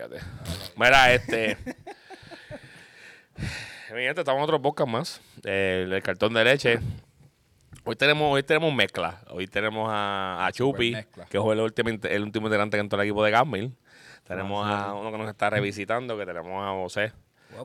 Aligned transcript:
Fíjate. 0.00 0.20
Mira, 0.76 1.12
este. 1.12 1.58
Mi 3.94 4.02
gente, 4.02 4.22
estamos 4.22 4.38
en 4.38 4.44
otro 4.44 4.62
podcast 4.62 4.88
más. 4.88 5.20
eh, 5.44 5.86
el, 5.90 6.02
cartón 6.02 6.32
de 6.32 6.42
leche. 6.42 6.78
Hoy 7.84 7.96
tenemos, 7.96 8.32
hoy 8.32 8.42
tenemos 8.42 8.72
mezcla. 8.72 9.20
Hoy 9.28 9.46
tenemos 9.46 9.90
a, 9.92 10.46
a 10.46 10.52
Chupi, 10.52 10.92
que 11.28 11.36
es 11.36 11.44
el 11.44 11.60
último, 11.60 11.90
el 12.02 12.22
último 12.22 12.46
integrante 12.46 12.78
que 12.78 12.80
entró 12.80 12.98
al 12.98 13.04
equipo 13.04 13.22
de 13.22 13.30
Gamil. 13.30 13.74
Tenemos 14.26 14.66
a 14.66 14.94
uno 14.94 15.12
que 15.12 15.18
nos 15.18 15.28
está 15.28 15.50
revisitando, 15.50 16.16
que 16.16 16.24
tenemos 16.24 16.66
a 16.66 16.70
José. 16.70 17.12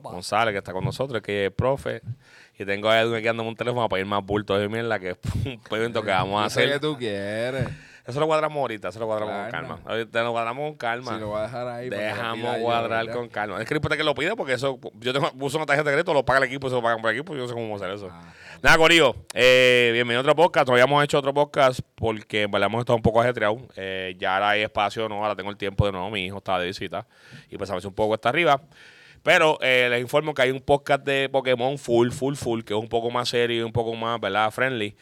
González, 0.02 0.52
que 0.52 0.58
está 0.58 0.74
con 0.74 0.84
nosotros, 0.84 1.22
que 1.22 1.46
es 1.46 1.52
profe. 1.52 2.02
Y 2.58 2.66
tengo 2.66 2.90
a 2.90 3.00
Edwin 3.00 3.14
aquí 3.16 3.28
andando 3.28 3.48
un 3.48 3.56
teléfono 3.56 3.88
para 3.88 4.00
ir 4.00 4.06
más 4.06 4.22
bultos 4.22 4.60
de 4.60 4.68
mierda, 4.68 4.98
que 4.98 5.10
es 5.10 5.18
un 5.46 5.60
evento 5.70 6.02
que 6.02 6.10
vamos 6.10 6.44
a 6.44 6.50
sé 6.50 6.64
que 6.64 6.66
hacer. 6.66 6.80
tú 6.80 6.98
quieres. 6.98 7.68
Eso 8.06 8.20
lo 8.20 8.26
cuadramos 8.26 8.56
ahorita, 8.60 8.88
eso 8.88 9.00
lo 9.00 9.06
cuadramos 9.06 9.34
con 9.34 9.50
Calma. 9.50 9.74
calma. 9.76 9.90
Ahorita 9.90 10.22
lo 10.22 10.30
cuadramos 10.30 10.68
con 10.68 10.76
calma. 10.76 11.14
Si 11.14 11.20
lo 11.20 11.26
voy 11.28 11.40
a 11.40 11.42
dejar 11.42 11.66
ahí. 11.66 11.90
lo 11.90 11.96
Dejamos 11.96 12.56
yo, 12.56 12.62
cuadrar 12.62 13.10
con 13.10 13.28
calma. 13.28 13.60
Es 13.60 13.66
que 13.66 13.74
no 13.74 13.78
importa 13.78 13.96
que 13.96 14.04
lo 14.04 14.14
pida 14.14 14.36
porque 14.36 14.52
eso, 14.52 14.78
yo 14.94 15.12
tengo, 15.12 15.28
uso 15.40 15.56
una 15.56 15.66
tarjeta 15.66 15.90
de 15.90 15.94
crédito, 15.96 16.14
lo 16.14 16.24
paga 16.24 16.38
el 16.38 16.44
equipo, 16.44 16.68
se 16.68 16.76
lo 16.76 16.82
pagan 16.82 17.00
por 17.00 17.10
el 17.10 17.16
equipo, 17.16 17.34
yo 17.34 17.42
no 17.42 17.48
sé 17.48 17.54
cómo 17.54 17.74
hacer 17.74 17.90
eso. 17.90 18.08
Ah, 18.12 18.32
Nada, 18.62 18.78
Corillo, 18.78 19.16
eh, 19.34 19.90
bienvenido 19.92 20.20
a 20.20 20.22
otro 20.22 20.36
podcast. 20.36 20.68
No 20.68 20.74
habíamos 20.74 21.02
hecho 21.02 21.18
otro 21.18 21.34
podcast 21.34 21.80
porque 21.96 22.42
en 22.42 22.50
verdad 22.52 22.68
hemos 22.68 22.80
estado 22.80 22.96
un 22.96 23.02
poco 23.02 23.20
ajetreados. 23.20 23.60
Eh, 23.74 24.14
ya 24.18 24.34
ahora 24.34 24.50
hay 24.50 24.62
espacio, 24.62 25.08
no, 25.08 25.16
ahora 25.16 25.34
tengo 25.34 25.50
el 25.50 25.56
tiempo 25.56 25.84
de 25.84 25.90
nuevo. 25.90 26.08
Mi 26.10 26.26
hijo 26.26 26.38
estaba 26.38 26.60
de 26.60 26.66
visita 26.66 27.08
y 27.50 27.58
pues 27.58 27.68
a 27.70 27.74
veces 27.74 27.86
un 27.86 27.94
poco 27.94 28.14
está 28.14 28.28
arriba. 28.28 28.60
Pero 29.24 29.58
eh, 29.60 29.88
les 29.90 30.00
informo 30.00 30.32
que 30.32 30.42
hay 30.42 30.52
un 30.52 30.60
podcast 30.60 31.04
de 31.04 31.28
Pokémon 31.28 31.76
full, 31.76 32.10
full, 32.10 32.36
full, 32.36 32.62
que 32.62 32.72
es 32.72 32.78
un 32.78 32.88
poco 32.88 33.10
más 33.10 33.28
serio 33.28 33.62
y 33.62 33.62
un 33.62 33.72
poco 33.72 33.92
más, 33.96 34.20
¿verdad? 34.20 34.52
Friendly 34.52 34.96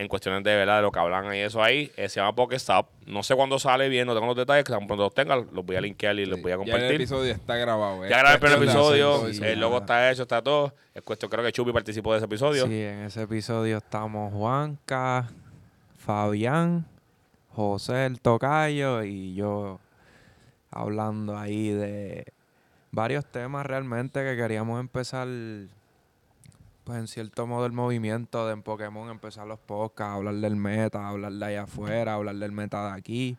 en 0.00 0.08
cuestiones 0.08 0.42
de, 0.42 0.56
¿verdad? 0.56 0.76
De 0.76 0.82
lo 0.82 0.90
que 0.90 0.98
hablan 0.98 1.34
y 1.34 1.38
eso 1.40 1.62
ahí. 1.62 1.92
Eh, 1.96 2.08
se 2.08 2.20
llama 2.20 2.34
Pokestop. 2.34 2.86
No 3.06 3.22
sé 3.22 3.34
cuándo 3.34 3.58
sale 3.58 3.88
bien, 3.90 4.06
no 4.06 4.14
tengo 4.14 4.26
los 4.28 4.36
detalles, 4.36 4.64
que 4.64 4.72
tan 4.72 4.86
pronto 4.86 5.04
los 5.04 5.14
tenga, 5.14 5.36
los 5.36 5.64
voy 5.66 5.76
a 5.76 5.80
linkear 5.82 6.18
y 6.18 6.24
los 6.24 6.40
voy 6.40 6.52
a 6.52 6.56
Ya 6.56 6.62
el 6.62 6.70
compartir. 6.70 6.94
episodio 6.94 7.32
está 7.34 7.56
grabado. 7.56 8.06
Ya 8.08 8.18
grabé 8.18 8.34
el 8.36 8.40
primer 8.40 8.58
episodio, 8.62 9.26
el 9.26 9.60
logo 9.60 9.78
está 9.78 10.10
hecho, 10.10 10.22
está 10.22 10.40
todo. 10.42 10.72
Es 10.94 11.02
cuestión, 11.02 11.30
creo 11.30 11.44
que 11.44 11.52
Chupi 11.52 11.70
participó 11.72 12.12
de 12.12 12.16
ese 12.18 12.24
episodio. 12.24 12.66
Sí, 12.66 12.80
en 12.82 13.00
ese 13.02 13.22
episodio 13.22 13.76
estamos 13.76 14.32
Juanca, 14.32 15.28
Fabián, 15.98 16.86
José 17.54 18.06
el 18.06 18.20
Tocayo 18.20 19.02
y 19.02 19.34
yo 19.34 19.80
hablando 20.70 21.36
ahí 21.36 21.68
de 21.70 22.24
varios 22.90 23.26
temas 23.26 23.66
realmente 23.66 24.24
que 24.24 24.34
queríamos 24.36 24.80
empezar, 24.80 25.28
pues 26.90 26.98
en 26.98 27.06
cierto 27.06 27.46
modo 27.46 27.66
el 27.66 27.72
movimiento 27.72 28.48
de 28.48 28.52
en 28.52 28.62
Pokémon, 28.62 29.08
empezar 29.10 29.46
los 29.46 29.60
podcasts, 29.60 30.12
hablar 30.12 30.34
del 30.34 30.56
meta, 30.56 31.08
hablar 31.08 31.32
de 31.32 31.44
allá 31.44 31.62
afuera, 31.62 32.14
hablar 32.14 32.34
del 32.34 32.50
meta 32.50 32.90
de 32.90 32.98
aquí, 32.98 33.36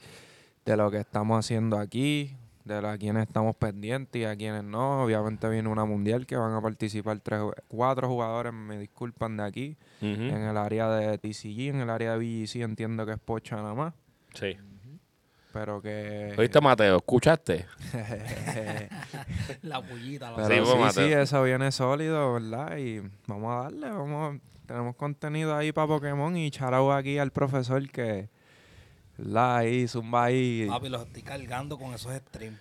de 0.64 0.78
lo 0.78 0.90
que 0.90 1.00
estamos 1.00 1.38
haciendo 1.38 1.78
aquí, 1.78 2.34
de 2.64 2.76
a 2.78 2.98
quienes 2.98 3.28
estamos 3.28 3.58
pendientes 3.58 4.22
y 4.22 4.24
a 4.24 4.38
quienes 4.38 4.64
no. 4.64 5.04
Obviamente 5.04 5.50
viene 5.50 5.68
una 5.68 5.84
mundial 5.84 6.26
que 6.26 6.38
van 6.38 6.54
a 6.54 6.62
participar 6.62 7.20
tres, 7.20 7.42
cuatro 7.68 8.08
jugadores, 8.08 8.54
me 8.54 8.78
disculpan 8.80 9.36
de 9.36 9.44
aquí, 9.44 9.78
en 10.00 10.32
el 10.32 10.56
área 10.56 10.90
de 10.90 11.18
TCG, 11.18 11.72
en 11.72 11.82
el 11.82 11.90
área 11.90 12.18
de 12.18 12.20
BGC 12.20 12.62
entiendo 12.62 13.06
que 13.06 13.12
es 13.12 13.20
Pocha 13.20 13.58
nada 13.58 13.74
más, 13.74 13.94
Sí. 14.34 14.56
Pero 15.54 15.82
que... 15.82 16.34
¿Oíste, 16.38 16.62
Mateo? 16.62 16.98
¿Escuchaste? 16.98 17.66
La 19.64 19.82
pullita. 19.82 20.32
La 20.32 20.36
Pero 20.38 20.48
Sí, 20.48 20.54
sí, 20.72 20.78
pues, 20.78 20.94
sí, 20.94 21.02
Mateo. 21.02 21.22
eso 21.22 21.44
viene 21.44 21.72
sólido, 21.72 22.34
¿verdad? 22.34 22.78
Y 22.78 23.02
vamos 23.28 23.52
a 23.54 23.64
darle, 23.64 23.90
vamos, 23.90 24.40
tenemos 24.66 24.96
contenido 24.96 25.56
ahí 25.56 25.72
para 25.72 25.88
Pokémon 25.88 26.36
y 26.38 26.50
charao 26.52 26.92
aquí 26.94 27.18
al 27.18 27.32
profesor 27.32 27.90
que, 27.90 28.30
¿verdad? 29.18 29.58
Ahí, 29.58 29.88
zumba 29.88 30.26
ahí. 30.26 30.66
Papi, 30.70 30.90
los 30.90 31.04
estoy 31.06 31.22
cargando 31.24 31.78
con 31.78 31.94
esos 31.94 32.14
streams. 32.16 32.58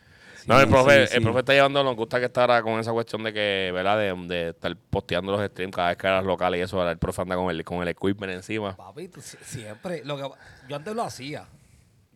no, 0.46 0.58
el 0.58 0.66
Sí, 0.66 0.70
profe, 0.72 1.06
sí, 1.06 1.14
el 1.14 1.18
sí. 1.18 1.20
profe 1.20 1.38
está 1.40 1.52
llevando, 1.52 1.84
nos 1.84 1.96
gusta 1.96 2.18
que 2.18 2.26
estará 2.26 2.62
con 2.62 2.78
esa 2.80 2.92
cuestión 2.92 3.22
de 3.22 3.32
que, 3.32 3.70
¿verdad? 3.72 3.98
De, 3.98 4.14
de 4.26 4.48
estar 4.50 4.74
posteando 4.90 5.32
los 5.32 5.46
streams 5.50 5.74
cada 5.74 5.88
vez 5.90 5.96
que 5.98 6.08
las 6.08 6.24
locales 6.24 6.58
y 6.60 6.62
eso, 6.62 6.76
¿verdad? 6.76 6.92
El 6.92 6.98
profe 6.98 7.22
anda 7.22 7.36
con 7.36 7.50
el, 7.50 7.64
con 7.64 7.82
el 7.82 7.88
equipment 7.88 8.32
encima. 8.32 8.76
Papi, 8.76 9.08
tú 9.08 9.20
si- 9.20 9.36
siempre. 9.42 10.02
Lo 10.04 10.16
que, 10.16 10.28
yo 10.68 10.76
antes 10.76 10.94
lo 10.94 11.02
hacía. 11.04 11.44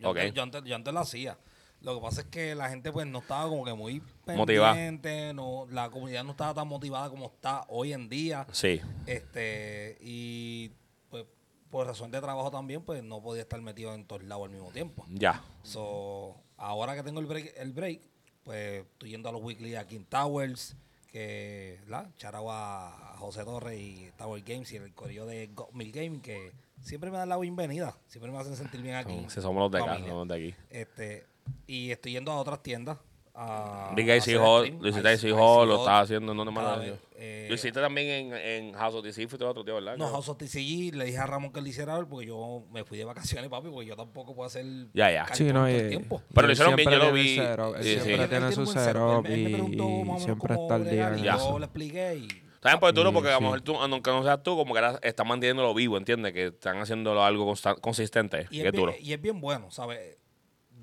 Yo, 0.04 0.10
antes, 0.10 0.34
yo, 0.34 0.42
antes, 0.42 0.64
yo 0.64 0.76
antes 0.76 0.94
lo 0.94 1.00
hacía. 1.00 1.38
Lo 1.80 1.94
que 1.96 2.00
pasa 2.00 2.22
es 2.22 2.26
que 2.28 2.54
la 2.54 2.70
gente 2.70 2.90
pues 2.92 3.06
no 3.06 3.18
estaba 3.18 3.48
como 3.48 3.64
que 3.64 3.74
muy 3.74 4.02
Motivada. 4.26 4.72
pendiente, 4.72 5.34
no, 5.34 5.66
la 5.70 5.90
comunidad 5.90 6.24
no 6.24 6.30
estaba 6.30 6.54
tan 6.54 6.66
motivada 6.66 7.10
como 7.10 7.26
está 7.26 7.64
hoy 7.68 7.92
en 7.92 8.08
día. 8.08 8.46
Sí. 8.52 8.80
Este, 9.06 9.98
y 10.00 10.70
pues 11.10 11.26
por 11.70 11.86
razón 11.86 12.10
de 12.10 12.20
trabajo 12.22 12.50
también, 12.50 12.82
pues 12.82 13.02
no 13.02 13.20
podía 13.22 13.42
estar 13.42 13.60
metido 13.60 13.92
en 13.94 14.06
todos 14.06 14.24
lados 14.24 14.46
al 14.46 14.52
mismo 14.52 14.70
tiempo. 14.70 15.04
Ya. 15.10 15.42
So, 15.62 16.34
ahora 16.56 16.94
que 16.94 17.02
tengo 17.02 17.20
el 17.20 17.26
break, 17.26 17.52
el 17.58 17.72
break, 17.72 18.00
pues 18.44 18.84
estoy 18.86 19.10
yendo 19.10 19.28
a 19.28 19.32
los 19.32 19.42
weekly 19.42 19.74
aquí 19.74 19.96
en 19.96 20.06
Towers, 20.06 20.76
que, 21.12 21.80
¿la? 21.86 22.10
Charao 22.16 22.50
a 22.50 23.16
José 23.18 23.44
Torres 23.44 23.78
y 23.78 24.10
Tower 24.16 24.42
Games 24.42 24.72
y 24.72 24.76
el 24.76 24.94
corillo 24.94 25.26
de 25.26 25.50
Mil 25.72 25.92
Gaming, 25.92 26.20
que 26.22 26.52
siempre 26.84 27.10
me 27.10 27.16
dan 27.18 27.28
la 27.28 27.38
bienvenida, 27.38 27.96
siempre 28.06 28.30
me 28.30 28.38
hacen 28.38 28.54
sentir 28.56 28.80
bien 28.82 28.94
aquí. 28.94 29.24
Si 29.28 29.40
somos 29.40 29.60
los 29.62 29.70
de 29.72 29.78
acá, 29.80 29.98
somos 30.06 30.28
de 30.28 30.34
aquí. 30.34 30.54
Este, 30.70 31.26
y 31.66 31.90
estoy 31.90 32.12
yendo 32.12 32.30
a 32.30 32.36
otras 32.36 32.62
tiendas. 32.62 32.98
A, 33.36 33.92
Big 33.96 34.08
a 34.12 34.16
IC 34.16 34.36
Hall, 34.40 34.78
lo 34.80 34.88
hiciste 34.88 35.12
IC 35.14 35.34
Hall, 35.36 35.68
lo 35.68 35.78
estás 35.80 36.04
haciendo 36.04 36.30
en 36.30 36.38
donde 36.38 36.52
más 36.52 36.78
eh, 37.16 37.46
Lo 37.48 37.56
hiciste 37.56 37.80
también 37.80 38.32
en, 38.32 38.34
en 38.34 38.74
House 38.74 38.94
of 38.94 39.02
DC, 39.02 39.26
fuiste 39.26 39.44
otro 39.44 39.64
tío, 39.64 39.74
¿verdad? 39.74 39.96
No, 39.96 40.08
House 40.08 40.28
of 40.28 40.36
TCG, 40.38 40.94
le 40.94 41.06
dije 41.06 41.18
a 41.18 41.26
Ramón 41.26 41.52
que 41.52 41.60
lo 41.60 41.66
hiciera 41.66 41.98
porque 42.06 42.26
yo 42.26 42.64
me 42.70 42.84
fui 42.84 42.96
de 42.96 43.04
vacaciones, 43.04 43.50
papi, 43.50 43.70
porque 43.70 43.86
yo 43.86 43.96
tampoco 43.96 44.36
puedo 44.36 44.46
hacer 44.46 44.64
Ya, 44.92 45.10
ya. 45.10 45.26
Sí, 45.34 45.52
no, 45.52 45.68
y- 45.68 45.88
tiempo. 45.88 46.22
Pero 46.32 46.46
lo 46.46 46.52
hicieron 46.52 46.76
bien, 46.76 46.88
yo 46.90 46.98
lo 46.98 47.12
vi. 47.12 47.34
cero, 47.36 47.74
Sí, 47.80 47.94
sí. 47.94 48.00
siempre 48.02 48.28
tiene 48.28 48.52
su 48.52 48.60
Él- 48.62 48.78
él 48.78 49.22
me 49.22 49.36
y, 49.40 49.52
preguntó 49.52 50.18
siempre 50.20 50.54
está 50.54 50.74
al 50.76 50.88
día. 50.88 51.16
y. 51.18 51.22
Yo 51.24 51.58
le 51.58 51.64
expliqué 51.64 52.14
y 52.16 52.43
Está 52.64 52.80
pues 52.80 52.94
duro 52.94 53.10
Sí, 53.10 53.14
porque 53.14 53.28
a 53.28 53.34
lo 53.34 53.40
mejor 53.42 53.60
tú, 53.60 53.76
aunque 53.76 54.10
no 54.10 54.22
seas 54.22 54.42
tú, 54.42 54.56
como 54.56 54.72
que 54.72 54.80
ahora 54.80 54.98
están 55.02 55.28
manteniéndolo 55.28 55.74
vivo, 55.74 55.98
¿entiendes? 55.98 56.32
Que 56.32 56.46
están 56.46 56.78
haciéndolo 56.78 57.22
algo 57.22 57.52
consistente. 57.82 58.46
Y 58.50 58.60
que 58.62 58.62
es, 58.62 58.64
es 58.66 58.72
bien, 58.72 58.82
duro. 58.82 58.94
y 58.98 59.12
es 59.12 59.20
bien 59.20 59.40
bueno, 59.40 59.70
¿sabes? 59.70 60.16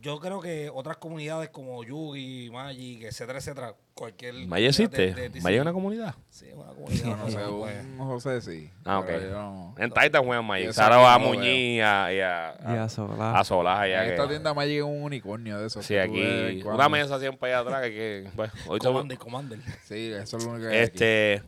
Yo 0.01 0.19
creo 0.19 0.41
que 0.41 0.69
otras 0.73 0.97
comunidades 0.97 1.49
como 1.49 1.83
Yugi, 1.83 2.49
Magic, 2.51 3.03
etcétera, 3.03 3.37
etcétera, 3.37 3.75
cualquier... 3.93 4.33
¿Maya 4.47 4.69
existe? 4.69 5.13
de- 5.13 5.13
de 5.13 5.29
TCG. 5.29 5.43
¿Maya 5.43 5.57
es 5.57 5.61
una 5.61 5.73
comunidad? 5.73 6.15
Sí, 6.29 6.47
es 6.47 6.55
una 6.55 6.73
comunidad. 6.73 7.17
No 7.17 7.29
sé, 7.29 7.37
no, 7.37 7.59
pues, 7.59 7.75
José 7.99 8.41
sí. 8.41 8.71
Ah, 8.83 8.99
ok. 8.99 9.09
no. 9.31 9.75
En 9.77 9.91
Titan 9.91 10.23
juegan 10.25 10.43
Magic. 10.45 10.75
Ahora 10.79 10.97
va 10.97 11.13
a 11.13 11.19
Muñiz 11.19 11.43
y 11.77 11.81
a, 11.81 12.13
y 12.13 12.19
a, 12.19 12.55
Y 12.73 12.77
a 12.77 12.89
Solá. 12.89 13.39
a 13.39 13.43
Solá. 13.43 13.87
En 13.87 14.09
esta 14.11 14.23
que- 14.23 14.29
tienda 14.29 14.53
Magic 14.55 14.77
es 14.77 14.83
un 14.83 15.03
unicornio 15.03 15.59
de 15.59 15.67
esos. 15.67 15.85
Sí, 15.85 15.95
aquí. 15.97 16.61
Una 16.65 16.89
mesa 16.89 17.19
siempre 17.19 17.49
allá 17.53 17.59
atrás. 17.59 17.81
Que, 17.83 17.91
que, 17.91 18.29
bueno, 18.35 18.51
hoy 18.67 18.79
te- 18.79 18.87
Commander, 18.87 19.17
Commander. 19.19 19.59
Sí, 19.83 20.11
eso 20.13 20.37
es 20.37 20.43
lo 20.45 20.51
único 20.53 20.67
que 20.67 20.75
hay 20.77 20.83
aquí. 20.83 20.93
este, 20.95 21.43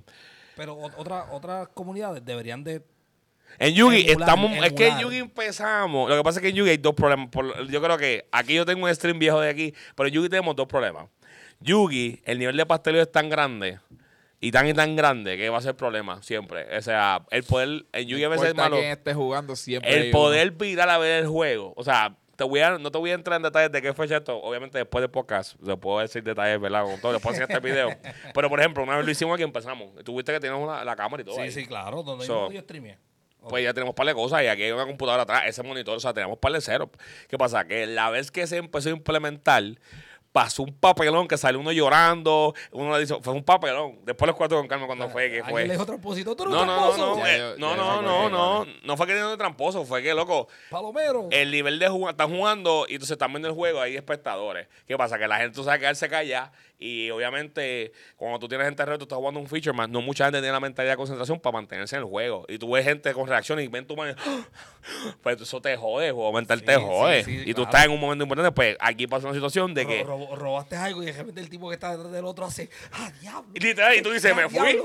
Pero 0.56 0.75
o- 0.75 0.92
otra- 1.02 1.31
otras 1.31 1.69
comunidades 1.69 2.24
deberían 2.24 2.63
de... 2.63 2.84
en 3.59 3.74
Yugi 3.75 4.02
Emular, 4.09 4.19
estamos. 4.22 4.66
Es 4.66 4.74
que 4.74 4.88
en. 4.88 5.00
Yugi 5.00 5.18
empezamos. 5.18 6.09
Lo 6.09 6.18
que 6.18 6.24
pasa 6.24 6.40
es 6.40 6.44
que 6.44 6.50
en 6.50 6.56
Yugi 6.56 6.69
hay 6.72 6.78
dos 6.78 6.94
problemas. 6.96 7.30
Por- 7.30 7.68
yo 7.69 7.81
creo 7.81 7.97
que 7.97 8.25
aquí 8.31 8.53
yo 8.56 8.66
tengo 8.66 8.86
un 8.86 8.94
stream 8.96 9.19
viejo 9.19 9.40
de 9.40 9.50
aquí. 9.50 9.74
Pero 9.96 10.08
en 10.08 10.14
Yugi 10.14 10.30
tenemos 10.30 10.56
dos 10.56 10.68
problemas. 10.68 11.08
Yugi, 11.59 12.22
el 12.25 12.40
nivel 12.40 12.58
de 12.58 12.66
pasteleo 12.66 13.02
es 13.02 13.12
tan 13.12 13.30
grande. 13.30 13.80
Y 14.40 14.52
tan 14.52 14.68
y 14.68 14.74
tan 14.74 14.96
grande 14.97 15.38
que 15.38 15.50
va 15.50 15.59
a 15.59 15.62
ser 15.62 15.75
problema 15.75 16.22
siempre. 16.22 16.66
O 16.78 16.81
sea, 16.81 17.25
el 17.31 17.44
poder. 17.44 17.86
En 17.94 18.08
Yugi 18.08 18.24
a 18.25 18.30
veces 18.30 18.50
es 18.50 18.56
malo. 18.56 18.78
esté 18.78 19.13
jugando 19.13 19.56
siempre. 19.56 19.94
El 19.96 20.03
uno. 20.09 20.12
poder 20.12 20.52
virar 20.52 20.90
a 20.90 20.97
ver 20.97 21.22
el 21.24 21.28
juego. 21.30 21.74
O 21.78 21.84
sea, 21.86 22.18
te 22.36 22.44
voy 22.44 22.59
a, 22.59 22.78
no 22.78 22.92
te 22.92 22.97
voy 22.97 23.12
a 23.12 23.13
entrar 23.13 23.38
en 23.38 23.44
detalles 23.44 23.72
de 23.72 23.81
qué 23.81 23.94
fecha 23.94 24.18
esto. 24.18 24.36
Obviamente 24.42 24.78
después 24.80 25.02
del 25.02 25.12
podcast 25.12 25.56
le 25.62 25.78
puedo 25.78 26.00
decir 26.00 26.24
detalles, 26.24 26.59
¿verdad? 26.59 26.84
Con 26.84 27.00
todo. 27.00 27.13
Después 27.13 27.38
de 27.38 27.44
este 27.46 27.59
video. 27.62 27.96
Pero, 28.34 28.50
por 28.50 28.59
ejemplo, 28.59 28.84
una 28.84 28.97
vez 28.97 29.06
lo 29.06 29.12
hicimos 29.12 29.36
aquí 29.36 29.44
empezamos. 29.44 29.92
Tuviste 30.03 30.34
que 30.34 30.42
teníamos 30.42 30.84
la 30.86 30.96
cámara 30.97 31.22
y 31.22 31.25
todo 31.25 31.36
Sí, 31.36 31.42
ahí. 31.44 31.52
sí, 31.52 31.66
claro, 31.66 32.03
donde 32.03 32.25
So, 32.25 32.47
yo, 32.50 32.56
yo 32.56 32.62
streameé. 32.62 32.97
Pues 33.50 33.64
ya 33.64 33.74
tenemos 33.74 33.94
par 33.96 34.08
de 34.08 34.14
cosas 34.14 34.44
y 34.44 34.48
aquí 34.48 34.64
hay 34.64 34.72
una 34.72 34.86
computadora 34.86 35.24
atrás, 35.24 35.44
ese 35.48 35.64
monitor, 35.64 35.98
o 35.98 36.00
sea, 36.00 36.14
tenemos 36.14 36.38
par 36.38 36.52
de 36.54 36.62
ceros. 36.62 36.90
¿Qué 37.28 37.38
pasa? 37.38 37.66
Que 37.66 37.86
la 37.86 38.09
vez 38.09 38.31
que 38.31 38.48
se 38.48 38.58
empezó 38.58 38.90
a 38.90 38.94
implementar, 38.94 39.64
pasó 40.34 40.64
un 40.64 40.74
papelón 40.74 41.28
que 41.28 41.38
salió 41.38 41.60
uno 41.60 41.72
llorando, 41.72 42.54
uno 42.72 42.92
le 42.92 43.00
dice, 43.00 43.16
fue 43.22 43.34
un 43.34 43.44
papelón. 43.44 44.00
Después 44.04 44.28
les 44.28 44.36
cuento 44.36 44.57
con 44.57 44.68
calma 44.68 44.88
cuando 44.88 45.07
fue, 45.10 45.30
que 45.30 45.44
fue. 45.44 45.66
le 45.66 45.74
dijo 45.74 45.86
tramposito, 45.86 46.36
tú 46.36 46.46
No, 46.46 46.66
no, 46.66 46.98
no, 46.98 47.16
no, 47.16 47.25
eh, 47.25 47.56
no, 47.57 47.75
no, 47.75 48.02
no, 48.02 48.30
no, 48.30 48.66
no 48.84 48.98
fue 48.98 49.07
que 49.07 49.13
de 49.13 49.38
tramposo, 49.38 49.86
fue 49.86 50.02
que, 50.02 50.13
loco, 50.13 50.48
Palomero. 50.69 51.28
el 51.31 51.52
nivel 51.52 51.78
de 51.78 51.88
jugar, 51.88 52.13
están 52.13 52.36
jugando 52.36 52.86
y 52.90 52.94
entonces 52.94 53.12
están 53.13 53.31
viendo 53.31 53.48
el 53.48 53.54
juego, 53.54 53.80
hay 53.80 53.96
espectadores. 53.96 54.68
¿Qué 54.88 54.98
pasa? 54.98 55.19
Que 55.19 55.28
la 55.28 55.38
gente 55.38 55.56
tú 55.56 55.63
sabes 55.63 55.80
quedarse 55.80 56.10
callada 56.10 56.52
y 56.80 57.10
obviamente 57.12 57.94
cuando 58.18 58.40
tú 58.40 58.48
tienes 58.50 58.66
gente 58.66 58.81
alrededor, 58.81 59.00
tú 59.00 59.06
estás 59.06 59.18
jugando 59.18 59.40
un 59.40 59.48
feature 59.48 59.72
más, 59.72 59.88
no 59.88 60.02
mucha 60.02 60.25
gente 60.25 60.40
tiene 60.40 60.52
la 60.52 60.60
mentalidad 60.60 60.94
de 60.94 60.98
concentración 60.98 61.40
para 61.40 61.54
mantenerse 61.54 61.96
en 61.96 62.02
el 62.02 62.07
juego. 62.10 62.46
Y 62.50 62.57
tú 62.57 62.72
ves 62.72 62.84
gente 62.84 63.13
con 63.13 63.28
reacciones 63.28 63.63
y 63.63 63.68
ven 63.68 63.86
tu 63.86 63.96
mano, 63.96 64.16
pues 65.22 65.40
eso 65.40 65.62
te 65.62 65.78
jode, 65.78 66.07
el 66.07 66.13
juego 66.13 66.34
mental 66.34 66.60
Sí, 66.60 66.66
te 66.66 66.75
jode. 66.75 67.24
sí, 67.24 67.44
y 67.46 67.54
tú 67.54 67.62
claro. 67.62 67.69
estás 67.69 67.86
en 67.86 67.92
un 67.92 68.00
momento 68.00 68.24
importante, 68.24 68.52
pues 68.52 68.75
aquí 68.80 69.07
pasa 69.07 69.28
una 69.28 69.36
situación 69.36 69.74
de 69.74 69.86
que... 69.86 70.06
ro- 70.30 70.36
robaste 70.36 70.75
algo 70.75 71.04
y 71.04 71.08
de 71.08 71.12
repente 71.14 71.42
el 71.42 71.50
tipo 71.50 71.70
que 71.70 71.75
está 71.75 71.92
detrás 71.92 72.12
del 72.12 72.25
otro 72.25 72.46
hace, 72.46 72.70
ah, 72.94 73.12
diablo. 73.22 73.50
Y 73.54 73.60
literal, 73.60 73.96
y 73.96 74.02
tú 74.02 74.12
dices, 74.12 74.36
me 74.36 74.50
fui, 74.50 74.81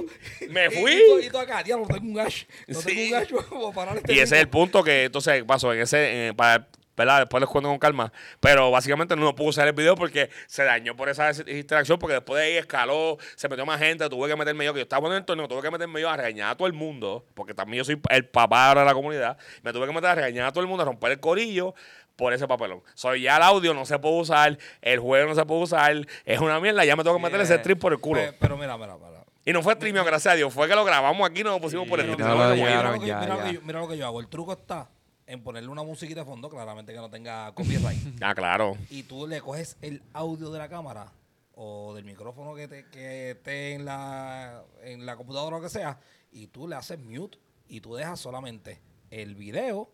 me 0.48 0.66
Y- 0.70 0.70
fui. 0.70 0.92
Y, 0.94 0.98
tú, 1.06 1.18
y 1.20 1.30
tú 1.30 1.38
acá, 1.38 1.62
diablo, 1.62 1.86
no 1.88 1.94
tengo 1.94 2.10
un 2.12 2.20
hash. 2.20 2.44
No 2.66 2.80
Sí. 2.80 3.10
tengo 3.10 3.66
un 3.66 3.74
para 3.74 3.86
parar 3.86 3.96
este 3.98 4.12
Y 4.12 4.18
ese 4.20 4.36
es 4.36 4.40
el 4.42 4.48
punto 4.48 4.82
que 4.82 5.04
entonces 5.04 5.44
pasó 5.44 5.72
en 5.72 5.80
ese, 5.80 6.32
para 6.36 6.66
¿verdad? 6.96 7.20
Después 7.20 7.40
les 7.40 7.48
cuento 7.48 7.68
con 7.68 7.78
calma. 7.78 8.12
Pero 8.40 8.72
básicamente 8.72 9.14
no 9.14 9.32
pude 9.36 9.50
usar 9.50 9.68
el 9.68 9.72
video 9.72 9.94
porque 9.94 10.30
se 10.48 10.64
dañó 10.64 10.96
por 10.96 11.08
esa 11.08 11.30
interacción, 11.46 11.96
porque 11.96 12.14
después 12.14 12.40
de 12.42 12.46
ahí 12.48 12.56
escaló, 12.56 13.18
se 13.36 13.48
metió 13.48 13.64
más 13.64 13.78
gente, 13.78 14.08
tuve 14.08 14.28
que 14.28 14.34
meterme 14.34 14.64
yo, 14.64 14.72
que 14.74 14.80
yo 14.80 14.82
estaba 14.82 15.06
en 15.06 15.14
el 15.14 15.24
torneo, 15.24 15.46
tuve 15.46 15.62
que 15.62 15.70
meterme 15.70 16.00
yo 16.00 16.10
a 16.10 16.16
regañar 16.16 16.50
a 16.50 16.56
todo 16.56 16.66
el 16.66 16.72
mundo, 16.74 17.24
porque 17.34 17.54
también 17.54 17.78
yo 17.78 17.84
soy 17.84 18.00
el 18.10 18.26
papá 18.26 18.66
ahora 18.66 18.80
de 18.80 18.86
la 18.88 18.94
comunidad. 18.94 19.38
Me 19.62 19.72
tuve 19.72 19.86
que 19.86 19.92
meter 19.92 20.10
a 20.10 20.14
regañar 20.16 20.46
a 20.48 20.50
todo 20.52 20.60
el 20.62 20.66
mundo, 20.66 20.82
a 20.82 20.86
romper 20.86 21.12
el 21.12 21.20
corillo 21.20 21.72
por 22.18 22.32
ese 22.32 22.48
papelón. 22.48 22.82
Soy 22.94 23.22
ya 23.22 23.36
el 23.36 23.42
audio 23.44 23.72
no 23.72 23.86
se 23.86 23.96
puede 24.00 24.20
usar, 24.20 24.58
el 24.82 24.98
juego 24.98 25.28
no 25.28 25.34
se 25.36 25.46
puede 25.46 25.62
usar, 25.62 25.94
es 26.24 26.40
una 26.40 26.58
mierda, 26.58 26.84
ya 26.84 26.96
me 26.96 27.04
tengo 27.04 27.16
que 27.16 27.22
meter 27.22 27.40
ese 27.40 27.54
strip 27.54 27.78
por 27.80 27.92
el 27.92 28.00
culo. 28.00 28.20
Pe- 28.20 28.32
Pero 28.32 28.56
mira, 28.56 28.76
mira, 28.76 28.96
mira. 28.96 29.24
Y 29.44 29.52
no 29.52 29.62
fue 29.62 29.74
streaming, 29.74 30.02
gracias 30.04 30.34
a 30.34 30.36
Dios, 30.36 30.52
fue 30.52 30.66
que 30.68 30.74
lo 30.74 30.84
grabamos 30.84 31.30
aquí 31.30 31.40
y 31.40 31.44
nos 31.44 31.52
lo 31.54 31.60
pusimos 31.60 31.88
por 31.88 32.00
el 32.00 32.08
mira 33.64 33.80
lo 33.80 33.88
que 33.88 33.96
yo 33.96 34.06
hago. 34.06 34.18
El 34.20 34.26
truco 34.26 34.52
está 34.52 34.88
en 35.28 35.42
ponerle 35.44 35.68
una 35.68 35.84
musiquita 35.84 36.20
de 36.20 36.26
fondo, 36.26 36.48
claramente 36.50 36.92
que 36.92 36.98
no 36.98 37.08
tenga 37.08 37.52
copyright. 37.54 37.98
Ah, 38.22 38.34
claro. 38.34 38.76
y 38.90 39.04
tú 39.04 39.26
le 39.28 39.40
coges 39.40 39.76
el 39.80 40.02
audio 40.12 40.50
de 40.50 40.58
la 40.58 40.68
cámara 40.68 41.12
o 41.54 41.94
del 41.94 42.04
micrófono 42.04 42.54
que, 42.56 42.66
te- 42.66 42.86
que 42.90 43.30
esté 43.30 43.74
en 43.74 43.84
la, 43.84 44.62
en 44.82 45.06
la 45.06 45.16
computadora 45.16 45.56
o 45.56 45.58
lo 45.60 45.64
que 45.64 45.70
sea, 45.70 45.98
y 46.32 46.48
tú 46.48 46.66
le 46.66 46.74
haces 46.76 46.98
mute 46.98 47.38
y 47.68 47.80
tú 47.80 47.94
dejas 47.94 48.18
solamente 48.18 48.80
el 49.10 49.34
video. 49.36 49.88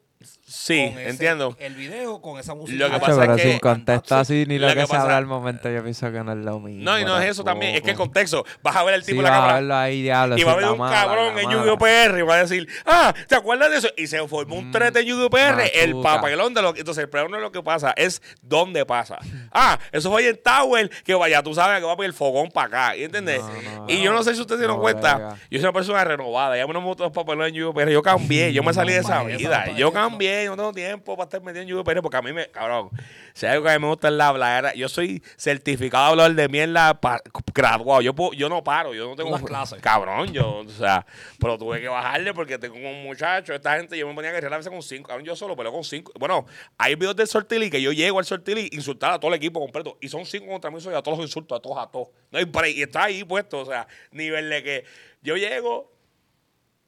Sí, 0.47 0.91
con 0.91 0.99
ese- 0.99 1.11
entiendo. 1.11 1.57
El 1.59 1.75
video 1.75 2.21
con 2.21 2.39
esa 2.39 2.55
música. 2.55 2.79
Lo 2.87 2.91
que 2.95 3.01
pasa 3.01 3.21
pero 3.21 3.35
es 3.35 3.43
que- 3.43 3.51
sin 3.51 3.59
contexto 3.61 4.15
así 4.17 4.45
ni 4.47 4.59
lo, 4.59 4.69
lo 4.69 4.75
que, 4.75 4.81
que 4.81 4.87
se 4.87 4.93
pasa- 4.93 5.03
habla 5.03 5.17
al 5.17 5.27
momento, 5.27 5.71
yo 5.71 5.83
pienso 5.83 6.11
que 6.13 6.23
no 6.23 6.33
es 6.33 6.39
lo 6.39 6.61
mismo. 6.61 6.85
No, 6.85 6.99
y 6.99 7.05
no 7.05 7.19
es 7.19 7.31
eso 7.31 7.43
también, 7.45 7.75
es 7.75 7.81
que 7.83 7.91
el 7.91 7.97
tampoco. 7.97 8.11
contexto. 8.11 8.45
Vas 8.63 8.77
a 8.77 8.83
ver 8.85 8.95
el 8.95 9.03
Sí, 9.05 9.13
tipo 9.13 9.21
en 9.21 9.25
la 9.25 9.31
vas 9.31 9.39
a 9.39 9.41
cámara. 9.41 9.55
verlo 9.61 9.75
ahí, 9.77 10.03
diablo, 10.03 10.37
Y 10.39 10.43
va 10.45 10.51
a 10.51 10.53
haber 10.55 10.65
la 10.67 10.73
un 10.73 10.79
mala, 10.79 10.95
cabrón 10.97 11.35
la 11.35 11.41
en 11.43 11.49
mala. 11.49 11.59
Yu-Gi-Oh! 11.59 11.79
PR 11.79 12.19
y 12.19 12.23
va 12.23 12.35
a 12.35 12.39
decir, 12.39 12.69
ah, 12.87 13.15
¿te 13.27 13.35
acuerdas 13.35 13.71
de 13.71 13.77
eso? 13.79 13.89
Y 13.97 14.07
se 14.07 14.27
formó 14.29 14.57
un 14.57 14.71
trete 14.71 15.01
en 15.01 15.07
Yu-Gi-Oh! 15.07 15.31
PR, 15.31 15.71
el 15.83 15.95
Machuca. 15.95 16.15
papelón 16.21 16.55
de 16.55 16.63
lo 16.63 16.75
que. 16.75 16.81
Entonces, 16.81 17.03
el 17.05 17.09
problema 17.11 17.31
no 17.31 17.37
es 17.39 17.43
lo 17.43 17.53
que 17.53 17.63
pasa, 17.63 17.93
es 17.97 18.21
dónde 18.43 18.85
pasa. 18.87 19.19
Ah, 19.53 19.79
eso 19.93 20.11
fue 20.11 20.23
ahí 20.23 20.29
en 20.29 20.39
Tower, 20.43 20.91
que 21.05 21.15
vaya, 21.15 21.43
tú 21.43 21.55
sabes 21.55 21.79
que 21.81 21.87
va 21.87 21.93
a 21.93 21.97
poner 21.97 22.11
el 22.11 22.15
fogón 22.15 22.51
para 22.51 22.67
acá, 22.67 22.97
¿y 22.97 23.05
¿entiendes? 23.05 23.41
No, 23.43 23.81
no, 23.81 23.87
y 23.89 24.01
yo 24.03 24.13
no 24.13 24.23
sé 24.23 24.35
si 24.35 24.41
ustedes 24.41 24.59
se 24.59 24.63
dieron 24.65 24.77
no, 24.77 24.83
cuenta, 24.83 25.15
brega. 25.17 25.31
yo 25.51 25.59
soy 25.59 25.61
una 25.61 25.73
persona 25.73 26.05
renovada, 26.05 26.57
ya 26.57 26.67
me 26.67 26.73
no 26.73 26.81
me 26.81 26.87
gustan 26.89 27.05
los 27.07 27.13
papelones 27.13 27.49
en 27.49 27.55
Yu-Gi-Oh! 27.55 27.75
PR, 27.75 27.91
yo 27.93 28.03
cambié, 28.03 28.53
yo 28.53 28.63
me 28.63 28.73
salí 28.75 28.93
de 28.93 28.99
esa 29.01 29.23
vida, 29.23 29.67
yo 29.77 29.89
eso. 29.89 29.93
Cambié, 30.15 30.47
no 30.47 30.57
tengo 30.57 30.73
tiempo 30.73 31.17
para 31.17 31.25
estar 31.25 31.43
metido 31.43 31.79
en! 31.79 31.85
PR, 31.85 32.01
porque 32.03 32.17
a 32.17 32.23
mí 32.23 32.33
me, 32.33 32.49
cabrón, 32.51 32.91
si 33.35 33.47
hay 33.47 33.53
algo 33.53 33.65
que 33.65 33.71
a 33.73 33.79
mí 33.79 33.83
me 33.83 33.89
gusta 33.91 34.09
es 34.09 34.15
la 34.15 34.29
habladera, 34.29 34.75
yo 34.75 34.89
soy 34.89 35.23
certificado 35.37 36.05
hablador 36.07 36.35
de 36.35 36.49
mierda 36.49 37.01
pa- 37.01 37.21
graduado, 37.55 38.01
yo, 38.01 38.15
puedo- 38.15 38.33
yo 38.33 38.49
no 38.49 38.63
paro, 38.65 38.95
yo 38.95 39.09
no 39.09 39.17
tengo 39.17 39.31
clases. 39.45 39.81
Cabrón, 39.81 40.33
yo, 40.33 40.57
o 40.59 40.69
sea, 40.69 41.07
pero 41.39 41.59
tuve 41.59 41.81
que 41.81 41.89
bajarle 41.89 42.33
porque 42.35 42.59
tengo 42.59 42.77
un 42.77 43.03
muchacho, 43.03 43.53
esta 43.55 43.77
gente, 43.77 43.97
yo 43.99 44.07
me 44.09 44.15
ponía 44.15 44.31
que 44.31 44.39
arreglar 44.39 44.55
a 44.55 44.59
veces 44.59 44.73
con 44.73 44.83
cinco, 44.83 45.09
cabrón, 45.09 45.25
yo 45.27 45.37
solo 45.37 45.55
peleo 45.57 45.73
con 45.73 45.85
cinco. 45.85 46.13
Bueno, 46.19 46.47
hay 46.79 46.95
videos 46.95 47.17
del 47.17 47.27
Sortili 47.29 47.71
que 47.71 47.81
yo 47.83 47.93
llego 47.93 48.19
al 48.19 48.25
Sortili 48.25 48.69
insultar 48.73 49.13
a 49.13 49.19
todo 49.21 49.31
el 49.33 49.37
equipo 49.37 49.61
completo. 49.61 49.99
Y 50.01 50.09
son 50.09 50.25
cinco 50.27 50.47
contra 50.47 50.71
mí, 50.71 50.81
soy 50.81 50.95
a 50.95 51.03
todos 51.03 51.19
los 51.19 51.27
insultos, 51.27 51.59
a 51.59 51.61
todos, 51.63 51.79
a 51.79 51.87
todos. 51.91 52.09
No 52.31 52.39
hay 52.39 52.45
break, 52.45 52.77
y 52.77 52.83
está 52.83 53.05
ahí 53.05 53.25
puesto, 53.25 53.61
o 53.61 53.67
sea, 53.67 53.87
nivel 54.13 54.49
de 54.51 54.63
que 54.63 54.85
yo 55.23 55.37
llego. 55.37 55.94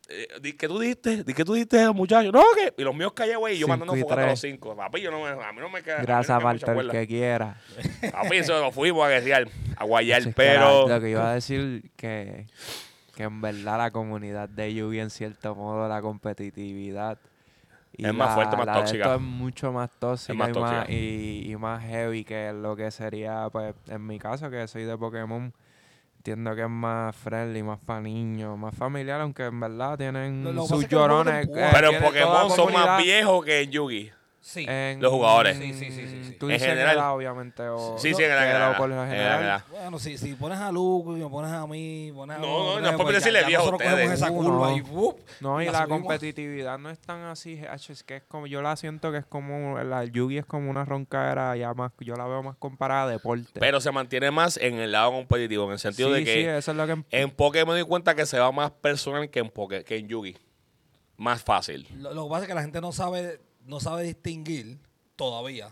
Eh, 0.09 0.55
¿Qué 0.59 0.69
tú 0.69 0.79
dijiste? 0.79 1.25
¿Di 1.25 1.35
que 1.35 1.45
tú 1.45 1.55
dijiste, 1.55 1.91
muchacho? 1.93 2.31
No, 2.33 2.43
que. 2.55 2.75
Y 2.81 2.85
los 2.85 2.95
míos 2.95 3.13
callados, 3.13 3.41
güey, 3.41 3.57
y 3.57 3.59
yo 3.59 3.67
Cinco 3.67 3.71
mandando 3.79 3.97
y 3.97 4.01
fogata 4.03 4.21
a 4.21 4.25
tres. 4.25 4.33
los 4.33 4.41
cinco. 4.41 4.77
Papi, 4.77 5.01
yo 5.01 5.11
no 5.11 5.21
me, 5.23 5.29
a 5.29 5.53
mí 5.53 5.59
no 5.61 5.69
me 5.69 5.83
queda. 5.83 6.03
Grasa 6.03 6.37
aparte 6.37 6.71
el 6.71 6.91
que 6.91 7.07
quiera. 7.07 7.61
Papi, 8.13 8.37
eso 8.37 8.61
lo 8.61 8.71
fuimos 8.73 9.05
a 9.05 9.09
guerrear, 9.09 9.49
a 9.77 9.85
guayar, 9.85 10.23
pero. 10.35 10.89
Lo 10.89 11.01
que 11.01 11.11
yo 11.11 11.19
iba 11.19 11.31
a 11.31 11.35
decir 11.35 11.91
que, 11.97 12.47
que 13.15 13.23
en 13.25 13.41
verdad 13.41 13.79
la 13.79 13.91
comunidad 13.91 14.49
de 14.49 14.73
Yugi 14.75 15.01
en 15.01 15.11
cierto 15.11 15.55
modo 15.55 15.89
la 15.89 16.01
competitividad 16.03 17.19
y 17.99 18.07
Es 18.07 18.13
más 18.15 18.29
la- 18.29 18.35
fuerte, 18.35 18.57
más 18.59 18.67
la 18.67 18.73
de 18.75 18.79
tóxica. 18.81 19.05
esto 19.05 19.15
es 19.15 19.21
mucho 19.23 19.73
más 19.73 19.91
tóxica, 19.99 20.35
más 20.35 20.51
y, 20.51 20.53
tóxica. 20.53 20.79
Más, 20.81 20.91
y, 20.91 21.51
y 21.51 21.57
más 21.57 21.83
heavy 21.83 22.25
que 22.25 22.53
lo 22.53 22.77
que 22.77 22.91
sería 22.91 23.49
pues 23.51 23.75
en 23.89 24.07
mi 24.07 24.19
caso 24.19 24.51
que 24.51 24.69
soy 24.69 24.85
de 24.85 24.99
Pokémon 24.99 25.53
entiendo 26.27 26.57
que 26.57 26.63
es 26.63 26.69
más 26.69 27.15
friendly, 27.15 27.63
más 27.63 27.79
para 27.79 28.01
niños, 28.01 28.59
más 28.59 28.75
familiar, 28.75 29.21
aunque 29.21 29.45
en 29.45 29.61
verdad 29.61 29.97
tienen 29.97 30.45
sus 30.67 30.89
llorones. 30.89 31.43
empujan. 31.43 31.71
Pero 31.73 31.93
en 31.93 32.03
Pokémon 32.03 32.51
son 32.51 32.73
más 32.73 33.01
viejos 33.01 33.45
que 33.45 33.61
en 33.63 33.71
Yugi. 33.71 34.11
Sí. 34.49 34.65
en- 34.69 35.03
los 35.03 35.11
jugadores. 35.13 35.59
Sí, 35.59 35.75
sí, 35.75 35.91
sí, 35.91 36.07
sí, 36.07 36.25
sí. 36.25 36.33
Tú 36.39 36.47
En 36.47 36.53
dices 36.53 36.69
general. 36.69 36.97
edad, 36.97 37.13
obviamente. 37.17 37.63
O, 37.69 37.99
Sí, 37.99 38.15
sí, 38.15 38.23
en 38.23 38.31
general. 38.31 38.45
en 38.45 38.53
la 38.97 39.07
general, 39.09 39.09
general. 39.39 39.65
Bueno, 39.73 39.99
si, 39.99 40.17
si 40.19 40.35
pones 40.35 40.59
a 40.61 40.71
Luke 40.71 41.11
y 41.19 41.23
me 41.25 41.29
pones 41.29 41.51
a 41.51 41.67
mí, 41.67 42.13
pones 42.15 42.37
a 42.37 42.41
No, 42.41 42.47
no, 42.47 42.55
otro, 42.55 42.81
no 42.81 42.89
es 42.91 42.95
por 42.95 43.07
pues 43.07 43.17
decirle 43.17 43.45
viejo 43.45 43.63
a 43.63 43.67
nosotros 43.73 43.83
cogemos 43.91 44.13
ustedes. 44.13 44.23
esa 44.23 44.29
curva 44.33 44.71
No. 44.71 44.77
y. 44.77 45.15
No, 45.41 45.63
y 45.63 45.65
la 45.67 45.73
la 45.73 45.87
competitividad 45.89 46.79
no 46.79 46.91
es 46.91 46.99
tan 47.01 47.23
así, 47.25 47.61
es 47.91 48.05
que 48.05 48.17
es 48.17 48.23
como, 48.23 48.47
yo 48.47 48.63
la 48.63 48.77
siento 48.77 49.11
que 49.11 49.19
es 49.19 49.27
como, 49.27 49.79
la 49.83 50.05
Yugi 50.05 50.39
es 50.39 50.47
como 50.47 50.71
una 50.71 50.85
roncadera 50.85 51.57
ya 51.57 51.75
más, 51.75 51.91
yo 51.99 52.15
la 52.15 52.27
veo 52.27 52.43
más 52.45 52.57
comparada 52.57 53.03
a 53.03 53.09
deporte. 53.09 53.59
Pero 53.59 53.81
se 53.81 53.91
mantiene 53.91 54.31
más 54.31 54.59
en 54.59 54.75
el 54.79 54.93
lado 54.93 55.11
competitivo, 55.11 55.65
en 55.65 55.73
el 55.73 55.79
sentido 55.81 56.11
sí, 56.11 56.15
de 56.21 56.25
que 56.25 56.33
sí, 56.33 56.41
eso 56.41 56.71
es 56.71 56.77
lo 56.77 56.87
que... 56.87 57.03
en 57.11 57.31
Pokémon 57.33 57.75
me 57.75 57.81
di 57.81 57.85
cuenta 57.87 58.15
que 58.15 58.25
se 58.27 58.39
va 58.39 58.53
más 58.53 58.71
personal 58.71 59.29
que 59.29 59.41
en, 59.41 59.51
Poké- 59.53 59.83
que 59.83 59.97
en 59.97 60.07
Yugi. 60.09 60.37
Más 61.17 61.43
fácil. 61.43 61.89
Lo, 61.97 62.13
lo 62.15 62.25
que 62.25 62.31
pasa 62.31 62.43
es 62.43 62.49
que 62.49 62.55
la 62.55 62.61
gente 62.63 62.81
no 62.81 62.93
sabe, 62.93 63.41
no 63.67 63.81
sabe 63.81 64.03
distinguir 64.05 64.79
todavía 65.17 65.69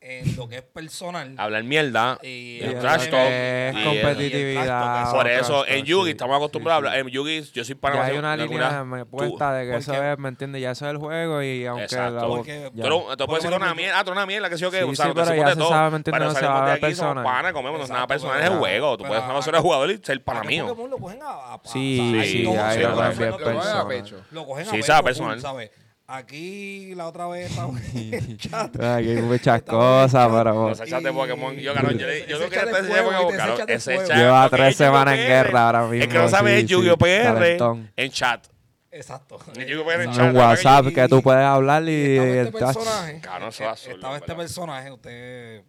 en 0.00 0.36
lo 0.36 0.48
que 0.48 0.58
es 0.58 0.62
personal. 0.62 1.34
Hablar 1.38 1.64
mierda 1.64 2.20
Y 2.22 2.28
y, 2.28 2.60
el 2.62 2.78
trash 2.78 3.06
que 3.06 3.10
talk. 3.10 3.28
es 3.28 3.74
y 3.76 3.84
competitividad. 3.84 5.10
Por 5.12 5.28
eso 5.28 5.66
en 5.66 5.84
Yugi 5.84 6.04
sí, 6.04 6.10
estamos 6.12 6.36
acostumbrados 6.36 6.82
sí, 6.82 6.86
a 6.86 6.90
hablar. 6.92 7.06
En 7.06 7.12
Yugi 7.12 7.42
yo 7.52 7.64
soy 7.64 7.74
para 7.74 7.96
Ya 7.96 8.04
hay 8.04 8.18
una 8.18 8.36
línea 8.36 8.84
me 8.84 9.04
puesta 9.04 9.52
de 9.54 9.64
que 9.66 9.70
¿por 9.72 9.80
eso 9.80 9.92
qué? 9.92 10.12
es, 10.12 10.18
¿me 10.18 10.28
entiendes? 10.28 10.62
Ya 10.62 10.70
eso 10.70 10.86
es 10.86 10.92
el 10.92 10.98
juego 10.98 11.42
y 11.42 11.66
aunque 11.66 11.84
Exacto. 11.84 12.14
la 12.20 12.26
Porque- 12.28 12.70
ya. 12.74 12.82
Pero 12.84 13.16
te 13.16 13.26
puedes 13.26 13.42
decir 13.42 13.56
una 13.56 13.74
mierda, 13.74 13.98
ah, 13.98 14.04
tú 14.04 14.12
una 14.12 14.24
mierda, 14.24 14.48
que 14.48 14.56
sé 14.56 14.62
yo 14.62 14.70
qué. 14.70 14.82
Sí, 14.84 14.96
sí, 14.96 15.02
pero 15.14 15.34
ya 15.34 15.48
se 15.50 15.56
todo. 15.56 15.68
sabe, 15.68 15.90
¿me 15.90 15.96
entiendes? 15.96 16.24
No 16.28 16.34
se 16.34 16.46
va 16.46 16.72
a 16.72 17.24
panas, 17.24 17.52
comemos, 17.52 17.78
no 17.78 17.84
es 17.84 17.90
nada 17.90 18.06
personal, 18.06 18.40
es 18.40 18.46
el 18.50 18.56
juego. 18.56 18.96
Tú 18.96 19.04
puedes 19.04 19.24
no 19.24 19.42
ser 19.42 19.54
el 19.56 19.60
jugador 19.62 19.90
y 19.90 19.98
ser 19.98 20.22
para 20.22 20.40
Aquí 20.40 20.48
mí. 20.48 20.60
Pokémon 20.60 20.90
lo 20.90 20.98
cogen 20.98 21.18
a, 21.22 21.58
Sí, 21.64 22.20
sí, 22.24 22.46
ahí 22.56 22.82
lo 22.82 22.94
cogen 22.94 23.58
a 23.58 23.88
pecho. 23.88 24.20
Lo 24.30 24.46
cogen 24.46 24.62
a 24.68 24.70
Sí, 24.70 24.76
pecho, 24.76 24.86
sabe 24.86 24.98
full, 25.00 25.06
personal. 25.26 25.40
¿sabes? 25.40 25.70
Aquí 26.10 26.94
la 26.94 27.06
otra 27.06 27.26
vez 27.26 27.50
estaba 27.50 27.70
en 27.94 28.14
el 28.14 28.38
chat. 28.38 28.74
Aquí 28.80 29.10
hay 29.10 29.22
muchas 29.22 29.58
el 29.58 29.64
cosas, 29.64 30.28
pero... 30.32 30.70
Ese 30.70 30.86
chat 30.86 31.02
de 31.02 31.12
Pokémon, 31.12 31.54
yo, 31.56 31.74
cabrón, 31.74 31.98
yo, 31.98 32.06
yo 32.26 32.38
no 32.38 32.48
quería 32.48 32.64
estar 32.64 32.84
ese 32.84 33.02
Pokémon, 33.02 33.36
cabrón. 33.36 33.68
Ese 33.68 33.96
chat. 34.06 34.16
Lleva 34.16 34.48
tres 34.48 34.68
es 34.70 34.76
semanas 34.76 35.18
en 35.18 35.26
guerra 35.26 35.66
ahora 35.66 35.82
mismo. 35.86 36.04
Es 36.04 36.08
que 36.08 36.18
no 36.18 36.28
sabes 36.30 36.54
sí, 36.54 36.60
el 36.60 36.66
sí, 36.68 36.74
Yu-Gi-Oh! 36.74 36.96
PR 36.96 37.84
en 37.96 38.10
chat. 38.10 38.46
Exacto. 38.90 39.38
El 39.54 39.66
Yu-Gi-Oh! 39.66 39.84
PR 39.84 39.94
en 39.94 40.00
Exacto. 40.00 40.18
chat. 40.18 40.30
En 40.30 40.36
WhatsApp 40.36 40.86
y- 40.86 40.94
que 40.94 41.08
tú 41.08 41.22
puedes 41.22 41.44
hablar 41.44 41.82
y... 41.86 42.16
Estaba 42.16 42.26
este 42.26 42.40
el 42.40 42.52
personaje. 42.52 43.20
Cabrón, 43.20 43.48
eso 43.50 43.64
es 43.64 43.68
azul, 43.70 43.92
Estaba 43.92 44.14
este 44.14 44.26
verdad. 44.28 44.42
personaje, 44.42 44.90
ustedes 44.90 45.64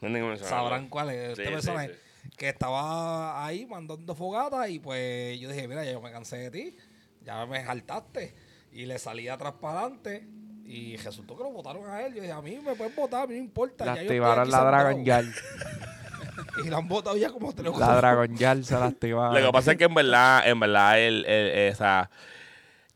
es 0.00 0.40
sabrán 0.40 0.88
cuál 0.88 1.10
es. 1.10 1.38
Este 1.38 1.50
personaje 1.50 1.94
que 2.38 2.48
estaba 2.48 3.44
ahí 3.46 3.66
mandando 3.66 4.14
fogatas 4.14 4.68
y 4.70 4.78
pues 4.78 5.38
yo 5.38 5.50
dije, 5.50 5.68
mira, 5.68 5.84
ya 5.84 5.92
yo 5.92 6.00
me 6.00 6.10
cansé 6.10 6.36
de 6.36 6.50
ti, 6.50 6.76
ya 7.22 7.44
me 7.46 7.62
jaltaste. 7.62 8.34
Y 8.76 8.86
le 8.86 8.98
salí 8.98 9.28
atrás 9.28 9.54
para 9.60 9.80
adelante 9.80 10.26
y 10.64 10.96
resultó 10.98 11.36
que 11.36 11.42
lo 11.44 11.50
votaron 11.50 11.88
a 11.88 12.02
él. 12.02 12.14
Yo 12.14 12.20
dije, 12.20 12.32
a 12.32 12.42
mí 12.42 12.58
me 12.64 12.74
pueden 12.74 12.94
votar, 12.94 13.22
a 13.22 13.26
mí 13.26 13.34
no 13.34 13.40
importa. 13.40 13.84
Le 13.86 13.94
ya 13.94 14.00
activaron 14.02 14.50
la 14.50 14.58
sentado". 14.58 14.66
Dragon 14.70 15.04
Yard. 15.04 15.26
Y 16.64 16.68
la 16.70 16.78
han 16.78 16.88
votado 16.88 17.16
ya 17.16 17.30
como 17.30 17.52
tres 17.54 17.70
La. 17.78 17.96
Dragon 17.96 18.34
Yard 18.36 18.62
se 18.62 18.74
la 18.74 18.80
Lo 18.80 18.86
activaron. 18.86 19.42
que 19.44 19.52
pasa 19.52 19.72
es 19.72 19.78
que 19.78 19.84
en 19.84 19.94
verdad, 19.94 20.46
en 20.48 20.58
verdad, 20.60 20.98
el, 21.00 21.24
el- 21.26 21.50
esa, 21.70 22.10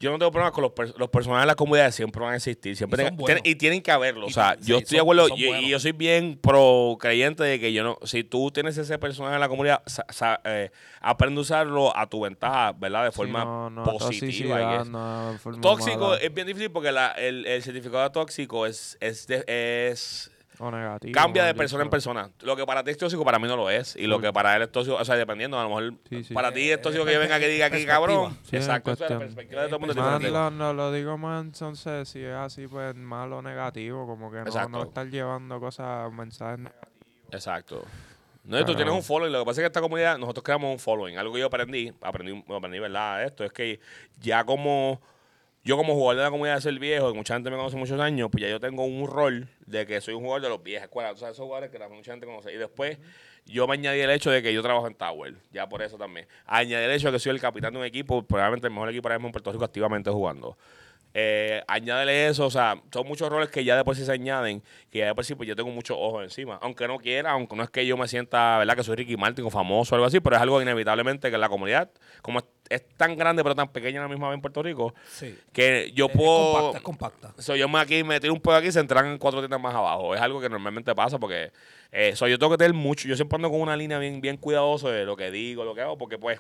yo 0.00 0.10
no 0.10 0.18
tengo 0.18 0.32
problemas 0.32 0.52
con 0.52 0.62
los, 0.62 0.72
pers- 0.72 0.94
los 0.96 1.10
personajes 1.10 1.42
de 1.42 1.46
la 1.48 1.54
comunidad, 1.54 1.90
siempre 1.90 2.22
van 2.22 2.32
a 2.32 2.36
existir. 2.36 2.74
Siempre 2.74 3.02
Y 3.02 3.06
son 3.08 3.16
tienen- 3.18 3.42
y 3.44 3.54
tienen 3.54 3.82
que 3.82 3.90
haberlo. 3.92 4.26
O 4.26 4.30
sea, 4.30 4.56
yo 4.56 4.78
sí, 4.78 4.82
estoy 4.82 4.96
de 4.96 5.02
acuerdo 5.02 5.28
y- 5.36 5.68
yo 5.68 5.78
soy 5.78 5.92
bien 5.92 6.38
pro 6.42 6.96
creyente 6.98 7.44
de 7.44 7.60
que 7.60 7.72
yo 7.74 7.84
no, 7.84 7.98
si 8.04 8.24
tú 8.24 8.50
tienes 8.50 8.78
ese 8.78 8.98
personaje 8.98 9.34
en 9.34 9.40
la 9.40 9.48
comunidad, 9.50 9.82
sa- 9.84 10.06
sa- 10.08 10.40
eh, 10.44 10.70
aprende 11.00 11.38
a 11.38 11.42
usarlo 11.42 11.94
a 11.94 12.08
tu 12.08 12.22
ventaja, 12.22 12.72
¿verdad? 12.72 13.04
De 13.04 13.10
Sí, 13.12 13.16
forma 13.16 13.44
no, 13.44 13.68
no, 13.70 13.84
positiva. 13.84 14.78
guess. 14.78 14.88
no, 14.88 15.36
forma 15.38 15.60
Tóxico 15.60 16.08
mala 16.08 16.16
es 16.20 16.32
bien 16.32 16.46
difícil 16.46 16.70
porque 16.70 16.90
la- 16.92 17.12
el, 17.12 17.44
el 17.46 17.62
certificado 17.62 18.02
de 18.04 18.10
tóxico 18.10 18.64
es, 18.66 18.96
es, 19.00 19.26
de- 19.26 19.44
es 19.46 20.30
o 20.60 20.70
negativo. 20.70 21.12
cambia 21.14 21.44
de 21.44 21.54
persona 21.54 21.82
en 21.84 21.90
persona. 21.90 22.30
Lo 22.42 22.54
que 22.54 22.64
para 22.66 22.84
ti 22.84 22.90
es 22.90 22.98
tóxico, 22.98 23.24
para 23.24 23.38
mí 23.38 23.48
no 23.48 23.56
lo 23.56 23.70
es. 23.70 23.96
Y 23.96 24.06
lo 24.06 24.20
que 24.20 24.32
para 24.32 24.54
él 24.56 24.62
es 24.62 24.70
tóxico, 24.70 24.96
o 24.96 25.04
sea, 25.04 25.16
dependiendo, 25.16 25.58
a 25.58 25.62
lo 25.64 25.68
mejor 25.70 25.94
Sí, 26.08 26.22
sí. 26.24 26.34
para 26.34 26.52
ti 26.52 26.70
es 26.70 26.80
tóxico 26.80 27.04
Eh, 27.04 27.06
que 27.06 27.14
yo 27.14 27.20
venga 27.20 27.38
que 27.40 27.48
diga 27.48 27.66
aquí, 27.66 27.84
cabrón. 27.86 28.36
Exacto, 28.52 28.92
eso 28.92 29.04
es 29.04 29.10
la 29.10 29.18
perspectiva 29.18 29.62
de 29.62 29.68
todo 29.68 29.76
el 29.80 29.86
mundo. 29.86 30.02
Más 30.02 30.22
lo, 30.22 30.50
no, 30.50 30.72
lo 30.72 30.92
digo 30.92 31.16
más 31.18 31.44
entonces 31.44 32.08
si 32.08 32.22
es 32.22 32.34
así 32.34 32.66
pues 32.68 32.94
malo 32.94 33.38
o 33.38 33.42
negativo 33.42 34.06
como 34.06 34.30
que 34.30 34.38
no, 34.42 34.68
no 34.68 34.82
estar 34.84 35.08
llevando 35.08 35.58
cosas 35.58 36.12
mensajes 36.12 36.58
negativos 36.58 36.90
Exacto. 37.32 37.84
No, 38.44 38.58
y 38.58 38.64
tú 38.64 38.74
tienes 38.74 38.92
un 38.92 39.02
following. 39.02 39.32
Lo 39.32 39.40
que 39.40 39.44
pasa 39.44 39.60
es 39.60 39.62
que 39.64 39.66
esta 39.66 39.80
comunidad, 39.80 40.18
nosotros 40.18 40.42
creamos 40.42 40.72
un 40.72 40.78
following. 40.78 41.16
Algo 41.18 41.32
que 41.34 41.40
yo 41.40 41.46
aprendí, 41.46 41.92
aprendí, 42.00 42.44
aprendí, 42.54 42.78
¿verdad? 42.78 43.22
Esto 43.24 43.44
es 43.44 43.52
que 43.52 43.78
ya 44.18 44.44
como 44.44 45.00
yo 45.62 45.76
como 45.76 45.94
jugador 45.94 46.16
de 46.16 46.22
la 46.22 46.30
comunidad 46.30 46.54
de 46.56 46.62
ser 46.62 46.78
viejo, 46.78 47.10
y 47.10 47.14
mucha 47.14 47.34
gente 47.34 47.50
me 47.50 47.56
conoce 47.56 47.76
muchos 47.76 48.00
años, 48.00 48.28
pues 48.30 48.42
ya 48.42 48.48
yo 48.48 48.60
tengo 48.60 48.84
un 48.84 49.06
rol 49.06 49.48
de 49.66 49.86
que 49.86 50.00
soy 50.00 50.14
un 50.14 50.20
jugador 50.22 50.42
de 50.42 50.48
los 50.48 50.62
viejos 50.62 50.84
escuelas. 50.84 51.12
Tú 51.14 51.20
sabes, 51.20 51.34
esos 51.34 51.44
jugadores 51.44 51.70
que 51.70 51.78
la 51.78 51.88
mucha 51.88 52.12
gente 52.12 52.26
conoce. 52.26 52.52
Y 52.52 52.56
después 52.56 52.98
yo 53.44 53.66
me 53.66 53.74
añadí 53.74 54.00
el 54.00 54.10
hecho 54.10 54.30
de 54.30 54.42
que 54.42 54.52
yo 54.54 54.62
trabajo 54.62 54.86
en 54.86 54.94
Tower. 54.94 55.34
Ya 55.52 55.68
por 55.68 55.82
eso 55.82 55.98
también. 55.98 56.26
Añadí 56.46 56.84
el 56.84 56.92
hecho 56.92 57.08
de 57.08 57.12
que 57.12 57.18
soy 57.18 57.32
el 57.32 57.40
capitán 57.40 57.72
de 57.72 57.78
un 57.78 57.84
equipo, 57.84 58.22
probablemente 58.22 58.68
el 58.68 58.72
mejor 58.72 58.88
equipo 58.88 59.08
ahora 59.08 59.18
mismo 59.18 59.28
en 59.28 59.32
Puerto 59.32 59.52
Rico 59.52 59.64
activamente 59.64 60.10
jugando. 60.10 60.56
Eh, 61.12 61.62
añádele 61.66 62.28
eso, 62.28 62.46
o 62.46 62.50
sea, 62.50 62.80
son 62.92 63.06
muchos 63.06 63.28
roles 63.28 63.48
que 63.50 63.64
ya 63.64 63.76
de 63.76 63.82
por 63.84 63.96
sí 63.96 64.04
se 64.04 64.12
añaden, 64.12 64.62
que 64.90 64.98
ya 65.00 65.06
de 65.06 65.14
por 65.14 65.24
sí 65.24 65.34
pues 65.34 65.48
yo 65.48 65.56
tengo 65.56 65.70
muchos 65.70 65.96
ojos 65.98 66.22
encima. 66.22 66.58
Aunque 66.62 66.86
no 66.86 66.98
quiera, 66.98 67.32
aunque 67.32 67.56
no 67.56 67.64
es 67.64 67.70
que 67.70 67.84
yo 67.84 67.96
me 67.96 68.06
sienta, 68.06 68.58
¿verdad? 68.58 68.76
Que 68.76 68.84
soy 68.84 68.94
Ricky 68.96 69.16
Martin 69.16 69.44
o 69.44 69.50
famoso 69.50 69.94
o 69.94 69.96
algo 69.96 70.06
así, 70.06 70.20
pero 70.20 70.36
es 70.36 70.42
algo 70.42 70.62
inevitablemente 70.62 71.30
que 71.30 71.36
la 71.38 71.48
comunidad, 71.48 71.90
como 72.22 72.38
es, 72.38 72.44
es 72.68 72.86
tan 72.96 73.16
grande 73.16 73.42
pero 73.42 73.56
tan 73.56 73.68
pequeña 73.72 74.00
la 74.00 74.06
misma 74.08 74.28
vez 74.28 74.36
en 74.36 74.40
Puerto 74.40 74.62
Rico, 74.62 74.94
Sí. 75.08 75.36
que 75.52 75.90
yo 75.94 76.06
Es- 76.06 76.12
puedo... 76.16 76.50
Es 76.50 76.52
compacta, 76.54 76.78
es 76.78 76.82
compacta. 76.84 77.42
So, 77.42 77.56
yo 77.56 77.68
me 77.68 77.80
aquí 77.80 78.04
me 78.04 78.20
tiro 78.20 78.32
un 78.32 78.40
pedo 78.40 78.54
aquí 78.54 78.68
y 78.68 78.72
se 78.72 78.78
entran 78.80 79.06
en 79.06 79.18
cuatro 79.18 79.40
tiendas 79.40 79.60
más 79.60 79.74
abajo. 79.74 80.14
Es 80.14 80.20
algo 80.20 80.40
que 80.40 80.48
normalmente 80.48 80.94
pasa 80.94 81.18
porque 81.18 81.50
eh, 81.90 82.14
so, 82.14 82.28
yo 82.28 82.38
tengo 82.38 82.52
que 82.52 82.58
tener 82.58 82.72
mucho. 82.72 83.08
Yo 83.08 83.16
siempre 83.16 83.34
ando 83.34 83.50
con 83.50 83.60
una 83.60 83.76
línea 83.76 83.98
bien, 83.98 84.20
bien 84.20 84.36
cuidadoso 84.36 84.88
de 84.90 85.04
lo 85.04 85.16
que 85.16 85.32
digo, 85.32 85.64
lo 85.64 85.74
que 85.74 85.80
hago, 85.80 85.98
porque 85.98 86.18
pues 86.18 86.38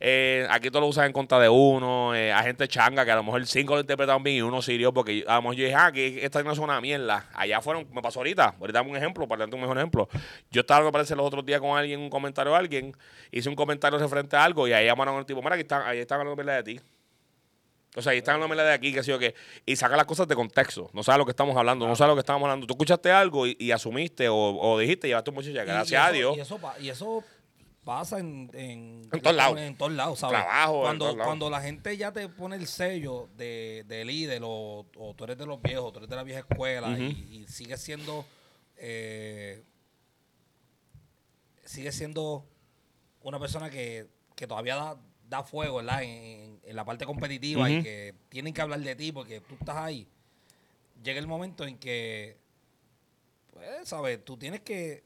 eh, 0.00 0.46
aquí 0.50 0.70
todo 0.70 0.80
lo 0.80 0.88
usan 0.88 1.06
en 1.06 1.12
contra 1.12 1.38
de 1.38 1.48
uno. 1.48 2.14
Eh, 2.14 2.32
hay 2.32 2.44
gente 2.44 2.66
changa 2.68 3.04
que 3.04 3.10
a 3.10 3.16
lo 3.16 3.22
mejor 3.22 3.46
cinco 3.46 3.74
lo 3.74 3.80
interpretaron 3.80 4.22
bien 4.22 4.36
y 4.36 4.42
uno 4.42 4.60
sirió 4.60 4.92
porque 4.92 5.24
a 5.26 5.36
lo 5.36 5.42
mejor 5.42 5.56
yo 5.56 5.64
dije, 5.64 5.76
ah, 5.76 5.92
que 5.92 6.24
esta 6.24 6.42
no 6.42 6.52
es 6.52 6.58
una 6.58 6.80
mierda. 6.80 7.28
Allá 7.32 7.60
fueron, 7.60 7.86
me 7.92 8.02
pasó 8.02 8.20
ahorita. 8.20 8.56
Ahorita 8.60 8.78
dame 8.80 8.90
un 8.90 8.96
ejemplo, 8.96 9.26
para 9.28 9.40
darte 9.40 9.54
un 9.54 9.62
mejor 9.62 9.78
ejemplo. 9.78 10.08
Yo 10.50 10.60
estaba, 10.60 10.84
me 10.84 10.92
parece, 10.92 11.14
los 11.14 11.26
otros 11.26 11.44
días 11.46 11.60
con 11.60 11.78
alguien, 11.78 12.00
un 12.00 12.10
comentario 12.10 12.52
de 12.52 12.58
alguien, 12.58 12.96
hice 13.30 13.48
un 13.48 13.54
comentario 13.54 13.98
referente 13.98 14.36
a 14.36 14.44
algo 14.44 14.66
y 14.66 14.72
ahí 14.72 14.86
llamaron 14.86 15.16
al 15.16 15.26
tipo, 15.26 15.40
mira, 15.40 15.54
aquí 15.54 15.62
están, 15.62 15.82
ahí 15.86 15.98
están 15.98 16.20
hablando 16.20 16.36
mierda 16.36 16.62
de 16.62 16.74
ti. 16.74 16.80
O 17.96 18.02
sea, 18.02 18.10
ahí 18.10 18.18
están 18.18 18.34
hablando 18.34 18.52
mierda 18.54 18.68
de 18.68 18.74
aquí, 18.74 18.92
que 18.92 19.04
sé 19.04 19.12
yo 19.12 19.18
qué. 19.20 19.34
Y 19.64 19.76
saca 19.76 19.96
las 19.96 20.06
cosas 20.06 20.26
de 20.26 20.34
contexto. 20.34 20.90
No 20.92 21.04
sabes 21.04 21.18
lo 21.18 21.24
que 21.24 21.30
estamos 21.30 21.56
hablando, 21.56 21.86
no 21.86 21.94
sabes 21.94 22.10
lo 22.10 22.16
que 22.16 22.20
estamos 22.20 22.42
hablando. 22.42 22.66
Tú 22.66 22.74
escuchaste 22.74 23.12
algo 23.12 23.46
y, 23.46 23.56
y 23.60 23.70
asumiste 23.70 24.28
o, 24.28 24.34
o 24.36 24.78
dijiste, 24.78 25.06
llevaste 25.06 25.30
un 25.30 25.36
muchacho, 25.36 25.54
gracias 25.54 25.90
y 25.92 25.94
a 25.94 26.10
Dios. 26.10 26.36
Y 26.36 26.40
eso, 26.40 26.60
y 26.80 26.88
eso 26.88 27.24
pasa 27.84 28.18
en, 28.18 28.50
en, 28.54 29.08
En 29.12 29.20
todos 29.20 29.36
lados. 29.36 29.58
En 29.60 29.76
todos 29.76 29.92
lados, 29.92 30.18
¿sabes? 30.18 30.38
Trabajo, 30.40 30.76
en 30.76 30.82
Cuando, 30.82 31.04
lados. 31.06 31.24
cuando 31.24 31.50
la 31.50 31.60
gente 31.60 31.96
ya 31.96 32.10
te 32.12 32.28
pone 32.28 32.56
el 32.56 32.66
sello 32.66 33.28
de, 33.36 33.84
de 33.86 34.04
líder 34.04 34.42
o, 34.44 34.86
o 34.96 35.14
tú 35.14 35.24
eres 35.24 35.38
de 35.38 35.46
los 35.46 35.60
viejos, 35.62 35.92
tú 35.92 35.98
eres 35.98 36.08
de 36.10 36.16
la 36.16 36.22
vieja 36.24 36.40
escuela 36.40 36.98
y, 36.98 37.42
y 37.42 37.46
sigues 37.48 37.80
siendo. 37.80 38.24
Eh, 38.76 39.62
sigues 41.64 41.94
siendo 41.94 42.44
una 43.22 43.38
persona 43.38 43.70
que, 43.70 44.08
que 44.36 44.46
todavía 44.46 44.76
da, 44.76 44.96
da 45.28 45.42
fuego, 45.42 45.76
¿verdad? 45.76 46.02
En, 46.02 46.60
en- 46.62 46.76
la 46.76 46.84
parte 46.84 47.06
competitiva 47.06 47.70
y 47.70 47.82
que 47.82 48.14
tienen 48.30 48.52
que 48.52 48.60
hablar 48.60 48.80
de 48.80 48.96
ti 48.96 49.12
porque 49.12 49.40
tú 49.40 49.54
estás 49.54 49.76
ahí. 49.76 50.08
Llega 51.02 51.20
el 51.20 51.26
momento 51.26 51.64
en 51.64 51.78
que 51.78 52.36
pues, 53.52 53.88
¿sabes? 53.88 54.24
Tú 54.24 54.36
tienes 54.36 54.60
que 54.62 55.04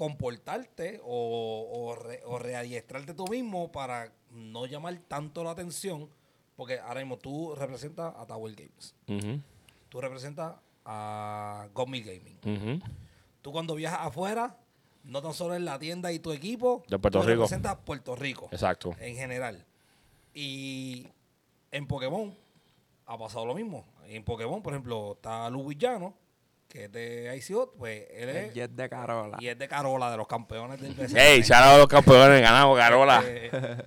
comportarte 0.00 0.98
o, 1.04 1.68
o, 1.70 1.94
re- 1.94 2.22
o 2.24 2.38
readiestrarte 2.38 3.12
tú 3.12 3.26
mismo 3.28 3.70
para 3.70 4.10
no 4.30 4.64
llamar 4.64 4.96
tanto 5.08 5.44
la 5.44 5.50
atención, 5.50 6.08
porque 6.56 6.78
ahora 6.78 7.00
mismo 7.00 7.18
tú 7.18 7.54
representas 7.54 8.14
a 8.16 8.26
Tower 8.26 8.54
Games, 8.54 8.94
tú 9.90 10.00
representas 10.00 10.54
a 10.86 11.68
Godmill 11.74 12.02
Gaming. 12.04 12.82
Tú 13.42 13.52
cuando 13.52 13.74
viajas 13.74 14.00
afuera, 14.06 14.56
no 15.04 15.20
tan 15.20 15.34
solo 15.34 15.54
en 15.54 15.66
la 15.66 15.78
tienda 15.78 16.10
y 16.12 16.18
tu 16.18 16.32
equipo, 16.32 16.82
De 16.88 16.98
Puerto 16.98 17.20
tú 17.20 17.26
Rico. 17.26 17.42
representas 17.42 17.76
Puerto 17.84 18.16
Rico 18.16 18.48
Exacto. 18.52 18.96
en 19.00 19.16
general. 19.16 19.66
Y 20.32 21.06
en 21.72 21.86
Pokémon 21.86 22.34
ha 23.04 23.18
pasado 23.18 23.44
lo 23.44 23.54
mismo. 23.54 23.84
En 24.06 24.24
Pokémon, 24.24 24.62
por 24.62 24.72
ejemplo, 24.72 25.12
está 25.12 25.50
Luis 25.50 25.76
Llano, 25.76 26.14
que 26.70 26.84
es 26.84 26.92
de 26.92 27.36
ICO, 27.36 27.74
pues 27.76 28.06
él 28.10 28.28
El 28.30 28.36
es 28.36 28.54
jet 28.54 28.70
de 28.70 28.88
Carola. 28.88 29.36
y 29.40 29.48
es 29.48 29.58
de 29.58 29.68
Carola, 29.68 30.10
de 30.10 30.16
los 30.16 30.26
campeones 30.26 30.80
del 30.80 30.94
BCN. 30.94 31.18
¡Ey! 31.18 31.42
Dado 31.42 31.78
los 31.78 31.88
campeones, 31.88 32.40
ganamos, 32.40 32.78
Carola. 32.78 33.22
Este, 33.26 33.84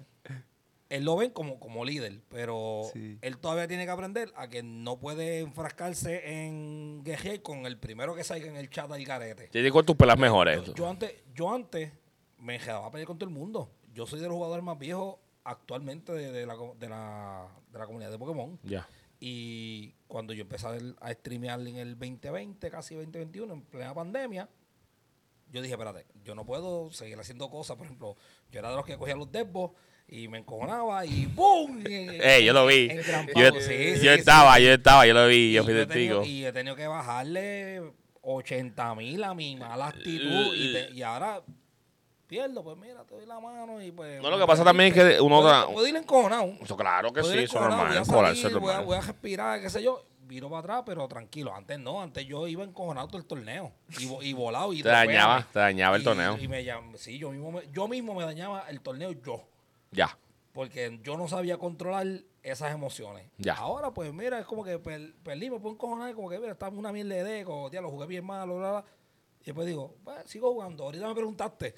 él 0.90 1.06
lo 1.06 1.16
ven 1.16 1.32
como, 1.32 1.60
como 1.60 1.84
líder, 1.86 2.20
pero 2.30 2.82
Sí. 2.94 3.18
él 3.22 3.38
todavía 3.40 3.68
tiene 3.68 3.86
que 3.86 3.90
aprender 3.92 4.32
a 4.36 4.48
que 4.48 4.62
no 4.62 5.00
puede 5.00 5.40
enfrascarse 5.40 6.46
en 6.46 7.02
guerrear 7.04 7.42
con 7.42 7.66
el 7.66 7.80
primero 7.80 8.14
que 8.14 8.24
salga 8.24 8.46
en 8.48 8.58
el 8.58 8.70
chat 8.70 8.92
al 8.92 9.04
garete. 9.04 9.50
Yo 9.52 9.64
digo 9.64 9.82
tus 9.84 9.96
pelas 9.96 10.20
mejores. 10.20 10.64
Yo, 10.64 10.74
yo 10.76 10.88
antes, 10.90 11.12
yo 11.34 11.52
antes 11.52 11.92
me 12.38 12.56
enredaba 12.56 12.86
a 12.88 12.92
pelear 12.92 13.08
con 13.08 13.18
todo 13.18 13.28
el 13.28 13.34
mundo. 13.36 13.72
Yo 13.92 14.06
soy 14.06 14.20
de 14.20 14.28
los 14.28 14.36
jugadores 14.36 14.64
más 14.64 14.78
viejos 14.78 15.16
actualmente 15.46 16.12
de, 16.12 16.32
de 16.32 16.46
la, 16.46 16.56
de, 16.78 16.90
la, 16.90 17.48
de 17.72 17.80
la 17.80 17.86
comunidad 17.88 18.12
de 18.12 18.20
Pokémon. 18.20 18.60
Ya. 18.64 18.88
Y 19.20 19.96
cuando 20.14 20.32
yo 20.32 20.44
empecé 20.44 20.68
a, 21.02 21.12
streamear 21.14 21.60
en 21.62 21.78
el 21.78 21.98
2020, 21.98 22.70
casi 22.70 22.94
2021, 22.94 23.52
en 23.52 23.62
plena 23.64 23.96
pandemia, 23.96 24.48
yo 25.52 25.60
dije, 25.60 25.74
espérate, 25.74 26.06
yo 26.24 26.36
no 26.36 26.46
puedo 26.46 26.92
seguir 26.92 27.20
haciendo 27.20 27.50
cosas. 27.50 27.78
Por 27.78 27.88
ejemplo, 27.88 28.16
yo 28.52 28.60
era 28.60 28.70
de 28.70 28.76
los 28.76 28.86
que 28.86 28.96
cogía 28.96 29.16
los 29.16 29.32
desbos 29.32 29.72
y 30.08 30.28
me 30.28 30.38
encojonaba 30.38 31.04
y 31.04 31.26
¡boom! 31.26 31.82
En- 31.88 32.22
¡Ey! 32.22 32.46
Yo 32.46 32.54
lo 32.54 32.68
vi. 32.68 32.90
Yo, 32.90 33.34
Pavo. 33.34 33.60
Sí, 33.60 33.72
yo 33.72 33.96
sí, 33.96 33.98
sí. 34.02 34.08
estaba, 34.08 34.60
yo 34.60 34.72
estaba, 34.74 35.08
yo 35.08 35.16
lo 35.16 35.28
vi, 35.28 35.50
Y 35.50 35.54
yo 35.54 35.64
fui 35.64 35.74
testigo. 35.74 36.24
Y 36.24 36.46
he 36.46 36.54
tenido 36.54 36.76
que 36.76 36.86
bajarle 36.86 37.82
80 38.22 38.94
mil 38.94 39.24
a 39.24 39.34
mi 39.34 39.56
mala 39.56 39.88
actitud. 39.88 40.54
y, 40.56 40.74
te- 40.74 40.92
y 40.94 41.02
ahora 41.02 41.42
pierdo, 42.34 42.64
pues 42.64 42.78
mira, 42.78 43.04
te 43.06 43.16
doy 43.16 43.26
la 43.26 43.40
mano 43.40 43.82
y 43.82 43.92
pues... 43.92 44.22
No, 44.22 44.30
lo 44.32 44.40
que 44.40 44.46
pasa 44.48 44.64
también 44.64 44.90
es 44.92 44.94
que 45.16 45.22
uno 45.22 45.42
Puedo, 45.42 45.72
puedo 45.74 45.88
ir 45.88 45.96
encojonado. 45.96 46.46
Eso 46.62 46.76
claro 46.76 47.14
que 47.14 47.22
Puedo 47.22 47.34
sí, 47.34 47.40
eso 47.44 47.58
es 47.58 47.62
normal. 47.62 47.88
voy 47.90 47.98
a 47.98 48.04
Colarse 48.06 48.42
salir, 48.42 48.58
es 48.58 48.62
voy 48.62 48.70
a, 48.72 48.74
normal. 48.78 48.86
voy 48.86 48.98
a 48.98 49.02
respirar, 49.02 49.62
qué 49.62 49.70
sé 49.70 49.84
yo. 49.84 50.04
Viro 50.26 50.50
para 50.50 50.60
atrás, 50.62 50.84
pero 50.86 51.08
tranquilo. 51.08 51.54
Antes 51.54 51.78
no, 51.80 52.02
antes 52.02 52.26
yo 52.26 52.48
iba 52.48 52.64
encojonado 52.64 53.08
todo 53.08 53.18
el 53.18 53.26
torneo. 53.26 53.72
Y, 54.00 54.30
y 54.30 54.34
volado. 54.34 54.72
Y 54.74 54.82
Te 54.82 54.90
dañaba, 54.90 55.46
te 55.52 55.60
dañaba 55.60 55.96
el 55.98 56.02
Y- 56.02 56.06
torneo. 56.06 56.38
Y 56.40 56.48
me 56.48 56.66
sí, 56.98 57.20
yo 57.20 57.30
mismo, 57.30 57.52
me, 57.52 57.62
yo 57.72 57.88
mismo 57.88 58.16
me 58.16 58.24
dañaba 58.24 58.66
el 58.70 58.80
torneo 58.82 59.12
yo. 59.12 59.44
Ya. 59.92 60.18
Porque 60.54 61.00
yo 61.04 61.18
no 61.18 61.28
sabía 61.28 61.58
controlar 61.58 62.08
esas 62.42 62.74
emociones. 62.74 63.30
Ya. 63.38 63.56
Ahora, 63.56 63.92
pues 63.92 64.14
mira, 64.14 64.40
es 64.40 64.46
como 64.46 64.64
que 64.64 64.80
per- 64.80 65.14
perdí, 65.24 65.50
me 65.50 65.60
puedo 65.60 65.76
encojonar, 65.76 66.14
como 66.16 66.30
que 66.30 66.40
mira, 66.40 66.54
estaba 66.54 66.76
una 66.76 66.92
mierda 66.92 67.16
de 67.16 67.24
deco, 67.24 67.70
ya 67.70 67.82
lo 67.82 67.90
jugué 67.90 68.08
bien 68.08 68.26
malo, 68.26 68.58
bla, 68.58 68.70
bla. 68.72 68.86
Y 69.42 69.46
después 69.48 69.68
digo, 69.68 69.94
"Pues, 70.06 70.18
sigo 70.26 70.54
jugando. 70.54 70.86
Ahorita 70.86 71.06
me 71.08 71.14
preguntaste, 71.16 71.76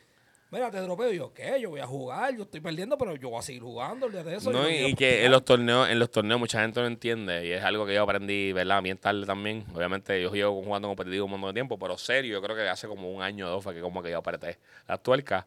mira, 0.55 0.71
te 0.71 0.79
dropeo. 0.79 1.11
Y 1.11 1.17
yo, 1.17 1.33
¿qué? 1.33 1.59
Yo 1.61 1.69
voy 1.69 1.81
a 1.81 1.87
jugar, 1.87 2.35
yo 2.35 2.43
estoy 2.43 2.61
perdiendo, 2.61 2.97
pero 2.97 3.15
yo 3.15 3.29
voy 3.29 3.39
a 3.39 3.41
seguir 3.41 3.61
jugando. 3.61 4.09
de 4.09 4.35
eso. 4.35 4.51
No, 4.51 4.69
y, 4.69 4.95
que 4.95 5.25
en 5.25 5.31
los 5.31 5.43
torneos, 5.43 5.89
en 5.89 5.99
los 5.99 6.09
torneos 6.09 6.39
mucha 6.39 6.61
gente 6.61 6.79
no 6.79 6.87
entiende 6.87 7.45
y 7.45 7.51
es 7.51 7.63
algo 7.63 7.85
que 7.85 7.93
yo 7.93 8.03
aprendí, 8.03 8.53
¿verdad? 8.53 8.81
Bien 8.81 8.97
tarde 8.97 9.25
también. 9.25 9.65
Obviamente 9.73 10.21
yo 10.21 10.31
llevo 10.33 10.63
jugando 10.63 10.87
competitivo 10.87 11.25
un 11.25 11.31
montón 11.31 11.49
de 11.49 11.53
tiempo, 11.53 11.77
pero 11.77 11.97
serio, 11.97 12.33
yo 12.33 12.41
creo 12.41 12.55
que 12.55 12.67
hace 12.67 12.87
como 12.87 13.11
un 13.11 13.21
año 13.21 13.47
o 13.47 13.49
dos 13.49 13.63
fue 13.63 13.75
que 13.75 13.81
como 13.81 14.01
que 14.01 14.11
yo 14.11 14.17
apreté 14.17 14.57
las 14.87 15.03
tuercas. 15.03 15.45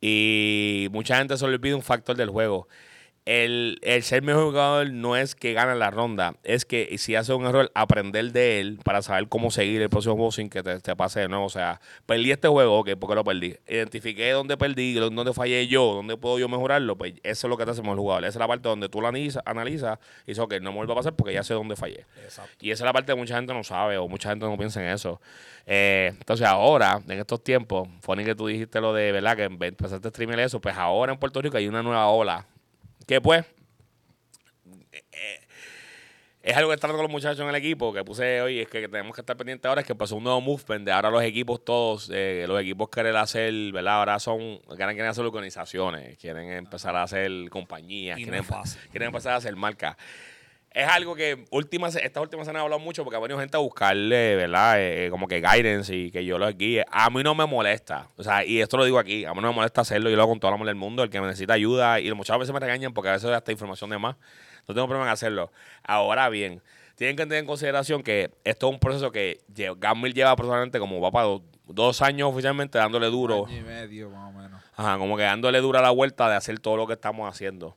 Y 0.00 0.88
mucha 0.92 1.16
gente 1.16 1.36
se 1.36 1.44
olvida 1.44 1.74
un 1.74 1.82
factor 1.82 2.14
del 2.16 2.28
juego. 2.28 2.68
El, 3.26 3.78
el 3.80 4.02
ser 4.02 4.22
mejor 4.22 4.44
jugador 4.44 4.90
no 4.90 5.16
es 5.16 5.34
que 5.34 5.54
gane 5.54 5.74
la 5.76 5.90
ronda, 5.90 6.34
es 6.42 6.66
que 6.66 6.98
si 6.98 7.14
hace 7.16 7.32
un 7.32 7.46
error, 7.46 7.70
aprender 7.74 8.32
de 8.32 8.60
él 8.60 8.78
para 8.84 9.00
saber 9.00 9.28
cómo 9.28 9.50
seguir 9.50 9.80
el 9.80 9.88
próximo 9.88 10.14
juego 10.14 10.30
sin 10.30 10.50
que 10.50 10.62
te, 10.62 10.78
te 10.80 10.94
pase 10.94 11.20
de 11.20 11.28
nuevo. 11.28 11.46
O 11.46 11.48
sea, 11.48 11.80
perdí 12.04 12.32
este 12.32 12.48
juego, 12.48 12.80
ok, 12.80 12.90
¿por 12.96 13.08
qué 13.08 13.14
lo 13.14 13.24
perdí? 13.24 13.56
Identifiqué 13.66 14.30
dónde 14.32 14.58
perdí, 14.58 14.92
dónde 14.92 15.32
fallé 15.32 15.66
yo, 15.68 15.94
dónde 15.94 16.18
puedo 16.18 16.38
yo 16.38 16.50
mejorarlo. 16.50 16.96
Pues 16.98 17.14
eso 17.22 17.46
es 17.46 17.48
lo 17.50 17.56
que 17.56 17.64
te 17.64 17.70
hace 17.70 17.80
mejor 17.80 17.96
jugador. 17.96 18.24
Esa 18.24 18.30
es 18.30 18.40
la 18.40 18.46
parte 18.46 18.68
donde 18.68 18.90
tú 18.90 19.00
lo 19.00 19.08
analizas, 19.08 19.42
y 20.26 20.32
dices, 20.32 20.38
ok, 20.40 20.56
no 20.60 20.72
me 20.72 20.76
vuelva 20.76 20.92
a 20.92 20.96
pasar 20.96 21.14
porque 21.14 21.32
ya 21.32 21.42
sé 21.42 21.54
dónde 21.54 21.76
fallé. 21.76 22.04
Exacto. 22.22 22.52
Y 22.60 22.72
esa 22.72 22.84
es 22.84 22.86
la 22.86 22.92
parte 22.92 23.12
que 23.12 23.18
mucha 23.18 23.36
gente 23.36 23.54
no 23.54 23.64
sabe 23.64 23.96
o 23.96 24.06
mucha 24.06 24.28
gente 24.28 24.44
no 24.44 24.58
piensa 24.58 24.82
en 24.82 24.90
eso. 24.92 25.18
Eh, 25.66 26.08
entonces 26.12 26.46
ahora, 26.46 27.00
en 27.08 27.18
estos 27.18 27.42
tiempos, 27.42 27.88
funny 28.02 28.22
que 28.22 28.34
tú 28.34 28.48
dijiste 28.48 28.82
lo 28.82 28.92
de, 28.92 29.12
¿verdad? 29.12 29.34
Que 29.34 29.48
empe- 29.48 29.68
empezaste 29.68 30.08
a 30.08 30.10
streamer 30.10 30.40
eso, 30.40 30.60
pues 30.60 30.76
ahora 30.76 31.14
en 31.14 31.18
Puerto 31.18 31.40
Rico 31.40 31.56
hay 31.56 31.68
una 31.68 31.82
nueva 31.82 32.06
ola. 32.08 32.46
Que 33.06 33.20
pues, 33.20 33.44
eh, 34.92 35.40
es 36.44 36.54
algo 36.56 36.68
que 36.68 36.74
está 36.74 36.88
con 36.88 37.00
los 37.00 37.10
muchachos 37.10 37.40
en 37.40 37.48
el 37.48 37.54
equipo, 37.54 37.90
que 37.92 38.04
puse 38.04 38.42
hoy, 38.42 38.60
es 38.60 38.68
que 38.68 38.86
tenemos 38.86 39.14
que 39.14 39.22
estar 39.22 39.34
pendientes 39.34 39.66
ahora, 39.66 39.80
es 39.80 39.86
que 39.86 39.94
pasó 39.94 40.16
un 40.16 40.24
nuevo 40.24 40.42
movement 40.42 40.84
de 40.84 40.92
ahora 40.92 41.08
los 41.10 41.22
equipos 41.22 41.64
todos, 41.64 42.10
eh, 42.12 42.44
los 42.46 42.60
equipos 42.60 42.90
quieren 42.90 43.16
hacer, 43.16 43.52
¿verdad? 43.72 43.94
Ahora 43.94 44.18
son, 44.18 44.58
quieren, 44.76 44.94
quieren 44.94 45.06
hacer 45.06 45.24
organizaciones, 45.24 46.18
quieren 46.18 46.52
empezar 46.52 46.96
a 46.96 47.02
hacer 47.04 47.48
compañías, 47.48 48.18
Y 48.18 48.24
quieren, 48.24 48.44
quieren 48.90 49.06
empezar 49.06 49.32
a 49.32 49.36
hacer 49.36 49.56
marcas. 49.56 49.96
Es 50.74 50.88
algo 50.88 51.14
que 51.14 51.44
últimas, 51.50 51.94
estas 51.94 52.20
últimas 52.20 52.46
semanas 52.46 52.62
he 52.62 52.64
hablado 52.64 52.80
mucho 52.80 53.04
porque 53.04 53.16
ha 53.16 53.20
venido 53.20 53.38
gente 53.38 53.56
a 53.56 53.60
buscarle, 53.60 54.34
¿verdad? 54.34 54.74
Eh, 54.80 55.08
como 55.08 55.28
que 55.28 55.40
guidance 55.40 55.94
y 55.94 56.10
que 56.10 56.24
yo 56.24 56.36
los 56.36 56.58
guíe. 56.58 56.84
A 56.90 57.10
mí 57.10 57.22
no 57.22 57.32
me 57.36 57.46
molesta. 57.46 58.08
O 58.16 58.24
sea, 58.24 58.44
y 58.44 58.60
esto 58.60 58.76
lo 58.76 58.84
digo 58.84 58.98
aquí. 58.98 59.24
A 59.24 59.32
mí 59.34 59.40
no 59.40 59.48
me 59.50 59.54
molesta 59.54 59.82
hacerlo. 59.82 60.10
Yo 60.10 60.16
lo 60.16 60.22
hago 60.22 60.32
con 60.32 60.40
todo 60.40 60.48
el 60.48 60.54
amor 60.56 60.66
del 60.66 60.74
mundo. 60.74 61.04
El 61.04 61.10
que 61.10 61.20
me 61.20 61.28
necesita 61.28 61.52
ayuda. 61.52 62.00
Y 62.00 62.12
muchas 62.12 62.36
veces 62.40 62.52
me 62.52 62.58
regañan 62.58 62.92
porque 62.92 63.08
a 63.08 63.12
veces 63.12 63.22
doy 63.22 63.34
hasta 63.34 63.52
información 63.52 63.88
de 63.90 63.98
más. 63.98 64.16
No 64.66 64.74
tengo 64.74 64.88
problema 64.88 65.06
en 65.06 65.12
hacerlo. 65.12 65.52
Ahora 65.84 66.28
bien, 66.28 66.60
tienen 66.96 67.14
que 67.14 67.22
tener 67.22 67.38
en 67.38 67.46
consideración 67.46 68.02
que 68.02 68.32
esto 68.42 68.66
es 68.66 68.72
un 68.72 68.80
proceso 68.80 69.12
que 69.12 69.42
Gamble 69.76 70.12
lleva 70.12 70.32
aproximadamente 70.32 70.80
como 70.80 71.00
va 71.00 71.12
para 71.12 71.26
dos, 71.26 71.42
dos 71.68 72.02
años 72.02 72.30
oficialmente 72.30 72.78
dándole 72.78 73.06
duro. 73.06 73.46
Año 73.46 73.58
y 73.58 73.62
medio, 73.62 74.10
más 74.10 74.28
o 74.28 74.36
menos. 74.36 74.60
Ajá, 74.74 74.98
como 74.98 75.16
que 75.16 75.22
dándole 75.22 75.60
dura 75.60 75.80
la 75.80 75.90
vuelta 75.90 76.28
de 76.28 76.34
hacer 76.34 76.58
todo 76.58 76.76
lo 76.76 76.88
que 76.88 76.94
estamos 76.94 77.32
haciendo. 77.32 77.76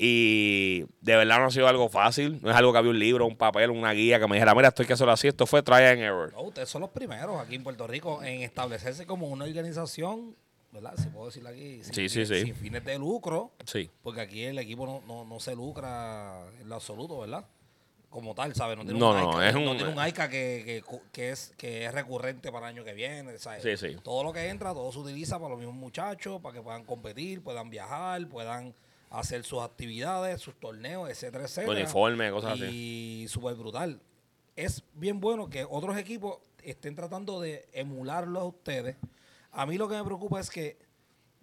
Y 0.00 0.84
de 1.00 1.16
verdad 1.16 1.38
no 1.40 1.46
ha 1.46 1.50
sido 1.50 1.66
algo 1.66 1.88
fácil. 1.88 2.38
No 2.40 2.50
es 2.50 2.56
algo 2.56 2.70
que 2.72 2.78
había 2.78 2.90
un 2.92 2.98
libro, 2.98 3.26
un 3.26 3.36
papel, 3.36 3.70
una 3.70 3.92
guía 3.92 4.20
que 4.20 4.28
me 4.28 4.36
dijera, 4.36 4.54
mira, 4.54 4.68
esto 4.68 4.82
hay 4.82 4.86
que 4.86 4.92
hacerlo 4.92 5.12
así. 5.12 5.26
Esto 5.28 5.44
fue 5.46 5.62
try 5.62 5.82
and 5.84 6.00
error. 6.00 6.32
No, 6.32 6.42
ustedes 6.42 6.68
son 6.68 6.82
los 6.82 6.90
primeros 6.90 7.40
aquí 7.40 7.56
en 7.56 7.64
Puerto 7.64 7.86
Rico 7.86 8.22
en 8.22 8.42
establecerse 8.42 9.06
como 9.06 9.26
una 9.26 9.44
organización, 9.44 10.36
¿verdad? 10.72 10.94
Si 10.96 11.08
puedo 11.08 11.26
decirlo 11.26 11.48
aquí, 11.48 11.82
sin, 11.82 11.94
Sí, 11.94 12.08
sí, 12.08 12.26
sí. 12.26 12.42
sin 12.44 12.54
fines 12.54 12.84
de 12.84 12.96
lucro, 12.98 13.50
Sí. 13.64 13.90
porque 14.02 14.20
aquí 14.20 14.44
el 14.44 14.58
equipo 14.60 14.86
no, 14.86 15.02
no, 15.06 15.24
no 15.24 15.40
se 15.40 15.56
lucra 15.56 16.42
en 16.60 16.68
lo 16.68 16.76
absoluto, 16.76 17.18
¿verdad? 17.20 17.44
como 18.10 18.34
tal, 18.34 18.54
¿sabes? 18.54 18.74
No 18.78 18.84
tiene 18.84 18.98
No, 18.98 19.10
un 19.10 19.16
no, 19.20 19.42
es 19.42 19.52
no 19.52 19.70
un- 19.70 19.76
tiene 19.76 19.92
un 19.92 19.98
AICA 19.98 20.30
que, 20.30 20.62
que, 20.64 20.80
cu- 20.82 21.02
que 21.12 21.28
es, 21.28 21.52
que 21.58 21.84
es 21.84 21.92
recurrente 21.92 22.50
para 22.50 22.66
el 22.70 22.74
año 22.76 22.82
que 22.82 22.94
viene, 22.94 23.36
¿sabes? 23.36 23.62
Sí, 23.62 23.76
sí. 23.76 23.98
Todo 24.02 24.24
lo 24.24 24.32
que 24.32 24.48
entra, 24.48 24.72
todo 24.72 24.90
se 24.90 24.98
utiliza 24.98 25.36
para 25.38 25.50
los 25.50 25.58
mismos 25.58 25.76
muchachos, 25.76 26.40
para 26.40 26.54
que 26.54 26.62
puedan 26.62 26.84
competir, 26.84 27.42
puedan 27.42 27.68
viajar, 27.68 28.26
puedan 28.28 28.74
hacer 29.10 29.44
sus 29.44 29.62
actividades, 29.62 30.40
sus 30.40 30.58
torneos, 30.58 31.08
etcétera, 31.08 31.44
etcétera. 31.44 31.72
Uniforme, 31.72 32.30
cosas 32.30 32.52
así. 32.52 33.22
Y 33.22 33.28
súper 33.28 33.54
brutal. 33.54 34.00
Es 34.56 34.82
bien 34.94 35.20
bueno 35.20 35.48
que 35.48 35.64
otros 35.68 35.96
equipos 35.96 36.38
estén 36.62 36.94
tratando 36.94 37.40
de 37.40 37.68
emularlo 37.72 38.40
a 38.40 38.44
ustedes. 38.44 38.96
A 39.52 39.66
mí 39.66 39.78
lo 39.78 39.88
que 39.88 39.96
me 39.96 40.04
preocupa 40.04 40.40
es 40.40 40.50
que 40.50 40.78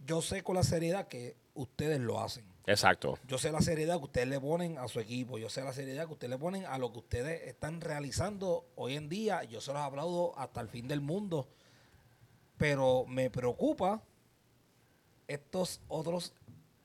yo 0.05 0.21
sé 0.21 0.43
con 0.43 0.55
la 0.55 0.63
seriedad 0.63 1.07
que 1.07 1.35
ustedes 1.53 1.99
lo 1.99 2.19
hacen. 2.19 2.45
Exacto. 2.67 3.19
Yo 3.27 3.37
sé 3.37 3.51
la 3.51 3.61
seriedad 3.61 3.97
que 3.97 4.05
ustedes 4.05 4.27
le 4.27 4.39
ponen 4.39 4.77
a 4.77 4.87
su 4.87 4.99
equipo. 4.99 5.37
Yo 5.37 5.49
sé 5.49 5.63
la 5.63 5.73
seriedad 5.73 6.07
que 6.07 6.13
ustedes 6.13 6.31
le 6.31 6.37
ponen 6.37 6.65
a 6.65 6.77
lo 6.77 6.91
que 6.91 6.99
ustedes 6.99 7.47
están 7.47 7.79
realizando 7.81 8.65
hoy 8.75 8.95
en 8.95 9.07
día. 9.07 9.43
Yo 9.43 9.61
se 9.61 9.71
los 9.71 9.81
aplaudo 9.81 10.37
hasta 10.37 10.61
el 10.61 10.69
fin 10.69 10.87
del 10.87 11.01
mundo. 11.01 11.47
Pero 12.57 13.05
me 13.07 13.29
preocupa 13.29 14.01
estos 15.27 15.81
otros 15.87 16.33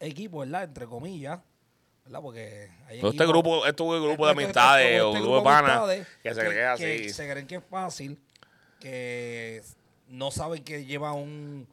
equipos, 0.00 0.46
¿verdad? 0.46 0.64
Entre 0.64 0.86
comillas. 0.86 1.38
¿Verdad? 2.04 2.22
Porque 2.22 2.70
hay 2.88 2.98
Este 3.00 3.26
grupo, 3.26 3.64
este 3.66 3.84
grupo 3.84 4.26
de 4.26 4.32
este- 4.32 4.44
amistades 4.44 4.86
este- 4.86 5.00
o 5.02 5.12
grupo 5.12 5.36
de 5.36 5.42
panas 5.42 6.06
que 6.22 6.34
se 6.34 6.40
creen 6.40 6.66
así. 6.66 6.82
que 6.82 7.08
se 7.12 7.30
creen 7.30 7.46
que 7.46 7.54
es 7.56 7.64
fácil, 7.64 8.18
que 8.80 9.62
no 10.08 10.30
saben 10.30 10.64
que 10.64 10.84
lleva 10.84 11.12
un, 11.12 11.68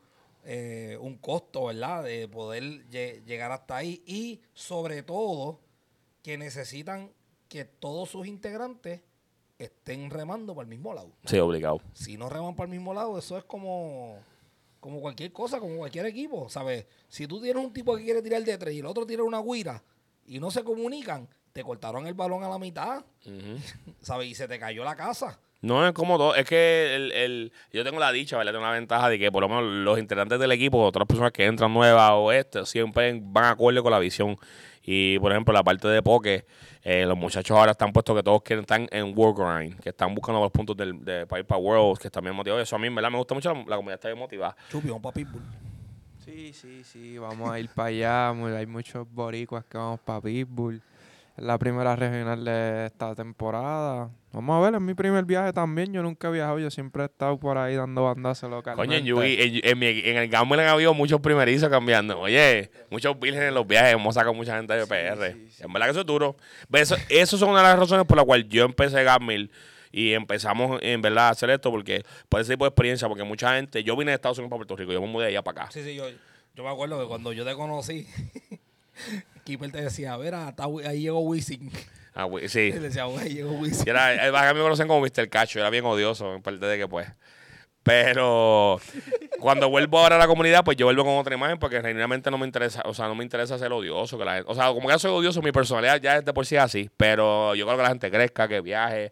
eh, 0.45 0.97
un 1.01 1.17
costo, 1.17 1.65
¿verdad? 1.65 2.03
De 2.03 2.27
poder 2.27 2.63
lle- 2.89 3.23
llegar 3.25 3.51
hasta 3.51 3.77
ahí 3.77 4.03
y 4.05 4.41
sobre 4.53 5.01
todo 5.01 5.59
que 6.21 6.37
necesitan 6.37 7.11
que 7.49 7.65
todos 7.65 8.09
sus 8.09 8.27
integrantes 8.27 9.01
estén 9.57 10.09
remando 10.11 10.53
para 10.53 10.65
el 10.65 10.69
mismo 10.69 10.93
lado. 10.93 11.11
Sí, 11.25 11.39
obligado. 11.39 11.81
Si 11.93 12.15
no 12.17 12.29
reman 12.29 12.55
para 12.55 12.65
el 12.65 12.71
mismo 12.77 12.93
lado, 12.93 13.17
eso 13.17 13.37
es 13.37 13.43
como, 13.45 14.19
como 14.79 14.99
cualquier 15.01 15.31
cosa, 15.31 15.59
como 15.59 15.77
cualquier 15.77 16.05
equipo, 16.05 16.49
¿sabes? 16.49 16.85
Si 17.09 17.27
tú 17.27 17.41
tienes 17.41 17.63
un 17.63 17.73
tipo 17.73 17.95
que 17.97 18.03
quiere 18.03 18.21
tirar 18.21 18.43
de 18.43 18.57
tres 18.57 18.73
y 18.75 18.79
el 18.79 18.85
otro 18.85 19.05
tira 19.05 19.23
una 19.23 19.41
guira 19.41 19.83
y 20.27 20.39
no 20.39 20.51
se 20.51 20.63
comunican, 20.63 21.27
te 21.53 21.63
cortaron 21.63 22.05
el 22.07 22.13
balón 22.13 22.43
a 22.43 22.49
la 22.49 22.59
mitad. 22.59 23.03
¿sabes? 24.01 24.27
Y 24.27 24.35
se 24.35 24.47
te 24.47 24.59
cayó 24.59 24.83
la 24.83 24.95
casa. 24.95 25.39
No 25.61 25.85
es 25.87 25.91
como 25.93 26.17
todo, 26.19 26.35
es 26.35 26.45
que 26.47 26.93
el, 26.95 27.11
el- 27.13 27.51
yo 27.73 27.83
tengo 27.83 27.99
la 27.99 28.11
dicha, 28.11 28.37
¿verdad? 28.37 28.51
Tengo 28.53 28.65
la 28.65 28.71
ventaja 28.73 29.09
de 29.09 29.17
que 29.17 29.31
por 29.31 29.41
lo 29.41 29.49
menos 29.49 29.63
los 29.63 29.97
integrantes 29.97 30.39
del 30.39 30.51
equipo, 30.51 30.77
otras 30.83 31.07
personas 31.07 31.31
que 31.31 31.45
entran 31.45 31.73
nuevas 31.73 32.11
o 32.13 32.31
este, 32.31 32.63
siempre 32.67 33.19
van 33.23 33.45
acorde 33.45 33.81
con 33.81 33.91
la 33.91 33.97
visión. 33.97 34.37
Y 34.89 35.19
por 35.19 35.33
ejemplo, 35.33 35.53
la 35.53 35.65
parte 35.65 35.85
de 35.89 36.01
poke, 36.01 36.45
eh, 36.81 37.05
los 37.05 37.17
muchachos 37.17 37.57
ahora 37.57 37.71
están 37.71 37.91
puestos 37.91 38.15
que 38.15 38.23
todos 38.23 38.41
quieren 38.41 38.63
estar 38.63 38.79
en 38.89 39.13
World 39.17 39.37
Grind, 39.37 39.79
que 39.81 39.89
están 39.89 40.15
buscando 40.15 40.39
los 40.39 40.49
puntos 40.49 40.77
del, 40.77 41.03
de 41.03 41.27
para 41.27 41.41
ir 41.41 41.45
para 41.45 41.59
Worlds, 41.59 41.99
que 41.99 42.07
están 42.07 42.23
bien 42.23 42.33
motivados. 42.33 42.63
Eso 42.63 42.77
a 42.77 42.79
mí, 42.79 42.87
¿verdad? 42.87 43.11
Me 43.11 43.17
gusta 43.17 43.35
mucho, 43.35 43.53
la, 43.53 43.59
la 43.59 43.75
comunidad 43.75 43.95
está 43.95 44.07
bien 44.07 44.17
motivada. 44.17 44.55
Chupi, 44.71 44.89
un 44.89 45.01
papi 45.01 45.25
Pitbull. 45.25 45.43
Sí, 46.23 46.53
sí, 46.53 46.83
sí, 46.85 47.17
vamos 47.17 47.49
a 47.49 47.59
ir 47.59 47.67
para 47.67 47.89
allá. 47.89 48.29
Hay 48.57 48.65
muchos 48.65 49.05
boricuas 49.11 49.65
que 49.65 49.77
vamos 49.77 49.99
para 49.99 50.21
Pitbull. 50.21 50.81
La 51.37 51.57
primera 51.59 51.95
regional 51.95 52.43
de 52.43 52.87
esta 52.87 53.13
temporada. 53.13 54.09
Vamos 54.33 54.57
a 54.57 54.65
ver, 54.65 54.75
es 54.75 54.81
mi 54.81 54.95
primer 54.95 55.23
viaje 55.23 55.53
también. 55.53 55.93
Yo 55.93 56.01
nunca 56.01 56.27
he 56.27 56.31
viajado, 56.31 56.57
yo 56.57 56.71
siempre 56.71 57.03
he 57.03 57.05
estado 57.05 57.39
por 57.39 57.57
ahí 57.59 57.75
dando 57.75 58.03
bandazos 58.05 58.49
localmente. 58.49 58.87
Coño, 58.87 58.97
en, 58.97 59.05
Yugi- 59.05 59.61
en, 59.63 59.69
en 59.71 59.79
mi- 59.79 60.01
en 60.09 60.17
el 60.17 60.29
Gamble 60.29 60.61
han 60.63 60.69
habido 60.69 60.93
muchos 60.95 61.21
primerizos 61.21 61.69
cambiando. 61.69 62.19
Oye, 62.19 62.71
muchos 62.89 63.19
vírgenes 63.19 63.49
en 63.49 63.53
los 63.53 63.67
viajes. 63.67 63.93
Hemos 63.93 64.15
sacado 64.15 64.33
mucha 64.33 64.57
gente 64.57 64.73
de 64.73 64.87
PR. 64.87 65.33
sí, 65.33 65.47
sí. 65.51 65.63
En 65.63 65.71
verdad 65.71 65.87
que 65.87 65.91
eso 65.91 65.99
es 66.01 66.05
duro. 66.07 66.35
Eso, 66.73 66.95
eso 67.09 67.37
son 67.37 67.49
una 67.49 67.59
de 67.61 67.67
las 67.69 67.79
razones 67.79 68.05
por 68.07 68.17
las 68.17 68.25
cuales 68.25 68.47
yo 68.49 68.65
empecé 68.65 69.03
Gamble 69.03 69.49
y 69.91 70.13
empezamos 70.13 70.79
en 70.81 71.01
verdad 71.03 71.27
a 71.27 71.29
hacer 71.29 71.49
esto 71.51 71.69
porque 71.71 72.03
por 72.29 72.41
ese 72.41 72.53
tipo 72.53 72.65
de 72.65 72.69
experiencia, 72.69 73.07
porque 73.07 73.23
mucha 73.23 73.55
gente, 73.55 73.83
yo 73.83 73.95
vine 73.95 74.11
de 74.11 74.15
Estados 74.15 74.37
Unidos 74.39 74.49
para 74.49 74.57
Puerto 74.57 74.75
Rico, 74.75 74.91
yo 74.91 75.01
me 75.01 75.07
mudé 75.07 75.25
de 75.25 75.31
allá 75.33 75.43
para 75.43 75.61
acá. 75.63 75.71
Sí, 75.71 75.83
sí, 75.83 75.95
yo, 75.95 76.05
yo 76.55 76.63
me 76.63 76.69
acuerdo 76.69 76.99
que 76.99 77.07
cuando 77.07 77.31
yo 77.31 77.45
te 77.45 77.53
conocí, 77.55 78.07
Keeper 79.47 79.71
te 79.71 79.81
decía, 79.81 80.13
a 80.13 80.17
ver, 80.17 80.33
Wi- 80.67 80.85
ahí 80.85 81.01
llegó 81.01 81.19
Wisin. 81.21 81.71
Ah, 82.13 82.25
güey, 82.25 82.49
sí. 82.49 82.71
Él 82.73 82.81
decía, 82.81 83.05
güey, 83.05 83.25
ahí 83.25 83.33
llegó 83.35 83.51
Wisin. 83.53 83.83
Y 83.85 83.89
era, 83.89 84.13
el 84.27 84.35
a 84.35 84.53
mí 84.53 84.57
me 84.57 84.63
conocen 84.63 84.87
como 84.87 85.01
Mr. 85.05 85.29
Cacho, 85.29 85.59
era 85.59 85.69
bien 85.69 85.85
odioso, 85.85 86.35
en 86.35 86.41
parte 86.41 86.65
de 86.65 86.77
que 86.77 86.87
pues. 86.87 87.07
Pero 87.83 88.81
cuando 89.39 89.69
vuelvo 89.69 89.99
ahora 89.99 90.17
a 90.17 90.19
la 90.19 90.27
comunidad, 90.27 90.63
pues 90.65 90.75
yo 90.75 90.87
vuelvo 90.87 91.05
con 91.05 91.15
otra 91.17 91.33
imagen 91.35 91.57
porque 91.57 91.77
genuinamente 91.81 92.29
no 92.29 92.37
me 92.37 92.45
interesa, 92.45 92.81
o 92.85 92.93
sea, 92.93 93.07
no 93.07 93.15
me 93.15 93.23
interesa 93.23 93.57
ser 93.57 93.71
odioso. 93.71 94.17
Que 94.17 94.25
la 94.25 94.35
gente- 94.35 94.51
o 94.51 94.55
sea, 94.55 94.67
como 94.67 94.81
que 94.81 94.93
ya 94.93 94.99
soy 94.99 95.11
odioso, 95.11 95.41
mi 95.41 95.53
personalidad 95.53 96.01
ya 96.01 96.17
es 96.17 96.25
de 96.25 96.33
por 96.33 96.45
sí 96.45 96.57
así. 96.57 96.89
Pero 96.97 97.55
yo 97.55 97.65
creo 97.65 97.77
que 97.77 97.83
la 97.83 97.89
gente 97.89 98.11
crezca, 98.11 98.47
que 98.49 98.59
viaje, 98.59 99.11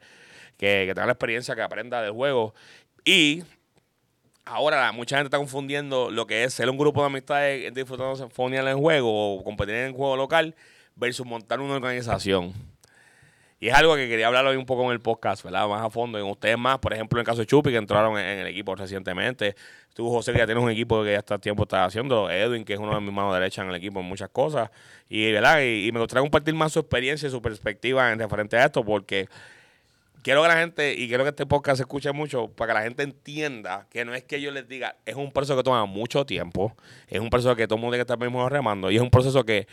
que, 0.57 0.83
que 0.87 0.93
tenga 0.93 1.05
la 1.05 1.13
experiencia, 1.13 1.55
que 1.55 1.61
aprenda 1.61 2.01
del 2.01 2.11
juego. 2.11 2.53
Y 3.05 3.43
ahora 4.45 4.91
mucha 4.91 5.17
gente 5.17 5.27
está 5.27 5.37
confundiendo 5.37 6.11
lo 6.11 6.27
que 6.27 6.43
es 6.43 6.53
ser 6.53 6.69
un 6.69 6.77
grupo 6.77 7.01
de 7.01 7.07
amistades 7.07 7.73
disfrutando 7.73 8.15
sinfonía 8.15 8.61
en 8.61 8.67
el 8.67 8.75
juego 8.75 9.35
o 9.35 9.43
competir 9.43 9.75
en 9.75 9.87
el 9.87 9.93
juego 9.93 10.15
local 10.15 10.55
versus 10.95 11.25
montar 11.25 11.59
una 11.59 11.73
organización. 11.73 12.53
Y 13.59 13.69
es 13.69 13.73
algo 13.73 13.95
que 13.95 14.07
quería 14.07 14.27
hablar 14.27 14.45
hoy 14.45 14.57
un 14.57 14.65
poco 14.65 14.83
en 14.83 14.91
el 14.91 14.99
podcast, 14.99 15.43
¿verdad? 15.43 15.67
Más 15.67 15.81
a 15.81 15.89
fondo. 15.89 16.19
Con 16.19 16.29
ustedes 16.29 16.57
más, 16.57 16.77
por 16.77 16.93
ejemplo, 16.93 17.17
en 17.17 17.21
el 17.21 17.25
caso 17.25 17.39
de 17.39 17.47
Chupi, 17.47 17.71
que 17.71 17.77
entraron 17.77 18.19
en, 18.19 18.25
en 18.25 18.39
el 18.39 18.47
equipo 18.47 18.75
recientemente. 18.75 19.55
Tú, 19.93 20.09
José, 20.09 20.33
que 20.33 20.39
ya 20.39 20.45
tienes 20.45 20.61
un 20.63 20.69
equipo 20.69 21.03
que 21.03 21.13
ya 21.13 21.19
está 21.19 21.39
tiempo 21.39 21.63
está 21.63 21.85
haciendo. 21.85 22.29
Edwin, 22.29 22.65
que 22.65 22.73
es 22.73 22.79
uno 22.79 22.93
de 22.93 22.99
mis 22.99 23.13
manos 23.13 23.33
derechas 23.33 23.63
en 23.63 23.69
el 23.69 23.75
equipo 23.77 24.01
en 24.01 24.05
muchas 24.05 24.29
cosas. 24.29 24.69
Y, 25.07 25.31
¿verdad? 25.31 25.61
Y, 25.61 25.87
y 25.87 25.91
me 25.93 25.99
gustaría 25.99 26.21
compartir 26.21 26.53
más 26.53 26.73
su 26.73 26.79
experiencia 26.79 27.27
y 27.27 27.31
su 27.31 27.41
perspectiva 27.41 28.11
en 28.11 28.19
referente 28.19 28.57
a 28.57 28.65
esto, 28.65 28.83
porque 28.83 29.29
quiero 30.25 30.41
que 30.41 30.47
la 30.47 30.57
gente, 30.57 30.95
y 30.95 31.07
quiero 31.07 31.23
que 31.23 31.29
este 31.29 31.45
podcast 31.45 31.77
se 31.77 31.83
escuche 31.83 32.11
mucho, 32.11 32.47
para 32.47 32.73
que 32.73 32.79
la 32.79 32.83
gente 32.83 33.03
entienda 33.03 33.85
que 33.91 34.03
no 34.03 34.15
es 34.15 34.23
que 34.23 34.41
yo 34.41 34.49
les 34.49 34.67
diga, 34.67 34.95
es 35.05 35.13
un 35.13 35.31
proceso 35.31 35.55
que 35.55 35.61
toma 35.61 35.85
mucho 35.85 36.25
tiempo, 36.25 36.75
es 37.07 37.19
un 37.19 37.29
proceso 37.29 37.55
que 37.55 37.67
todo 37.67 37.75
el 37.75 37.81
mundo 37.81 37.93
tiene 37.93 37.99
que 37.99 38.11
estar 38.11 38.19
mismo 38.19 38.49
remando, 38.49 38.89
y 38.89 38.95
es 38.95 39.03
un 39.03 39.11
proceso 39.11 39.43
que 39.43 39.67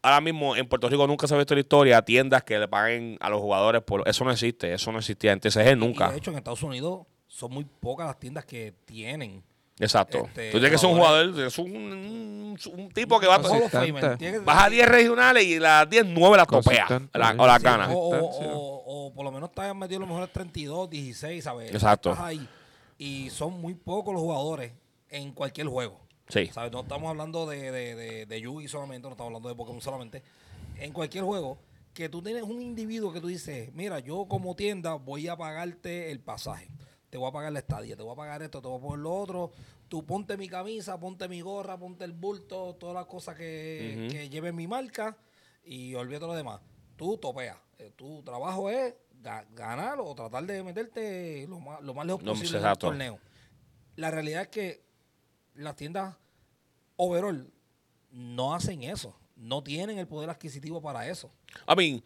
ahora 0.00 0.20
mismo 0.20 0.54
en 0.54 0.68
Puerto 0.68 0.88
Rico 0.88 1.08
nunca 1.08 1.26
se 1.26 1.34
ha 1.34 1.38
visto 1.38 1.54
la 1.54 1.60
historia, 1.60 2.02
tiendas 2.02 2.44
que 2.44 2.56
le 2.56 2.68
paguen 2.68 3.16
a 3.18 3.28
los 3.28 3.40
jugadores 3.40 3.82
por 3.82 4.08
eso 4.08 4.24
no 4.24 4.30
existe, 4.30 4.72
eso 4.72 4.92
no 4.92 5.00
existía 5.00 5.32
en 5.32 5.40
TCG 5.40 5.76
nunca. 5.76 6.08
de 6.12 6.18
hecho, 6.18 6.30
en 6.30 6.36
Estados 6.36 6.62
Unidos 6.62 7.00
son 7.26 7.52
muy 7.52 7.64
pocas 7.64 8.06
las 8.06 8.20
tiendas 8.20 8.44
que 8.44 8.74
tienen. 8.84 9.42
Exacto. 9.78 10.24
este, 10.26 10.50
Tú 10.50 10.58
tienes 10.58 10.70
que 10.72 10.78
ser 10.78 10.88
un 10.90 10.96
jugador, 10.96 11.38
es 11.40 11.58
un, 11.58 11.70
un- 11.76 12.58
un 12.72 12.88
tipo 12.90 13.20
que 13.20 13.26
va 13.26 13.34
a 13.36 13.42
que- 14.18 14.38
Baja 14.40 14.70
10 14.70 14.88
regionales 14.88 15.44
y 15.44 15.58
las 15.58 15.88
10, 15.90 16.06
9 16.06 16.36
las 16.38 16.46
topea. 16.46 16.86
La- 17.12 17.34
o 17.36 17.46
las 17.46 17.58
Sí, 17.58 17.64
gana. 17.64 17.88
O, 17.92 17.98
o- 17.98 18.18
o- 18.24 18.82
o 19.08 19.12
por 19.14 19.24
lo 19.24 19.30
menos 19.32 19.50
estás 19.50 19.74
metido 19.76 19.98
a 19.98 20.00
lo 20.00 20.06
mejor 20.06 20.22
en 20.24 20.32
32, 20.32 20.88
16, 20.88 21.44
¿sabes? 21.44 21.72
Exacto. 21.72 22.12
Estás 22.12 22.24
ahí. 22.24 22.48
Y 22.98 23.28
son 23.30 23.60
muy 23.60 23.74
pocos 23.74 24.14
los 24.14 24.22
jugadores 24.22 24.72
en 25.10 25.32
cualquier 25.32 25.66
juego. 25.66 26.00
Sí. 26.28 26.46
¿Sabes? 26.46 26.72
No 26.72 26.80
estamos 26.80 27.10
hablando 27.10 27.46
de, 27.46 27.70
de, 27.70 27.94
de, 27.94 28.26
de 28.26 28.40
Yugi 28.40 28.68
solamente, 28.68 29.06
no 29.06 29.12
estamos 29.12 29.28
hablando 29.28 29.48
de 29.50 29.54
Pokémon 29.54 29.80
solamente. 29.82 30.22
En 30.78 30.92
cualquier 30.92 31.24
juego, 31.24 31.58
que 31.92 32.08
tú 32.08 32.22
tienes 32.22 32.42
un 32.42 32.60
individuo 32.62 33.12
que 33.12 33.20
tú 33.20 33.28
dices, 33.28 33.70
mira, 33.74 33.98
yo 34.00 34.26
como 34.28 34.56
tienda 34.56 34.94
voy 34.94 35.28
a 35.28 35.36
pagarte 35.36 36.10
el 36.10 36.20
pasaje. 36.20 36.68
Te 37.10 37.18
voy 37.18 37.28
a 37.28 37.32
pagar 37.32 37.52
la 37.52 37.60
estadía, 37.60 37.96
te 37.96 38.02
voy 38.02 38.12
a 38.12 38.16
pagar 38.16 38.42
esto, 38.42 38.60
te 38.60 38.68
voy 38.68 38.78
a 38.78 38.82
poner 38.82 38.98
lo 38.98 39.14
otro. 39.14 39.52
Tú 39.88 40.04
ponte 40.04 40.36
mi 40.36 40.48
camisa, 40.48 40.98
ponte 40.98 41.28
mi 41.28 41.40
gorra, 41.40 41.78
ponte 41.78 42.04
el 42.04 42.12
bulto, 42.12 42.74
todas 42.78 42.94
las 42.94 43.06
cosas 43.06 43.36
que, 43.36 43.96
Ujú. 44.06 44.12
que 44.12 44.28
lleven 44.28 44.56
mi 44.56 44.66
marca 44.66 45.16
y 45.64 45.94
olvídate 45.94 46.26
lo 46.26 46.34
demás. 46.34 46.60
Tú 46.96 47.16
topeas. 47.18 47.56
Eh, 47.78 47.92
Tu 47.94 48.22
trabajo 48.22 48.68
es 48.70 48.94
ga- 49.22 49.46
ganar 49.54 49.98
o 50.00 50.14
tratar 50.14 50.44
de 50.44 50.62
meterte 50.62 51.46
lo 51.48 51.60
más, 51.60 51.80
lo 51.82 51.94
más 51.94 52.06
lejos 52.06 52.22
No, 52.22 52.32
posible 52.32 52.58
en 52.58 52.64
el 52.66 52.78
torneo. 52.78 53.18
La 53.96 54.10
realidad 54.10 54.42
es 54.42 54.48
que 54.48 54.82
las 55.54 55.76
tiendas 55.76 56.16
overall 56.96 57.50
no 58.10 58.54
hacen 58.54 58.82
eso. 58.82 59.14
No 59.36 59.62
tienen 59.62 59.98
el 59.98 60.06
poder 60.08 60.30
adquisitivo 60.30 60.80
para 60.80 61.06
eso. 61.08 61.30
I 61.68 61.74
mean, 61.76 62.02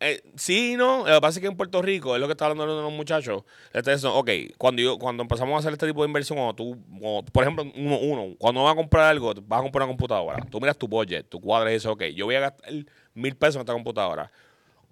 eh, 0.00 0.22
sí 0.36 0.72
y 0.72 0.76
no. 0.76 1.06
Lo 1.06 1.14
que 1.14 1.20
pasa 1.20 1.38
es 1.38 1.40
que 1.40 1.46
en 1.46 1.56
Puerto 1.56 1.80
Rico, 1.82 2.14
es 2.14 2.20
lo 2.20 2.26
que 2.26 2.32
está 2.32 2.46
hablando 2.46 2.76
de 2.76 2.82
los 2.82 2.92
muchachos. 2.92 3.44
Este 3.72 3.92
es, 3.92 4.04
ok, 4.04 4.30
cuando, 4.58 4.82
yo, 4.82 4.98
cuando 4.98 5.22
empezamos 5.22 5.54
a 5.54 5.58
hacer 5.58 5.72
este 5.72 5.86
tipo 5.86 6.02
de 6.02 6.08
inversión, 6.08 6.38
cuando 6.38 6.54
tú, 6.54 6.78
por 7.32 7.44
ejemplo, 7.44 7.64
uno, 7.74 8.34
cuando 8.38 8.62
vas 8.64 8.72
a 8.72 8.76
comprar 8.76 9.04
algo, 9.04 9.32
vas 9.46 9.60
a 9.60 9.62
comprar 9.62 9.84
una 9.84 9.90
computadora. 9.90 10.44
Tú 10.50 10.60
miras 10.60 10.76
tu 10.76 10.86
budget, 10.88 11.28
tu 11.28 11.40
cuadro 11.40 11.70
y 11.70 11.74
dices, 11.74 11.86
ok, 11.86 12.04
yo 12.14 12.26
voy 12.26 12.34
a 12.34 12.40
gastar 12.40 12.70
mil 13.14 13.34
pesos 13.36 13.56
en 13.56 13.60
esta 13.62 13.72
computadora. 13.72 14.30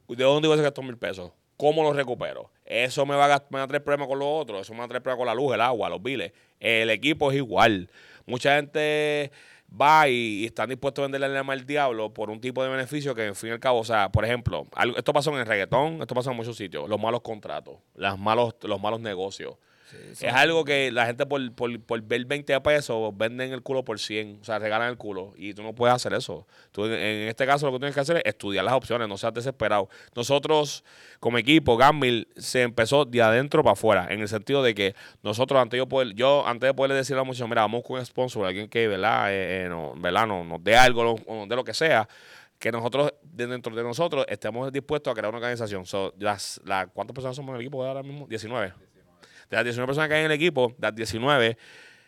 ¿De 0.09 0.23
dónde 0.25 0.49
voy 0.49 0.59
a 0.59 0.63
sacar 0.63 0.85
mil 0.85 0.97
pesos? 0.99 1.31
¿Cómo 1.57 1.83
los 1.83 1.95
recupero? 1.95 2.51
Eso 2.65 3.07
me 3.07 3.15
va, 3.15 3.27
a, 3.27 3.29
gast- 3.29 3.47
me 3.51 3.59
va 3.59 3.65
a 3.65 3.69
traer 3.69 3.85
problemas 3.85 4.09
con 4.09 4.19
los 4.19 4.29
otros. 4.29 4.63
Eso 4.63 4.73
me 4.73 4.81
va 4.81 4.87
a 4.87 4.89
traer 4.89 5.03
problemas 5.03 5.19
con 5.19 5.27
la 5.27 5.35
luz, 5.35 5.55
el 5.55 5.61
agua, 5.61 5.89
los 5.89 6.03
biles. 6.03 6.33
El 6.59 6.91
equipo 6.91 7.31
es 7.31 7.37
igual. 7.37 7.89
Mucha 8.27 8.57
gente 8.57 9.31
va 9.81 10.09
y, 10.09 10.45
están 10.45 10.69
dispuestos 10.69 11.03
a 11.03 11.07
venderle 11.07 11.27
el 11.27 11.37
alma 11.37 11.53
al 11.53 11.67
diablo 11.67 12.13
por 12.13 12.31
un 12.31 12.41
tipo 12.41 12.63
de 12.63 12.69
beneficio 12.71 13.15
que, 13.15 13.27
en 13.27 13.35
fin 13.35 13.51
y 13.51 13.53
al 13.53 13.61
cabo, 13.61 13.81
o 13.81 13.85
sea, 13.85 14.11
por 14.11 14.25
ejemplo, 14.25 14.67
algo- 14.75 14.97
esto 14.97 15.13
pasó 15.13 15.31
en 15.33 15.39
el 15.39 15.47
reggaetón, 15.47 16.01
esto 16.01 16.15
pasó 16.15 16.31
en 16.31 16.37
muchos 16.37 16.57
sitios. 16.57 16.89
Los 16.89 17.01
malos 17.01 17.21
contratos, 17.23 17.77
las 17.95 18.19
malos, 18.19 18.55
los 18.63 18.81
malos 18.81 19.01
negocios. 19.01 19.57
Sí, 20.15 20.27
Es 20.27 20.33
algo 20.33 20.65
que 20.65 20.93
la 20.93 21.07
gente 21.07 21.27
por, 21.27 21.53
por, 21.55 21.81
por 21.81 22.01
ver 22.03 22.25
20 22.25 22.61
pesos 22.61 23.17
venden 23.17 23.53
el 23.53 23.63
culo 23.63 23.85
por 23.85 23.99
100, 23.99 24.39
o 24.41 24.45
sea, 24.45 24.59
regalan 24.59 24.89
el 24.91 24.97
culo. 24.97 25.33
Y 25.37 25.55
tú 25.55 25.63
no 25.63 25.75
puedes 25.75 25.95
hacer 25.95 26.13
eso. 26.15 26.47
Tú, 26.71 26.87
en- 26.87 27.29
este 27.29 27.47
caso, 27.47 27.67
lo 27.67 27.73
que 27.73 27.79
tienes 27.79 27.95
que 27.95 28.01
hacer 28.01 28.17
es 28.19 28.23
estudiar 28.27 28.65
las 28.65 28.75
opciones, 28.75 29.09
no 29.09 29.17
seas 29.17 29.35
desesperado. 29.35 29.89
Nosotros, 30.15 30.85
como 31.21 31.39
equipo, 31.39 31.77
Gambil 31.77 32.29
se 32.37 32.63
empezó 32.63 33.05
de 33.05 33.23
adentro 33.23 33.63
para 33.63 33.73
afuera, 33.73 34.07
en 34.11 34.21
el 34.21 34.29
sentido 34.29 34.63
de 34.63 34.75
que 34.75 34.95
nosotros, 35.23 35.61
antes 35.61 35.79
yo, 35.79 35.89
poder, 35.89 36.15
yo 36.15 36.47
antes 36.47 36.69
de 36.69 36.75
poderle 36.75 36.97
decirle 36.97 37.21
a 37.21 37.23
la 37.23 37.27
muchacha, 37.27 37.47
mira, 37.47 37.63
vamos 37.63 37.83
con 37.83 37.99
un 37.99 38.07
sponsor, 38.07 38.47
alguien 38.47 38.69
que, 38.69 38.87
¿verdad? 38.87 39.33
Eh, 39.33 39.65
eh, 39.65 39.69
no, 39.69 39.95
¿verdad? 39.97 40.27
No, 40.27 40.45
nos 40.45 40.63
dé 40.63 40.77
algo, 40.77 41.17
nos 41.29 41.49
dé 41.49 41.57
lo 41.57 41.65
que 41.65 41.75
sea. 41.75 42.09
Que 42.57 42.71
nosotros, 42.71 43.13
de 43.23 43.47
dentro 43.49 43.75
de 43.75 43.83
nosotros, 43.83 44.25
estemos 44.29 44.73
dispuestos 44.73 45.11
a 45.11 45.15
crear 45.15 45.29
una 45.29 45.39
organización. 45.39 45.85
So, 45.85 46.15
las, 46.19 46.61
la, 46.65 46.87
¿Cuántas 46.87 47.13
personas 47.13 47.37
somos 47.37 47.51
en 47.51 47.57
el 47.57 47.61
equipo 47.63 47.85
ahora 47.85 48.03
mismo? 48.03 48.27
19. 48.29 48.73
De 49.55 49.59
las 49.59 49.65
19 49.67 49.87
personas 49.87 50.09
que 50.09 50.15
hay 50.15 50.21
en 50.21 50.27
el 50.27 50.33
equipo, 50.33 50.75
las 50.81 50.93
19 50.97 51.57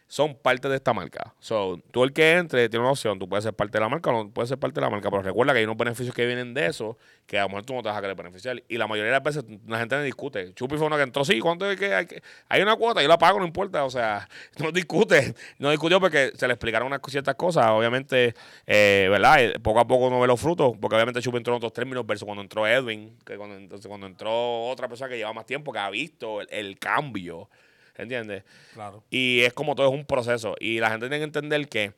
son 0.08 0.36
parte 0.36 0.68
de 0.68 0.76
esta 0.76 0.92
marca. 0.92 1.34
So, 1.40 1.80
tú 1.90 2.04
el 2.04 2.12
que 2.12 2.32
entre 2.34 2.68
tiene 2.68 2.82
una 2.84 2.92
opción. 2.92 3.18
Tú 3.18 3.28
puedes 3.28 3.42
ser 3.44 3.54
parte 3.54 3.76
de 3.78 3.80
la 3.80 3.88
marca 3.88 4.10
o 4.10 4.24
no 4.24 4.30
puedes 4.30 4.48
ser 4.48 4.56
parte 4.58 4.76
de 4.80 4.84
la 4.86 4.90
marca. 4.90 5.10
Pero 5.10 5.22
recuerda 5.22 5.52
que 5.52 5.58
hay 5.58 5.64
unos 5.64 5.76
beneficios 5.76 6.14
que 6.14 6.24
vienen 6.26 6.54
de 6.54 6.66
eso 6.66 6.96
que 7.26 7.40
a 7.40 7.42
lo 7.42 7.48
mejor 7.48 7.64
tú 7.66 7.74
no 7.74 7.82
te 7.82 7.88
vas 7.88 7.98
a 7.98 8.00
querer 8.00 8.14
beneficiar. 8.14 8.62
Y 8.68 8.76
la 8.78 8.86
mayoría 8.86 9.10
de 9.10 9.18
las 9.18 9.22
veces 9.24 9.44
la 9.66 9.80
gente 9.80 9.96
no 9.96 10.02
discute. 10.02 10.54
Chupi 10.54 10.76
fue 10.76 10.86
uno 10.86 10.96
que 10.96 11.02
entró, 11.02 11.24
sí, 11.24 11.40
¿cuánto 11.40 11.68
es 11.68 11.76
que 11.76 11.92
hay? 11.92 12.06
que- 12.06 12.22
Hay 12.48 12.62
una 12.62 12.76
cuota, 12.76 13.02
yo 13.02 13.08
la 13.08 13.18
pago, 13.18 13.40
no 13.40 13.46
importa. 13.46 13.84
O 13.84 13.90
sea, 13.90 14.28
no 14.60 14.70
discute. 14.70 15.34
No 15.58 15.70
discutió 15.70 15.98
porque 16.00 16.30
se 16.36 16.46
le 16.46 16.52
explicaron 16.54 16.86
unas 16.86 17.00
ciertas 17.08 17.34
cosas. 17.34 17.66
Obviamente, 17.70 18.34
eh, 18.64 19.08
¿verdad? 19.10 19.42
Eh, 19.42 19.58
Poco 19.60 19.80
a 19.80 19.86
poco 19.88 20.06
uno 20.06 20.20
ve 20.20 20.28
los 20.28 20.40
frutos. 20.40 20.74
Porque 20.80 20.94
obviamente 20.94 21.20
Chupi 21.20 21.38
entró 21.38 21.54
en 21.54 21.56
otros 21.56 21.72
términos 21.72 22.06
versus 22.06 22.26
cuando 22.26 22.42
entró 22.42 22.64
Edwin. 22.64 23.16
Que 23.24 23.36
cuando, 23.36 23.56
entonces, 23.56 23.88
cuando 23.88 24.06
entró 24.06 24.66
otra 24.68 24.86
persona 24.86 25.10
que 25.10 25.16
lleva 25.16 25.32
más 25.32 25.46
tiempo, 25.46 25.72
que 25.72 25.80
ha 25.80 25.90
visto 25.90 26.40
el, 26.42 26.46
el 26.52 26.78
cambio. 26.78 27.50
¿Entiendes? 27.98 28.44
Claro. 28.74 29.02
Y 29.10 29.40
es 29.40 29.52
como 29.52 29.74
todo, 29.74 29.88
es 29.88 29.94
un 29.94 30.04
proceso. 30.04 30.54
Y 30.60 30.80
la 30.80 30.90
gente 30.90 31.06
tiene 31.06 31.18
que 31.18 31.24
entender 31.24 31.68
que 31.68 31.94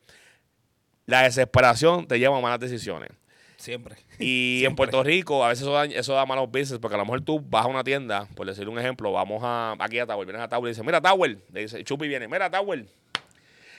la 1.05 1.23
desesperación 1.23 2.07
te 2.07 2.19
lleva 2.19 2.37
a 2.37 2.41
malas 2.41 2.59
decisiones. 2.59 3.09
Siempre. 3.57 3.95
Y 4.19 4.63
en 4.65 4.75
Puerto 4.75 5.03
Rico 5.03 5.43
a 5.43 5.49
veces 5.49 5.63
eso 5.63 5.73
da, 5.73 5.85
eso 5.85 6.13
da 6.13 6.25
malos 6.25 6.49
business 6.49 6.79
porque 6.79 6.95
a 6.95 6.97
lo 6.97 7.05
mejor 7.05 7.21
tú 7.21 7.41
vas 7.41 7.65
a 7.65 7.67
una 7.67 7.83
tienda, 7.83 8.27
por 8.35 8.47
decir 8.47 8.69
un 8.69 8.79
ejemplo, 8.79 9.11
vamos 9.11 9.41
a, 9.43 9.75
aquí 9.79 9.99
a 9.99 10.05
Tower, 10.05 10.25
vienes 10.25 10.41
a 10.41 10.47
Tower 10.47 10.69
y 10.69 10.71
dices, 10.71 10.85
mira 10.85 11.01
Tower, 11.01 11.37
le 11.51 11.61
dice, 11.61 11.83
Chupi 11.83 12.07
viene, 12.07 12.27
mira 12.27 12.49
Tower, 12.49 12.85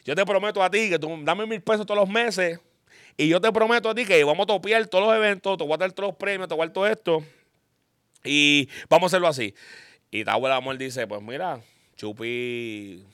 yo 0.04 0.14
te 0.14 0.26
prometo 0.26 0.62
a 0.62 0.70
ti 0.70 0.90
que 0.90 0.98
tú 0.98 1.18
dame 1.22 1.46
mil 1.46 1.62
pesos 1.62 1.86
todos 1.86 1.98
los 1.98 2.08
meses 2.10 2.60
y 3.16 3.28
yo 3.28 3.40
te 3.40 3.50
prometo 3.52 3.88
a 3.88 3.94
ti 3.94 4.04
que 4.04 4.22
vamos 4.22 4.44
a 4.44 4.46
topiar 4.48 4.86
todos 4.86 5.06
los 5.06 5.16
eventos, 5.16 5.56
te 5.56 5.64
voy 5.64 5.72
a 5.72 5.78
dar 5.78 5.92
todos 5.92 6.10
los 6.10 6.16
premios, 6.16 6.46
te 6.48 6.54
voy 6.54 6.64
a 6.64 6.66
dar 6.66 6.74
todo 6.74 6.86
esto 6.86 7.24
y 8.22 8.68
vamos 8.90 9.04
a 9.04 9.16
hacerlo 9.16 9.28
así. 9.28 9.54
Y 10.10 10.24
Tower 10.24 10.52
Amor 10.52 10.76
dice, 10.76 11.06
pues 11.06 11.22
mira, 11.22 11.60
Chupi 12.00 13.04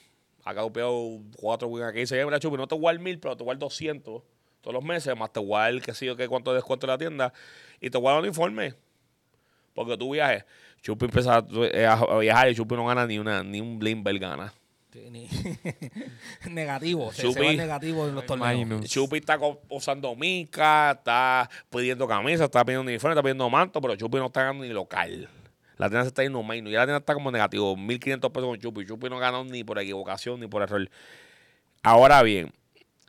ha 0.44 0.54
copiado 0.54 1.18
cuatro 1.36 1.66
wins 1.68 1.86
aquí. 1.88 1.98
Dice, 2.00 2.24
mira, 2.24 2.38
Chupi, 2.38 2.56
no 2.56 2.68
te 2.68 2.78
dar 2.78 2.96
mil, 3.00 3.18
pero 3.18 3.36
te 3.36 3.44
dar 3.44 3.58
200 3.58 4.22
todos 4.60 4.74
los 4.74 4.84
meses, 4.84 5.16
más 5.16 5.32
te 5.32 5.40
dar 5.44 5.80
qué 5.82 5.92
sé 5.92 6.06
yo 6.06 6.16
qué 6.16 6.28
cuánto 6.28 6.54
descuento 6.54 6.86
en 6.86 6.90
la 6.90 6.98
tienda 6.98 7.32
y 7.80 7.90
te 7.90 7.98
voy 7.98 8.08
a 8.08 8.12
dar 8.12 8.20
un 8.22 8.28
informe. 8.28 8.74
Porque 9.74 9.96
tú 9.96 10.12
viajes. 10.12 10.44
Chupi 10.82 11.06
empieza 11.06 11.38
a, 11.38 11.46
eh, 11.72 11.84
a 11.86 12.18
viajar 12.18 12.48
y 12.50 12.54
Chupi 12.54 12.76
no 12.76 12.86
gana 12.86 13.06
ni 13.06 13.18
una 13.18 13.42
ni 13.42 13.60
un 13.60 13.78
Blimber 13.78 14.16
gana. 14.20 14.52
Sí, 14.92 15.10
ni- 15.10 15.28
negativo. 16.50 17.10
Se, 17.12 17.22
se 17.22 17.28
Chupi. 17.28 17.44
va 17.46 17.52
negativo 17.52 18.06
en 18.08 18.14
los 18.14 18.24
torneos. 18.24 18.88
Chupi 18.88 19.16
está 19.18 19.38
usando 19.68 20.14
mica, 20.14 20.92
está 20.92 21.50
pidiendo 21.70 22.06
camisas, 22.06 22.42
está 22.46 22.64
pidiendo 22.64 22.88
uniforme, 22.88 23.12
está 23.14 23.22
pidiendo 23.22 23.50
manto, 23.50 23.80
pero 23.80 23.96
Chupi 23.96 24.18
no 24.18 24.26
está 24.26 24.44
ganando 24.44 24.64
ni 24.64 24.70
local. 24.72 25.28
La 25.76 25.88
tienda 25.88 26.02
se 26.02 26.08
está 26.08 26.22
yendo 26.22 26.42
menos. 26.42 26.70
Y 26.70 26.74
la 26.74 26.84
tienda 26.84 26.98
está 26.98 27.14
como 27.14 27.30
negativo. 27.30 27.76
1.500 27.76 28.32
pesos 28.32 28.48
con 28.48 28.58
Chupi. 28.58 28.86
Chupi 28.86 29.08
no 29.08 29.18
ganó 29.18 29.44
ni 29.44 29.64
por 29.64 29.78
equivocación 29.78 30.40
ni 30.40 30.46
por 30.46 30.62
error. 30.62 30.88
Ahora 31.82 32.22
bien, 32.22 32.52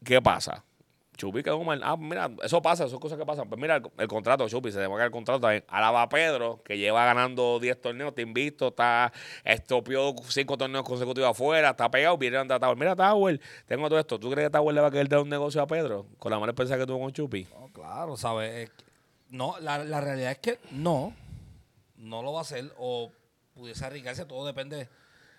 ¿qué 0.04 0.22
pasa? 0.22 0.64
Chupi 1.18 1.44
quedó 1.44 1.62
mal. 1.64 1.82
Ah, 1.84 1.98
mira, 1.98 2.30
eso 2.44 2.62
pasa, 2.62 2.86
eso 2.86 2.96
es 2.96 3.02
cosas 3.02 3.18
que 3.18 3.26
pasan. 3.26 3.50
Pues 3.50 3.60
mira, 3.60 3.82
el, 3.98 4.08
contrato 4.08 4.44
de 4.44 4.50
Chupi, 4.50 4.72
se 4.72 4.80
le 4.80 4.88
va 4.88 4.96
a 4.96 4.98
caer 4.98 5.08
el 5.08 5.12
contrato 5.12 5.42
también. 5.42 5.64
Ahora 5.68 5.92
va 5.92 6.08
Pedro, 6.08 6.62
que 6.64 6.78
lleva 6.78 7.04
ganando 7.06 7.60
10 7.60 7.82
torneos, 7.82 8.14
te 8.14 8.22
invito, 8.22 8.68
está, 8.68 9.12
estopió 9.44 10.16
5 10.26 10.58
torneos 10.58 10.86
consecutivos 10.86 11.32
afuera, 11.32 11.72
está 11.72 11.90
pegado, 11.90 12.18
viene 12.18 12.38
a 12.38 12.60
Tower. 12.60 12.78
Mira, 12.78 12.96
Tower, 12.96 13.42
tengo 13.66 13.90
todo 13.90 14.00
esto. 14.00 14.20
¿Tú 14.20 14.30
crees 14.30 14.48
que 14.48 14.52
Tower 14.52 14.74
le 14.74 14.82
va 14.82 14.88
a 14.88 14.92
querer 14.92 15.10
dar 15.10 15.20
un 15.20 15.30
negocio 15.30 15.62
a 15.62 15.68
Pedro? 15.68 16.06
Con 16.20 16.32
la 16.32 16.40
mala 16.40 16.52
experiencia 16.52 16.78
que 16.78 16.86
tuvo 16.86 17.00
con 17.00 17.12
Chupi. 17.12 17.48
No, 17.60 17.70
claro, 17.74 18.16
¿sabes? 18.16 18.70
No, 19.30 19.56
la, 19.60 19.84
la 19.84 20.00
realidad 20.00 20.32
es 20.32 20.38
que 20.38 20.60
no. 20.72 21.14
No 21.98 22.22
lo 22.24 22.34
va 22.34 22.40
a 22.40 22.42
hacer 22.44 22.72
o 22.78 23.12
pudiese 23.54 23.86
arriesgarse. 23.86 24.26
Todo 24.26 24.46
depende 24.46 24.88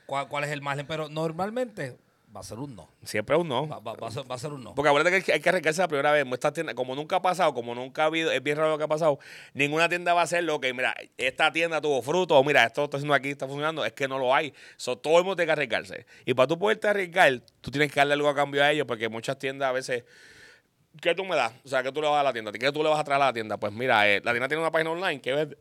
cuál, 0.06 0.28
cuál 0.28 0.44
es 0.44 0.50
el 0.50 0.60
margen. 0.62 0.86
Pero 0.86 1.08
normalmente 1.08 1.96
va 2.34 2.40
a 2.40 2.42
ser 2.42 2.58
un 2.58 2.76
no. 2.76 2.88
Siempre 3.04 3.34
es 3.36 3.40
un 3.40 3.48
no. 3.48 3.66
Va, 3.68 3.78
va- 3.78 3.94
va 3.94 4.08
a, 4.08 4.10
ser, 4.10 4.30
va 4.30 4.34
a 4.34 4.38
ser 4.38 4.52
un 4.52 4.62
no. 4.62 4.74
Porque 4.74 4.88
acuérdate 4.90 5.10
que 5.10 5.16
hay 5.16 5.22
que- 5.22 5.32
hay 5.32 5.40
que 5.40 5.48
arriesgarse 5.48 5.80
la 5.80 5.88
primera 5.88 6.12
vez. 6.12 6.26
Esta 6.30 6.52
tienda, 6.52 6.74
como 6.74 6.94
nunca 6.94 7.16
ha 7.16 7.22
pasado, 7.22 7.54
como 7.54 7.74
nunca 7.74 8.02
ha 8.02 8.06
habido, 8.06 8.30
es 8.32 8.42
bien 8.42 8.56
raro 8.58 8.70
lo 8.70 8.76
que 8.78 8.84
ha 8.84 8.88
pasado, 8.88 9.18
ninguna 9.54 9.88
tienda 9.88 10.12
va 10.12 10.20
a 10.20 10.24
hacer 10.24 10.44
lo 10.44 10.60
que, 10.60 10.74
mira, 10.74 10.94
esta 11.16 11.50
tienda 11.52 11.80
tuvo 11.80 12.02
fruto, 12.02 12.36
o 12.36 12.44
mira, 12.44 12.64
esto 12.64 12.84
está 12.84 12.98
haciendo 12.98 13.14
aquí, 13.14 13.30
está 13.30 13.46
funcionando, 13.46 13.82
es 13.84 13.92
que 13.94 14.06
no 14.08 14.18
lo 14.18 14.34
hay. 14.34 14.52
So, 14.76 14.98
todo 14.98 15.16
el 15.18 15.24
mundo 15.24 15.36
tiene 15.36 15.46
que 15.46 15.52
arriesgarse. 15.52 16.06
Y 16.26 16.34
para 16.34 16.46
tú 16.48 16.58
poderte 16.58 16.86
arriesgar, 16.88 17.40
tú 17.62 17.70
tienes 17.70 17.90
que 17.90 17.98
darle 18.00 18.12
algo 18.14 18.28
a 18.28 18.34
cambio 18.34 18.62
a 18.62 18.70
ellos, 18.72 18.86
porque 18.86 19.08
muchas 19.08 19.38
tiendas 19.38 19.70
a 19.70 19.72
veces, 19.72 20.04
¿qué 21.00 21.14
tú 21.14 21.24
me 21.24 21.34
das? 21.34 21.52
O 21.64 21.68
sea, 21.68 21.82
¿qué 21.82 21.92
tú 21.92 22.02
le 22.02 22.08
vas 22.08 22.20
a 22.20 22.24
la 22.24 22.32
tienda? 22.34 22.52
¿Qué 22.52 22.72
tú 22.72 22.82
le 22.82 22.90
vas 22.90 22.98
a 23.00 23.04
traer 23.04 23.22
a 23.22 23.26
la 23.26 23.32
tienda? 23.32 23.56
Pues 23.56 23.72
mira, 23.72 24.06
eh, 24.06 24.20
la 24.22 24.32
tienda 24.32 24.48
tiene 24.48 24.60
una 24.62 24.70
página 24.70 24.90
online 24.90 25.20
que 25.22 25.32
vende, 25.32 25.56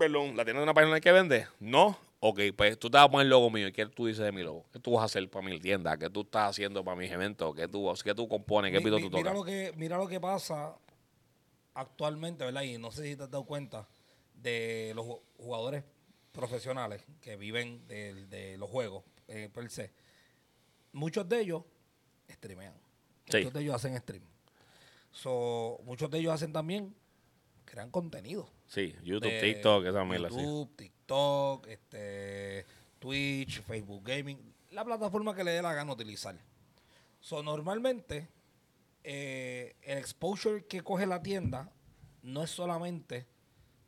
perdón, 0.00 0.36
la 0.36 0.44
tienda 0.44 0.44
tiene 0.52 0.62
una 0.64 0.74
página 0.74 1.00
que 1.00 1.12
vende, 1.12 1.46
no. 1.60 1.96
Ok, 2.22 2.40
pues 2.56 2.78
tú 2.78 2.90
te 2.90 2.96
vas 2.98 3.06
a 3.06 3.10
poner 3.10 3.24
el 3.26 3.30
logo 3.30 3.48
mío. 3.50 3.68
¿Y 3.68 3.72
qué 3.72 3.86
tú 3.86 4.06
dices 4.06 4.22
de 4.24 4.32
mi 4.32 4.42
logo? 4.42 4.66
¿Qué 4.72 4.78
tú 4.78 4.92
vas 4.92 5.02
a 5.02 5.04
hacer 5.06 5.30
para 5.30 5.46
mi 5.46 5.58
tienda? 5.60 5.96
¿Qué 5.96 6.10
tú 6.10 6.20
estás 6.22 6.50
haciendo 6.50 6.84
para 6.84 6.96
mis 6.96 7.10
eventos? 7.10 7.54
¿Qué 7.54 7.66
tú, 7.68 7.90
qué 8.04 8.14
tú 8.14 8.28
compones? 8.28 8.72
¿Qué 8.72 8.78
Mi- 8.78 8.84
pido 8.84 8.96
mi- 8.96 9.02
tú 9.04 9.16
mira 9.16 9.30
tocas? 9.30 9.34
lo 9.38 9.44
que 9.44 9.72
mira 9.76 9.96
lo 9.96 10.06
que 10.06 10.20
pasa 10.20 10.74
actualmente, 11.74 12.44
¿verdad? 12.44 12.62
Y 12.62 12.76
no 12.78 12.90
sé 12.90 13.04
si 13.06 13.16
te 13.16 13.22
has 13.22 13.30
dado 13.30 13.44
cuenta 13.44 13.88
de 14.34 14.92
los 14.94 15.06
ju- 15.06 15.20
jugadores 15.38 15.84
profesionales 16.32 17.02
que 17.20 17.36
viven 17.36 17.86
de, 17.86 18.26
de 18.26 18.58
los 18.58 18.68
juegos 18.68 19.04
eh, 19.28 19.48
per 19.52 19.70
se. 19.70 19.92
Muchos 20.92 21.28
de 21.28 21.40
ellos 21.40 21.62
streamean. 22.28 22.74
Sí. 23.28 23.38
Muchos 23.38 23.52
de 23.54 23.60
ellos 23.60 23.74
hacen 23.76 23.96
stream. 23.98 24.22
So, 25.12 25.80
muchos 25.84 26.10
de 26.10 26.18
ellos 26.18 26.32
hacen 26.34 26.52
también 26.52 26.94
crean 27.64 27.90
contenido. 27.90 28.48
Sí, 28.70 28.94
YouTube, 29.02 29.32
de 29.32 29.40
TikTok, 29.40 29.84
esa 29.84 30.04
mierda 30.04 30.28
así. 30.28 30.36
YouTube, 30.36 30.76
TikTok, 30.76 31.66
este, 31.66 32.64
Twitch, 33.00 33.62
Facebook 33.62 34.04
Gaming, 34.04 34.38
la 34.70 34.84
plataforma 34.84 35.34
que 35.34 35.42
le 35.42 35.50
dé 35.50 35.60
la 35.60 35.74
gana 35.74 35.92
utilizar. 35.92 36.36
So, 37.18 37.42
normalmente, 37.42 38.28
eh, 39.02 39.74
el 39.82 39.98
exposure 39.98 40.66
que 40.66 40.82
coge 40.82 41.04
la 41.04 41.20
tienda 41.20 41.72
no 42.22 42.44
es 42.44 42.50
solamente, 42.50 43.26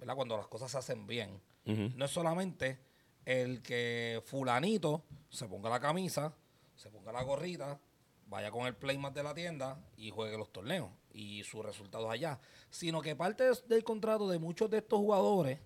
¿verdad? 0.01 0.17
Cuando 0.17 0.37
las 0.37 0.49
cosas 0.49 0.73
se 0.73 0.79
hacen 0.79 1.07
bien, 1.07 1.41
no 1.65 2.05
es 2.05 2.11
solamente 2.11 2.81
el 3.25 3.63
que 3.63 4.21
fulanito 4.25 5.05
se 5.31 5.47
ponga 5.47 5.71
la 5.71 5.79
camisa, 5.79 6.35
se 6.75 6.91
ponga 6.91 7.13
la 7.13 7.23
gorrita, 7.23 7.81
vaya 8.27 8.51
con 8.51 8.67
el 8.67 8.75
playmat 8.75 9.15
de 9.15 9.23
la 9.23 9.33
tienda 9.33 9.79
y 9.97 10.11
juegue 10.11 10.37
los 10.37 10.51
torneos 10.51 10.91
y 11.13 11.43
sus 11.45 11.65
resultados 11.65 12.11
allá, 12.11 12.39
sino 12.71 13.01
que 13.01 13.15
parte 13.17 13.45
del 13.67 13.85
contrato 13.85 14.29
de 14.29 14.39
muchos 14.39 14.71
de 14.71 14.79
estos 14.79 14.99
jugadores 14.99 15.59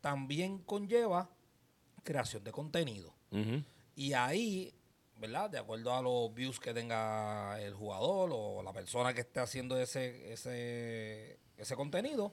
también 0.00 0.58
conlleva 0.58 1.30
creación 2.02 2.44
de 2.44 2.52
contenido. 2.52 3.14
Y 3.96 4.12
ahí, 4.12 4.72
¿verdad? 5.16 5.50
De 5.50 5.58
acuerdo 5.58 5.92
a 5.94 6.02
los 6.02 6.32
views 6.34 6.60
que 6.60 6.72
tenga 6.74 7.60
el 7.60 7.74
jugador 7.74 8.30
o 8.32 8.62
la 8.62 8.72
persona 8.72 9.12
que 9.14 9.22
esté 9.22 9.40
haciendo 9.40 9.78
ese, 9.78 10.32
ese, 10.32 11.38
ese 11.56 11.74
contenido, 11.76 12.32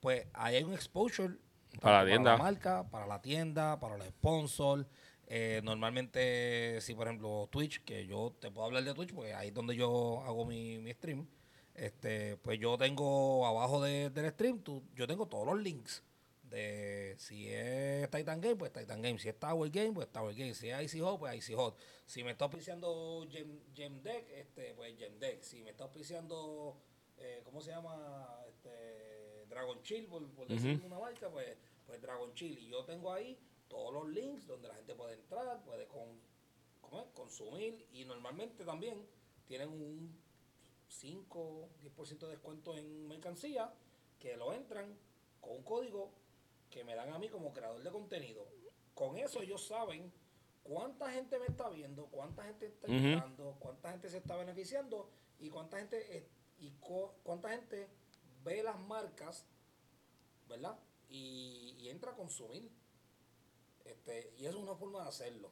pues 0.00 0.26
ahí 0.32 0.56
hay 0.56 0.64
un 0.64 0.74
exposure 0.74 1.36
Para 1.80 2.02
la 2.02 2.10
tienda. 2.10 2.32
la 2.32 2.36
marca, 2.36 2.90
para 2.90 3.06
la 3.06 3.22
tienda, 3.22 3.78
para 3.78 3.96
los 3.96 4.06
sponsors. 4.08 4.86
Eh, 5.26 5.60
normalmente, 5.64 6.78
si 6.82 6.94
por 6.94 7.06
ejemplo 7.06 7.48
Twitch, 7.50 7.82
que 7.84 8.04
yo 8.06 8.34
te 8.38 8.50
puedo 8.50 8.66
hablar 8.66 8.84
de 8.84 8.92
Twitch, 8.92 9.14
porque 9.14 9.32
ahí 9.32 9.48
es 9.48 9.54
donde 9.54 9.74
yo 9.76 10.22
hago 10.26 10.44
mi, 10.44 10.78
mi 10.78 10.92
stream, 10.92 11.26
este, 11.74 12.36
pues 12.38 12.58
yo 12.58 12.76
tengo 12.78 13.46
abajo 13.46 13.82
de- 13.82 14.10
del 14.10 14.30
stream, 14.32 14.60
tú- 14.62 14.82
yo 14.94 15.06
tengo 15.06 15.26
todos 15.26 15.46
los 15.46 15.58
links 15.60 16.02
de 16.44 17.14
si 17.18 17.48
es 17.48 18.10
Titan 18.10 18.40
Game, 18.40 18.56
pues 18.56 18.72
Titan 18.72 19.00
Game. 19.00 19.18
Si 19.18 19.28
es 19.28 19.38
Tower 19.38 19.70
Game, 19.70 19.92
pues 19.92 20.08
Tower 20.12 20.34
Game. 20.34 20.52
Si 20.54 20.68
es 20.68 20.82
Icy 20.82 21.00
Hot, 21.00 21.18
pues 21.18 21.34
Icy 21.36 21.54
Hot. 21.54 21.78
Si 22.04 22.22
me 22.22 22.32
está 22.32 22.44
auspiciando 22.44 23.26
Gem, 23.30 23.58
Gem 23.74 24.02
Deck, 24.02 24.28
este, 24.30 24.74
pues 24.74 24.94
Gem 24.98 25.18
Deck. 25.18 25.42
Si 25.42 25.62
me 25.62 25.70
está 25.70 25.84
auspiciando, 25.84 26.76
eh, 27.16 27.40
¿cómo 27.44 27.62
se 27.62 27.70
llama? 27.70 28.44
Este, 28.48 29.46
Dragon 29.48 29.82
Chill, 29.82 30.06
por, 30.08 30.28
por 30.32 30.46
decir 30.48 30.82
una 30.84 30.98
marca, 30.98 31.30
pues, 31.30 31.56
pues 31.86 32.02
Dragon 32.02 32.34
Chill. 32.34 32.58
Y 32.58 32.68
yo 32.68 32.84
tengo 32.84 33.10
ahí 33.12 33.38
todos 33.68 33.92
los 33.94 34.08
links 34.10 34.46
donde 34.46 34.68
la 34.68 34.74
gente 34.74 34.94
puede 34.94 35.14
entrar, 35.14 35.62
puede 35.64 35.86
con, 35.86 36.20
¿cómo 36.82 37.00
es? 37.00 37.06
consumir. 37.14 37.86
Y 37.92 38.04
normalmente 38.04 38.62
también 38.66 39.06
tienen 39.46 39.70
un 39.70 40.14
5, 40.92 41.68
10% 41.82 42.18
de 42.26 42.28
descuento 42.28 42.76
en 42.76 43.08
mercancía 43.08 43.72
que 44.18 44.36
lo 44.36 44.52
entran 44.52 44.96
con 45.40 45.56
un 45.56 45.62
código 45.62 46.10
que 46.70 46.84
me 46.84 46.94
dan 46.94 47.10
a 47.12 47.18
mí 47.18 47.28
como 47.28 47.52
creador 47.52 47.82
de 47.82 47.90
contenido. 47.90 48.46
Con 48.94 49.16
eso 49.18 49.40
ellos 49.42 49.66
saben 49.66 50.12
cuánta 50.62 51.10
gente 51.10 51.38
me 51.38 51.46
está 51.46 51.68
viendo, 51.70 52.06
cuánta 52.06 52.44
gente 52.44 52.66
está 52.66 52.86
entrando, 53.14 53.56
cuánta 53.58 53.90
gente 53.90 54.08
se 54.10 54.18
está 54.18 54.36
beneficiando 54.36 55.08
y 55.40 55.48
cuánta 55.48 55.78
gente 55.78 56.16
eh, 56.18 56.28
y 56.60 56.70
co- 56.80 57.14
cuánta 57.24 57.48
gente 57.50 57.88
ve 58.44 58.62
las 58.62 58.78
marcas, 58.78 59.44
¿verdad? 60.48 60.78
Y, 61.08 61.74
y 61.78 61.88
entra 61.88 62.12
a 62.12 62.14
consumir. 62.14 62.70
Este, 63.84 64.32
y 64.38 64.46
eso 64.46 64.58
es 64.58 64.62
una 64.62 64.74
forma 64.76 65.02
de 65.02 65.08
hacerlo. 65.08 65.50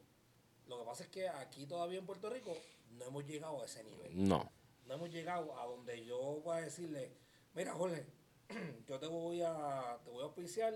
Lo 0.68 0.78
que 0.78 0.84
pasa 0.84 1.04
es 1.04 1.08
que 1.10 1.28
aquí 1.28 1.66
todavía 1.66 1.98
en 1.98 2.06
Puerto 2.06 2.30
Rico 2.30 2.56
no 2.92 3.04
hemos 3.06 3.26
llegado 3.26 3.60
a 3.62 3.64
ese 3.66 3.82
nivel 3.82 4.28
No. 4.28 4.50
No 4.90 4.96
hemos 4.96 5.10
llegado 5.12 5.56
a 5.56 5.66
donde 5.66 6.04
yo 6.04 6.18
voy 6.42 6.58
a 6.58 6.62
decirle, 6.62 7.12
mira 7.54 7.72
Jorge, 7.74 8.04
yo 8.88 8.98
te 8.98 9.06
voy 9.06 9.40
a, 9.40 10.00
te 10.02 10.10
voy 10.10 10.22
a 10.22 10.24
auspiciar, 10.24 10.74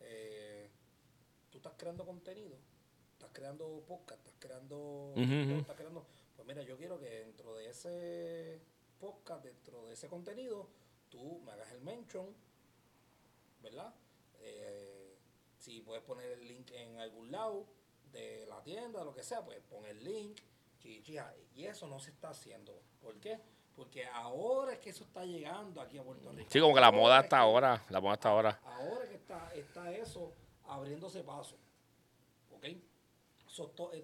eh, 0.00 0.70
tú 1.50 1.58
estás 1.58 1.74
creando 1.76 2.06
contenido, 2.06 2.56
estás 3.12 3.28
creando 3.34 3.84
podcast, 3.86 4.18
estás 4.24 4.34
creando, 4.38 5.12
estás 5.14 5.76
creando, 5.76 6.06
pues 6.34 6.48
mira, 6.48 6.62
yo 6.62 6.78
quiero 6.78 6.98
que 6.98 7.10
dentro 7.10 7.54
de 7.54 7.68
ese 7.68 8.62
podcast, 8.98 9.44
dentro 9.44 9.84
de 9.84 9.92
ese 9.92 10.08
contenido, 10.08 10.66
tú 11.10 11.40
me 11.40 11.52
hagas 11.52 11.70
el 11.72 11.82
mention, 11.82 12.34
¿verdad? 13.62 13.94
Eh, 14.38 15.18
si 15.58 15.82
puedes 15.82 16.02
poner 16.02 16.30
el 16.32 16.48
link 16.48 16.70
en 16.70 16.98
algún 16.98 17.30
lado 17.30 17.66
de 18.10 18.46
la 18.46 18.62
tienda, 18.62 19.04
lo 19.04 19.12
que 19.12 19.22
sea, 19.22 19.44
pues 19.44 19.60
pon 19.68 19.84
el 19.84 20.02
link. 20.02 20.40
Y 20.84 21.64
eso 21.66 21.86
no 21.86 21.98
se 22.00 22.10
está 22.10 22.30
haciendo. 22.30 22.80
¿Por 23.00 23.18
qué? 23.20 23.38
Porque 23.74 24.06
ahora 24.06 24.72
es 24.72 24.78
que 24.78 24.90
eso 24.90 25.04
está 25.04 25.24
llegando 25.24 25.80
aquí 25.80 25.98
a 25.98 26.02
Puerto 26.02 26.30
Rico. 26.32 26.48
Sí, 26.50 26.60
como 26.60 26.74
que 26.74 26.80
la 26.80 26.90
moda 26.92 27.18
es 27.18 27.24
hasta 27.24 27.36
que- 27.36 27.42
ahora. 27.42 27.84
La 27.90 28.00
moda 28.00 28.14
hasta 28.14 28.28
ahora. 28.30 28.60
Ahora 28.64 29.08
que 29.08 29.14
está, 29.14 29.54
está 29.54 29.92
eso 29.92 30.32
abriéndose 30.64 31.22
paso. 31.22 31.56
¿Ok? 32.50 32.64
Eh, 32.64 32.82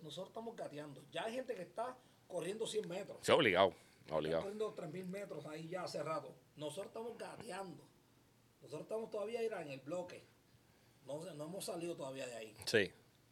nosotros 0.03 0.29
estamos 0.29 0.57
gateando. 0.57 1.03
Ya 1.11 1.25
hay 1.25 1.35
gente 1.35 1.55
que 1.55 1.63
está 1.63 1.97
corriendo 2.27 2.67
100 2.67 2.89
metros. 2.89 3.19
Sí, 3.23 3.33
obligado. 3.33 3.75
Obligado. 4.11 4.43
corriendo 4.43 4.73
3.000 4.75 5.07
metros 5.07 5.47
ahí 5.47 5.69
ya 5.69 5.83
hace 5.83 6.03
rato. 6.03 6.35
Nosotros 6.57 6.87
estamos 6.87 7.19
gateando. 7.19 7.83
Nosotros 8.63 8.83
estamos 8.83 9.11
todavía 9.11 9.43
en 9.43 9.71
el 9.71 9.81
bloque. 9.81 10.25
No, 11.07 11.23
no 11.35 11.45
hemos 11.45 11.65
salido 11.65 11.97
todavía 11.97 12.27
de 12.27 12.37
ahí. 12.37 12.57
Sí. 12.67 12.91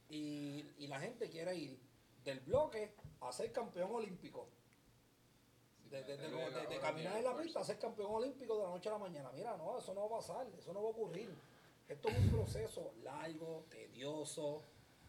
Y, 0.09 0.65
y 0.79 0.87
la 0.89 1.01
gente 1.01 1.29
quiere 1.31 1.57
ir 1.57 1.79
del 2.25 2.41
bloque 2.41 2.95
a 3.21 3.33
ser 3.33 3.53
campeón 3.53 3.91
olímpico. 3.95 4.49
De, 5.91 6.03
de- 6.03 6.17
de- 6.17 6.29
de- 6.29 6.67
de 6.67 6.81
caminar 6.81 7.17
en 7.19 7.25
la 7.25 7.37
pista 7.37 7.61
a 7.61 7.65
ser 7.65 7.79
campeón 7.79 8.13
olímpico 8.13 8.57
de 8.59 8.65
la 8.65 8.71
noche 8.71 8.89
a 8.89 8.93
la 8.93 8.99
mañana. 8.99 9.31
Mira, 9.33 9.57
no, 9.57 9.79
eso 9.79 9.95
no 9.95 10.09
va 10.09 10.17
a 10.17 10.21
pasar, 10.21 10.47
eso 10.59 10.73
no 10.73 10.83
va 10.83 10.89
a 10.89 10.91
ocurrir. 10.91 11.33
Esto 11.89 12.09
es 12.09 12.17
un 12.19 12.31
proceso 12.31 12.95
largo, 13.05 13.67
tedioso, 13.71 14.63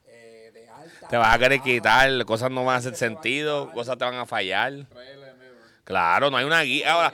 eh, 0.06 0.51
de 0.54 0.69
alta. 0.69 1.08
Te 1.08 1.17
vas 1.17 1.34
a 1.36 1.39
querer 1.39 1.62
quitar, 1.62 2.25
cosas 2.25 2.51
no 2.51 2.63
van 2.65 2.75
a 2.75 2.78
hacer 2.80 2.95
sentido, 2.95 3.71
cosas 3.73 3.97
te 3.97 4.06
van 4.06 4.15
a 4.15 4.25
fallar. 4.25 4.88
Claro, 5.85 6.31
no 6.31 6.37
hay 6.37 6.45
una 6.45 6.61
guía. 6.63 6.91
Ahora, 6.91 7.13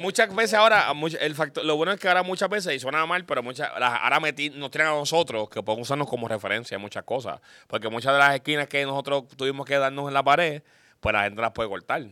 muchas 0.00 0.34
veces 0.34 0.54
ahora, 0.54 0.86
el 1.20 1.34
factor, 1.34 1.64
lo 1.64 1.76
bueno 1.76 1.92
es 1.92 2.00
que 2.00 2.06
ahora 2.06 2.22
muchas 2.22 2.48
veces, 2.48 2.72
y 2.74 2.78
suena 2.78 3.04
mal, 3.04 3.24
pero 3.24 3.42
muchas, 3.42 3.68
ahora 3.70 4.20
metí, 4.20 4.48
nos 4.48 4.70
tienen 4.70 4.92
a 4.92 4.94
nosotros 4.94 5.50
que 5.50 5.60
podemos 5.62 5.88
usarnos 5.88 6.08
como 6.08 6.28
referencia 6.28 6.76
en 6.76 6.80
muchas 6.80 7.02
cosas. 7.02 7.40
Porque 7.66 7.88
muchas 7.88 8.12
de 8.12 8.20
las 8.20 8.34
esquinas 8.36 8.68
que 8.68 8.84
nosotros 8.86 9.24
tuvimos 9.36 9.66
que 9.66 9.76
darnos 9.76 10.06
en 10.06 10.14
la 10.14 10.22
pared, 10.22 10.62
pues 11.00 11.12
la 11.12 11.24
gente 11.24 11.42
las 11.42 11.50
puede 11.50 11.68
cortar. 11.68 12.06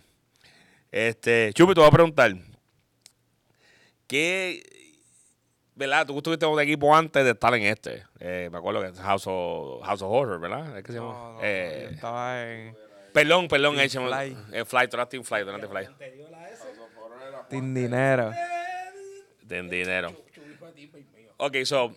Este, 0.90 1.52
Chupi, 1.54 1.74
te 1.74 1.80
voy 1.80 1.88
a 1.88 1.92
preguntar. 1.92 2.34
¿Qué, 4.08 4.64
verdad? 5.76 6.04
Tú 6.06 6.16
estuviste 6.16 6.44
en 6.44 6.50
un 6.50 6.60
equipo 6.60 6.92
antes 6.94 7.22
de 7.24 7.30
estar 7.30 7.54
en 7.54 7.62
este. 7.62 8.02
Eh, 8.18 8.48
me 8.50 8.58
acuerdo 8.58 8.80
que 8.80 8.88
es 8.88 8.98
House 8.98 9.28
of, 9.28 9.84
House 9.84 10.02
of 10.02 10.10
Horror, 10.10 10.40
¿verdad? 10.40 10.76
¿Es 10.76 10.82
que 10.82 10.90
se 10.90 10.98
llama? 10.98 11.12
No, 11.12 11.32
no, 11.34 11.38
Eh, 11.40 11.82
yo 11.84 11.94
estaba 11.94 12.42
en 12.42 12.76
perdón, 13.12 13.48
perdón, 13.48 13.76
Team 13.76 13.86
échame- 13.86 14.08
Fly. 14.08 14.36
eh, 14.58 14.64
Fly, 14.64 14.88
Team 14.88 15.24
Fly, 15.24 15.44
Team 15.44 15.60
Fly. 15.70 15.88
Team 17.48 17.74
Dinero. 17.74 18.32
Den 19.42 19.68
dinero. 19.68 20.12
Ok, 21.38 21.56
so, 21.64 21.92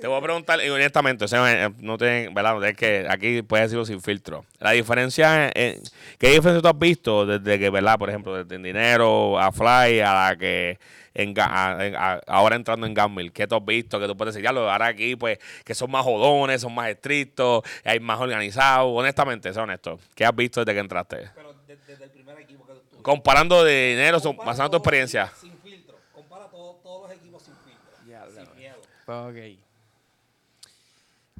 te 0.00 0.06
voy 0.06 0.16
a 0.16 0.22
preguntar, 0.22 0.60
y 0.64 0.70
honestamente, 0.70 1.24
o 1.24 1.28
sea, 1.28 1.66
eh, 1.66 1.70
no 1.80 1.98
te, 1.98 2.28
¿verdad? 2.32 2.64
Es 2.64 2.76
que 2.76 3.06
aquí 3.10 3.42
puedes 3.42 3.66
decirlo 3.66 3.84
sin 3.84 4.00
filtro. 4.00 4.44
La 4.60 4.70
diferencia, 4.70 5.50
en, 5.54 5.82
¿qué 6.18 6.30
diferencia 6.30 6.62
tú 6.62 6.68
has 6.68 6.78
visto 6.78 7.26
desde 7.26 7.58
que, 7.58 7.68
¿verdad? 7.68 7.98
Por 7.98 8.08
ejemplo, 8.08 8.36
desde 8.42 8.54
en 8.54 8.62
dinero 8.62 9.38
a 9.38 9.50
Fly 9.52 10.00
a 10.00 10.28
la 10.30 10.36
que 10.38 10.78
en, 11.18 11.34
Ga- 11.34 11.48
a- 11.50 11.86
en- 11.86 11.96
a- 11.96 12.20
ahora 12.26 12.56
entrando 12.56 12.86
en 12.86 12.94
Gamble? 12.94 13.30
¿Qué 13.30 13.46
tú 13.46 13.56
has 13.56 13.64
visto? 13.64 13.98
Que 14.00 14.06
tú 14.06 14.16
puedes 14.16 14.34
decir, 14.34 14.44
ya 14.44 14.52
lo 14.52 14.70
ahora 14.70 14.86
aquí, 14.86 15.16
pues, 15.16 15.38
que 15.64 15.74
son 15.74 15.90
más 15.90 16.04
jodones, 16.04 16.60
son 16.60 16.74
más 16.74 16.88
estrictos, 16.88 17.62
hay 17.84 17.98
más 18.00 18.20
organizados. 18.20 18.90
Honestamente, 18.94 19.52
sé 19.52 19.60
honesto. 19.60 19.98
¿Qué 20.14 20.24
has 20.24 20.34
visto 20.34 20.60
desde 20.64 20.74
que 20.74 20.80
entraste? 20.80 21.30
Pero 21.34 21.54
de- 21.66 21.76
desde 21.86 22.04
el 22.04 22.10
primer 22.10 22.38
equipo 22.40 22.64
que 22.66 22.72
tú. 22.90 23.02
Comparando 23.02 23.64
de 23.64 23.90
dinero, 23.90 24.20
son- 24.20 24.36
basando 24.36 24.70
tu 24.70 24.76
experiencia. 24.78 25.30
Sin 25.40 25.52
filtro. 25.58 25.96
Compara 26.14 26.46
todo- 26.48 26.74
todos 26.82 27.08
los 27.08 27.18
equipos 27.18 27.42
sin 27.42 27.54
filtro. 27.54 27.90
Ya, 28.08 28.24
sin 28.30 28.56
miedo. 28.56 28.76
Pues 29.04 29.18
ok. 29.18 29.58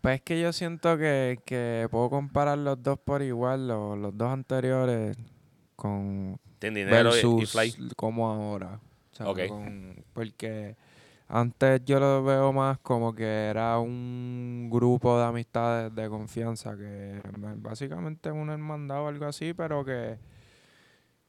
Pues 0.00 0.14
es 0.16 0.20
que 0.22 0.40
yo 0.40 0.52
siento 0.52 0.96
que, 0.96 1.38
que 1.44 1.88
puedo 1.90 2.08
comparar 2.10 2.56
los 2.58 2.80
dos 2.82 2.98
por 3.00 3.20
igual, 3.22 3.66
los, 3.66 3.98
los 3.98 4.16
dos 4.16 4.28
anteriores, 4.32 5.16
con 5.74 6.38
En 6.60 6.74
dinero 6.74 7.10
y- 7.16 7.42
y, 7.42 7.46
Fly. 7.46 7.74
como 7.96 8.28
ahora. 8.30 8.78
O 9.20 9.34
sea, 9.34 9.46
Ok. 9.46 9.48
con- 9.48 10.04
porque 10.12 10.76
antes 11.28 11.84
yo 11.84 11.98
lo 12.00 12.22
veo 12.22 12.52
más 12.52 12.78
como 12.78 13.14
que 13.14 13.46
era 13.48 13.78
un 13.78 14.68
grupo 14.70 15.18
de 15.18 15.24
amistades 15.26 15.94
de 15.94 16.08
confianza, 16.08 16.76
que 16.76 17.20
básicamente 17.56 18.30
una 18.30 18.54
hermandad 18.54 19.02
o 19.02 19.08
algo 19.08 19.26
así, 19.26 19.52
pero 19.54 19.84
que 19.84 20.18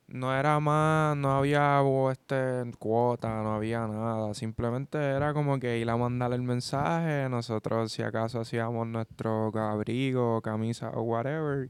no 0.07 0.35
era 0.35 0.59
más, 0.59 1.15
no 1.17 1.31
había 1.37 1.81
este 2.11 2.63
cuota, 2.79 3.43
no 3.43 3.53
había 3.55 3.87
nada, 3.87 4.33
simplemente 4.33 4.97
era 4.97 5.33
como 5.33 5.59
que 5.59 5.77
ir 5.79 5.89
a 5.89 5.97
mandar 5.97 6.33
el 6.33 6.41
mensaje, 6.41 7.27
nosotros 7.29 7.91
si 7.91 8.01
acaso 8.01 8.39
hacíamos 8.39 8.87
nuestro 8.87 9.51
abrigo, 9.57 10.41
camisa 10.41 10.89
o 10.91 11.01
whatever, 11.01 11.69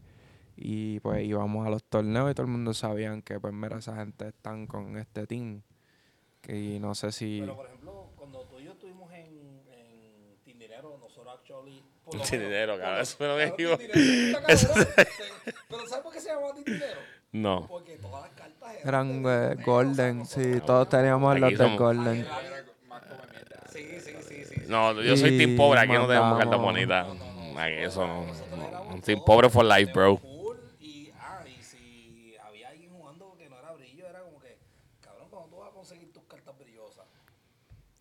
y 0.55 0.99
pues 1.01 1.23
íbamos 1.25 1.65
a 1.67 1.69
los 1.69 1.83
torneos 1.83 2.31
y 2.31 2.33
todo 2.33 2.45
el 2.45 2.51
mundo 2.51 2.73
sabían 2.73 3.21
que 3.21 3.39
pues 3.39 3.53
mira, 3.53 3.77
esa 3.79 3.95
gente 3.95 4.27
están 4.29 4.67
con 4.67 4.97
este 4.97 5.25
team. 5.27 5.61
Que 6.41 6.55
y 6.57 6.79
no 6.79 6.95
sé 6.95 7.11
si 7.11 7.39
Pero 7.41 7.55
por 7.55 7.65
ejemplo, 7.67 8.07
cuando 8.15 8.39
tú 8.45 8.59
y 8.59 8.63
yo 8.65 8.71
estuvimos 8.71 9.11
en, 9.13 9.61
en 9.71 10.37
Tindinero, 10.43 10.97
nosotros 10.97 11.33
actually. 11.39 11.83
Tindinero, 12.29 12.79
cabrón, 12.79 13.01
eso 13.01 13.17
me 13.19 13.27
lo 13.27 13.37
digo. 13.55 13.77
Tindinero, 13.77 14.39
está 14.39 14.41
cabrón. 14.47 14.57
Se- 14.57 15.53
Pero 15.69 15.87
¿sabes 15.87 16.03
por 16.03 16.13
qué 16.13 16.19
se 16.21 16.29
llamaba 16.29 16.53
Tindinero? 16.55 16.99
No. 17.31 17.67
Porque 17.67 17.97
todas 17.97 18.21
las 18.23 18.31
cartas 18.31 18.75
eran 18.83 19.21
de 19.21 19.29
eh, 19.29 19.49
torneo, 19.49 19.51
o 19.51 19.55
sea, 19.55 19.65
golden, 19.65 20.25
sí, 20.25 20.61
todos 20.65 20.89
teníamos 20.89 21.39
los 21.39 21.57
de 21.57 21.77
golden. 21.77 22.27
Sí, 23.71 23.99
sí, 24.01 24.13
sí, 24.27 24.45
sí. 24.45 24.61
No, 24.67 24.99
yo 25.01 25.15
soy 25.15 25.37
team 25.37 25.55
pobre, 25.55 25.81
aquí 25.81 25.93
no 25.93 26.07
tenemos 26.07 26.37
cartas 26.39 26.59
bonitas. 26.59 27.07
No, 27.07 27.13
no, 27.13 27.53
no, 27.53 27.59
Ay, 27.59 27.73
eso 27.83 28.07
no. 28.07 29.01
team 29.03 29.19
pobre 29.25 29.49
for 29.49 29.63
life, 29.63 29.91
bro. 29.93 30.17
full 30.17 30.57
Y, 30.79 31.11
ah, 31.19 31.43
y 31.47 31.61
si 31.61 32.35
había 32.43 32.69
alguien 32.69 32.91
jugando 32.91 33.35
que 33.37 33.47
no 33.49 33.59
era 33.59 33.71
brillo, 33.73 34.07
era 34.07 34.21
como 34.21 34.39
que, 34.39 34.57
cabrón, 35.01 35.27
cuando 35.29 35.49
tú 35.49 35.57
vas 35.57 35.69
a 35.69 35.73
conseguir 35.73 36.11
tus 36.11 36.23
cartas 36.23 36.57
brillosas. 36.57 37.05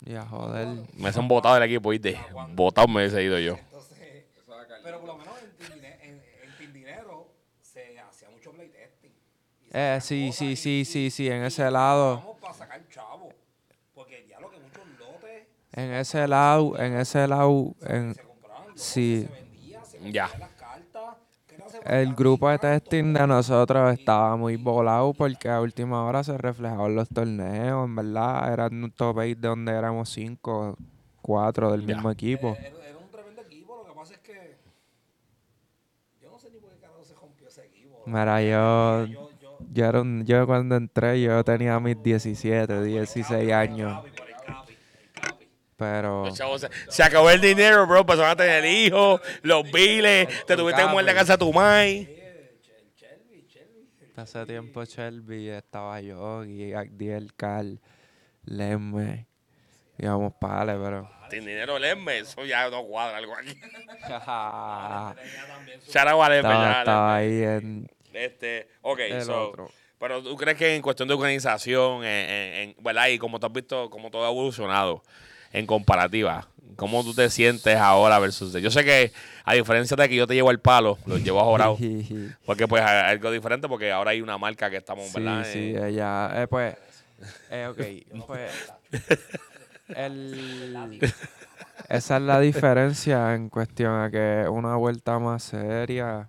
Y 0.08 0.14
a 0.14 0.24
joder. 0.24 0.66
Me 0.94 1.08
han 1.10 1.28
botado 1.28 1.54
del 1.56 1.64
equipo, 1.64 1.90
¿viste? 1.90 2.18
Botado 2.54 2.88
me 2.88 3.04
he 3.04 3.22
ido 3.22 3.38
yo. 3.38 3.56
Entonces, 3.56 4.24
pero 4.82 5.00
por 5.00 5.06
lo 5.08 5.18
menos 5.18 5.34
en 5.42 5.50
Tindine- 5.58 5.98
en, 6.02 6.22
en 6.42 6.56
Tindinero 6.56 7.28
se 7.60 7.98
hacía 8.00 8.30
mucho 8.30 8.50
playtesting. 8.52 9.12
Eh, 9.70 9.98
sí, 10.00 10.32
sí, 10.32 10.52
y- 10.52 10.56
sí, 10.56 10.80
y- 10.80 10.84
sí, 10.86 11.10
sí, 11.10 11.28
en 11.28 11.42
y 11.42 11.46
ese 11.46 11.70
lado. 11.70 12.16
Vamos 12.16 12.38
para 12.40 12.54
sacar 12.54 12.88
chavo. 12.88 13.28
Porque 13.94 14.26
ya 14.26 14.40
lo 14.40 14.50
que 14.50 14.56
muchos 14.60 14.86
lotes 14.98 15.46
En 15.72 15.92
ese 15.92 16.26
lado, 16.26 16.78
en 16.78 16.96
ese 16.96 17.28
lado, 17.28 17.74
en, 17.82 18.14
se 18.14 18.22
compraban, 18.22 18.78
sí. 18.78 19.26
se 19.28 19.32
vendía, 19.34 19.84
se 19.84 19.98
Ya. 20.10 20.28
vendían 20.28 20.40
las 20.40 20.50
cartas. 20.52 21.16
que 21.46 21.58
no 21.58 21.67
se 21.67 21.67
el 21.84 22.14
grupo 22.14 22.48
de 22.50 22.58
testing 22.58 23.12
de 23.14 23.26
nosotros 23.26 23.92
estaba 23.92 24.36
muy 24.36 24.56
volado 24.56 25.14
porque 25.14 25.48
a 25.48 25.60
última 25.60 26.04
hora 26.04 26.22
se 26.24 26.36
reflejaban 26.36 26.94
los 26.94 27.08
torneos, 27.08 27.84
en 27.86 27.94
verdad. 27.96 28.52
Era 28.52 28.66
un 28.66 28.90
top 28.90 29.16
8 29.18 29.26
de 29.40 29.48
donde 29.48 29.72
éramos 29.72 30.08
5, 30.10 30.76
4 31.22 31.70
del 31.72 31.82
Ya. 31.86 31.94
mismo 31.94 32.10
equipo. 32.10 32.56
Eh, 32.60 32.66
Era, 32.66 32.88
era 32.88 32.98
un 32.98 33.10
tremendo 33.10 33.42
equipo. 33.42 33.76
Lo 33.86 33.88
que 33.92 33.98
pasa 33.98 34.14
es 34.14 34.20
que 34.20 34.56
yo 36.22 36.30
no 36.30 36.38
sé 36.38 36.50
ni 36.50 36.58
por 36.58 36.70
qué 36.70 36.78
carajo 36.80 37.04
se 37.04 37.14
rompió 37.14 37.48
ese 37.48 37.64
equipo. 37.66 38.02
Mira, 38.06 38.42
yo, 38.42 39.06
yo, 39.06 39.28
yo 39.40 39.56
yo, 39.72 39.84
era 39.86 40.00
un- 40.00 40.24
yo 40.24 40.46
cuando 40.46 40.76
entré 40.76 41.20
yo 41.20 41.42
tenía 41.44 41.78
mis 41.80 42.00
17, 42.02 42.82
16 42.82 43.52
años. 43.52 43.94
Capi, 43.96 44.10
por 44.10 44.28
el 44.28 44.36
Capi, 44.36 44.72
el 44.72 45.10
Capi. 45.20 45.48
Pero 45.78 46.24
Los 46.26 46.36
chavos, 46.36 46.60
se, 46.60 46.68
se 46.88 47.02
acabó 47.04 47.30
el 47.30 47.40
dinero, 47.40 47.86
bro. 47.86 48.04
Pasaron 48.04 48.32
a 48.32 48.36
tener 48.36 48.64
hijos, 48.64 49.20
los 49.42 49.62
biles, 49.70 50.44
te 50.44 50.56
tuviste 50.56 50.82
que 50.82 50.88
mover 50.88 51.06
de 51.06 51.14
casa 51.14 51.34
a 51.34 51.38
tu 51.38 51.52
mai. 51.52 52.16
Hace 54.16 54.44
tiempo 54.46 54.84
Shelby 54.84 55.48
estaba 55.48 56.00
yo, 56.00 56.44
y 56.44 56.72
Agdiel, 56.72 57.32
Carl, 57.36 57.80
Lemme, 58.44 59.26
Íbamos 59.96 60.32
pales, 60.40 60.76
pero. 60.82 61.08
Sin 61.30 61.44
dinero, 61.44 61.78
Lerme, 61.78 62.18
eso 62.18 62.44
ya 62.44 62.68
no 62.70 62.84
cuadra 62.84 63.18
algo 63.18 63.34
aquí. 63.36 63.56
estaba, 64.02 65.14
Shout 65.88 66.08
out 66.08 66.22
a 66.22 66.28
Lerme, 66.30 66.48
ya, 66.48 66.78
estaba 66.80 67.14
ahí 67.16 67.42
en 67.42 67.88
Este, 68.12 68.68
ok, 68.82 68.98
el 69.00 69.22
so, 69.22 69.50
otro. 69.50 69.70
pero 70.00 70.20
tú 70.22 70.34
crees 70.36 70.56
que 70.56 70.74
en 70.74 70.82
cuestión 70.82 71.06
de 71.06 71.14
organización, 71.14 72.04
en, 72.04 72.30
en- 72.30 72.54
en- 72.70 72.76
¿verdad? 72.82 73.08
Y 73.08 73.18
como 73.18 73.38
tú 73.38 73.46
has 73.46 73.52
visto, 73.52 73.88
como 73.90 74.10
todo 74.10 74.24
ha 74.26 74.30
evolucionado 74.30 75.02
en 75.52 75.66
comparativa, 75.66 76.48
¿cómo 76.76 77.02
tú 77.04 77.14
te 77.14 77.28
sientes 77.30 77.76
ahora 77.76 78.18
versus... 78.18 78.52
Yo 78.54 78.70
sé 78.70 78.84
que 78.84 79.12
a 79.44 79.54
diferencia 79.54 79.96
de 79.96 80.08
que 80.08 80.14
yo 80.16 80.26
te 80.26 80.34
llevo 80.34 80.50
el 80.50 80.60
palo, 80.60 80.98
lo 81.06 81.16
llevo 81.18 81.40
ahorrado, 81.40 81.78
porque 82.46 82.68
pues 82.68 82.82
algo 82.82 83.30
diferente 83.30 83.68
porque 83.68 83.90
ahora 83.92 84.10
hay 84.12 84.20
una 84.20 84.38
marca 84.38 84.70
que 84.70 84.76
estamos, 84.76 85.06
Sí, 85.06 85.14
¿verdad? 85.14 85.44
sí, 85.44 85.58
Eh, 85.74 85.88
ella, 85.88 86.42
eh, 86.42 86.46
pues, 86.46 86.76
eh, 87.50 87.66
ok, 87.66 88.26
pues, 88.26 88.50
el, 89.94 91.00
esa 91.88 92.16
es 92.16 92.22
la 92.22 92.40
diferencia 92.40 93.34
en 93.34 93.48
cuestión 93.48 93.92
a 94.00 94.10
que 94.10 94.46
una 94.50 94.76
vuelta 94.76 95.18
más 95.18 95.42
seria 95.44 96.28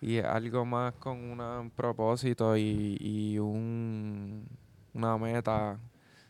y 0.00 0.18
algo 0.20 0.64
más 0.64 0.94
con 0.94 1.18
una- 1.18 1.60
un 1.60 1.70
propósito 1.70 2.56
y, 2.56 2.96
y 3.00 3.38
un, 3.38 4.46
una 4.94 5.18
meta, 5.18 5.76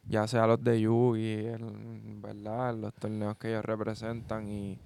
ya 0.08 0.26
sea 0.26 0.46
los 0.46 0.62
de 0.62 0.80
Yugi, 0.80 1.32
el- 1.46 2.18
¿verdad? 2.22 2.74
Los 2.74 2.94
torneos 2.94 3.36
que 3.36 3.48
ellos 3.50 3.64
representan 3.64 4.48
y, 4.48 4.78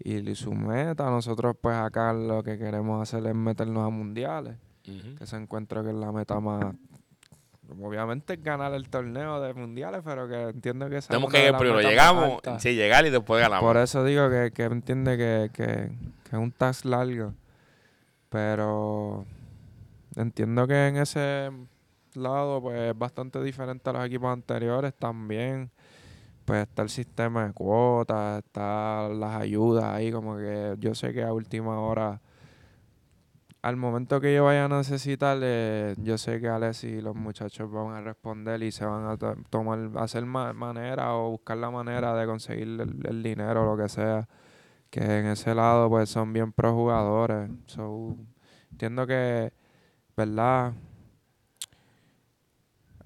y 0.00 0.34
su 0.34 0.52
meta. 0.54 1.08
Nosotros 1.10 1.56
pues 1.60 1.76
acá 1.76 2.12
lo 2.12 2.42
que 2.42 2.58
queremos 2.58 3.00
hacer 3.02 3.26
es 3.26 3.34
meternos 3.34 3.86
a 3.86 3.90
mundiales 3.90 4.56
que 5.18 5.26
se 5.26 5.36
encuentra 5.36 5.82
que 5.82 5.88
es 5.90 5.94
la 5.96 6.12
meta 6.12 6.38
más 6.38 6.64
obviamente 7.82 8.34
es 8.34 8.42
ganar 8.44 8.72
el 8.74 8.88
torneo 8.88 9.40
de 9.40 9.52
mundiales 9.52 10.00
pero 10.04 10.28
que 10.28 10.40
entiendo 10.50 10.88
que 10.88 11.00
Tenemos 11.00 11.32
que 11.32 11.52
primero, 11.58 11.80
llegamos, 11.80 12.40
sí, 12.58 12.76
llegar 12.76 13.04
y 13.04 13.10
después 13.10 13.40
ganamos. 13.42 13.64
por 13.68 13.76
eso 13.76 14.04
digo 14.04 14.30
que, 14.30 14.52
que 14.54 14.62
entiende 14.62 15.16
que, 15.16 15.50
que, 15.52 15.64
que 16.22 16.28
es 16.36 16.40
un 16.40 16.52
task 16.52 16.84
largo 16.84 17.32
pero 18.28 19.24
entiendo 20.14 20.66
que 20.66 20.88
en 20.88 20.96
ese 20.98 21.50
lado 22.22 22.60
pues 22.62 22.78
es 22.92 22.98
bastante 22.98 23.42
diferente 23.42 23.88
a 23.90 23.92
los 23.94 24.06
equipos 24.06 24.32
anteriores 24.32 24.94
también 24.94 25.70
pues 26.44 26.62
está 26.68 26.82
el 26.82 26.88
sistema 26.90 27.46
de 27.46 27.52
cuotas, 27.52 28.44
está 28.44 29.08
las 29.08 29.40
ayudas 29.40 29.84
ahí, 29.84 30.12
como 30.12 30.36
que 30.36 30.76
yo 30.78 30.94
sé 30.94 31.12
que 31.12 31.22
a 31.24 31.32
última 31.32 31.80
hora, 31.80 32.20
al 33.62 33.76
momento 33.76 34.20
que 34.20 34.32
yo 34.34 34.44
vaya 34.44 34.66
a 34.66 34.68
necesitar, 34.68 35.38
eh, 35.42 35.94
yo 35.98 36.18
sé 36.18 36.40
que 36.40 36.48
Alex 36.48 36.84
y 36.84 37.00
los 37.00 37.16
muchachos 37.16 37.70
van 37.70 37.94
a 37.94 38.00
responder 38.00 38.62
y 38.62 38.70
se 38.70 38.84
van 38.84 39.06
a 39.06 39.16
to- 39.16 39.34
tomar, 39.50 39.90
hacer 39.96 40.24
ma- 40.24 40.52
manera 40.52 41.14
o 41.16 41.30
buscar 41.30 41.56
la 41.56 41.70
manera 41.70 42.14
de 42.14 42.26
conseguir 42.26 42.68
el, 42.80 43.00
el 43.08 43.22
dinero 43.24 43.62
o 43.64 43.76
lo 43.76 43.82
que 43.82 43.88
sea, 43.88 44.28
que 44.90 45.00
en 45.02 45.26
ese 45.26 45.54
lado 45.54 45.88
pues 45.90 46.10
son 46.10 46.32
bien 46.32 46.52
pro 46.52 46.74
jugadores. 46.74 47.50
So, 47.66 48.16
entiendo 48.72 49.06
que, 49.06 49.52
¿verdad? 50.16 50.74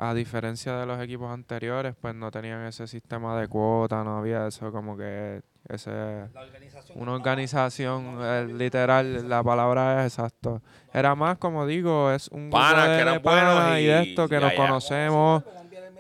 A 0.03 0.15
diferencia 0.15 0.79
de 0.79 0.87
los 0.87 0.99
equipos 1.03 1.31
anteriores, 1.31 1.95
pues 2.01 2.15
no 2.15 2.31
tenían 2.31 2.65
ese 2.65 2.87
sistema 2.87 3.39
de 3.39 3.49
cuota, 3.49 4.03
no 4.03 4.17
había 4.17 4.47
eso 4.47 4.73
como 4.73 4.97
que 4.97 5.43
ese 5.69 5.91
organización 6.35 6.99
una 6.99 7.13
organización 7.13 8.19
eh, 8.23 8.49
literal, 8.51 9.29
la 9.29 9.43
palabra 9.43 10.01
es 10.07 10.15
exacto. 10.15 10.63
Era 10.95 11.15
más 11.15 11.37
como 11.37 11.67
digo, 11.67 12.11
es 12.13 12.29
un 12.29 12.49
grupo 12.49 12.57
Panas 12.57 12.89
de, 12.89 12.95
que 12.97 13.03
eran 13.03 13.23
buenos 13.23 13.79
y 13.79 13.83
y 13.83 13.85
de 13.85 14.03
esto 14.03 14.27
que 14.27 14.37
ya, 14.37 14.41
nos 14.41 14.53
ya. 14.53 14.57
conocemos. 14.57 15.45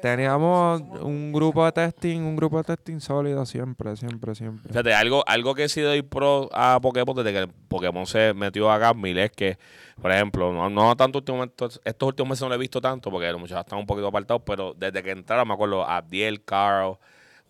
Teníamos 0.01 0.81
un 1.03 1.33
grupo 1.33 1.65
de 1.65 1.73
testing, 1.73 2.21
un 2.21 2.37
grupo 2.37 2.59
de 2.59 2.65
testing 2.65 3.01
sólido 3.01 3.45
siempre, 3.45 3.97
siempre, 3.97 4.35
siempre. 4.35 4.69
Fíjate, 4.69 4.95
algo, 4.95 5.23
algo 5.27 5.55
que 5.55 5.69
sí 5.69 5.81
doy 5.81 6.03
pro 6.03 6.49
a 6.53 6.79
Pokémon 6.81 7.15
desde 7.17 7.33
que 7.33 7.53
Pokémon 7.69 8.07
se 8.07 8.33
metió 8.35 8.71
a 8.71 8.79
Gamil 8.79 9.19
es 9.19 9.31
que, 9.33 9.59
por 10.01 10.11
ejemplo, 10.11 10.53
no, 10.53 10.71
no 10.71 10.97
tanto 10.97 11.19
últimamente, 11.19 11.67
estos 11.85 12.07
últimos 12.07 12.31
meses 12.31 12.43
no 12.43 12.49
lo 12.49 12.55
he 12.55 12.59
visto 12.59 12.81
tanto 12.81 13.11
porque 13.11 13.31
los 13.31 13.41
muchachos 13.41 13.65
están 13.65 13.79
un 13.79 13.87
poquito 13.87 14.07
apartados, 14.07 14.43
pero 14.45 14.75
desde 14.75 15.03
que 15.03 15.11
entraron, 15.11 15.47
me 15.47 15.55
acuerdo, 15.55 15.85
Abdiel, 15.85 16.43
Carl, 16.45 16.99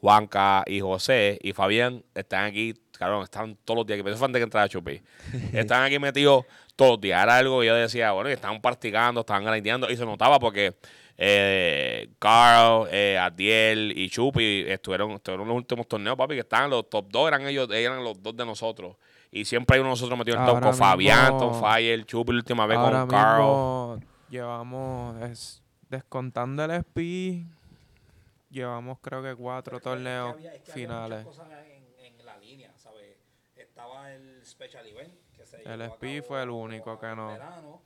Juanca 0.00 0.64
y 0.66 0.80
José 0.80 1.38
y 1.42 1.52
Fabián 1.52 2.02
están 2.14 2.46
aquí, 2.46 2.74
claro, 2.92 3.22
están 3.22 3.56
todos 3.64 3.78
los 3.78 3.86
días 3.86 3.96
aquí, 3.96 4.02
pero 4.02 4.14
eso 4.14 4.18
fue 4.18 4.26
antes 4.26 4.40
que 4.40 4.44
entrara 4.44 4.68
Chupi. 4.68 5.02
están 5.52 5.84
aquí 5.84 5.98
metidos 5.98 6.46
todos 6.74 6.92
los 6.92 7.00
días. 7.00 7.22
Era 7.22 7.36
algo 7.36 7.60
que 7.60 7.66
yo 7.66 7.74
decía, 7.74 8.12
bueno, 8.12 8.30
y 8.30 8.32
estaban 8.32 8.60
practicando, 8.60 9.20
estaban 9.20 9.44
grandeando 9.44 9.90
y 9.90 9.96
se 9.96 10.06
notaba 10.06 10.38
porque 10.38 10.74
eh, 11.22 12.08
Carl, 12.18 12.88
eh, 12.90 13.18
Adiel 13.18 13.92
y 13.94 14.08
Chupi 14.08 14.64
estuvieron, 14.66 15.10
estuvieron 15.12 15.46
los 15.46 15.54
últimos 15.56 15.86
torneos, 15.86 16.16
papi, 16.16 16.32
que 16.34 16.40
estaban 16.40 16.70
los 16.70 16.88
top 16.88 17.06
2, 17.10 17.28
eran 17.28 17.46
ellos, 17.46 17.68
eran 17.70 18.02
los 18.02 18.22
dos 18.22 18.34
de 18.34 18.46
nosotros. 18.46 18.96
Y 19.30 19.44
siempre 19.44 19.74
hay 19.76 19.80
uno 19.80 19.90
de 19.90 19.92
nosotros 19.92 20.18
metido 20.18 20.38
en 20.38 20.42
el 20.44 20.48
top 20.48 20.62
con 20.62 20.74
Fabián, 20.74 21.36
Tom 21.38 21.60
Fire, 21.60 22.04
Chupi 22.06 22.32
la 22.32 22.38
última 22.38 22.64
vez 22.66 22.78
Ahora 22.78 23.00
con 23.00 23.08
Carl. 23.10 23.38
mismo 23.42 24.00
llevamos, 24.30 25.22
es, 25.22 25.62
descontando 25.90 26.64
el 26.64 26.70
SP, 26.72 27.44
llevamos 28.50 28.98
creo 29.00 29.22
que 29.22 29.34
cuatro 29.36 29.78
Pero 29.78 29.96
es 29.96 30.00
que- 30.00 30.08
es 30.08 30.08
que 30.08 30.18
torneos 30.18 30.34
había- 30.34 30.54
es 30.54 30.62
que 30.62 30.72
había 30.72 30.84
finales. 30.86 31.24
cosas 31.26 31.48
en, 31.68 32.04
en 32.18 32.24
la 32.26 32.36
línea, 32.38 32.72
¿sabes? 32.78 33.16
Estaba 33.56 34.10
el 34.12 34.40
Special 34.44 34.86
Event, 34.86 35.12
que 35.36 35.44
se 35.44 35.56
El 35.58 35.64
llevó 35.78 35.82
a 35.82 35.86
SP 35.86 36.16
cabo 36.16 36.28
fue 36.28 36.42
el 36.42 36.50
único 36.50 36.98
que 36.98 37.06
no. 37.14 37.28
verano. 37.28 37.82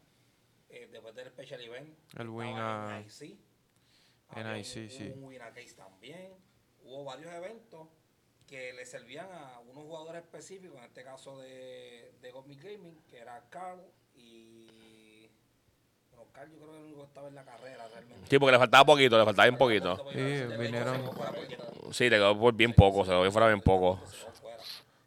Eh, 0.76 0.88
después 0.90 1.14
del 1.14 1.28
Special 1.28 1.60
Event, 1.60 1.96
El 2.18 2.28
win 2.28 2.56
a-. 2.56 2.98
NIC, 2.98 3.38
Había 4.30 4.56
un- 4.56 4.64
sí. 4.64 5.12
Un 5.16 5.24
Win 5.24 5.42
a 5.42 5.50
Case 5.52 5.74
también. 5.74 6.32
Hubo 6.82 7.04
varios 7.04 7.32
eventos 7.32 7.86
que 8.46 8.72
le 8.72 8.84
servían 8.84 9.28
a 9.32 9.60
unos 9.60 9.84
jugadores 9.84 10.22
específicos, 10.22 10.76
en 10.78 10.84
este 10.84 11.04
caso 11.04 11.38
de, 11.38 12.12
de 12.20 12.30
Godmil 12.32 12.60
Gaming, 12.60 13.00
que 13.08 13.18
era 13.18 13.42
Carl 13.48 13.80
y... 14.16 15.28
Bueno, 16.10 16.26
Carl 16.32 16.50
yo 16.50 16.58
creo 16.58 16.70
que 16.72 16.76
el 16.78 16.84
único 16.84 17.00
que 17.02 17.06
estaba 17.06 17.28
en 17.28 17.34
la 17.36 17.44
carrera 17.44 17.86
realmente. 17.88 18.26
Sí, 18.28 18.38
porque 18.38 18.52
le 18.52 18.58
faltaba 18.58 18.84
poquito, 18.84 19.16
le 19.18 19.24
faltaba 19.24 19.46
bien 19.48 19.58
poquito. 19.58 19.96
Sí, 19.96 20.14
se 20.14 20.18
le 20.18 20.48
quedó- 20.48 20.58
vinieron- 20.58 21.92
Sí, 21.92 22.04
le 22.10 22.16
quedó 22.16 22.38
por 22.38 22.54
bien 22.54 22.74
poco, 22.74 23.04
se 23.04 23.12
lo 23.12 23.22
vi 23.22 23.30
fuera 23.30 23.46
bien 23.48 23.60
poco. 23.60 24.00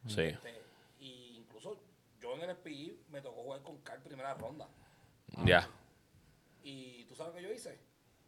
Sí. 0.08 0.22
Este, 0.22 0.62
y 1.02 1.38
incluso 1.38 1.78
yo 2.22 2.34
en 2.36 2.42
el 2.44 2.50
SPI 2.56 2.98
me 3.12 3.22
tocó 3.22 3.44
jugar 3.44 3.62
con 3.62 3.78
Carl 3.82 4.02
primera 4.02 4.34
ronda. 4.34 4.68
Ya. 5.46 5.70
Y 6.64 7.06
tú 7.06 7.16
sabes 7.16 7.34
lo 7.34 7.40
que 7.40 7.48
yo 7.48 7.54
hice. 7.54 7.80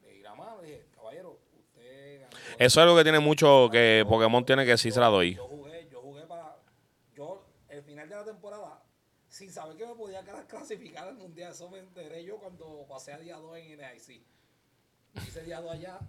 Le 0.02 0.14
di 0.14 0.22
la 0.22 0.36
mano 0.36 0.64
y 0.64 0.68
dije, 0.68 0.86
caballero, 0.96 1.40
usted 1.58 2.22
ganó. 2.22 2.38
Eso 2.54 2.58
es 2.60 2.78
algo 2.78 2.96
que 2.96 3.04
tiene 3.04 3.20
mucho 3.20 3.70
que 3.72 4.06
Pokémon 4.08 4.46
tiene 4.46 4.66
que 4.66 4.78
sí 4.78 4.92
se 4.92 5.00
la 5.00 5.08
doy. 5.08 5.36
Yo 5.36 5.48
jugué, 5.48 5.88
yo 5.92 6.02
jugué 6.02 6.26
para. 6.26 6.58
Yo, 7.14 7.44
el 7.68 7.84
final 7.84 8.08
de 8.08 8.16
la 8.16 8.24
temporada, 8.24 8.84
sin 9.28 9.52
saber 9.52 9.76
que 9.78 9.86
me 9.86 9.96
podía 9.96 10.24
quedar 10.24 10.48
clasificar 10.48 11.08
al 11.08 11.16
mundial, 11.16 11.52
eso 11.52 11.70
me 11.70 11.80
enteré 11.80 12.24
yo 12.24 12.38
cuando 12.38 12.86
pasé 12.88 13.14
a 13.14 13.18
día 13.18 13.38
2 13.38 13.58
en 13.58 13.78
NIC. 13.78 14.24
Hice 15.28 15.44
día 15.44 15.60
2 15.60 15.72
allá 15.72 16.00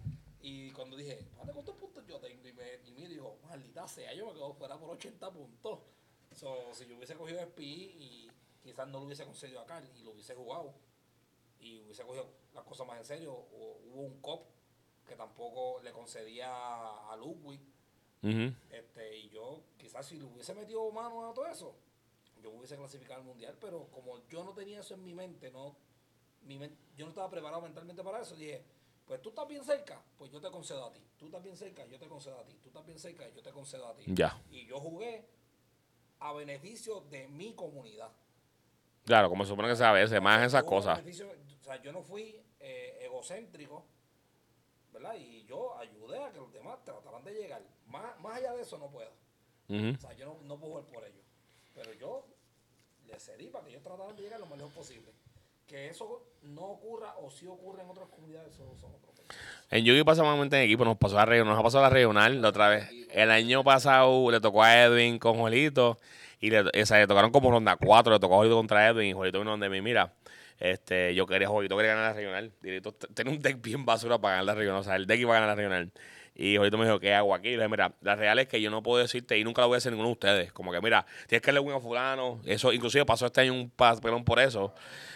y 0.41 0.71
cuando 0.71 0.95
dije, 0.95 1.27
¿dónde 1.35 1.53
cuántos 1.53 1.75
puntos 1.75 2.05
yo 2.07 2.19
tengo? 2.19 2.47
Y, 2.47 2.53
me, 2.53 2.75
y 2.85 2.91
me 2.91 3.07
dijo, 3.07 3.37
maldita 3.43 3.87
sea, 3.87 4.13
yo 4.13 4.27
me 4.27 4.33
quedo 4.33 4.53
fuera 4.53 4.77
por 4.77 4.91
80 4.91 5.31
puntos. 5.31 5.79
So, 6.33 6.73
si 6.73 6.85
yo 6.87 6.95
hubiese 6.95 7.15
cogido 7.15 7.41
SPI 7.41 7.63
y 7.99 8.31
quizás 8.63 8.87
no 8.87 8.99
lo 8.99 9.05
hubiese 9.05 9.25
conseguido 9.25 9.59
acá 9.59 9.81
y 9.95 10.03
lo 10.03 10.11
hubiese 10.11 10.33
jugado 10.33 10.73
y 11.61 11.79
hubiese 11.79 12.03
cogido 12.03 12.27
las 12.53 12.63
cosas 12.65 12.85
más 12.87 12.97
en 12.97 13.05
serio, 13.05 13.33
o 13.33 13.77
hubo 13.85 14.01
un 14.01 14.19
cop 14.21 14.47
que 15.07 15.15
tampoco 15.15 15.79
le 15.81 15.91
concedía 15.91 16.49
a 17.11 17.15
Ludwig 17.17 17.59
este, 18.69 19.17
y 19.17 19.29
yo, 19.29 19.63
quizás 19.77 20.05
si 20.05 20.17
le 20.17 20.25
hubiese 20.25 20.53
metido 20.53 20.91
mano 20.91 21.29
a 21.29 21.33
todo 21.33 21.47
eso, 21.47 21.75
yo 22.41 22.51
hubiese 22.51 22.75
clasificado 22.77 23.19
al 23.21 23.25
mundial, 23.25 23.57
pero 23.59 23.87
como 23.91 24.19
yo 24.27 24.43
no 24.43 24.53
tenía 24.53 24.79
eso 24.81 24.93
en 24.93 25.03
mi 25.03 25.13
mente, 25.13 25.49
no, 25.51 25.75
mi 26.43 26.57
men- 26.59 26.77
yo 26.95 27.05
no 27.05 27.09
estaba 27.09 27.29
preparado 27.29 27.61
mentalmente 27.61 28.03
para 28.03 28.21
eso, 28.21 28.35
dije, 28.35 28.63
pues 29.05 29.21
tú 29.21 29.29
estás 29.29 29.47
bien 29.47 29.63
cerca, 29.63 30.01
pues 30.17 30.31
yo 30.31 30.39
te 30.39 30.49
concedo 30.51 30.85
a 30.85 30.93
ti. 30.93 31.01
Tú 31.17 31.25
estás 31.25 31.41
bien 31.43 31.57
cerca, 31.57 31.85
yo 31.85 31.99
te 31.99 32.07
concedo 32.07 32.39
a 32.39 32.45
ti. 32.45 32.53
Tú 32.61 32.69
estás 32.69 32.85
bien 32.85 32.97
cerca, 32.97 33.27
yo 33.29 33.41
te 33.43 33.51
concedo 33.51 33.87
a 33.87 33.95
ti. 33.95 34.03
Ya. 34.07 34.41
Y 34.49 34.65
yo 34.65 34.79
jugué 34.79 35.27
a 36.19 36.31
beneficio 36.33 37.01
de 37.01 37.27
mi 37.27 37.53
comunidad. 37.53 38.11
Claro, 39.05 39.29
como 39.29 39.43
se 39.43 39.49
supone 39.49 39.67
que 39.69 39.75
se 39.75 39.83
a 39.83 39.91
veces, 39.91 40.21
más 40.21 40.45
esas 40.45 40.63
cosas. 40.63 40.99
o 40.99 41.63
sea, 41.63 41.81
yo 41.81 41.91
no 41.91 42.01
fui 42.03 42.39
eh, 42.59 42.99
egocéntrico, 43.01 43.85
¿verdad? 44.91 45.15
Y 45.15 45.43
yo 45.45 45.77
ayudé 45.77 46.23
a 46.23 46.31
que 46.31 46.39
los 46.39 46.51
demás 46.51 46.83
trataran 46.83 47.23
de 47.23 47.33
llegar. 47.33 47.61
Más, 47.87 48.19
más 48.19 48.37
allá 48.37 48.53
de 48.53 48.61
eso 48.61 48.77
no 48.77 48.89
puedo. 48.89 49.11
Ujú. 49.69 49.95
O 49.95 49.99
sea, 49.99 50.13
yo 50.13 50.25
no, 50.25 50.41
no 50.43 50.59
puedo 50.59 50.73
jugar 50.73 50.85
por 50.85 51.03
ellos. 51.03 51.25
Pero 51.73 51.93
yo 51.93 52.27
les 53.07 53.23
cedí 53.23 53.47
para 53.49 53.65
que 53.65 53.71
ellos 53.71 53.83
trataran 53.83 54.15
de 54.15 54.21
llegar 54.21 54.39
lo 54.39 54.45
más 54.45 54.57
lejos 54.57 54.73
posible. 54.73 55.13
Que 55.67 55.89
eso 55.89 56.27
no 56.41 56.65
ocurra 56.65 57.15
o 57.17 57.31
sí 57.31 57.47
ocurre 57.47 57.81
en 57.81 57.89
otras 57.89 58.09
comunidades, 58.09 58.53
eso 58.53 58.75
son 58.77 58.93
otros. 58.93 59.10
En 59.69 59.85
Yugi 59.85 60.03
pasa 60.03 60.21
normalmente 60.21 60.57
en 60.57 60.63
equipo, 60.63 60.83
nos 60.83 60.97
pasó 60.97 61.17
a 61.17 61.25
regional, 61.25 61.53
nos 61.53 61.59
ha 61.59 61.63
pasado 61.63 61.83
la 61.83 61.89
regional 61.89 62.41
la 62.41 62.49
otra 62.49 62.69
vez. 62.69 62.89
El 63.11 63.31
año 63.31 63.63
pasado 63.63 64.29
le 64.29 64.41
tocó 64.41 64.63
a 64.63 64.83
Edwin 64.83 65.17
con 65.17 65.37
Jolito 65.37 65.97
y 66.41 66.49
le, 66.49 66.61
o 66.61 66.85
sea, 66.85 66.99
le 66.99 67.07
tocaron 67.07 67.31
como 67.31 67.51
ronda 67.51 67.77
4, 67.77 68.13
le 68.13 68.19
tocó 68.19 68.35
a 68.35 68.37
Jolito 68.39 68.57
contra 68.57 68.87
Edwin 68.89 69.07
y 69.09 69.13
Jolito 69.13 69.39
vino 69.39 69.51
donde 69.51 69.69
mí, 69.69 69.81
mira, 69.81 70.13
este, 70.59 71.15
yo 71.15 71.25
quería, 71.25 71.47
Jolito 71.47 71.77
quería 71.77 71.95
ganar 71.95 72.11
la 72.11 72.13
regional. 72.13 72.51
Directo, 72.61 72.91
tenía 73.13 73.33
un 73.33 73.41
deck 73.41 73.61
bien 73.61 73.85
basura 73.85 74.19
para 74.19 74.35
ganar 74.35 74.45
la 74.45 74.55
regional, 74.55 74.81
o 74.81 74.83
sea, 74.83 74.95
el 74.97 75.07
deck 75.07 75.21
iba 75.21 75.31
a 75.31 75.39
ganar 75.39 75.49
la 75.49 75.55
regional. 75.55 75.91
Y 76.43 76.55
ahorita 76.55 76.75
me 76.75 76.85
dijo, 76.85 76.99
¿qué 76.99 77.13
hago 77.13 77.35
aquí? 77.35 77.49
Y 77.49 77.51
le 77.51 77.57
dije, 77.57 77.69
mira, 77.69 77.93
la 78.01 78.15
real 78.15 78.39
es 78.39 78.47
que 78.47 78.59
yo 78.59 78.71
no 78.71 78.81
puedo 78.81 78.99
decirte 78.99 79.37
y 79.37 79.43
nunca 79.43 79.61
lo 79.61 79.67
voy 79.67 79.75
a 79.75 79.77
hacer 79.77 79.91
ninguno 79.91 80.07
de 80.09 80.13
ustedes. 80.13 80.51
Como 80.51 80.71
que, 80.71 80.81
mira, 80.81 81.05
tienes 81.27 81.43
que 81.43 81.51
darle 81.51 81.59
win 81.59 81.75
a 81.75 81.79
fulano. 81.79 82.41
Eso, 82.45 82.73
inclusive 82.73 83.05
pasó 83.05 83.27
este 83.27 83.41
año 83.41 83.53
un 83.53 83.71
pas- 83.77 84.01
pelón 84.01 84.23
por 84.23 84.39
eso. 84.39 84.73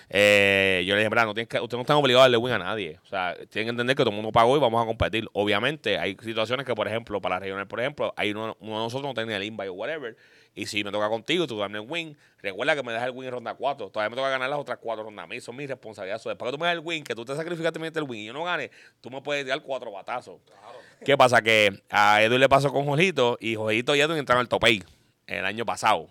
Eh, 0.09 0.84
yo 0.86 0.93
le 0.93 0.99
dije, 0.99 1.09
mira, 1.09 1.26
no 1.26 1.34
tienes 1.34 1.47
que, 1.49 1.57
ustedes 1.59 1.78
no 1.78 1.82
están 1.82 1.97
obligados 1.97 2.21
a 2.21 2.26
darle 2.26 2.38
win 2.38 2.53
a 2.53 2.59
nadie. 2.59 2.99
O 3.03 3.07
sea, 3.07 3.36
tienen 3.49 3.65
que 3.65 3.69
entender 3.71 3.95
que 3.95 4.03
todo 4.03 4.11
el 4.11 4.15
mundo 4.15 4.32
pagó 4.32 4.55
y 4.55 4.59
vamos 4.59 4.84
a 4.84 4.86
competir. 4.86 5.28
Obviamente, 5.34 5.97
hay 5.97 6.15
situaciones 6.21 6.63
que, 6.63 6.76
por 6.76 6.88
ejemplo, 6.88 7.19
para 7.19 7.38
la 7.38 7.39
regional, 7.39 7.67
por 7.67 7.80
ejemplo, 7.80 8.13
hay 8.17 8.30
uno, 8.30 8.55
de 8.59 8.67
nosotros 8.67 9.07
no 9.09 9.15
tiene 9.15 9.36
el 9.36 9.43
invite 9.43 9.69
o 9.69 9.73
whatever. 9.73 10.15
Y 10.57 10.65
si 10.67 10.83
me 10.85 10.91
toca 10.91 11.09
contigo, 11.09 11.45
tú 11.47 11.57
dame 11.59 11.79
el 11.79 11.85
win. 11.89 12.17
Recuerda 12.41 12.75
que 12.75 12.81
me 12.83 12.93
das 12.93 13.03
el 13.03 13.11
win 13.11 13.25
en 13.27 13.33
ronda 13.33 13.53
4. 13.55 13.89
Todavía 13.89 14.09
me 14.09 14.15
toca 14.15 14.29
ganar 14.29 14.49
las 14.49 14.57
otras 14.57 14.77
4 14.81 15.03
rondas. 15.03 15.23
A 15.25 15.27
mí, 15.27 15.35
eso 15.35 15.51
es 15.51 15.57
mi 15.57 15.67
responsabilidad. 15.67 16.17
So, 16.19 16.29
después 16.29 16.49
que 16.49 16.57
tú 16.57 16.61
me 16.61 16.67
das 16.67 16.75
el 16.75 16.79
win, 16.79 17.03
que 17.03 17.13
tú 17.13 17.25
te 17.25 17.35
sacrificaste 17.35 17.77
y 17.79 17.83
el 17.97 18.03
win 18.03 18.21
y 18.21 18.25
yo 18.27 18.33
no 18.33 18.45
gane, 18.45 18.71
tú 19.01 19.09
me 19.11 19.21
puedes 19.21 19.45
dar 19.45 19.61
cuatro 19.61 19.91
batazos. 19.91 20.39
¿Qué 21.03 21.17
pasa? 21.17 21.41
Que 21.41 21.83
a 21.89 22.21
Edwin 22.23 22.39
le 22.39 22.47
pasó 22.47 22.71
con 22.71 22.85
Jorgito 22.85 23.37
y 23.41 23.55
Jorgito 23.55 23.95
y 23.95 23.99
Edwin 24.01 24.17
entraron 24.17 24.39
al 24.41 24.47
topey 24.47 24.81
el 25.27 25.43
año 25.45 25.65
pasado. 25.65 26.07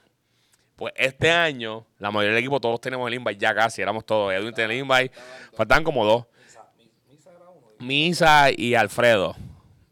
Pues 0.77 0.93
este 0.97 1.31
año, 1.31 1.87
la 1.99 2.11
mayoría 2.11 2.35
del 2.35 2.41
equipo, 2.41 2.61
todos 2.61 2.81
tenemos 2.81 3.07
el 3.09 3.15
invite 3.15 3.39
ya 3.41 3.55
casi, 3.55 3.81
éramos 3.81 4.05
todos. 4.05 4.33
Edwin 4.35 4.53
tenía 4.53 4.75
el 4.77 4.83
invite, 4.83 5.11
faltaban 5.57 5.85
como 5.85 6.05
dos. 6.05 6.27
Misa, 6.45 6.67
mi- 6.77 6.91
Misa 7.15 7.31
era 7.31 7.49
uno. 7.49 7.67
y- 7.81 7.85
Misa 7.85 8.47
y 8.55 8.75
Alfredo. 8.75 9.37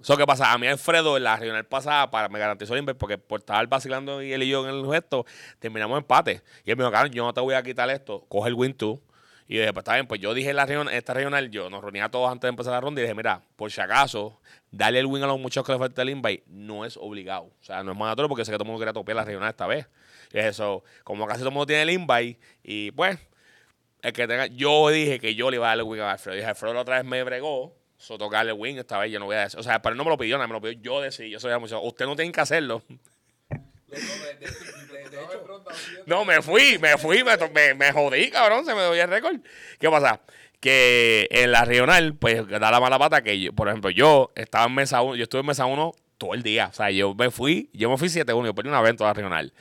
Eso 0.02 0.16
que 0.16 0.26
pasa, 0.26 0.52
a 0.52 0.58
mí 0.58 0.66
Alfredo 0.66 1.16
en 1.16 1.22
la 1.22 1.36
regional 1.36 1.64
pasada 1.64 2.10
para, 2.10 2.28
me 2.28 2.38
garantizó 2.38 2.76
invite 2.76 2.96
porque 2.96 3.18
por 3.18 3.38
estar 3.38 3.64
vacilando 3.68 4.20
y 4.20 4.32
él 4.32 4.42
y 4.42 4.48
yo 4.48 4.68
en 4.68 4.74
el 4.74 4.90
gesto, 4.90 5.24
terminamos 5.60 5.96
empate. 5.96 6.42
Y 6.64 6.72
él 6.72 6.76
me 6.76 6.82
dijo, 6.82 6.90
Carlos, 6.90 7.14
yo 7.14 7.24
no 7.24 7.32
te 7.32 7.40
voy 7.40 7.54
a 7.54 7.62
quitar 7.62 7.88
esto, 7.88 8.24
coge 8.28 8.48
el 8.48 8.54
win 8.54 8.74
tú. 8.74 9.00
Y 9.46 9.54
yo 9.54 9.60
dije, 9.60 9.72
pues 9.72 9.82
está 9.82 9.94
bien, 9.94 10.06
pues 10.08 10.20
yo 10.20 10.34
dije 10.34 10.50
en 10.50 10.56
la 10.56 10.66
regional, 10.66 10.92
esta 10.92 11.14
regional, 11.14 11.50
yo 11.50 11.70
nos 11.70 11.82
reunía 11.82 12.06
a 12.06 12.10
todos 12.10 12.30
antes 12.30 12.42
de 12.42 12.48
empezar 12.48 12.72
la 12.72 12.80
ronda 12.80 13.00
y 13.00 13.04
dije, 13.04 13.14
mira, 13.14 13.42
por 13.54 13.70
si 13.70 13.80
acaso, 13.80 14.40
darle 14.72 14.98
el 14.98 15.06
win 15.06 15.22
a 15.22 15.26
los 15.28 15.38
muchachos 15.38 15.66
que 15.66 15.72
les 15.72 15.78
falta 15.78 16.02
el 16.02 16.10
invite 16.10 16.42
no 16.48 16.84
es 16.84 16.96
obligado. 16.96 17.44
O 17.44 17.64
sea, 17.64 17.84
no 17.84 17.92
es 17.92 17.98
mandatorio 17.98 18.28
porque 18.28 18.44
sé 18.44 18.50
que 18.50 18.56
todo 18.56 18.64
el 18.64 18.70
mundo 18.70 18.80
quería 18.80 18.92
topear 18.92 19.16
la 19.16 19.24
regional 19.24 19.50
esta 19.50 19.68
vez. 19.68 19.86
Y 20.32 20.38
es 20.38 20.46
eso, 20.46 20.82
como 21.04 21.26
casi 21.26 21.40
todo 21.40 21.50
el 21.50 21.54
mundo 21.54 21.66
tiene 21.66 21.82
el 21.82 21.90
invite, 21.90 22.40
y 22.64 22.90
pues, 22.90 23.18
el 24.00 24.12
que 24.12 24.26
tenga, 24.26 24.46
yo 24.46 24.88
dije 24.88 25.20
que 25.20 25.36
yo 25.36 25.48
le 25.50 25.58
iba 25.58 25.66
a 25.66 25.68
darle 25.70 25.84
el 25.84 25.88
win 25.88 26.00
a 26.00 26.10
Alfredo. 26.12 26.36
Dije, 26.36 26.48
Alfredo 26.48 26.74
la 26.74 26.80
otra 26.80 26.96
vez 26.96 27.04
me 27.04 27.22
bregó, 27.22 27.76
so 28.02 28.18
tocarle 28.18 28.52
win, 28.52 28.78
esta 28.78 28.98
vez 28.98 29.12
yo 29.12 29.20
no 29.20 29.26
voy 29.26 29.36
a 29.36 29.42
decir. 29.42 29.60
O 29.60 29.62
sea, 29.62 29.80
pero 29.80 29.92
él 29.92 29.96
no 29.96 30.04
me 30.04 30.10
lo 30.10 30.18
pidió, 30.18 30.36
nada, 30.36 30.48
me 30.48 30.54
lo 30.54 30.60
pidió 30.60 30.80
yo 30.82 31.00
decir. 31.00 31.26
Yo 31.26 31.38
soy 31.38 31.56
mucho. 31.60 31.80
Usted 31.80 32.04
no 32.04 32.16
tiene 32.16 32.32
que 32.32 32.40
hacerlo. 32.40 32.82
No, 36.06 36.24
me 36.24 36.42
fui, 36.42 36.78
me 36.78 36.98
fui, 36.98 37.22
me, 37.22 37.74
me, 37.74 37.92
jodí, 37.92 38.30
cabrón, 38.30 38.64
se 38.64 38.74
me 38.74 38.80
dio 38.80 38.94
el 38.94 39.08
récord. 39.08 39.36
¿Qué 39.78 39.88
pasa? 39.88 40.20
Que 40.58 41.28
en 41.30 41.52
la 41.52 41.64
regional, 41.64 42.14
pues 42.14 42.48
da 42.48 42.70
la 42.70 42.80
mala 42.80 42.98
pata 42.98 43.22
que, 43.22 43.40
yo, 43.40 43.52
por 43.52 43.68
ejemplo, 43.68 43.90
yo 43.90 44.32
estaba 44.34 44.66
en 44.66 44.74
mesa 44.74 45.02
1, 45.02 45.16
yo 45.16 45.22
estuve 45.22 45.40
en 45.40 45.46
mesa 45.46 45.66
1 45.66 45.92
todo 46.18 46.34
el 46.34 46.42
día. 46.42 46.68
O 46.68 46.72
sea, 46.74 46.90
yo 46.90 47.14
me 47.14 47.30
fui, 47.30 47.70
yo 47.72 47.88
me 47.88 47.98
fui 47.98 48.08
7-1, 48.08 48.46
yo 48.46 48.54
perdí 48.54 48.68
una 48.68 48.80
vez 48.80 48.90
en 48.90 48.96
la 48.98 49.12
regional. 49.12 49.52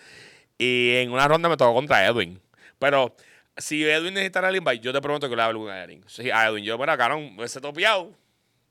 Y 0.58 0.96
en 0.96 1.12
una 1.12 1.28
ronda 1.28 1.48
me 1.48 1.58
tocó 1.58 1.74
contra 1.76 2.06
Edwin. 2.08 2.42
Pero 2.80 3.16
si 3.58 3.84
Edwin 3.84 4.16
necesitara 4.16 4.50
el 4.50 4.56
invite, 4.56 4.80
yo 4.80 4.94
te 4.94 5.02
prometo 5.02 5.30
que 5.30 5.36
le 5.36 5.42
hago 5.42 5.70
a 5.70 5.84
Edwin. 5.84 6.04
Sí, 6.08 6.32
a 6.32 6.48
Edwin, 6.48 6.64
yo, 6.64 6.78
mira, 6.78 6.98
cabrón, 6.98 7.36
ese 7.40 7.62
topeado. 7.62 8.12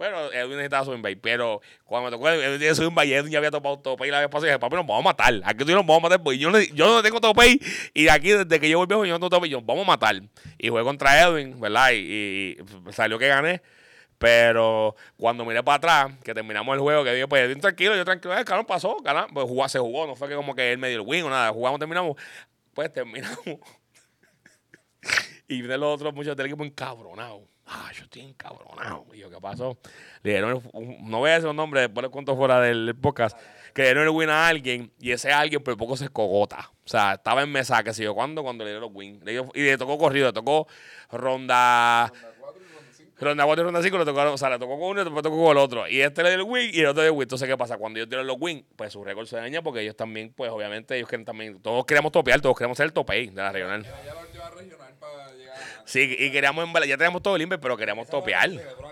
Pero 0.01 0.33
Edwin 0.33 0.57
necesitaba 0.57 0.87
su 0.87 0.95
invite. 0.95 1.21
Pero 1.21 1.61
cuando 1.85 2.11
me 2.11 2.17
tocó 2.17 2.31
Edwin 2.31 2.59
tiene 2.59 2.75
su 2.75 2.85
invite, 2.85 3.07
y 3.09 3.13
Edwin 3.13 3.33
ya 3.33 3.37
había 3.37 3.51
topado 3.51 3.79
tope 3.81 4.09
y 4.09 4.11
la 4.11 4.21
vez 4.21 4.31
pasada, 4.31 4.47
y 4.47 4.51
dije, 4.53 4.59
papi, 4.59 4.77
nos 4.77 4.87
vamos 4.87 5.05
a 5.05 5.09
matar. 5.11 5.35
Aquí 5.45 5.63
tú 5.63 5.73
nos 5.73 5.85
vamos 5.85 5.99
a 5.99 6.01
matar. 6.01 6.23
Porque 6.23 6.39
yo 6.39 6.51
no, 6.51 6.59
yo 6.59 6.87
no 6.87 7.03
tengo 7.03 7.21
tope 7.21 7.61
y 7.93 8.09
aquí, 8.09 8.31
desde 8.31 8.59
que 8.59 8.71
yo 8.71 8.79
volví, 8.79 8.95
yo 8.95 9.13
no 9.13 9.19
tengo 9.19 9.29
tope 9.29 9.49
y 9.49 9.51
yo, 9.51 9.61
vamos 9.61 9.85
a 9.85 9.89
matar. 9.89 10.23
Y 10.57 10.71
jugué 10.71 10.85
contra 10.85 11.21
Edwin, 11.21 11.61
¿verdad? 11.61 11.91
Y, 11.93 12.57
y 12.59 12.93
salió 12.93 13.19
que 13.19 13.29
gané. 13.29 13.61
Pero 14.17 14.97
cuando 15.19 15.45
miré 15.45 15.63
para 15.63 15.77
atrás, 15.77 16.19
que 16.25 16.33
terminamos 16.33 16.75
el 16.75 16.81
juego, 16.81 17.05
que 17.05 17.13
dije, 17.13 17.29
pues 17.29 17.43
Edwin 17.43 17.61
tranquilo, 17.61 17.95
yo 17.95 18.05
tranquilo, 18.07 18.39
eh, 18.39 18.45
cabrón, 18.47 18.65
pasó, 18.65 18.97
ganamos. 19.03 19.33
Pues 19.35 19.47
jugó, 19.47 19.69
se 19.69 19.79
jugó, 19.79 20.07
no 20.07 20.17
fue 20.17 20.31
que 20.31 20.35
como 20.35 20.55
que 20.55 20.73
él 20.73 20.79
me 20.79 20.89
dio 20.89 21.03
el 21.03 21.07
win 21.07 21.25
o 21.25 21.29
nada. 21.29 21.53
Jugamos, 21.53 21.79
terminamos. 21.79 22.17
Pues 22.73 22.91
terminamos. 22.91 23.39
Y 25.47 25.63
de 25.63 25.77
los 25.77 25.97
otros 25.97 26.15
muchachos 26.15 26.37
del 26.37 26.47
equipo 26.47 26.65
encabronados. 26.65 27.50
Ah, 27.73 27.89
yo 27.95 28.03
estoy 28.03 28.23
encabronado. 28.23 29.07
Y 29.15 29.19
yo, 29.19 29.31
¿qué 29.31 29.41
pasó? 29.41 29.79
Le 30.25 30.33
dieron, 30.33 30.61
no 31.03 31.19
voy 31.19 31.31
a 31.31 31.35
decir 31.35 31.49
un 31.49 31.55
nombre, 31.55 31.83
después 31.83 32.03
le 32.03 32.11
cuento 32.11 32.37
fuera 32.37 32.61
del 32.61 32.97
podcast, 33.01 33.39
que 33.73 33.83
le 33.83 33.89
dieron 33.89 34.03
el 34.03 34.11
win 34.11 34.29
a 34.29 34.49
alguien 34.49 34.93
y 34.99 35.13
ese 35.13 35.31
alguien 35.31 35.63
por 35.63 35.77
poco 35.77 35.97
se 35.97 36.09
cogota. 36.09 36.73
O 36.85 36.89
sea, 36.89 37.15
estaba 37.15 37.43
en 37.43 37.53
mesa, 37.53 37.81
que 37.85 37.95
sé 37.95 38.03
yo, 38.03 38.13
cuándo, 38.13 38.43
cuando 38.43 38.65
le 38.65 38.71
dieron 38.71 38.91
el 38.91 38.97
win. 38.97 39.23
Y 39.55 39.63
le 39.63 39.79
tocó 39.79 39.99
corrido, 39.99 40.27
le 40.27 40.33
tocó 40.33 40.67
ronda... 41.13 42.13
Ronda 43.21 43.45
4 43.45 43.63
y 43.63 43.65
ronda 43.67 43.83
5 43.83 43.99
le 43.99 44.05
tocó, 44.07 44.33
o 44.33 44.39
sea, 44.39 44.49
le 44.49 44.59
tocó 44.59 44.79
con 44.79 44.89
uno 44.89 45.03
y 45.03 45.05
después 45.05 45.23
tocó 45.23 45.37
con 45.45 45.51
el 45.53 45.59
otro. 45.59 45.87
Y 45.87 46.01
este 46.01 46.23
le 46.23 46.31
dio 46.31 46.39
el 46.39 46.45
win 46.45 46.71
y 46.73 46.81
el 46.81 46.87
otro 46.87 47.03
le 47.03 47.09
dio 47.09 47.13
el 47.13 47.19
win. 47.19 47.23
Entonces, 47.25 47.47
¿qué 47.47 47.57
pasa? 47.57 47.77
Cuando 47.77 47.99
ellos 47.99 48.09
dieron 48.09 48.27
los 48.27 48.37
win, 48.41 48.65
pues 48.75 48.95
su 48.95 49.05
récord 49.05 49.27
se 49.27 49.37
daña 49.37 49.61
porque 49.63 49.83
ellos 49.83 49.95
también, 49.95 50.33
pues 50.35 50.51
obviamente, 50.51 50.97
ellos 50.97 51.07
quieren 51.07 51.27
también, 51.27 51.61
todos 51.61 51.85
queremos 51.85 52.13
topear, 52.13 52.41
todos 52.41 52.57
queremos 52.57 52.79
ser 52.79 52.87
el 52.87 52.95
topey 52.95 53.29
de 53.29 53.43
la 53.43 53.53
regional. 53.53 53.87
Ya 55.17 55.31
lo 55.31 55.37
lleva 55.37 55.55
regional 55.55 55.71
para 55.71 55.71
llegar 55.71 55.83
a 55.83 55.87
Sí, 55.87 56.17
y 56.19 56.31
queríamos, 56.31 56.73
ya 56.87 56.97
teníamos 56.97 57.23
todo 57.23 57.37
el 57.37 57.43
invite, 57.43 57.61
pero 57.61 57.77
queríamos 57.77 58.05
esa 58.05 58.17
topear. 58.17 58.49
la 58.49 58.63
¿verdad? 58.63 58.91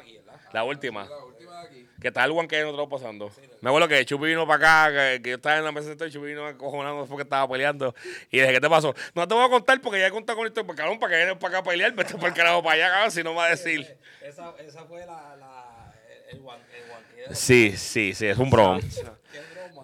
La 0.53 0.65
última. 0.65 1.05
la 1.05 1.25
última 1.25 1.63
de 1.63 1.67
aquí. 1.69 1.89
Que 2.01 2.09
está 2.09 2.25
el 2.25 2.31
one 2.31 2.49
que 2.49 2.63
nosotros 2.63 2.89
pasando. 2.89 3.31
Me 3.61 3.71
acuerdo 3.71 3.89
que 3.89 4.05
Chupi 4.05 4.27
vino 4.27 4.47
para 4.47 4.87
acá, 4.87 4.93
que, 5.15 5.23
que 5.23 5.31
yo 5.31 5.37
estaba 5.37 5.59
en 5.59 5.65
la 5.65 5.73
mesa 5.73 5.93
y 5.93 6.11
Chupi 6.11 6.29
vino 6.29 6.47
acojonado 6.47 7.07
porque 7.07 7.23
estaba 7.23 7.49
peleando. 7.49 7.95
Y 8.31 8.39
dije, 8.39 8.53
¿qué 8.53 8.61
te 8.61 8.69
pasó? 8.69 8.95
No 9.15 9.27
te 9.27 9.35
voy 9.35 9.45
a 9.45 9.49
contar 9.49 9.81
porque 9.81 9.99
ya 9.99 10.07
he 10.07 10.11
contado 10.11 10.39
con 10.39 10.47
esto, 10.47 10.65
porque 10.65 10.81
cabrón, 10.81 10.99
para 10.99 11.11
que 11.11 11.17
vienes 11.19 11.37
para 11.37 11.59
acá 11.59 11.69
a 11.69 11.71
pelear, 11.71 11.93
vete 11.93 12.15
por 12.15 12.29
el 12.29 12.35
carajo 12.35 12.63
para 12.63 12.75
allá, 12.77 12.91
cabrón, 12.91 13.11
si 13.11 13.23
no 13.23 13.31
me 13.31 13.37
va 13.37 13.47
a 13.47 13.51
decir. 13.51 13.97
Esa, 14.23 14.55
esa 14.61 14.85
fue 14.85 15.01
la, 15.01 15.37
la, 15.37 15.93
el, 16.31 16.39
guan, 16.41 16.61
el 16.73 16.89
guanqueo. 16.89 17.35
Sí, 17.35 17.77
sí, 17.77 18.15
sí, 18.15 18.27
es 18.27 18.39
un 18.39 18.51
broma. 18.51 18.81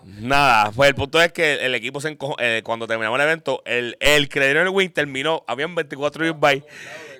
Nada, 0.06 0.70
pues 0.72 0.88
el 0.90 0.94
punto 0.94 1.20
es 1.20 1.32
que 1.32 1.54
el 1.64 1.74
equipo 1.74 2.00
se 2.00 2.08
encojó, 2.08 2.36
eh, 2.38 2.62
cuando 2.64 2.86
terminamos 2.86 3.18
el 3.18 3.26
evento, 3.26 3.62
el, 3.64 3.96
el 4.00 4.28
que 4.28 4.40
le 4.40 4.46
dieron 4.46 4.64
el 4.66 4.68
win 4.74 4.90
terminó, 4.92 5.44
habían 5.46 5.74
24 5.74 6.26
invite 6.26 6.64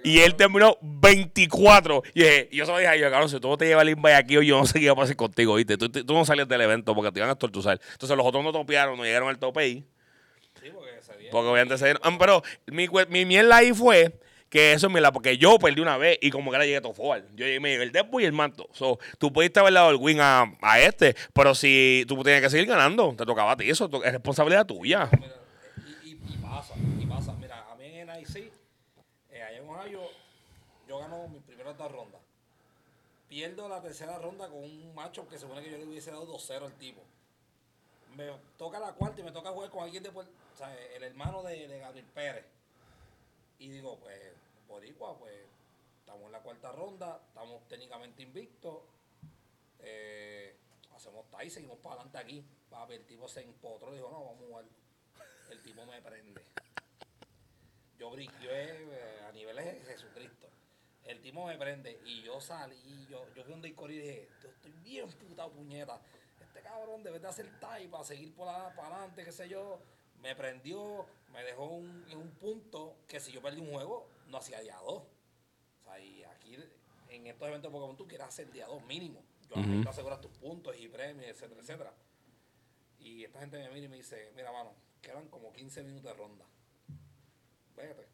y 0.05 0.21
él 0.21 0.35
terminó 0.35 0.77
24. 0.83 2.03
Y 2.15 2.21
dije- 2.23 2.49
yo 2.53 2.67
se 2.67 2.73
lo 2.73 2.79
dije 2.79 2.89
a 2.89 2.95
ellos, 2.95 3.11
cabrón, 3.11 3.29
si 3.31 3.41
tú 3.41 3.49
no 3.49 3.57
te 3.57 3.67
llevas 3.67 3.83
el 3.83 3.91
invite 3.91 4.15
aquí 4.15 4.35
yo 4.35 4.59
no 4.59 4.67
sé 4.67 4.75
qué 4.79 4.85
iba 4.85 4.93
a 4.93 4.97
pasar 4.97 5.17
contigo, 5.17 5.55
¿viste? 5.55 5.77
Tú, 5.79 5.89
tú 5.89 6.13
no 6.15 6.25
salías 6.25 6.47
del 6.49 6.61
evento 6.61 6.95
porque 6.95 7.11
te 7.11 7.21
iban 7.21 7.31
a 7.31 7.37
tortuzar. 7.37 7.81
Entonces 7.93 8.17
los 8.17 8.27
otros 8.27 8.45
no 8.45 8.53
topearon, 8.53 8.97
no 8.99 9.05
llegaron 9.05 9.29
al 9.29 9.39
tope 9.39 9.61
ahí. 9.61 9.85
Sí, 10.63 10.71
porque 10.75 10.91
se. 11.01 11.13
Porque 11.31 11.49
obviamente 11.49 11.79
se 11.79 11.87
dieron- 11.87 12.01
ah, 12.05 12.17
Pero 12.19 12.43
mi, 12.67 12.87
mi 13.09 13.25
mierda 13.25 13.57
ahí 13.57 13.73
fue 13.73 14.13
que 14.55 14.73
eso 14.73 14.87
es 14.87 14.93
mierda, 14.93 15.11
porque 15.11 15.37
yo 15.37 15.59
perdí 15.59 15.81
una 15.81 15.97
vez 15.97 16.17
y 16.23 16.31
como 16.31 16.53
que 16.53 16.55
era 16.55 16.65
llegué 16.65 16.81
todo 16.81 16.95
forward. 16.95 17.25
Yo 17.35 17.45
me 17.61 17.71
llegué 17.71 17.83
el 17.83 17.91
Deadpool 17.91 18.23
y 18.23 18.27
el 18.27 18.33
manto. 18.33 18.69
So, 18.71 19.01
tú 19.19 19.33
pudiste 19.33 19.59
haber 19.59 19.73
dado 19.75 19.91
el 19.91 19.97
win 19.97 20.21
a, 20.21 20.57
a 20.63 20.79
este, 20.79 21.17
pero 21.33 21.57
si 21.57 22.05
tú 22.07 22.23
tienes 22.23 22.41
que 22.41 22.49
seguir 22.49 22.67
ganando, 22.67 23.13
te 23.17 23.27
tocaba 23.27 23.51
a 23.51 23.57
ti. 23.57 23.69
Eso 23.69 23.91
es 24.05 24.13
responsabilidad 24.13 24.65
tuya. 24.65 25.11
Y, 26.05 26.11
y, 26.11 26.13
y 26.13 26.37
pasa, 26.37 26.75
y 27.01 27.05
pasa. 27.05 27.33
Mira, 27.33 27.67
a 27.69 27.75
mí 27.75 27.85
en 27.85 28.07
NIC, 28.07 28.53
eh, 29.33 29.43
allá 29.43 29.59
en 29.59 29.69
Ohio, 29.69 30.03
yo 30.87 30.99
gano 31.01 31.27
mis 31.27 31.43
primeras 31.43 31.77
dos 31.77 31.91
rondas. 31.91 32.21
Pierdo 33.29 33.69
la 33.69 33.83
tercera 33.83 34.21
ronda 34.21 34.47
con 34.47 34.59
un 34.59 34.95
macho 34.95 35.29
que 35.29 35.35
se 35.35 35.41
supone 35.41 35.65
que 35.65 35.73
yo 35.73 35.79
le 35.79 35.85
hubiese 35.85 36.13
dado 36.13 36.29
2-0 36.33 36.67
al 36.67 36.75
tipo. 36.75 37.03
Me 38.17 38.31
toca 38.57 38.79
la 38.79 38.93
cuarta 38.93 39.21
y 39.21 39.25
me 39.25 39.33
toca 39.33 39.51
jugar 39.51 39.71
con 39.71 39.83
alguien 39.83 40.05
de 40.05 40.11
o 40.11 40.25
sea, 40.57 40.73
el 40.95 41.03
hermano 41.03 41.43
de, 41.43 41.67
de 41.67 41.79
Gabriel 41.81 42.07
Pérez. 42.15 42.45
Y 43.59 43.71
digo, 43.71 43.99
pues, 43.99 44.44
Boricua, 44.75 45.17
pues, 45.17 45.33
estamos 46.01 46.27
en 46.27 46.33
la 46.33 46.41
cuarta 46.41 46.73
ronda, 46.73 47.21
estamos 47.29 47.63
técnicamente 47.69 48.25
invictos. 48.25 48.83
Eh, 49.79 50.57
hacemos 50.97 51.27
tie, 51.31 51.49
seguimos 51.49 51.79
para 51.79 51.95
adelante 51.95 52.19
aquí. 52.19 52.45
Papi, 52.71 52.95
el 52.95 53.07
tipo 53.07 53.29
se 53.29 53.43
empotró 53.43 53.93
y 53.93 53.99
dijo, 53.99 54.11
no, 54.11 54.25
vamos 54.25 54.43
a 54.43 54.47
jugar. 54.47 54.65
El 55.49 55.63
tipo 55.63 55.87
me 55.87 56.03
prende. 56.03 56.43
Yo 58.01 58.11
briqué 58.11 58.33
eh, 58.51 59.21
a 59.29 59.31
niveles 59.31 59.65
de 59.65 59.93
Jesucristo. 59.93 60.49
El 61.05 61.21
tipo 61.21 61.47
me 61.47 61.57
prende 61.57 62.01
y 62.05 62.23
yo 62.23 62.41
salí, 62.41 63.07
yo, 63.09 63.33
yo 63.33 63.45
fui 63.45 63.53
el 63.53 63.75
Cori 63.77 63.95
y 63.95 63.99
dije, 63.99 64.29
yo 64.43 64.49
estoy 64.49 64.73
bien 64.83 65.09
puta 65.09 65.49
puñeta. 65.49 66.01
Este 66.41 66.63
cabrón 66.63 67.05
debe 67.05 67.21
de 67.21 67.29
hacer 67.29 67.49
tie 67.61 67.87
para 67.89 68.03
seguir 68.03 68.35
por 68.35 68.49
la, 68.49 68.75
para 68.75 68.97
adelante, 68.97 69.25
qué 69.25 69.31
sé 69.31 69.49
yo. 69.49 69.79
Me 70.21 70.35
prendió, 70.35 71.07
me 71.31 71.45
dejó 71.45 71.67
un, 71.67 72.05
un 72.13 72.31
punto 72.41 72.97
que 73.07 73.21
si 73.21 73.31
yo 73.31 73.41
perdí 73.41 73.61
un 73.61 73.71
juego, 73.71 74.14
no 74.29 74.39
hacía 74.39 74.61
día 74.61 74.77
dos. 74.79 75.03
O 75.81 75.83
sea, 75.85 75.99
y 76.01 76.25
aquí 76.25 76.57
en 77.09 77.27
estos 77.27 77.49
eventos 77.49 77.71
de 77.71 77.79
Pokémon 77.79 77.97
tú 77.97 78.07
quieres 78.07 78.27
hacer 78.27 78.51
día 78.51 78.67
dos 78.67 78.85
mínimo. 78.85 79.23
Yo 79.49 79.83
te 79.83 79.89
aseguras 79.89 80.21
tus 80.21 80.33
puntos 80.33 80.75
y 80.79 80.89
premios, 80.89 81.27
etcétera, 81.29 81.61
etcétera. 81.61 81.95
Y 82.99 83.25
esta 83.25 83.41
gente 83.41 83.59
me 83.59 83.69
mira 83.71 83.87
y 83.87 83.89
me 83.89 83.97
dice, 83.97 84.33
mira, 84.35 84.51
mano, 84.51 84.75
quedan 85.03 85.29
como 85.29 85.53
15 85.53 85.83
minutos 85.83 86.05
de 86.05 86.15
ronda. 86.15 86.47
Vete, 87.77 88.09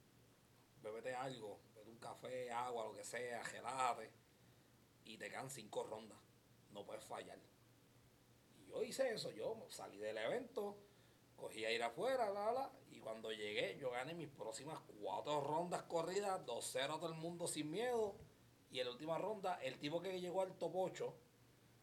bébete 0.83 1.15
algo, 1.15 1.61
bebe 1.75 1.91
un 1.91 1.99
café, 1.99 2.51
agua, 2.51 2.87
lo 2.87 2.95
que 2.95 3.05
sea, 3.05 3.45
gelate. 3.45 4.11
Y 5.05 5.17
te 5.17 5.31
quedan 5.31 5.49
cinco 5.49 5.85
rondas. 5.85 6.19
No 6.73 6.85
puedes 6.85 7.05
fallar. 7.05 7.39
Y 8.59 8.67
yo 8.67 8.83
hice 8.83 9.13
eso, 9.13 9.31
yo 9.31 9.67
salí 9.71 9.99
del 9.99 10.19
evento, 10.19 10.77
cogí 11.41 11.65
a 11.65 11.73
ir 11.73 11.83
afuera, 11.83 12.31
la, 12.31 12.53
la, 12.53 12.71
y 12.91 13.01
cuando 13.01 13.33
llegué, 13.33 13.77
yo 13.79 13.91
gané 13.91 14.15
mis 14.15 14.29
próximas 14.29 14.79
cuatro 15.01 15.41
rondas 15.41 15.83
corridas, 15.85 16.45
2-0 16.47 16.85
a 16.85 17.01
todo 17.01 17.09
el 17.09 17.15
mundo 17.15 17.49
sin 17.49 17.71
miedo. 17.71 18.15
Y 18.71 18.79
en 18.79 18.87
la 18.87 18.93
última 18.93 19.19
ronda, 19.19 19.57
el 19.63 19.79
tipo 19.79 20.01
que 20.01 20.21
llegó 20.21 20.43
al 20.43 20.57
top 20.57 20.73
8 20.77 21.15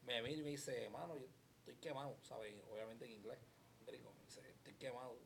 me 0.03 0.21
mira 0.21 0.37
y 0.37 0.41
me 0.41 0.49
dice, 0.51 0.89
mano, 0.89 1.17
yo 1.17 1.25
estoy 1.59 1.75
quemado, 1.75 2.17
¿sabes? 2.21 2.55
Obviamente 2.71 3.05
en 3.05 3.11
inglés. 3.11 3.39
Gringo, 3.85 4.13
me 4.13 4.23
dice, 4.23 4.41
estoy 4.51 4.73
quemado, 4.75 5.17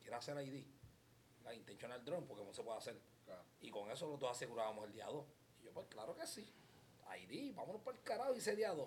¿quieres 0.00 0.18
hacer 0.18 0.36
ID? 0.46 0.66
La 1.44 1.54
intentional 1.54 2.04
drone, 2.04 2.26
porque 2.26 2.44
no 2.44 2.52
se 2.52 2.62
puede 2.62 2.76
hacer. 2.76 3.00
Y 3.60 3.70
con 3.70 3.90
eso 3.90 4.06
los 4.06 4.20
dos 4.20 4.30
asegurábamos 4.30 4.84
el 4.84 4.92
día 4.92 5.06
2. 5.06 5.24
Y 5.60 5.64
yo, 5.64 5.72
pues 5.72 5.86
claro 5.86 6.14
que 6.14 6.26
sí. 6.26 6.52
ID, 7.16 7.54
vámonos 7.54 7.80
por 7.80 7.94
el 7.94 8.02
carajo, 8.02 8.34
y 8.34 8.38
ese 8.38 8.54
día 8.54 8.72
2. 8.72 8.86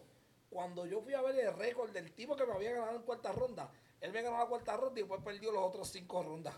Cuando 0.52 0.86
yo 0.86 1.02
fui 1.02 1.14
a 1.14 1.22
ver 1.22 1.36
el 1.40 1.54
récord 1.54 1.92
del 1.92 2.12
tipo 2.14 2.36
que 2.36 2.46
me 2.46 2.54
había 2.54 2.74
ganado 2.74 2.98
en 2.98 3.04
cuarta 3.04 3.32
ronda, 3.32 3.72
él 4.02 4.12
me 4.12 4.22
ganó 4.22 4.38
la 4.38 4.46
cuarta 4.46 4.76
ronda 4.76 5.00
y 5.00 5.04
después 5.04 5.22
perdió 5.24 5.52
los 5.52 5.64
otros 5.64 5.88
cinco 5.88 6.24
rondas. 6.24 6.56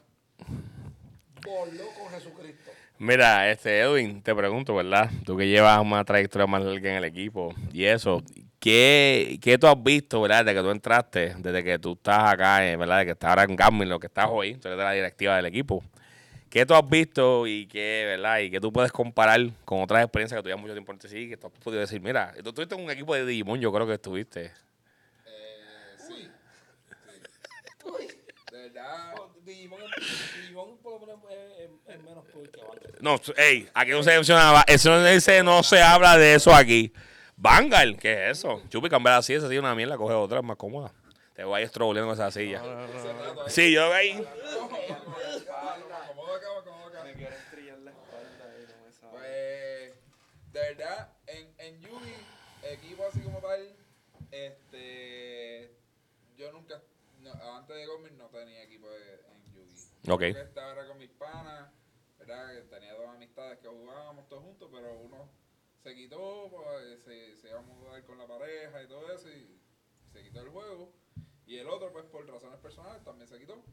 Voló 1.45 1.83
con 1.99 2.09
Jesucristo. 2.09 2.71
Mira, 2.99 3.51
este 3.51 3.81
Edwin, 3.81 4.21
te 4.21 4.33
pregunto, 4.33 4.73
¿verdad? 4.75 5.09
Tú 5.25 5.35
que 5.35 5.47
llevas 5.47 5.79
una 5.81 6.05
trayectoria 6.05 6.47
más 6.47 6.63
larga 6.63 6.89
en 6.91 6.95
el 6.95 7.03
equipo 7.03 7.53
y 7.73 7.83
eso, 7.83 8.23
¿qué, 8.59 9.37
qué 9.41 9.57
tú 9.57 9.67
has 9.67 9.83
visto, 9.83 10.21
verdad, 10.21 10.45
desde 10.45 10.57
que 10.57 10.63
tú 10.63 10.71
entraste, 10.71 11.35
desde 11.37 11.63
que 11.63 11.79
tú 11.79 11.93
estás 11.93 12.31
acá, 12.31 12.65
eh, 12.65 12.77
¿verdad? 12.77 12.99
De 12.99 13.05
que 13.05 13.11
estás 13.11 13.29
ahora 13.29 13.43
en 13.43 13.57
Garmin, 13.57 13.89
lo 13.89 13.99
que 13.99 14.07
estás 14.07 14.27
hoy, 14.31 14.55
tú 14.55 14.69
eres 14.69 14.77
de 14.77 14.83
la 14.85 14.93
directiva 14.93 15.35
del 15.35 15.47
equipo. 15.47 15.83
¿Qué 16.49 16.65
tú 16.65 16.75
has 16.75 16.87
visto 16.87 17.45
y 17.45 17.65
qué, 17.67 18.05
verdad? 18.05 18.39
Y 18.39 18.51
qué 18.51 18.61
tú 18.61 18.71
puedes 18.71 18.91
comparar 18.91 19.41
con 19.65 19.81
otras 19.81 20.03
experiencias 20.03 20.37
que 20.37 20.43
tú 20.43 20.49
llevas 20.49 20.61
mucho 20.61 20.73
tiempo 20.73 20.93
en 20.93 21.01
sí, 21.01 21.27
que 21.27 21.35
tú 21.35 21.47
has 21.47 21.53
podido 21.53 21.81
decir, 21.81 21.99
mira, 21.99 22.33
tú 22.41 22.49
estuviste 22.49 22.75
en 22.75 22.83
un 22.85 22.91
equipo 22.91 23.13
de 23.15 23.25
Digimon, 23.25 23.59
yo 23.59 23.73
creo 23.73 23.85
que 23.85 23.95
estuviste. 23.95 24.45
Eh, 24.45 24.51
sí. 25.97 26.29
sí. 27.97 28.07
De 28.51 28.57
verdad. 28.69 29.15
Oh, 29.17 29.33
Digimon, 29.97 30.35
Digimon 30.41 30.77
por 30.79 30.93
lo 30.93 30.99
menos 31.07 31.21
es, 31.31 31.59
es- 31.59 31.95
es 31.95 32.03
menos 32.03 32.25
cool 32.33 32.49
que 32.49 32.59
Vanguard. 32.61 33.01
No, 33.01 33.19
ey, 33.37 33.69
aquí 33.73 33.91
no 33.91 34.03
se 34.03 34.11
mencionaba, 34.15 34.63
eso 34.67 34.89
no, 34.89 35.05
ese 35.07 35.43
no 35.43 35.63
se 35.63 35.81
habla 35.81 36.17
de 36.17 36.35
eso 36.35 36.53
aquí. 36.53 36.91
Vanguard, 37.35 37.97
¿qué 37.97 38.29
es 38.29 38.39
eso? 38.39 38.61
Chupi, 38.69 38.89
cambiar 38.89 39.15
así, 39.17 39.33
esa 39.33 39.47
silla 39.47 39.59
una 39.59 39.75
mierda, 39.75 39.97
coge 39.97 40.13
otra, 40.13 40.39
es 40.39 40.45
más 40.45 40.57
cómoda. 40.57 40.91
Te 41.35 41.43
voy 41.43 41.61
a 41.61 41.63
ir 41.63 41.71
con 41.71 41.97
esa 41.97 42.29
silla. 42.31 42.61
Sí, 43.47 43.71
yo 43.71 43.91
ahí. 43.91 44.23
Pues, 49.11 49.93
de 50.53 50.59
verdad, 50.59 51.09
en, 51.27 51.53
en 51.57 51.81
Yugi, 51.81 52.13
equipo 52.63 53.05
así 53.07 53.21
como 53.21 53.39
tal, 53.39 53.75
este, 54.31 55.75
yo 56.37 56.51
nunca, 56.51 56.81
no, 57.21 57.31
antes 57.57 57.75
de 57.75 57.85
Gourmet 57.85 58.11
no 58.13 58.27
tenía 58.29 58.63
equipo 58.63 58.89
de- 58.89 59.21
en 59.33 59.42
Ok. 60.09 60.21
Estaba 60.23 60.73
era 60.73 60.87
con 60.87 60.97
mis 60.97 61.09
panas, 61.11 61.71
¿verdad? 62.19 62.63
Tenía 62.69 62.93
dos 62.93 63.07
amistades 63.07 63.59
que 63.59 63.67
jugábamos 63.67 64.27
todos 64.27 64.43
juntos, 64.43 64.69
pero 64.71 64.99
uno 64.99 65.29
se 65.81 65.95
quitó, 65.95 66.49
pues, 66.49 67.03
se, 67.03 67.35
se 67.37 67.49
iba 67.49 67.59
a 67.59 67.61
mudar 67.61 68.03
con 68.05 68.17
la 68.17 68.27
pareja 68.27 68.83
y 68.83 68.87
todo 68.87 69.11
eso, 69.13 69.29
y 69.29 69.59
se 70.11 70.23
quitó 70.23 70.41
el 70.41 70.49
juego. 70.49 70.93
Y 71.45 71.57
el 71.57 71.67
otro, 71.67 71.91
pues 71.91 72.05
por 72.05 72.25
razones 72.27 72.59
personales, 72.59 73.03
también 73.03 73.27
se 73.27 73.37
quitó. 73.39 73.63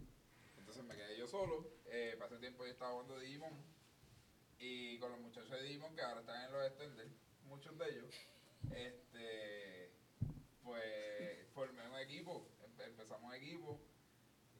Entonces 0.59 0.83
me 0.85 0.97
quedé 0.97 1.17
yo 1.19 1.27
solo. 1.27 1.67
Eh, 1.87 2.19
ese 2.25 2.39
tiempo 2.39 2.65
yo 2.65 2.73
estaba 2.73 2.93
jugando 2.93 3.19
Digimon. 3.19 3.53
Y 4.59 4.99
con 4.99 5.11
los 5.13 5.21
muchachos 5.21 5.51
de 5.51 5.63
Digimon 5.63 5.95
que 5.97 6.03
ahora 6.03 6.21
están 6.21 6.45
en 6.45 6.53
los 6.53 6.67
extenders, 6.67 7.11
muchos 7.45 7.79
de 7.79 7.89
ellos, 7.91 8.15
este, 8.75 9.91
pues 10.63 11.49
formé 11.55 11.89
un 11.89 11.99
equipo, 11.99 12.47
empe- 12.63 12.85
empezamos 12.87 13.35
equipo 13.35 13.81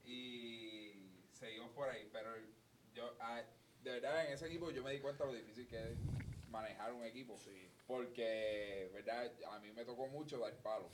y 0.03 0.90
seguimos 1.41 1.71
por 1.71 1.89
ahí. 1.89 2.07
Pero 2.13 2.29
yo, 2.93 3.13
ah, 3.19 3.41
de 3.83 3.91
verdad, 3.91 4.27
en 4.27 4.33
ese 4.33 4.47
equipo 4.47 4.71
yo 4.71 4.83
me 4.83 4.91
di 4.93 4.99
cuenta 4.99 5.25
lo 5.25 5.33
difícil 5.33 5.67
que 5.67 5.91
es 5.91 5.97
manejar 6.49 6.93
un 6.93 7.03
equipo. 7.03 7.35
Porque, 7.87 8.89
verdad, 8.93 9.29
a 9.49 9.59
mí 9.59 9.71
me 9.71 9.83
tocó 9.83 10.07
mucho 10.07 10.39
dar 10.39 10.55
palo 10.61 10.89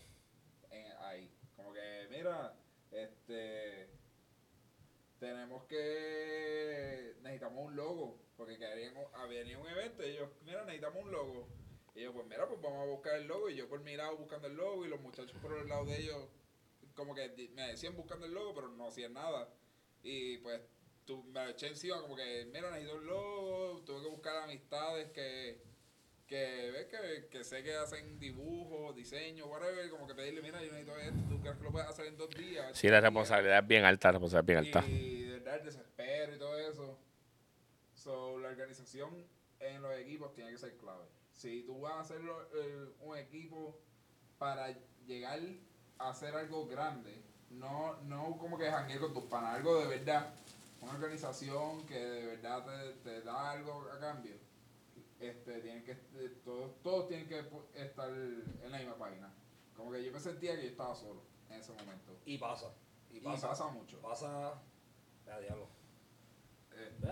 en, 0.71 0.91
ahí. 1.01 1.29
Como 1.55 1.73
que, 1.73 2.07
mira, 2.09 2.55
este 2.91 3.89
tenemos 5.19 5.63
que 5.63 7.15
necesitamos 7.23 7.65
un 7.65 7.75
logo 7.75 8.19
porque 8.37 8.59
querían 8.59 8.93
había 9.15 9.39
venía 9.39 9.57
un 9.57 9.67
evento 9.67 10.03
y 10.03 10.11
ellos 10.11 10.29
mira 10.45 10.63
necesitamos 10.63 11.03
un 11.03 11.11
logo 11.11 11.47
y 11.95 12.03
yo 12.03 12.13
pues 12.13 12.27
mira 12.27 12.47
pues 12.47 12.61
vamos 12.61 12.83
a 12.83 12.85
buscar 12.85 13.15
el 13.15 13.25
logo 13.25 13.49
y 13.49 13.55
yo 13.55 13.67
por 13.67 13.79
mi 13.79 13.95
lado 13.95 14.15
buscando 14.15 14.45
el 14.47 14.55
logo 14.55 14.85
y 14.85 14.89
los 14.89 15.01
muchachos 15.01 15.35
por 15.41 15.57
el 15.57 15.67
lado 15.67 15.85
de 15.85 15.97
ellos 15.99 16.29
como 16.93 17.15
que 17.15 17.49
me 17.55 17.69
decían 17.69 17.95
buscando 17.95 18.27
el 18.27 18.33
logo 18.35 18.53
pero 18.53 18.67
no 18.67 18.89
hacían 18.89 19.13
nada 19.13 19.49
y 20.03 20.37
pues 20.37 20.61
tú, 21.05 21.23
me 21.23 21.49
eché 21.49 21.67
encima 21.67 22.01
como 22.01 22.15
que 22.15 22.45
mira 22.53 22.69
necesito 22.71 22.97
el 22.99 23.05
logo 23.07 23.81
tuve 23.85 24.03
que 24.03 24.09
buscar 24.09 24.37
amistades 24.43 25.09
que 25.11 25.61
que 26.27 26.71
ves 26.71 26.85
que, 26.87 27.27
que 27.29 27.43
sé 27.45 27.63
que 27.63 27.73
hacen 27.75 28.19
dibujos, 28.19 28.93
diseños, 28.93 29.47
whatever, 29.47 29.89
como 29.89 30.05
que 30.05 30.13
pedirle, 30.13 30.41
mira, 30.41 30.61
yo 30.61 30.73
necesito 30.73 30.97
esto, 30.99 31.19
tú 31.29 31.39
crees 31.39 31.55
que 31.55 31.63
lo 31.63 31.71
puedes 31.71 31.87
hacer 31.87 32.07
en 32.07 32.17
dos 32.17 32.29
días. 32.31 32.77
Sí, 32.77 32.89
la 32.89 32.99
responsabilidad 32.99 33.59
es 33.59 33.67
bien 33.67 33.85
alta, 33.85 34.09
la 34.09 34.19
responsabilidad 34.19 34.61
es 34.61 34.69
bien 34.73 34.83
alta. 34.83 34.89
Y 34.93 35.21
de 35.21 35.31
verdad 35.39 35.55
el 35.59 35.63
desespero 35.63 36.35
y 36.35 36.37
todo 36.37 36.59
eso. 36.59 36.99
So, 37.93 38.37
la 38.39 38.49
organización 38.49 39.25
en 39.61 39.81
los 39.81 39.93
equipos 39.97 40.33
tiene 40.33 40.51
que 40.51 40.57
ser 40.57 40.75
clave. 40.75 41.05
Si 41.31 41.63
tú 41.63 41.79
vas 41.79 41.93
a 41.93 41.99
hacer 42.01 42.19
lo- 42.19 42.43
eh, 42.61 42.89
un 42.99 43.17
equipo 43.17 43.79
para 44.37 44.77
llegar 45.05 45.39
a 45.97 46.09
hacer 46.09 46.35
algo 46.35 46.67
grande, 46.67 47.23
no, 47.51 47.95
no 48.03 48.37
como 48.37 48.57
que 48.57 48.69
janguear 48.69 48.99
con 48.99 49.13
tus 49.13 49.23
panas, 49.23 49.55
algo 49.55 49.79
de 49.79 49.87
verdad, 49.87 50.33
una 50.81 50.93
organización 50.93 51.85
que 51.85 51.99
de 51.99 52.25
verdad 52.25 52.65
te, 52.65 53.09
te 53.09 53.21
da 53.21 53.51
algo 53.51 53.87
a 53.93 53.99
cambio, 53.99 54.33
este, 55.19 55.61
tienen 55.61 55.83
que, 55.83 55.91
eh, 55.91 56.37
todos, 56.43 56.81
todos 56.83 57.07
tienen 57.07 57.27
que 57.27 57.39
estar 57.75 58.09
en 58.09 58.71
la 58.71 58.77
misma 58.77 58.95
página. 58.97 59.33
Como 59.75 59.91
que 59.91 60.03
yo 60.03 60.11
me 60.11 60.19
sentía 60.19 60.55
que 60.55 60.63
yo 60.63 60.69
estaba 60.69 60.95
solo 60.95 61.21
en 61.49 61.59
ese 61.59 61.71
momento. 61.73 62.17
Y 62.25 62.37
pasa. 62.37 62.67
Y 63.11 63.19
pasa 63.19 63.67
mucho. 63.67 63.99
Pasa. 63.99 64.53
Diablo. 65.25 65.67
Este, 66.71 67.07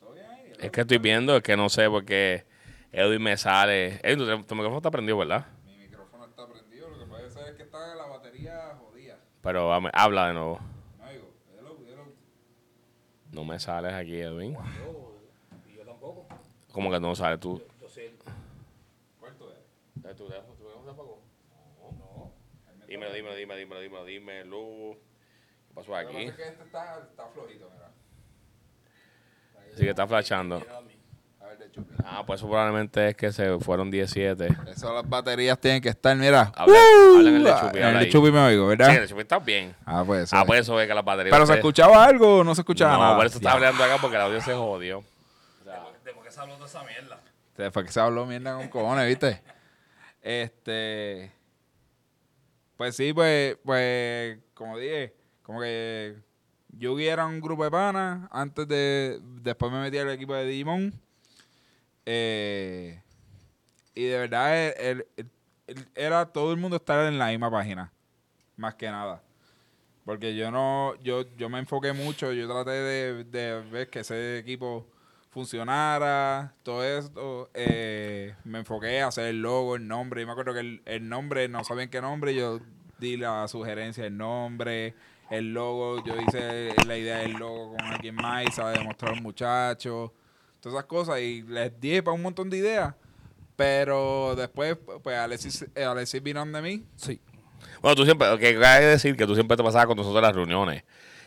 ¿Todo 0.00 0.12
bien 0.12 0.26
ahí? 0.26 0.52
Es 0.58 0.70
que 0.70 0.80
estoy 0.80 0.98
viendo, 0.98 1.36
es 1.36 1.42
que 1.42 1.56
no 1.56 1.68
sé 1.68 1.88
por 1.90 2.04
qué 2.04 2.46
Edwin 2.92 3.22
me 3.22 3.36
sale. 3.36 4.00
Edwin, 4.02 4.18
tu, 4.18 4.46
tu 4.46 4.54
micrófono 4.54 4.78
está 4.78 4.90
prendido, 4.90 5.18
¿verdad? 5.18 5.46
Mi 5.64 5.76
micrófono 5.76 6.24
está 6.26 6.46
prendido. 6.46 6.88
Lo 6.88 6.98
que 6.98 7.06
puede 7.06 7.30
ser 7.30 7.48
es 7.48 7.56
que 7.56 7.64
está 7.64 7.94
la 7.94 8.03
batería 8.03 8.03
jodida. 8.03 8.03
Pero 9.44 9.72
hame- 9.72 9.90
habla 9.92 10.28
de 10.28 10.34
nuevo. 10.34 10.58
No 13.30 13.44
me 13.44 13.58
sales 13.58 13.92
aquí, 13.92 14.20
Edwin. 14.20 14.54
Yo, 14.54 15.12
y 15.68 15.74
yo 15.76 15.84
tampoco. 15.84 16.26
¿Cómo 16.72 16.90
que 16.90 17.00
no 17.00 17.14
sales 17.16 17.40
tú? 17.40 17.60
Yo 17.80 17.88
sé. 17.88 18.14
¿Cuánto 19.18 19.50
es? 19.52 20.16
¿Tu 20.16 20.26
teléfono 20.28 20.54
se 20.84 20.90
apagó? 20.90 21.20
No. 21.98 22.32
Dímelo, 22.86 23.12
dímelo, 23.12 23.34
dímelo, 23.34 23.58
dímelo, 23.58 23.80
dímelo, 23.80 24.04
dímelo. 24.04 24.96
¿Qué 25.68 25.74
pasó 25.74 25.90
Lo 25.90 25.98
que 25.98 26.04
pasa 26.04 26.16
aquí? 26.18 26.24
es 26.28 26.34
que 26.36 26.42
este 26.48 26.62
está, 26.64 27.00
está 27.10 27.26
flojito, 27.28 27.70
mira. 27.72 27.90
Así 29.72 29.82
que 29.82 29.90
está 29.90 30.06
flashando. 30.06 30.62
A 31.44 31.48
ver, 31.48 31.58
de 31.58 31.70
chupi. 31.70 31.94
Ah, 32.02 32.22
pues 32.26 32.40
eso 32.40 32.48
probablemente 32.48 33.08
es 33.08 33.16
que 33.16 33.30
se 33.30 33.58
fueron 33.58 33.90
17. 33.90 34.48
Eso 34.68 34.94
las 34.94 35.06
baterías 35.06 35.58
tienen 35.60 35.82
que 35.82 35.90
estar, 35.90 36.16
mira. 36.16 36.50
Habla, 36.56 36.78
habla 37.16 37.28
en 37.28 37.36
el 37.36 37.44
de 37.44 37.54
Chupi, 37.54 37.78
En 37.78 37.84
el 37.84 37.98
de. 37.98 38.08
Chupi 38.08 38.30
me 38.30 38.40
oigo, 38.40 38.66
¿verdad? 38.68 38.88
Sí, 38.88 38.94
el 38.96 39.02
de 39.02 39.08
Chupi 39.08 39.20
está 39.20 39.38
bien. 39.38 39.76
Ah, 39.84 40.02
pues 40.06 40.22
eso. 40.24 40.36
Ah, 40.36 40.40
es. 40.40 40.46
pues 40.46 40.60
eso 40.60 40.80
es 40.80 40.88
que 40.88 40.94
las 40.94 41.04
baterías... 41.04 41.34
¿Pero 41.34 41.46
se 41.46 41.54
escuchaba 41.54 42.04
algo 42.04 42.38
o 42.38 42.44
no 42.44 42.54
se 42.54 42.62
escuchaba 42.62 42.94
No, 42.94 42.98
nada? 43.00 43.16
por 43.16 43.26
eso 43.26 43.36
está 43.38 43.52
hablando 43.52 43.84
acá 43.84 43.98
porque 44.00 44.16
el 44.16 44.22
audio 44.22 44.40
se 44.40 44.54
jodió. 44.54 45.04
¿De 46.04 46.12
por 46.12 46.24
qué 46.24 46.30
se 46.30 46.40
habló 46.40 46.56
de 46.58 46.64
esa 46.64 46.82
mierda? 46.82 47.20
Después 47.56 47.86
que 47.86 47.92
se 47.92 48.00
habló 48.00 48.24
mierda 48.26 48.56
con 48.56 48.68
cojones, 48.68 49.06
¿viste? 49.06 49.42
Este. 50.22 51.30
Pues 52.76 52.96
sí, 52.96 53.12
pues, 53.12 53.56
pues, 53.64 54.38
como 54.54 54.78
dije, 54.78 55.14
como 55.42 55.60
que 55.60 56.16
Yugi 56.70 57.06
era 57.06 57.26
un 57.26 57.40
grupo 57.40 57.64
de 57.64 57.70
panas. 57.70 58.28
Antes 58.32 58.66
de. 58.66 59.20
Después 59.22 59.70
me 59.70 59.80
metí 59.80 59.98
al 59.98 60.10
equipo 60.10 60.34
de 60.34 60.46
Digimon. 60.46 60.92
Eh, 62.06 63.00
y 63.94 64.04
de 64.04 64.18
verdad, 64.18 64.56
el- 64.58 64.74
el- 64.78 65.06
el- 65.16 65.30
el- 65.66 65.88
era 65.94 66.26
todo 66.26 66.52
el 66.52 66.58
mundo 66.58 66.76
estar 66.76 67.06
en 67.06 67.18
la 67.18 67.28
misma 67.28 67.50
página. 67.50 67.92
Más 68.56 68.74
que 68.74 68.90
nada. 68.90 69.22
Porque 70.04 70.36
yo 70.36 70.50
no. 70.50 70.94
Yo, 71.02 71.22
yo 71.36 71.48
me 71.48 71.58
enfoqué 71.58 71.92
mucho. 71.92 72.32
Yo 72.32 72.46
traté 72.46 72.70
de, 72.72 73.62
ver 73.70 73.88
que 73.90 74.00
ese 74.00 74.38
equipo 74.38 74.86
funcionara, 75.30 76.54
todo 76.62 76.84
esto, 76.84 77.50
eh, 77.54 78.36
me 78.44 78.60
enfoqué 78.60 79.00
a 79.00 79.08
hacer 79.08 79.26
el 79.26 79.42
logo, 79.42 79.74
el 79.74 79.88
nombre. 79.88 80.20
Yo 80.20 80.26
me 80.28 80.32
acuerdo 80.32 80.54
que 80.54 80.60
el, 80.60 80.82
el 80.84 81.08
nombre, 81.08 81.48
no 81.48 81.64
sabían 81.64 81.88
qué 81.88 82.00
nombre, 82.00 82.34
yo 82.36 82.60
di 83.00 83.16
la 83.16 83.48
sugerencia 83.48 84.04
del 84.04 84.16
nombre, 84.16 84.94
el 85.30 85.52
logo, 85.52 86.04
yo 86.04 86.20
hice 86.20 86.74
la 86.86 86.96
idea 86.96 87.18
del 87.18 87.32
logo 87.32 87.70
con 87.76 87.80
alguien 87.80 88.14
más 88.14 88.44
y 88.46 88.52
se 88.52 88.62
la 88.62 88.70
demostró 88.70 89.08
a 89.08 89.10
los 89.12 89.22
muchachos, 89.22 90.12
todas 90.64 90.78
esas 90.78 90.88
cosas, 90.88 91.20
y 91.20 91.42
les 91.42 91.78
dije 91.80 92.02
para 92.02 92.14
un 92.14 92.22
montón 92.22 92.50
de 92.50 92.56
ideas. 92.58 92.94
Pero 93.56 94.34
después, 94.36 94.76
pues 95.02 95.16
Alexis, 95.16 95.64
eh, 95.74 95.84
Alexis 95.84 96.22
vino 96.22 96.44
de 96.44 96.60
mí. 96.62 96.84
Sí. 96.96 97.20
Bueno, 97.80 97.94
tú 97.94 98.04
siempre, 98.04 98.26
que 98.38 98.48
hay 98.48 98.80
que 98.80 98.86
decir 98.86 99.16
que 99.16 99.26
tú 99.26 99.34
siempre 99.34 99.56
te 99.56 99.62
pasabas 99.62 99.86
con 99.86 99.96
nosotros 99.96 100.18
en 100.18 100.22
las 100.26 100.34
reuniones. 100.34 100.82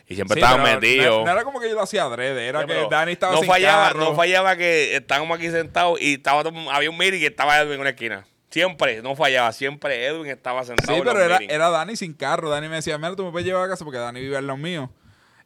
Y 0.06 0.14
siempre 0.14 0.34
Sí, 0.34 0.40
estabas 0.40 0.62
pero 0.64 0.80
metido. 0.80 1.18
No, 1.20 1.24
no 1.26 1.32
era 1.32 1.44
como 1.44 1.60
que 1.60 1.68
yo 1.68 1.74
lo 1.74 1.82
hacía 1.82 2.02
adrede, 2.04 2.46
era 2.46 2.62
Sí, 2.62 2.66
que 2.66 2.86
Dani 2.90 3.12
estaba 3.12 3.32
no 3.34 3.38
sin 3.40 3.48
fallaba, 3.48 3.88
carro. 3.88 4.00
no 4.00 4.14
fallaba 4.14 4.56
que 4.56 4.96
estábamos 4.96 5.36
aquí 5.38 5.50
sentados 5.50 6.00
y 6.00 6.14
estaba 6.14 6.42
todo- 6.42 6.70
había 6.70 6.90
un 6.90 6.96
meeting 6.98 7.20
y 7.20 7.26
estaba 7.26 7.58
Edwin 7.58 7.74
en 7.74 7.80
una 7.80 7.90
esquina. 7.90 8.26
Siempre, 8.50 9.02
no 9.02 9.14
fallaba. 9.16 9.52
Siempre 9.52 10.06
Edwin 10.06 10.30
estaba 10.30 10.64
sentado 10.64 10.92
Sí, 10.94 10.98
en 10.98 11.04
los 11.04 11.12
pero 11.14 11.24
era, 11.24 11.38
meetings. 11.38 11.52
era 11.54 11.68
Dani 11.70 11.96
sin 11.96 12.14
carro. 12.14 12.48
Dani 12.48 12.68
me 12.68 12.76
decía, 12.76 12.96
mira, 12.96 13.14
tú 13.16 13.24
me 13.24 13.30
puedes 13.30 13.46
llevar 13.46 13.64
a 13.64 13.68
casa 13.68 13.84
porque 13.84 13.98
Dani 13.98 14.20
vive 14.20 14.36
al 14.38 14.46
lado 14.46 14.56
mío. 14.56 14.90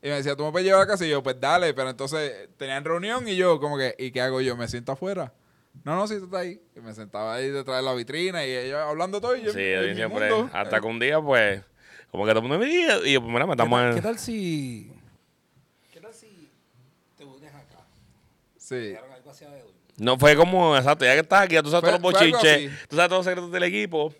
Y 0.02 0.08
me 0.08 0.14
decía, 0.16 0.34
tú 0.34 0.44
me 0.44 0.50
puedes 0.50 0.66
llevar 0.66 0.82
a 0.82 0.86
casa. 0.86 1.06
Y 1.06 1.10
yo, 1.10 1.22
pues 1.22 1.38
dale. 1.40 1.72
Pero 1.74 1.90
entonces 1.90 2.48
tenían 2.56 2.84
reunión 2.84 3.26
y 3.28 3.36
yo, 3.36 3.60
como 3.60 3.78
que, 3.78 3.94
¿y 3.98 4.10
qué 4.10 4.20
hago 4.20 4.40
yo? 4.40 4.56
¿Me 4.56 4.66
siento 4.68 4.92
afuera? 4.92 5.32
No, 5.84 5.94
no, 5.96 6.06
sí, 6.08 6.18
tú 6.18 6.24
estás 6.24 6.40
ahí. 6.40 6.60
Y 6.76 6.80
me 6.80 6.92
sentaba 6.92 7.34
ahí 7.34 7.48
detrás 7.50 7.76
de 7.78 7.82
la 7.82 7.94
vitrina 7.94 8.44
y 8.44 8.50
ellos 8.50 8.78
hablando 8.80 9.20
todo. 9.20 9.36
Y 9.36 9.42
yo, 9.42 9.52
Sí, 9.52 9.58
mi 9.58 9.94
siempre. 9.94 10.30
mundo. 10.30 10.50
Hasta 10.52 10.80
que 10.80 10.86
un 10.86 10.98
día, 10.98 11.20
pues, 11.20 11.62
como 12.10 12.24
que 12.24 12.30
todo 12.32 12.40
el 12.42 12.48
mundo 12.48 12.58
me 12.58 12.66
dice, 12.66 13.08
y 13.08 13.12
yo, 13.14 13.20
pues, 13.22 13.32
mira, 13.32 13.46
me 13.46 13.52
estamos 13.52 13.80
¿Qué, 13.80 13.88
en. 13.88 13.94
qué 13.94 14.02
tal 14.02 14.18
si... 14.18 14.92
¿Qué 15.92 16.00
tal 16.00 16.12
si 16.12 16.50
te 17.16 17.24
unes 17.24 17.54
acá? 17.54 17.78
Sí. 18.58 18.94
No 19.98 20.18
fue 20.18 20.34
como, 20.36 20.76
exacto, 20.76 21.04
ya 21.04 21.12
que 21.14 21.20
estás 21.20 21.42
aquí, 21.42 21.54
ya 21.54 21.62
tú 21.62 21.70
sabes 21.70 21.90
Fue- 21.90 21.98
todos 22.12 22.26
los 22.30 22.42
así. 22.44 22.68
tú 22.88 22.96
sabes 22.96 23.08
todos 23.08 23.18
los 23.20 23.24
secretos 23.26 23.52
del 23.52 23.62
equipo. 23.64 24.12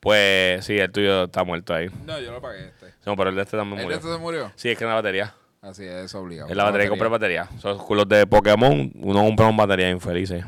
Pues 0.00 0.64
sí, 0.64 0.78
el 0.78 0.90
tuyo 0.92 1.24
está 1.24 1.44
muerto 1.44 1.74
ahí. 1.74 1.88
No, 2.06 2.18
yo 2.20 2.32
lo 2.32 2.40
pagué 2.40 2.68
este. 2.68 2.94
No, 3.04 3.16
pero 3.16 3.30
el 3.30 3.36
de 3.36 3.42
este 3.42 3.56
también 3.56 3.80
¿El 3.80 3.88
de 3.88 3.94
murió. 3.94 3.96
este 3.96 4.12
se 4.12 4.18
murió? 4.18 4.52
Sí, 4.56 4.70
es 4.70 4.78
que 4.78 4.84
en 4.84 4.90
la 4.90 4.96
batería. 4.96 5.34
Así 5.60 5.84
es, 5.84 6.04
eso 6.04 6.20
obligado. 6.20 6.50
En 6.50 6.56
la 6.56 6.64
batería 6.64 6.88
compré 6.88 7.08
batería. 7.08 7.48
Esos 7.56 7.82
culos 7.82 8.08
de 8.08 8.26
Pokémon, 8.26 8.92
uno 8.94 9.20
compra 9.24 9.46
una 9.46 9.56
batería 9.56 9.90
infelices. 9.90 10.44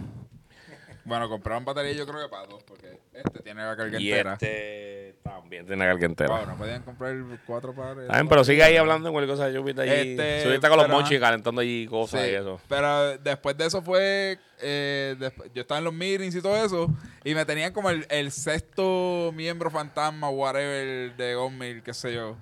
Bueno, 1.05 1.29
compraron 1.29 1.65
batería 1.65 1.93
yo 1.93 2.07
creo 2.07 2.23
que 2.23 2.29
para 2.29 2.47
dos, 2.47 2.63
porque 2.63 2.89
este 3.25 3.41
tiene 3.41 3.62
la 3.62 3.77
carga 3.77 4.01
Y 4.01 4.11
entera. 4.11 4.33
este 4.35 5.16
también 5.23 5.66
tiene 5.66 5.85
carga 5.85 6.07
entera. 6.07 6.37
Wow, 6.37 6.47
no 6.47 6.57
podían 6.57 6.83
comprar 6.83 7.14
cuatro 7.47 7.75
pares. 7.75 8.09
Bien, 8.09 8.29
pero 8.29 8.45
sigue 8.45 8.62
ahí 8.62 8.77
hablando 8.77 9.09
en 9.09 9.12
cualquier 9.14 9.37
cosa 9.37 9.49
de 9.49 9.59
Jupiter 9.59 9.89
allí. 9.89 10.11
Este, 10.12 10.43
Subiste 10.45 10.68
con 10.68 10.77
los 10.79 10.87
ajá. 10.91 11.21
calentando 11.21 11.61
allí 11.61 11.87
cosas 11.87 12.23
Sí, 12.23 12.31
y 12.31 12.35
eso. 12.35 12.61
Pero 12.68 13.18
después 13.18 13.57
de 13.57 13.66
eso 13.66 13.83
fue. 13.83 14.39
eh, 14.61 15.16
yo 15.55 15.61
estaba 15.62 15.79
en 15.79 15.85
los 15.85 15.95
meetings 15.95 16.35
y 16.35 16.43
todo 16.43 16.57
eso. 16.64 16.89
Y 17.25 17.35
me 17.35 17.45
tenían 17.45 17.73
como 17.73 17.91
el, 17.91 18.07
el 18.11 18.31
sexto 18.33 19.33
miembro 19.35 19.71
fantasma, 19.71 20.29
whatever, 20.31 21.14
de 21.16 21.35
Gonmil, 21.35 21.83
qué 21.83 21.93
sé 21.95 22.14
yo. 22.14 22.37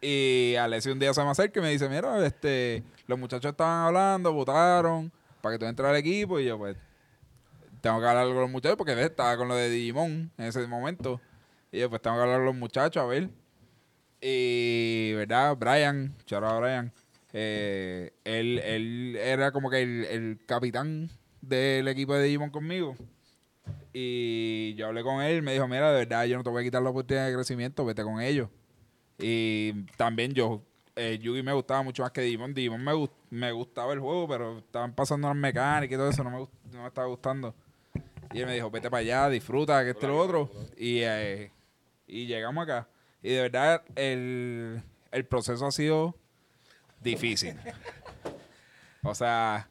Y 0.00 0.54
Alessio 0.58 0.92
un 0.92 0.98
día 0.98 1.12
se 1.12 1.22
me 1.22 1.30
acerca 1.30 1.60
y 1.60 1.62
me 1.62 1.70
dice: 1.70 1.88
Mira, 1.88 2.24
este, 2.26 2.82
los 3.06 3.18
muchachos 3.18 3.50
estaban 3.50 3.86
hablando, 3.88 4.32
votaron 4.32 5.12
para 5.42 5.54
que 5.54 5.58
tú 5.58 5.66
entres 5.66 5.88
al 5.88 5.96
equipo. 5.96 6.40
Y 6.40 6.46
yo, 6.46 6.56
pues, 6.58 6.76
tengo 7.80 8.00
que 8.00 8.06
hablar 8.06 8.26
con 8.26 8.36
los 8.36 8.50
muchachos 8.50 8.76
porque 8.76 8.94
ves, 8.94 9.06
estaba 9.10 9.36
con 9.36 9.48
lo 9.48 9.54
de 9.56 9.68
Digimon 9.70 10.30
en 10.38 10.44
ese 10.44 10.66
momento. 10.66 11.20
Y 11.72 11.80
yo, 11.80 11.90
pues, 11.90 12.02
tengo 12.02 12.16
que 12.16 12.22
hablar 12.22 12.38
con 12.38 12.46
los 12.46 12.56
muchachos 12.56 13.02
a 13.02 13.06
ver. 13.06 13.30
Y, 14.20 15.12
¿verdad? 15.14 15.56
Brian, 15.56 16.14
charo 16.26 16.48
a 16.48 16.58
Brian, 16.60 16.92
eh, 17.32 18.12
él, 18.24 18.58
él 18.58 19.16
era 19.16 19.50
como 19.52 19.70
que 19.70 19.82
el, 19.82 20.04
el 20.04 20.40
capitán 20.46 21.08
del 21.40 21.88
equipo 21.88 22.14
de 22.14 22.24
Digimon 22.24 22.50
conmigo. 22.50 22.96
Y 23.92 24.74
yo 24.74 24.86
hablé 24.86 25.02
con 25.02 25.22
él, 25.22 25.42
me 25.42 25.52
dijo, 25.52 25.66
mira, 25.66 25.90
de 25.92 26.00
verdad, 26.00 26.24
yo 26.26 26.36
no 26.36 26.44
te 26.44 26.50
voy 26.50 26.60
a 26.62 26.64
quitar 26.64 26.82
la 26.82 26.90
oportunidad 26.90 27.26
de 27.26 27.34
crecimiento, 27.34 27.84
vete 27.84 28.02
con 28.04 28.20
ellos. 28.20 28.48
Y 29.18 29.72
también 29.96 30.32
yo, 30.32 30.62
eh, 30.96 31.18
Yugi 31.20 31.42
me 31.42 31.52
gustaba 31.52 31.82
mucho 31.82 32.02
más 32.02 32.12
que 32.12 32.20
Digimon. 32.20 32.54
Digimon 32.54 32.82
me, 32.84 32.92
gust- 32.92 33.12
me 33.30 33.50
gustaba 33.52 33.92
el 33.92 34.00
juego, 34.00 34.28
pero 34.28 34.58
estaban 34.58 34.94
pasando 34.94 35.28
las 35.28 35.36
mecánicas 35.36 35.94
y 35.94 35.98
todo 35.98 36.08
eso, 36.10 36.22
no 36.24 36.30
me, 36.30 36.38
no 36.72 36.82
me 36.82 36.88
estaba 36.88 37.06
gustando. 37.08 37.54
Y 38.32 38.40
él 38.40 38.46
me 38.46 38.54
dijo, 38.54 38.70
vete 38.70 38.90
para 38.90 39.00
allá, 39.00 39.28
disfruta, 39.28 39.82
que 39.84 39.90
este 39.90 40.06
lo 40.06 40.18
otro. 40.18 40.50
Y, 40.76 41.00
eh, 41.02 41.50
y 42.06 42.26
llegamos 42.26 42.62
acá. 42.64 42.88
Y 43.22 43.30
de 43.34 43.42
verdad, 43.42 43.82
el, 43.96 44.82
el 45.10 45.24
proceso 45.26 45.66
ha 45.66 45.72
sido 45.72 46.14
difícil. 47.00 47.56
o 49.02 49.14
sea, 49.14 49.68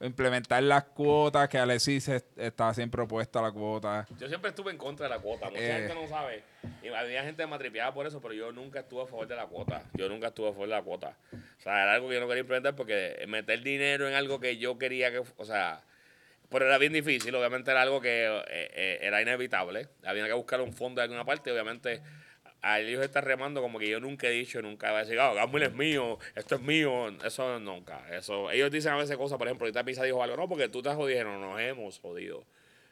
implementar 0.00 0.62
las 0.62 0.84
cuotas, 0.84 1.48
que 1.48 1.58
Alexis 1.58 2.08
es- 2.08 2.24
estaba 2.36 2.72
siempre 2.72 3.02
opuesta 3.02 3.40
a 3.40 3.42
la 3.42 3.50
cuota. 3.52 4.06
Yo 4.18 4.28
siempre 4.28 4.50
estuve 4.50 4.70
en 4.70 4.78
contra 4.78 5.08
de 5.08 5.14
la 5.16 5.20
cuota. 5.20 5.50
Mucha 5.50 5.60
Eh. 5.60 5.78
gente 5.88 5.94
no 5.94 6.06
sabe. 6.06 6.44
Y 6.82 6.88
había 6.88 7.24
gente 7.24 7.44
matripeada 7.46 7.92
por 7.92 8.06
eso, 8.06 8.20
pero 8.20 8.32
yo 8.34 8.52
nunca 8.52 8.80
estuve 8.80 9.02
a 9.02 9.06
favor 9.06 9.26
de 9.26 9.34
la 9.36 9.46
cuota. 9.46 9.82
Yo 9.94 10.08
nunca 10.08 10.28
estuve 10.28 10.48
a 10.48 10.52
favor 10.52 10.68
de 10.68 10.74
la 10.74 10.82
cuota. 10.82 11.16
O 11.32 11.60
sea, 11.62 11.82
era 11.82 11.94
algo 11.94 12.08
que 12.08 12.14
yo 12.14 12.20
no 12.20 12.28
quería 12.28 12.42
implementar 12.42 12.76
porque 12.76 13.24
meter 13.26 13.60
dinero 13.62 14.06
en 14.08 14.14
algo 14.14 14.38
que 14.38 14.56
yo 14.56 14.78
quería 14.78 15.10
que. 15.10 15.22
O 15.36 15.44
sea. 15.44 15.82
Pero 16.50 16.64
era 16.66 16.78
bien 16.78 16.92
difícil, 16.94 17.34
obviamente 17.34 17.70
era 17.70 17.82
algo 17.82 18.00
que 18.00 18.26
eh, 18.26 18.42
eh, 18.48 18.98
era 19.02 19.20
inevitable. 19.20 19.88
Había 20.04 20.26
que 20.26 20.32
buscar 20.32 20.60
un 20.60 20.72
fondo 20.72 21.00
de 21.00 21.04
alguna 21.04 21.24
parte, 21.24 21.52
obviamente 21.52 22.00
a 22.60 22.80
ellos 22.80 23.04
están 23.04 23.24
remando 23.24 23.60
como 23.62 23.78
que 23.78 23.88
yo 23.88 24.00
nunca 24.00 24.26
he 24.26 24.30
dicho, 24.30 24.60
nunca 24.60 24.88
voy 24.90 24.96
a 24.96 25.04
decir, 25.04 25.20
ah, 25.20 25.32
Gamble 25.32 25.66
es 25.66 25.72
mío, 25.74 26.18
esto 26.34 26.56
es 26.56 26.60
mío, 26.60 27.08
eso 27.24 27.60
nunca. 27.60 28.02
Eso, 28.10 28.50
ellos 28.50 28.68
dicen 28.70 28.92
a 28.92 28.96
veces 28.96 29.16
cosas, 29.16 29.38
por 29.38 29.46
ejemplo, 29.46 29.64
ahorita 29.66 29.84
Pisa 29.84 30.02
dijo 30.02 30.20
algo, 30.22 30.36
no, 30.36 30.48
porque 30.48 30.68
tú 30.68 30.82
te 30.82 30.92
jodieron, 30.92 31.40
nos 31.40 31.60
hemos 31.60 32.00
jodido. 32.00 32.44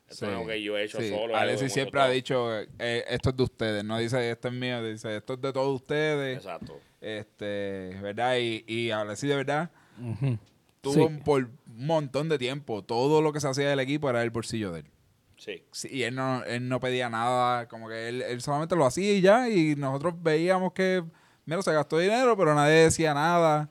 Eso 0.08 0.24
es 0.26 0.32
algo 0.32 0.46
que 0.46 0.62
yo 0.62 0.78
he 0.78 0.84
hecho 0.84 1.00
Sí. 1.00 1.08
solo. 1.08 1.34
Alexis 1.34 1.72
siempre 1.72 2.00
ha 2.00 2.08
dicho, 2.08 2.60
eh, 2.78 3.04
esto 3.08 3.30
es 3.30 3.36
de 3.36 3.42
ustedes, 3.42 3.84
no 3.84 3.98
dice 3.98 4.30
esto 4.30 4.46
es 4.48 4.54
mío, 4.54 4.84
dice 4.84 5.16
esto 5.16 5.32
es 5.34 5.40
de 5.40 5.52
todos 5.52 5.74
ustedes. 5.80 6.36
Exacto. 6.36 6.80
Este, 7.00 7.96
¿verdad? 8.00 8.36
Y, 8.38 8.64
y 8.68 8.90
Alexis 8.92 9.28
de 9.30 9.34
verdad 9.36 9.70
Ujú. 10.00 10.38
tuvo 10.80 11.08
Sí. 11.08 11.20
por 11.24 11.48
montón 11.76 12.28
de 12.28 12.38
tiempo, 12.38 12.82
todo 12.84 13.20
lo 13.20 13.32
que 13.32 13.40
se 13.40 13.48
hacía 13.48 13.68
del 13.68 13.80
equipo 13.80 14.08
era 14.08 14.22
el 14.22 14.30
bolsillo 14.30 14.72
de 14.72 14.80
él. 14.80 14.90
Sí. 15.36 15.64
Sí, 15.70 15.88
y 15.90 16.02
él 16.04 16.14
no, 16.14 16.42
él 16.44 16.68
no 16.68 16.80
pedía 16.80 17.10
nada, 17.10 17.68
como 17.68 17.88
que 17.88 18.08
él, 18.08 18.22
él 18.22 18.40
solamente 18.40 18.74
lo 18.76 18.86
hacía 18.86 19.12
y 19.12 19.20
ya, 19.20 19.48
y 19.50 19.76
nosotros 19.76 20.14
veíamos 20.22 20.72
que, 20.72 21.04
mira, 21.44 21.60
se 21.62 21.72
gastó 21.72 21.98
dinero, 21.98 22.36
pero 22.36 22.54
nadie 22.54 22.74
decía 22.84 23.12
nada. 23.12 23.70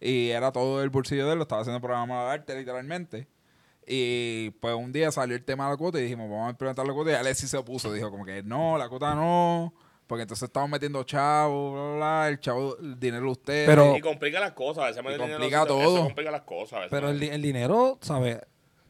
Y 0.00 0.30
era 0.30 0.52
todo 0.52 0.82
el 0.82 0.90
bolsillo 0.90 1.26
de 1.26 1.32
él, 1.32 1.38
lo 1.38 1.42
estaba 1.42 1.62
haciendo 1.62 1.80
programa 1.80 2.24
de 2.24 2.30
arte, 2.30 2.58
literalmente. 2.58 3.28
Y 3.86 4.50
pues 4.60 4.74
un 4.74 4.92
día 4.92 5.12
salió 5.12 5.36
el 5.36 5.44
tema 5.44 5.64
de 5.64 5.70
la 5.72 5.76
cuota 5.76 5.98
y 5.98 6.02
dijimos, 6.02 6.30
vamos 6.30 6.48
a 6.48 6.50
implementar 6.50 6.86
la 6.86 6.92
cuota. 6.92 7.12
Y 7.12 7.14
Alexis 7.14 7.50
se 7.50 7.56
opuso, 7.56 7.92
dijo 7.92 8.10
como 8.10 8.24
que 8.24 8.42
no, 8.42 8.78
la 8.78 8.88
cuota 8.88 9.14
no, 9.14 9.74
porque 10.06 10.22
entonces 10.22 10.44
estamos 10.48 10.68
metiendo 10.70 11.02
chavo, 11.04 11.72
bla, 11.72 11.82
bla, 11.82 11.96
bla, 11.96 12.28
el 12.28 12.40
chavo, 12.40 12.76
el 12.78 12.98
dinero 13.00 13.24
de 13.26 13.30
ustedes. 13.32 13.68
Pero- 13.68 13.96
Y 13.96 14.00
complica 14.00 14.40
las 14.40 14.52
cosas. 14.52 14.84
A 14.84 14.86
veces 14.88 15.02
Y 15.04 15.08
dinero 15.08 15.28
complica 15.38 15.66
todo. 15.66 15.80
Eso 15.96 16.04
complica 16.04 16.30
las 16.30 16.42
cosas. 16.42 16.72
a 16.72 16.76
veces. 16.80 16.90
Pero 16.90 17.08
el, 17.10 17.22
el 17.22 17.42
dinero, 17.42 17.98
¿sabes? 18.02 18.38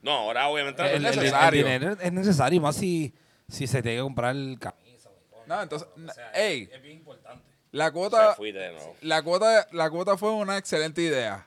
No, 0.03 0.11
ahora 0.13 0.49
obviamente 0.49 0.83
no 0.83 0.89
El- 0.89 0.95
es 0.95 0.99
El, 0.99 1.07
el- 1.07 1.13
el 1.13 1.25
necesario. 1.25 1.65
dinero 1.65 1.97
es 2.01 2.13
necesario, 2.13 2.61
más 2.61 2.77
si, 2.77 3.15
si 3.49 3.67
se 3.67 3.81
tiene 3.83 3.99
que 3.99 4.03
comprar 4.03 4.35
camisa. 4.59 5.11
o 5.33 5.47
no, 5.47 5.63
entonces, 5.63 5.89
o 5.97 6.13
sea, 6.13 6.31
ey, 6.33 6.69
es 6.73 6.83
bien 6.83 6.99
importante. 6.99 7.43
la 7.71 7.91
cuota. 7.91 8.37
La 9.01 9.23
cuota, 9.23 9.67
la 9.73 9.91
cuota 9.91 10.17
fue 10.19 10.31
una 10.33 10.59
excelente 10.59 11.01
idea. 11.03 11.47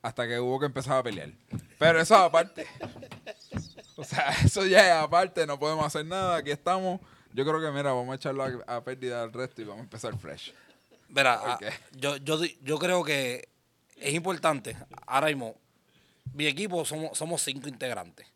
Hasta 0.00 0.26
que 0.28 0.38
hubo 0.38 0.60
que 0.60 0.66
empezar 0.66 0.96
a 0.98 1.02
pelear. 1.02 1.30
Pero 1.78 2.00
eso 2.00 2.14
aparte. 2.16 2.66
O 3.96 4.04
sea, 4.04 4.28
eso 4.44 4.64
ya 4.64 4.86
es 4.86 4.92
aparte, 5.04 5.44
no 5.44 5.58
podemos 5.58 5.84
hacer 5.84 6.06
nada. 6.06 6.36
Aquí 6.36 6.52
estamos. 6.52 7.00
Yo 7.32 7.44
creo 7.44 7.60
que, 7.60 7.70
mira, 7.70 7.92
vamos 7.92 8.12
a 8.12 8.16
echarlo 8.16 8.42
a, 8.66 8.76
a 8.76 8.82
pérdida 8.84 9.22
al 9.22 9.32
resto 9.32 9.60
y 9.62 9.64
vamos 9.64 9.80
a 9.80 9.84
empezar 9.84 10.16
fresh. 10.18 10.52
Verá, 11.08 11.40
ah, 11.42 11.58
yo, 11.92 12.16
yo, 12.16 12.38
yo 12.62 12.78
creo 12.78 13.02
que 13.04 13.48
es 13.96 14.14
importante. 14.14 14.76
Ahora 15.06 15.28
mismo, 15.28 15.56
mi 16.34 16.46
equipo 16.46 16.84
somos, 16.84 17.16
somos 17.16 17.40
cinco 17.42 17.68
integrantes 17.68 18.26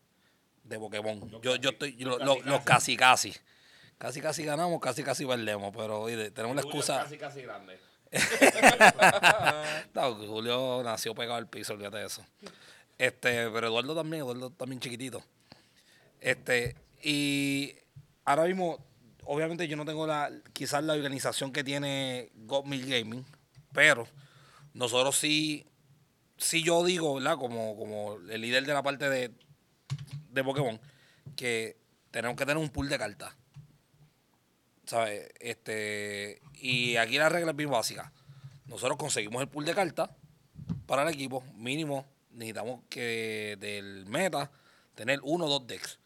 de 0.63 0.79
Pokémon. 0.79 1.29
Yo, 1.41 1.55
yo 1.57 1.69
estoy, 1.71 1.95
yo- 1.95 2.17
lo- 2.19 2.41
los 2.41 2.61
casi 2.63 2.95
casi. 2.97 3.33
Casi 3.97 4.21
casi 4.21 4.43
ganamos, 4.43 4.81
casi 4.81 5.03
casi 5.03 5.25
perdemos, 5.25 5.73
pero 5.75 6.01
oye, 6.01 6.31
tenemos 6.31 6.55
la 6.55 6.61
excusa. 6.63 7.03
Casi, 7.03 7.17
casi 7.17 7.41
grande. 7.41 7.77
No, 9.93 10.15
Julio 10.15 10.81
nació 10.83 11.13
pegado 11.15 11.35
al 11.37 11.47
piso, 11.47 11.73
olvídate 11.73 11.97
de 11.97 12.05
eso. 12.07 12.25
Este, 12.97 13.49
pero 13.49 13.67
Eduardo 13.67 13.95
también, 13.95 14.23
Eduardo 14.23 14.49
también 14.51 14.79
chiquitito. 14.79 15.23
Este, 16.21 16.75
y 17.01 17.75
ahora 18.25 18.45
mismo, 18.45 18.83
obviamente 19.23 19.67
yo 19.67 19.75
no 19.75 19.85
tengo 19.85 20.07
la, 20.07 20.31
quizás 20.53 20.83
la 20.83 20.93
organización 20.93 21.51
que 21.51 21.63
tiene 21.63 22.31
Godmill 22.35 22.85
Gaming, 22.85 23.25
pero 23.71 24.07
nosotros 24.73 25.17
sí, 25.17 25.65
sí 26.37 26.63
yo 26.63 26.83
digo, 26.83 27.15
¿verdad? 27.15 27.37
Como, 27.37 27.75
como 27.77 28.17
el 28.29 28.41
líder 28.41 28.65
de 28.65 28.73
la 28.73 28.83
parte 28.83 29.09
de, 29.09 29.31
de 30.31 30.43
Pokémon, 30.43 30.79
que 31.35 31.77
tenemos 32.11 32.37
que 32.37 32.45
tener 32.45 32.57
un 32.57 32.69
pool 32.69 32.89
de 32.89 32.97
cartas. 32.97 33.33
¿Sabes? 34.85 35.29
Este, 35.39 36.41
y 36.55 36.97
aquí 36.97 37.17
la 37.17 37.29
regla 37.29 37.51
es 37.51 37.57
bien 37.57 37.71
básica. 37.71 38.11
Nosotros 38.65 38.97
conseguimos 38.97 39.41
el 39.41 39.47
pool 39.47 39.65
de 39.65 39.73
cartas 39.73 40.09
para 40.85 41.03
el 41.03 41.09
equipo. 41.09 41.43
Mínimo, 41.55 42.05
necesitamos 42.31 42.81
que 42.89 43.57
del 43.59 44.05
meta 44.07 44.51
tener 44.95 45.19
uno 45.23 45.45
o 45.45 45.49
dos 45.49 45.67
decks. 45.67 45.99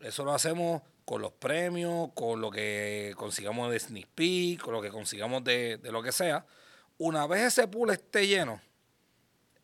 Eso 0.00 0.24
lo 0.24 0.32
hacemos 0.32 0.82
con 1.04 1.22
los 1.22 1.32
premios, 1.32 2.10
con 2.14 2.40
lo 2.40 2.50
que 2.50 3.12
consigamos 3.16 3.70
de 3.70 3.80
sneak 3.80 4.08
peek, 4.14 4.60
con 4.60 4.74
lo 4.74 4.80
que 4.82 4.90
consigamos 4.90 5.42
de, 5.44 5.78
de 5.78 5.92
lo 5.92 6.02
que 6.02 6.12
sea. 6.12 6.44
Una 6.98 7.26
vez 7.26 7.42
ese 7.42 7.66
pool 7.68 7.90
esté 7.90 8.26
lleno, 8.26 8.60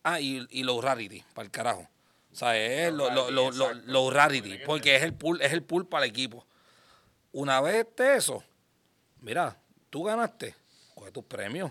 ah, 0.03 0.21
y, 0.21 0.47
y 0.51 0.63
los 0.65 0.83
rarity, 0.83 1.23
para 1.35 1.45
el 1.47 1.51
carajo. 1.51 1.89
O 2.33 2.35
sea, 2.35 2.57
es 2.57 2.93
lo- 2.93 3.11
lo- 3.11 3.31
lo- 3.31 3.51
lo- 3.51 3.75
los 3.75 4.13
rarity, 4.13 4.59
porque 4.67 4.97
es 4.97 5.03
el 5.03 5.15
pool, 5.15 5.41
es 5.41 5.53
el 5.53 5.63
pool 5.63 5.87
para 5.87 6.05
el 6.05 6.11
equipo. 6.11 6.47
Una 7.33 7.61
vez 7.61 7.87
esté 7.87 8.17
eso, 8.17 8.43
mira, 9.21 9.59
tú 9.91 10.05
ganaste, 10.05 10.55
coge 10.95 11.13
tus 11.13 11.25
premios. 11.25 11.71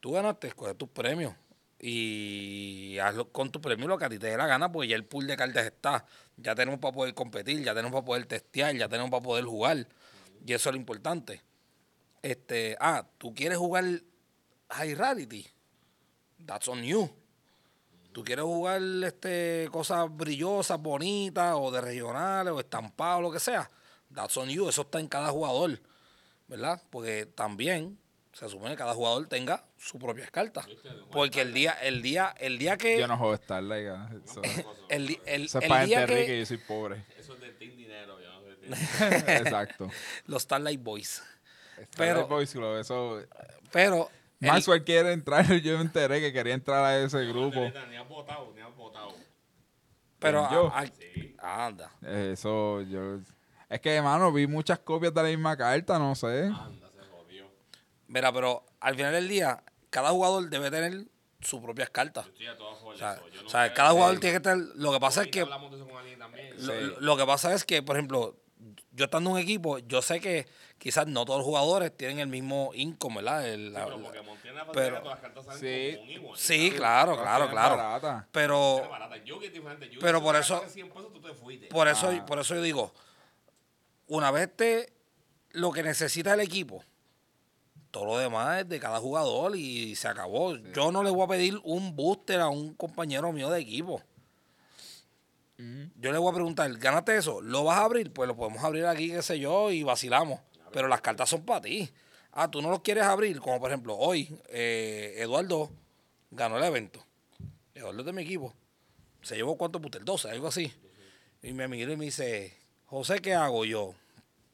Tú 0.00 0.12
ganaste, 0.12 0.52
coge 0.52 0.74
tus 0.74 0.88
premios. 0.88 1.34
Y 1.80 2.98
hazlo 2.98 3.30
con 3.30 3.50
tu 3.50 3.60
premio 3.60 3.86
lo 3.88 3.98
que 3.98 4.04
a 4.04 4.08
ti 4.08 4.18
te 4.18 4.28
dé 4.28 4.36
la 4.36 4.46
gana, 4.46 4.70
porque 4.70 4.88
ya 4.88 4.96
el 4.96 5.04
pool 5.04 5.26
de 5.26 5.36
cartas 5.36 5.66
está. 5.66 6.04
Ya 6.36 6.54
tenemos 6.54 6.80
para 6.80 6.94
poder 6.94 7.14
competir, 7.14 7.62
ya 7.62 7.74
tenemos 7.74 7.92
para 7.92 8.04
poder 8.04 8.26
testear, 8.26 8.74
ya 8.76 8.88
tenemos 8.88 9.10
para 9.10 9.22
poder 9.22 9.44
jugar. 9.44 9.88
Y 10.44 10.52
eso 10.52 10.68
es 10.68 10.74
lo 10.74 10.80
importante. 10.80 11.42
Este, 12.22 12.76
ah, 12.80 13.06
¿tú 13.18 13.34
quieres 13.34 13.58
jugar 13.58 13.84
High 14.70 14.94
Rarity? 14.94 15.46
That's 16.44 16.68
on 16.68 16.82
you. 16.82 17.10
¿Tú 18.12 18.24
quieres 18.24 18.44
jugar 18.44 18.80
este, 19.04 19.68
cosas 19.70 20.14
brillosas, 20.14 20.80
bonitas, 20.80 21.54
o 21.56 21.70
de 21.70 21.80
regionales, 21.80 22.52
o 22.52 22.60
estampados, 22.60 23.22
lo 23.22 23.30
que 23.30 23.40
sea? 23.40 23.70
That's 24.14 24.36
on 24.36 24.48
you. 24.48 24.68
Eso 24.68 24.82
está 24.82 25.00
en 25.00 25.08
cada 25.08 25.30
jugador, 25.30 25.80
¿verdad? 26.48 26.82
Porque 26.90 27.26
también 27.26 27.98
se 28.38 28.48
supone 28.50 28.72
que 28.72 28.76
cada 28.76 28.92
jugador 28.92 29.26
tenga 29.28 29.64
su 29.78 29.98
propia 29.98 30.26
carta. 30.26 30.66
Porque 31.10 31.40
el 31.40 31.54
día, 31.54 31.72
el 31.72 32.02
día, 32.02 32.34
el 32.38 32.58
día 32.58 32.76
que... 32.76 32.98
Yo 33.00 33.06
no 33.08 33.16
juego 33.16 33.34
Starlight. 33.36 33.88
ah, 33.88 34.10
Eso, 34.24 34.42
el, 34.90 35.06
di- 35.06 35.20
el- 35.24 35.44
eso 35.46 35.58
es 35.58 35.64
el 35.64 35.68
para 35.70 35.84
día 35.86 35.98
gente 36.00 36.14
rica 36.14 36.24
y 36.24 36.26
que... 36.26 36.38
yo 36.40 36.46
soy 36.46 36.58
pobre. 36.58 37.04
Eso 37.18 37.32
es 37.34 37.40
de 37.40 37.50
Team 37.52 37.76
Dinero, 37.76 38.18
yo 38.20 38.30
no 38.32 38.40
sé 38.42 38.48
de 38.48 38.56
Team 38.56 39.24
Exacto. 39.46 39.88
Los 40.26 40.42
Starlight 40.42 40.82
Boys. 40.82 41.22
Starlight 41.72 41.88
Pero- 41.96 42.26
Boys, 42.28 42.54
lo- 42.56 42.78
eso... 42.78 43.22
Pero... 43.72 44.10
el- 44.40 44.48
Maxwell 44.50 44.84
quiere 44.84 45.12
entrar, 45.12 45.46
yo 45.62 45.76
me 45.76 45.80
enteré 45.82 46.20
que 46.20 46.30
quería 46.32 46.52
entrar 46.52 46.84
a 46.84 46.98
ese 46.98 47.24
grupo. 47.24 47.58
Ni 47.88 47.96
has 47.96 48.06
votado, 48.08 48.52
ni 48.54 48.60
has 48.60 48.76
votado. 48.76 49.14
pero 50.18 50.50
yo. 50.50 50.66
a- 50.74 50.84
a- 51.38 51.66
anda. 51.66 51.90
Eso, 52.02 52.82
yo... 52.82 53.20
Es 53.68 53.80
que, 53.80 53.94
hermano, 53.94 54.30
vi 54.30 54.46
muchas 54.46 54.78
copias 54.78 55.12
de 55.14 55.22
la 55.22 55.28
misma 55.30 55.56
carta, 55.56 55.98
no 55.98 56.14
sé. 56.14 56.44
Anda. 56.44 56.85
Mira, 58.08 58.32
pero 58.32 58.64
al 58.80 58.94
final 58.94 59.12
del 59.12 59.28
día, 59.28 59.62
cada 59.90 60.10
jugador 60.10 60.48
debe 60.48 60.70
tener 60.70 61.06
sus 61.40 61.60
propias 61.60 61.90
cartas. 61.90 62.24
Yo 62.26 62.30
estoy 62.32 62.46
a 62.46 62.56
todas 62.56 62.78
O 62.82 62.96
sea, 62.96 63.10
de 63.14 63.16
eso. 63.18 63.28
Yo 63.28 63.40
no 63.42 63.46
o 63.46 63.50
sea, 63.50 63.74
cada 63.74 63.90
jugador 63.90 64.14
Sí. 64.16 64.20
tiene 64.20 64.36
que 64.36 64.40
tener... 64.40 64.58
Lo 64.76 64.92
que 64.92 65.00
pasa 65.00 65.22
es 65.22 65.28
que... 65.28 65.40
con. 65.40 65.50
Lo, 65.50 66.72
Sí. 66.72 66.94
lo- 67.00 67.16
que 67.18 67.26
pasa 67.26 67.52
es 67.54 67.64
que, 67.64 67.82
por 67.82 67.96
ejemplo, 67.96 68.36
yo 68.92 69.04
estando 69.04 69.28
en 69.30 69.36
un 69.36 69.42
equipo, 69.42 69.78
yo 69.78 70.00
sé 70.00 70.20
que 70.20 70.46
quizás 70.78 71.06
no 71.06 71.24
todos 71.26 71.40
los 71.40 71.44
jugadores 71.46 71.94
tienen 71.94 72.18
el 72.18 72.28
mismo 72.28 72.70
income, 72.74 73.16
¿verdad? 73.16 73.46
El- 73.46 73.72
la- 73.74 73.84
Pero 73.84 74.02
Pokémon 74.02 74.38
tiene 74.40 74.56
la 74.56 74.72
pero- 74.72 74.96
que 74.96 75.02
todas 75.02 75.14
las 75.16 75.20
cartas 75.20 75.44
salen 75.44 75.60
Sí. 75.60 75.96
como 75.96 76.02
un 76.04 76.10
igual. 76.10 76.38
sí, 76.38 76.70
claro, 76.74 77.16
claro, 77.20 77.50
claro. 77.50 77.76
barata. 77.76 78.26
Pero, 78.32 78.76
es 78.78 79.52
diferente. 79.52 79.86
Yugi, 79.90 79.98
Pero 80.00 80.22
por 80.22 80.34
eso- 80.36 80.54
gastaste 80.54 80.74
100 80.74 80.88
pesos, 80.90 81.12
tú 81.12 81.20
te 81.20 81.34
fuiste. 81.34 81.66
por 81.68 81.88
eso, 81.88 82.10
por 82.26 82.38
eso 82.38 82.54
yo 82.54 82.62
digo, 82.62 82.94
una 84.06 84.30
vez 84.30 84.54
te 84.56 84.92
lo 85.50 85.72
que 85.72 85.82
necesita 85.82 86.32
el 86.34 86.40
equipo, 86.40 86.82
todo 87.96 88.04
lo 88.04 88.18
demás 88.18 88.60
es 88.60 88.68
de 88.68 88.78
cada 88.78 89.00
jugador 89.00 89.56
y 89.56 89.96
se 89.96 90.06
acabó. 90.06 90.54
Yo 90.54 90.92
no 90.92 91.02
le 91.02 91.08
voy 91.08 91.24
a 91.24 91.28
pedir 91.28 91.58
un 91.64 91.96
booster 91.96 92.40
a 92.40 92.50
un 92.50 92.74
compañero 92.74 93.32
mío 93.32 93.48
de 93.48 93.58
equipo. 93.58 94.02
Ujú. 95.58 95.90
Yo 95.98 96.12
le 96.12 96.18
voy 96.18 96.30
a 96.30 96.34
preguntar, 96.34 96.70
¿ganaste 96.76 97.16
eso? 97.16 97.40
¿Lo 97.40 97.64
vas 97.64 97.78
a 97.78 97.84
abrir? 97.84 98.12
Pues 98.12 98.28
lo 98.28 98.36
podemos 98.36 98.62
abrir 98.62 98.84
aquí, 98.84 99.08
qué 99.08 99.22
sé 99.22 99.38
yo, 99.38 99.70
y 99.70 99.82
vacilamos. 99.82 100.40
Pero 100.72 100.88
las 100.88 101.00
cartas 101.00 101.30
son 101.30 101.46
para 101.46 101.62
ti. 101.62 101.90
Ah, 102.32 102.50
tú 102.50 102.60
no 102.60 102.68
los 102.68 102.80
quieres 102.80 103.04
abrir, 103.04 103.40
como 103.40 103.58
por 103.58 103.70
ejemplo, 103.70 103.96
hoy 103.96 104.38
eh, 104.50 105.14
Eduardo 105.16 105.70
ganó 106.30 106.58
el 106.58 106.64
evento. 106.64 107.02
Eduardo 107.74 108.00
es 108.00 108.06
de 108.06 108.12
mi 108.12 108.24
equipo. 108.24 108.52
Se 109.22 109.36
llevó 109.36 109.56
cuántos 109.56 109.80
boosters, 109.80 110.04
12, 110.04 110.28
algo 110.32 110.48
así. 110.48 110.70
Y 111.42 111.54
me 111.54 111.66
mira 111.66 111.94
y 111.94 111.96
me 111.96 112.04
dice, 112.04 112.58
José, 112.84 113.20
¿qué 113.20 113.32
hago 113.32 113.64
yo? 113.64 113.94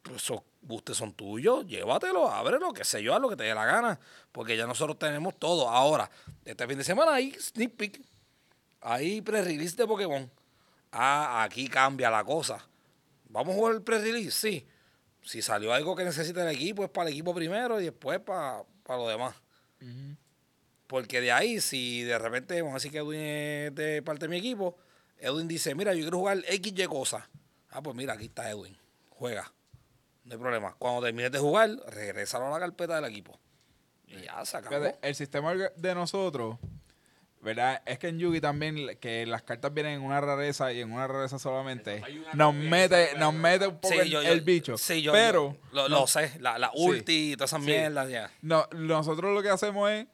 Pues 0.05 0.23
boosters 0.63 0.99
son 0.99 1.13
tuyos, 1.13 1.67
llévatelo, 1.67 2.31
ábrelo, 2.31 2.73
qué 2.73 2.85
sé 2.85 3.03
yo, 3.03 3.15
a 3.15 3.19
lo 3.19 3.29
que 3.29 3.37
te 3.37 3.45
dé 3.45 3.55
la 3.55 3.67
gana. 3.67 4.01
Porque 4.31 4.57
ya 4.57 4.67
nosotros 4.67 4.99
tenemos 4.99 5.39
todo. 5.39 5.69
Ahora, 5.69 6.11
este 6.45 6.67
fin 6.67 6.79
de 6.79 6.85
semana 6.85 7.15
hay 7.15 7.33
sneak 7.33 7.77
peek. 7.77 8.01
Hay 8.81 9.21
pre-release 9.21 9.77
de 9.77 9.87
Pokémon. 9.87 10.31
Ah, 10.91 11.43
aquí 11.43 11.69
cambia 11.69 12.11
la 12.11 12.25
cosa. 12.25 12.67
¿Vamos 13.29 13.55
a 13.55 13.59
jugar 13.59 13.75
el 13.75 13.83
pre-release? 13.83 14.31
Sí. 14.31 14.67
Si 15.23 15.41
salió 15.41 15.73
algo 15.73 15.95
que 15.95 16.05
necesita 16.05 16.43
el 16.43 16.55
equipo, 16.55 16.85
es 16.85 16.91
para 16.91 17.09
el 17.09 17.15
equipo 17.15 17.35
primero 17.35 17.81
y 17.81 17.85
después 17.85 18.19
para, 18.21 18.65
para 18.83 18.99
lo 18.99 19.09
demás. 19.09 19.35
Porque 20.87 21.21
de 21.21 21.33
ahí, 21.33 21.61
si 21.61 22.03
de 22.03 22.19
repente, 22.19 22.61
vamos 22.61 22.75
a 22.75 22.77
decir 22.79 22.91
que 22.91 22.99
Edwin 22.99 23.21
es 23.21 23.75
de 23.75 24.03
parte 24.03 24.27
de 24.27 24.29
mi 24.29 24.37
equipo, 24.37 24.77
Edwin 25.19 25.49
dice, 25.49 25.75
mira, 25.75 25.95
yo 25.95 26.03
quiero 26.03 26.19
jugar 26.19 26.39
XY 26.45 26.87
cosa. 26.87 27.29
Ah, 27.71 27.83
pues 27.83 27.97
mira, 27.97 28.15
aquí 28.15 28.27
está 28.27 28.51
Edwin. 28.51 28.77
Juega. 29.11 29.53
No 30.25 30.35
hay 30.35 30.39
problema. 30.39 30.75
Cuando 30.79 31.03
termines 31.03 31.33
de 31.33 31.39
jugar, 31.39 31.71
regrésalo 31.89 32.47
a 32.47 32.51
la 32.51 32.61
carpeta 32.61 32.97
del 32.97 33.05
equipo. 33.11 33.39
Y 34.07 34.23
ya 34.23 34.45
se 34.45 34.57
acabó. 34.57 34.97
El 35.03 35.15
sistema 35.15 35.53
de 35.55 35.95
nosotros, 35.95 36.59
¿verdad? 37.41 37.83
Es 37.87 37.99
que 37.99 38.09
en 38.09 38.19
Yugi 38.19 38.41
también, 38.41 38.97
que 39.01 39.27
las 39.27 39.43
cartas 39.43 39.73
vienen 39.75 39.95
en 39.95 40.03
una 40.03 40.21
rareza 40.21 40.73
y 40.73 40.81
en 40.81 40.93
una 40.93 41.09
rareza 41.09 41.39
solamente, 41.39 42.03
una 42.21 42.35
nos 42.35 42.55
mete, 42.55 43.15
nos 43.19 43.35
mete 43.35 43.67
un 43.67 43.77
poco 43.81 43.89
Sí, 43.95 44.01
el, 44.01 44.11
yo- 44.11 44.23
yo- 44.23 44.31
el 44.31 44.43
bicho. 44.43 44.79
Sí, 44.79 45.03
yo, 45.03 45.13
pero 45.13 45.53
yo 45.55 45.59
lo, 45.73 45.89
no- 45.89 46.01
lo 46.01 46.07
sé. 46.07 46.33
La, 46.41 46.59
la 46.59 46.71
Sí. 46.75 46.83
ulti 46.85 47.33
y 47.33 47.37
todas 47.37 47.51
esas 47.51 47.65
Sí. 47.65 47.71
mierdas 47.71 48.09
ya. 48.11 48.31
no, 48.43 48.67
nosotros 48.73 49.35
lo 49.35 49.43
que 49.43 49.49
hacemos 49.51 49.91
es, 49.91 50.07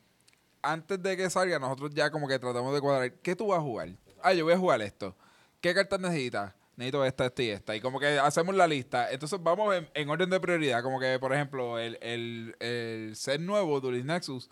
antes 0.63 1.03
de 1.03 1.17
que 1.17 1.29
salga, 1.29 1.59
nosotros 1.59 1.91
ya 1.93 2.11
como 2.11 2.27
que 2.29 2.39
tratamos 2.39 2.73
de 2.75 2.81
cuadrar, 2.81 3.13
¿qué 3.15 3.37
tú 3.37 3.49
vas 3.49 3.59
a 3.59 3.63
jugar? 3.63 3.91
Ah, 4.23 4.33
yo 4.33 4.45
voy 4.45 4.55
a 4.55 4.59
jugar 4.59 4.81
esto. 4.81 5.15
¿Qué 5.61 5.75
cartas 5.75 6.01
necesitas? 6.01 6.53
Necesito 6.79 7.05
esta, 7.05 7.27
esta 7.27 7.43
y 7.43 7.51
esta. 7.51 7.75
Y 7.77 7.81
como 7.81 7.99
que 7.99 8.07
hacemos 8.21 8.55
la 8.55 8.67
lista. 8.69 9.11
Entonces 9.11 9.39
vamos 9.43 9.75
en, 9.75 9.89
en 9.95 10.09
orden 10.09 10.31
de 10.31 10.39
prioridad. 10.39 10.81
Como 10.83 11.01
que, 11.01 11.19
por 11.19 11.35
ejemplo, 11.35 11.77
el, 11.79 11.99
el, 12.01 12.55
el 12.61 13.17
set 13.17 13.41
nuevo, 13.41 13.81
Duelist 13.81 14.07
Nexus, 14.07 14.49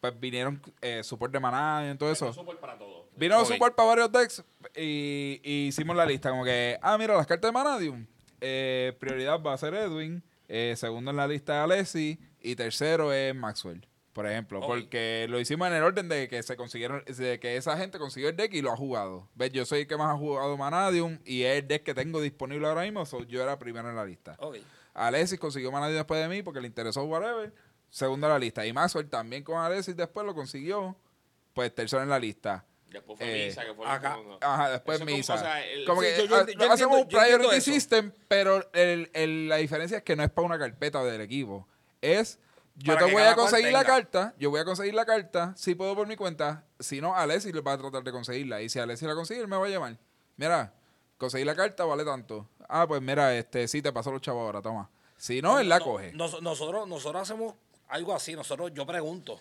pues 0.00 0.18
vinieron 0.18 0.60
eh, 0.80 1.02
support 1.04 1.32
de 1.32 1.38
maná 1.38 1.90
y 1.90 1.96
todo 1.96 2.10
eso. 2.10 2.32
Support 2.32 2.58
para 2.58 2.76
todo. 2.76 3.06
Vino 3.16 3.44
support 3.44 3.76
para 3.76 3.88
varios 3.88 4.10
decks 4.12 4.44
y, 4.76 5.40
y 5.44 5.68
hicimos 5.68 5.96
la 5.96 6.04
lista. 6.04 6.30
Como 6.30 6.44
que, 6.44 6.78
ah, 6.82 6.98
mira, 6.98 7.14
las 7.16 7.26
cartas 7.28 7.48
de 7.48 7.52
Manadium. 7.52 8.06
Eh, 8.40 8.96
prioridad 8.98 9.40
va 9.40 9.52
a 9.54 9.58
ser 9.58 9.74
Edwin. 9.74 10.22
eh, 10.48 10.74
segundo 10.76 11.10
en 11.12 11.16
la 11.16 11.28
lista 11.28 11.58
es 11.58 11.64
Alessi. 11.64 12.18
Y 12.40 12.56
tercero 12.56 13.12
es 13.12 13.34
Maxwell, 13.34 13.86
por 14.18 14.26
ejemplo. 14.26 14.58
Porque 14.58 15.26
lo 15.28 15.38
hicimos 15.38 15.68
en 15.68 15.74
el 15.74 15.84
orden 15.84 16.08
de 16.08 16.26
que 16.28 16.42
se 16.42 16.56
consiguieron, 16.56 17.04
de 17.06 17.38
que 17.38 17.56
esa 17.56 17.76
gente 17.78 18.00
consiguió 18.00 18.28
el 18.30 18.34
deck 18.36 18.52
y 18.52 18.62
lo 18.62 18.72
ha 18.72 18.76
jugado. 18.76 19.28
¿Ves? 19.36 19.52
Yo 19.52 19.64
soy 19.64 19.82
el 19.82 19.86
que 19.86 19.96
más 19.96 20.12
ha 20.12 20.18
jugado 20.18 20.56
Manadium 20.56 21.20
y 21.24 21.44
es 21.44 21.60
el 21.60 21.68
deck 21.68 21.84
que 21.84 21.94
tengo 21.94 22.20
disponible 22.20 22.66
ahora 22.66 22.82
mismo. 22.82 23.06
so 23.06 23.22
yo 23.22 23.40
era 23.40 23.56
primero 23.60 23.88
en 23.88 23.94
la 23.94 24.04
lista. 24.04 24.36
Alexis 24.92 25.38
consiguió 25.38 25.70
Manadium 25.70 25.98
después 25.98 26.20
de 26.20 26.28
mí 26.28 26.42
porque 26.42 26.60
le 26.60 26.66
interesó 26.66 27.04
whatever. 27.04 27.54
Segundo 27.90 28.26
en 28.26 28.32
la 28.32 28.38
lista. 28.40 28.66
Y 28.66 28.72
Maxwell 28.72 29.08
también 29.08 29.44
con 29.44 29.56
Alexis 29.58 29.96
después 29.96 30.26
lo 30.26 30.34
consiguió. 30.34 30.96
Pues 31.54 31.72
tercero 31.72 32.02
en 32.02 32.08
la 32.08 32.18
lista. 32.18 32.64
Después 32.90 33.18
fue 33.18 33.42
Eh, 33.44 33.46
Misa, 33.46 33.64
que 33.64 33.74
fue 33.74 33.86
acá. 33.86 34.14
el 34.14 34.18
último. 34.18 34.38
Ajá, 34.40 34.70
después 34.70 34.98
como, 34.98 35.10
misa. 35.12 35.34
o 35.34 35.38
sea, 35.38 35.64
el- 35.64 35.84
como 35.84 36.02
sí, 36.02 36.08
que 36.08 36.16
yo- 36.18 36.24
yo 36.26 36.36
ha- 36.36 36.44
enti- 36.46 36.58
yo 36.58 36.72
hacemos 36.72 37.02
un 37.02 37.08
priority 37.08 37.60
system, 37.60 38.10
pero 38.26 38.68
el, 38.72 39.10
el- 39.14 39.48
la 39.48 39.56
diferencia 39.58 39.98
es 39.98 40.02
que 40.02 40.16
no 40.16 40.24
es 40.24 40.30
para 40.30 40.46
una 40.46 40.58
carpeta 40.58 41.04
del 41.04 41.20
equipo. 41.20 41.68
Es, 42.00 42.38
yo 42.78 42.96
te 42.96 43.04
voy 43.12 43.22
a 43.22 43.34
conseguir 43.34 43.72
la 43.72 43.84
carta, 43.84 44.34
yo 44.38 44.50
voy 44.50 44.60
a 44.60 44.64
conseguir 44.64 44.94
la 44.94 45.04
carta, 45.04 45.52
si 45.56 45.74
puedo 45.74 45.94
por 45.94 46.06
mi 46.06 46.16
cuenta, 46.16 46.64
si 46.78 47.00
no, 47.00 47.14
Alessi 47.14 47.52
le 47.52 47.60
va 47.60 47.72
a 47.72 47.78
tratar 47.78 48.02
de 48.02 48.12
conseguirla. 48.12 48.62
Y 48.62 48.68
si 48.68 48.78
Alessi 48.78 49.06
la 49.06 49.14
consigue, 49.14 49.40
él 49.40 49.48
me 49.48 49.56
va 49.56 49.66
a 49.66 49.68
llamar. 49.68 49.96
Mira, 50.36 50.72
conseguir 51.18 51.46
la 51.46 51.54
carta 51.56 51.84
vale 51.84 52.04
tanto. 52.04 52.48
Ah, 52.68 52.86
pues 52.86 53.02
mira, 53.02 53.34
este 53.36 53.66
sí 53.68 53.82
te 53.82 53.92
pasó 53.92 54.10
los 54.12 54.20
chavos 54.22 54.42
ahora, 54.42 54.62
toma. 54.62 54.88
Si 55.16 55.42
no, 55.42 55.58
él 55.58 55.68
la 55.68 55.78
No, 55.80 55.84
coge. 55.84 56.12
nos- 56.12 56.40
nosotros, 56.42 56.86
nosotros 56.86 57.22
hacemos 57.22 57.54
algo 57.88 58.14
así. 58.14 58.34
Nosotros, 58.34 58.70
yo 58.74 58.86
pregunto. 58.86 59.40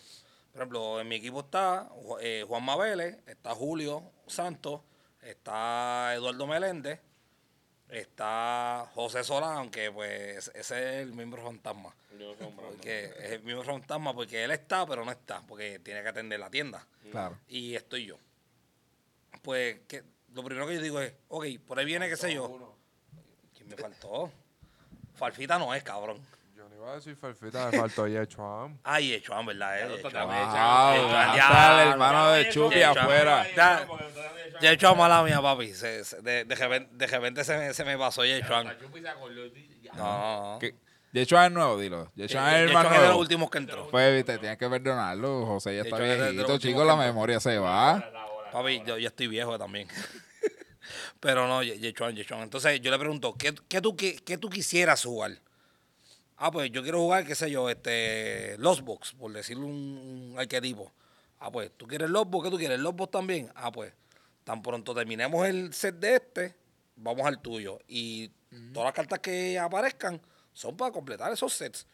Por 0.51 0.61
ejemplo, 0.61 0.99
en 0.99 1.07
mi 1.07 1.15
equipo 1.17 1.41
está 1.41 1.87
eh, 2.19 2.43
Juan 2.47 2.63
Mabeles, 2.63 3.17
está 3.27 3.53
Julio 3.53 4.01
Santos, 4.25 4.81
está 5.21 6.13
Eduardo 6.15 6.47
Meléndez, 6.47 6.99
está 7.89 8.89
José 8.93 9.23
Solá, 9.23 9.55
aunque 9.55 9.91
pues 9.91 10.51
ese 10.53 10.59
es 10.59 11.07
el 11.07 11.13
miembro 11.13 11.43
fantasma. 11.43 11.93
Yo. 12.19 12.35
Porque 12.35 13.05
es 13.05 13.31
el 13.31 13.43
miembro 13.43 13.65
fantasma 13.65 14.13
porque 14.13 14.43
él 14.43 14.51
está, 14.51 14.85
pero 14.85 15.05
no 15.05 15.11
está, 15.11 15.41
porque 15.41 15.79
tiene 15.79 16.01
que 16.01 16.09
atender 16.09 16.39
la 16.39 16.49
tienda. 16.49 16.85
Claro. 17.11 17.37
Y 17.47 17.75
estoy 17.75 18.05
yo. 18.05 18.17
Pues 19.41 19.79
que, 19.87 20.03
lo 20.33 20.43
primero 20.43 20.67
que 20.67 20.75
yo 20.75 20.81
digo 20.81 21.01
es, 21.01 21.13
ok, 21.29 21.45
por 21.65 21.79
ahí 21.79 21.85
viene, 21.85 22.09
qué 22.09 22.17
sé 22.17 22.33
yo. 22.33 22.75
¿Quién 23.55 23.69
me 23.69 23.75
faltó? 23.75 24.31
Falfita 25.15 25.57
no 25.57 25.73
es, 25.73 25.83
cabrón. 25.83 26.19
No 26.87 26.93
iba 26.93 26.93
a 26.93 26.95
decir 26.99 27.17
Farfita, 27.17 27.69
me 27.69 27.77
faltó 27.79 28.07
Yechuan. 28.07 28.79
Ay, 28.85 29.11
Echuan, 29.15 29.45
¿verdad? 29.45 29.77
Ya 29.77 29.85
Eh, 29.85 29.89
lo 29.89 29.95
Echuan. 29.97 30.11
tratamos 30.13 30.35
Wow, 30.37 30.45
de 30.45 30.49
echar. 30.49 31.35
ya, 31.35 31.47
hasta 31.49 31.81
el 31.81 31.87
ya, 31.87 31.91
hermano 31.91 32.31
de 32.31 32.43
ya, 32.45 32.49
Chupi 32.49 32.79
ya, 32.79 32.91
afuera. 32.91 33.47
Ya. 33.55 33.87
Ya 34.61 34.71
Echuan 34.71 34.97
mala 34.97 35.21
mía, 35.23 35.41
papi. 35.41 35.73
Se- 35.73 36.05
se- 36.05 36.21
de, 36.21 36.45
de, 36.45 36.55
repente, 36.55 36.89
de 36.93 37.07
repente 37.07 37.43
se 37.43 37.57
me, 37.57 37.73
se 37.73 37.83
me 37.83 37.97
pasó 37.97 38.23
Echuan. 38.23 38.73
No, 39.97 40.59
ya. 40.61 40.69
Yechuan 41.11 41.45
es 41.47 41.51
nuevo, 41.51 41.77
dilo. 41.77 42.09
Yechuan 42.15 42.55
es 42.55 42.61
el 42.69 42.73
más 42.73 42.85
es 42.85 42.91
de 42.91 42.97
los 42.97 43.05
nuevo. 43.07 43.19
últimos 43.19 43.49
que 43.49 43.57
entró. 43.57 43.89
Pues, 43.89 44.15
viste, 44.15 44.37
tienes 44.37 44.57
que 44.57 44.69
perdonarlo. 44.69 45.45
José 45.45 45.75
ya 45.75 45.81
está 45.81 45.97
Yechuan 45.97 46.31
viejito, 46.35 46.57
chicos, 46.57 46.87
la 46.87 46.95
memoria 46.95 47.41
se 47.41 47.57
va. 47.59 48.01
Papi, 48.53 48.81
yo, 48.85 48.97
yo 48.97 49.07
estoy 49.09 49.27
viejo 49.27 49.57
también. 49.59 49.89
Pero 51.19 51.47
no, 51.47 51.63
Ye- 51.63 51.79
Yechuan, 51.79 52.15
Yechuan. 52.15 52.43
Entonces 52.43 52.79
yo 52.79 52.91
le 52.91 52.97
pregunto, 52.97 53.35
¿qué, 53.37 53.53
qué, 53.67 53.81
tú, 53.81 53.97
qué, 53.97 54.15
qué 54.25 54.37
tú 54.37 54.49
quisieras 54.49 55.03
jugar? 55.03 55.31
Ah, 56.37 56.51
pues 56.51 56.71
yo 56.71 56.83
quiero 56.83 56.99
jugar, 56.99 57.25
qué 57.25 57.33
sé 57.35 57.49
yo, 57.49 57.69
este, 57.69 58.55
Lost 58.59 58.81
Box, 58.81 59.13
por 59.13 59.33
decirle 59.33 59.65
un, 59.65 60.31
un 60.33 60.39
arquetipo. 60.39 60.91
Ah, 61.39 61.51
pues, 61.51 61.71
¿tú 61.75 61.87
quieres 61.87 62.09
Lost 62.09 62.29
Box? 62.29 62.45
¿Qué 62.45 62.51
tú 62.51 62.57
quieres? 62.57 62.79
¿Lost 62.79 62.95
Box 62.95 63.11
también? 63.11 63.51
Ah, 63.55 63.71
pues, 63.71 63.91
tan 64.43 64.61
pronto 64.61 64.93
terminemos 64.93 65.47
el 65.47 65.73
set 65.73 65.95
de 65.95 66.15
este, 66.15 66.55
vamos 66.95 67.25
al 67.25 67.39
tuyo. 67.41 67.79
Y 67.87 68.29
todas 68.71 68.85
las 68.87 68.93
cartas 68.93 69.19
que 69.19 69.57
aparezcan 69.57 70.21
son 70.53 70.77
para 70.77 70.91
completar 70.91 71.31
esos 71.31 71.53
sets. 71.53 71.87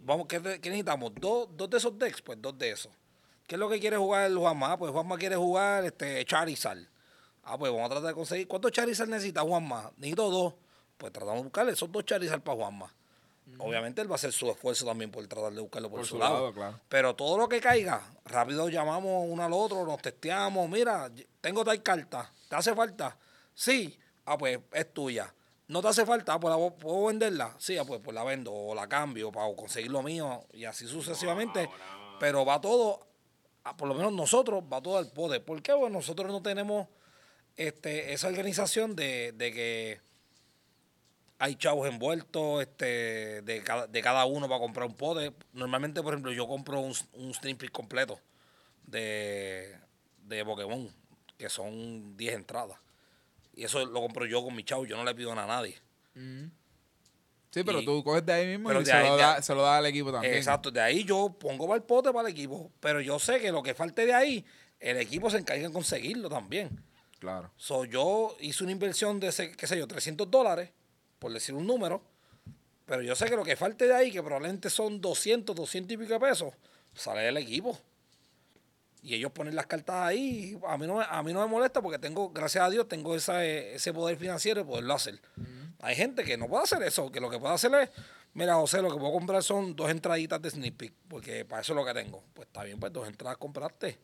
Vamos, 0.00 0.26
¿qué, 0.26 0.40
qué 0.42 0.68
necesitamos? 0.70 1.12
¿Dos, 1.14 1.48
dos 1.56 1.70
de 1.70 1.76
esos 1.78 1.96
decks, 1.98 2.20
pues 2.20 2.40
dos 2.42 2.58
de 2.58 2.70
esos. 2.70 2.92
¿Qué 3.46 3.54
es 3.54 3.58
lo 3.58 3.68
que 3.68 3.78
quiere 3.78 3.96
jugar 3.96 4.26
el 4.26 4.36
Juanma? 4.36 4.72
Ah, 4.72 4.76
Pues 4.78 4.90
Juanma 4.90 5.16
quiere 5.16 5.36
jugar 5.36 5.84
este 5.84 6.24
Charizard. 6.24 6.78
Ah, 7.42 7.56
pues 7.58 7.70
vamos 7.70 7.86
a 7.86 7.90
tratar 7.90 8.08
de 8.08 8.14
conseguir. 8.14 8.48
¿Cuántos 8.48 8.72
Charizard 8.72 9.08
necesita 9.08 9.42
Juanma? 9.42 9.92
Necesito 9.96 10.30
dos. 10.30 10.54
Pues 10.96 11.12
tratamos 11.12 11.38
de 11.40 11.44
buscarle 11.44 11.72
esos 11.72 11.90
dos 11.92 12.04
Charizard 12.04 12.40
para 12.42 12.56
Juanma. 12.56 12.92
Obviamente 13.58 14.00
él 14.02 14.08
va 14.10 14.14
a 14.14 14.16
hacer 14.16 14.32
su 14.32 14.50
esfuerzo 14.50 14.84
también 14.84 15.10
por 15.10 15.26
tratar 15.26 15.52
de 15.52 15.60
buscarlo 15.60 15.88
por, 15.90 16.00
Por 16.00 16.06
su, 16.06 16.14
su 16.14 16.18
lado. 16.18 16.34
lado, 16.34 16.52
claro. 16.52 16.80
Pero 16.88 17.14
todo 17.14 17.38
lo 17.38 17.48
que 17.48 17.60
caiga, 17.60 18.02
rápido 18.24 18.68
llamamos 18.68 19.24
uno 19.28 19.42
al 19.44 19.52
otro, 19.52 19.84
nos 19.86 20.00
testeamos. 20.02 20.68
Mira, 20.68 21.10
tengo 21.40 21.64
tal 21.64 21.82
carta, 21.82 22.32
¿te 22.48 22.56
hace 22.56 22.74
falta? 22.74 23.16
Sí, 23.54 23.98
ah, 24.26 24.36
pues 24.38 24.58
es 24.72 24.92
tuya. 24.92 25.32
¿No 25.66 25.80
te 25.80 25.88
hace 25.88 26.04
falta? 26.04 26.38
Pues 26.38 26.54
la 26.54 26.70
puedo 26.76 27.06
venderla. 27.06 27.54
Sí, 27.58 27.78
ah, 27.78 27.84
pues, 27.84 28.00
pues 28.04 28.14
la 28.14 28.22
vendo 28.24 28.52
o 28.52 28.74
la 28.74 28.86
cambio 28.88 29.32
para 29.32 29.46
conseguir 29.56 29.90
lo 29.90 30.02
mío 30.02 30.44
y 30.52 30.64
así 30.66 30.86
sucesivamente. 30.86 31.70
Pero 32.20 32.44
va 32.44 32.60
todo, 32.60 33.06
ah, 33.64 33.76
por 33.76 33.88
lo 33.88 33.94
menos 33.94 34.12
nosotros, 34.12 34.62
va 34.70 34.82
todo 34.82 34.98
al 34.98 35.10
poder. 35.10 35.42
¿Por 35.44 35.62
qué? 35.62 35.74
Pues 35.74 35.90
nosotros 35.90 36.30
no 36.30 36.42
tenemos 36.42 36.88
este, 37.56 38.12
esa 38.12 38.28
organización 38.28 38.94
de, 38.94 39.32
de 39.32 39.52
que 39.52 40.00
hay 41.44 41.56
chavos 41.56 41.86
envueltos 41.86 42.62
este, 42.62 43.42
de, 43.42 43.62
cada, 43.62 43.86
de 43.86 44.00
cada 44.00 44.24
uno 44.24 44.48
para 44.48 44.60
comprar 44.60 44.86
un 44.86 44.94
poder. 44.94 45.34
Normalmente, 45.52 46.02
por 46.02 46.14
ejemplo, 46.14 46.32
yo 46.32 46.46
compro 46.48 46.80
un, 46.80 46.94
un 47.12 47.34
Stream 47.34 47.58
completo 47.70 48.18
de, 48.86 49.76
de 50.22 50.42
Pokémon, 50.44 50.88
que 51.36 51.48
son 51.50 52.16
10 52.16 52.34
entradas. 52.34 52.78
Y 53.54 53.64
eso 53.64 53.84
lo 53.84 54.00
compro 54.00 54.24
yo 54.24 54.42
con 54.42 54.54
mi 54.56 54.64
chavo, 54.64 54.86
yo 54.86 54.96
no 54.96 55.04
le 55.04 55.14
pido 55.14 55.34
nada 55.34 55.52
a 55.52 55.56
nadie. 55.58 55.78
Sí, 57.50 57.62
pero 57.62 57.80
Y- 57.80 57.84
tú 57.84 58.02
coges 58.02 58.24
de 58.24 58.32
ahí 58.32 58.46
mismo 58.46 58.68
pero 58.68 58.80
y 58.80 58.86
se, 58.86 58.92
ahí- 58.92 59.06
lo 59.08 59.16
da, 59.16 59.40
se 59.42 59.54
lo 59.54 59.62
da 59.62 59.76
al 59.78 59.86
equipo 59.86 60.10
también. 60.10 60.34
Exacto, 60.34 60.70
de 60.70 60.80
ahí 60.80 61.04
yo 61.04 61.36
pongo 61.38 61.66
para 61.68 61.76
el 61.76 61.82
pote 61.82 62.10
para 62.12 62.26
el 62.28 62.32
equipo. 62.34 62.72
Pero 62.80 63.00
yo 63.00 63.18
sé 63.18 63.38
que 63.40 63.52
lo 63.52 63.62
que 63.62 63.74
falte 63.74 64.06
de 64.06 64.14
ahí, 64.14 64.44
el 64.80 64.96
equipo 64.96 65.30
se 65.30 65.38
encarga 65.38 65.66
de 65.68 65.72
conseguirlo 65.72 66.28
también. 66.28 66.82
Claro. 67.20 67.50
So, 67.56 67.84
yo 67.84 68.36
hice 68.40 68.64
una 68.64 68.72
inversión 68.72 69.20
de, 69.20 69.30
qué 69.56 69.66
sé 69.66 69.78
yo, 69.78 69.86
300 69.86 70.30
dólares, 70.30 70.70
por 71.24 71.32
decir 71.32 71.54
un 71.54 71.66
número, 71.66 72.02
pero 72.84 73.00
yo 73.00 73.16
sé 73.16 73.24
que 73.30 73.34
lo 73.34 73.44
que 73.44 73.56
falte 73.56 73.86
de 73.86 73.94
ahí, 73.94 74.12
que 74.12 74.22
probablemente 74.22 74.68
son 74.68 75.00
200, 75.00 75.56
200 75.56 75.94
y 75.94 75.96
pico 75.96 76.12
de 76.12 76.20
pesos, 76.20 76.52
sale 76.92 77.22
del 77.22 77.38
equipo. 77.38 77.78
Y 79.02 79.14
ellos 79.14 79.32
ponen 79.32 79.56
las 79.56 79.64
cartas 79.66 79.96
ahí, 80.02 80.60
a 80.68 80.76
mí 80.76 80.86
no, 80.86 81.00
a 81.00 81.22
mí 81.22 81.32
no 81.32 81.40
me 81.40 81.46
molesta 81.46 81.80
porque 81.80 81.98
tengo, 81.98 82.28
gracias 82.28 82.62
a 82.62 82.68
Dios, 82.68 82.86
tengo 82.88 83.16
esa, 83.16 83.42
ese 83.42 83.94
poder 83.94 84.18
financiero 84.18 84.60
de 84.60 84.66
poderlo 84.66 84.92
hacer. 84.92 85.18
Hay 85.80 85.96
gente 85.96 86.24
que 86.24 86.36
no 86.36 86.46
puede 86.46 86.64
hacer 86.64 86.82
eso, 86.82 87.10
que 87.10 87.20
lo 87.20 87.30
que 87.30 87.38
puede 87.38 87.54
hacer 87.54 87.74
es, 87.74 87.88
mira, 88.34 88.56
José, 88.56 88.82
lo 88.82 88.92
que 88.92 88.98
puedo 88.98 89.14
comprar 89.14 89.42
son 89.42 89.74
dos 89.74 89.90
entraditas 89.90 90.42
de 90.42 90.50
sneak 90.50 90.76
peek, 90.76 90.92
porque 91.08 91.46
para 91.46 91.62
eso 91.62 91.72
es 91.72 91.76
lo 91.78 91.86
que 91.86 91.94
tengo. 91.94 92.22
Pues 92.34 92.48
está 92.48 92.64
bien, 92.64 92.78
pues 92.78 92.92
dos 92.92 93.08
entradas 93.08 93.38
compraste, 93.38 93.98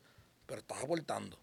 pero 0.47 0.61
estás 0.61 0.83
aportando. 0.83 1.39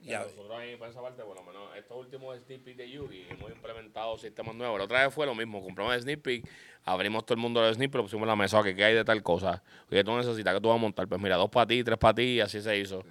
Y 0.00 0.12
a- 0.12 0.20
Nosotros 0.20 0.50
ahí, 0.52 0.76
por 0.76 0.88
esa 0.88 1.02
parte, 1.02 1.22
por 1.22 1.36
lo 1.36 1.42
menos, 1.42 1.76
estos 1.76 1.96
últimos 1.96 2.38
sneak 2.38 2.62
de 2.62 2.88
Yugi, 2.90 3.26
hemos 3.30 3.50
implementado 3.50 4.16
sistemas 4.16 4.54
nuevos. 4.54 4.78
La 4.78 4.84
otra 4.84 5.04
vez 5.04 5.12
fue 5.14 5.26
lo 5.26 5.34
mismo, 5.34 5.60
compramos 5.62 5.94
el 5.94 6.02
sneak 6.02 6.20
peek, 6.20 6.48
abrimos 6.84 7.26
todo 7.26 7.34
el 7.34 7.40
mundo 7.40 7.60
de 7.62 7.74
sneak 7.74 7.90
peek, 7.90 7.96
lo 7.96 8.02
pusimos 8.04 8.22
en 8.22 8.28
la 8.28 8.36
mesa, 8.36 8.62
que 8.62 8.74
qué 8.74 8.84
hay 8.84 8.94
de 8.94 9.04
tal 9.04 9.22
cosa. 9.22 9.62
Oye, 9.90 10.04
tú 10.04 10.16
necesitas 10.16 10.54
que 10.54 10.60
tú 10.60 10.68
vas 10.68 10.76
a 10.76 10.80
montar, 10.80 11.08
pues 11.08 11.20
mira, 11.20 11.36
dos 11.36 11.50
para 11.50 11.66
ti, 11.66 11.82
tres 11.82 11.98
para 11.98 12.14
ti, 12.14 12.22
y 12.22 12.40
así 12.40 12.60
se 12.62 12.78
hizo. 12.78 13.02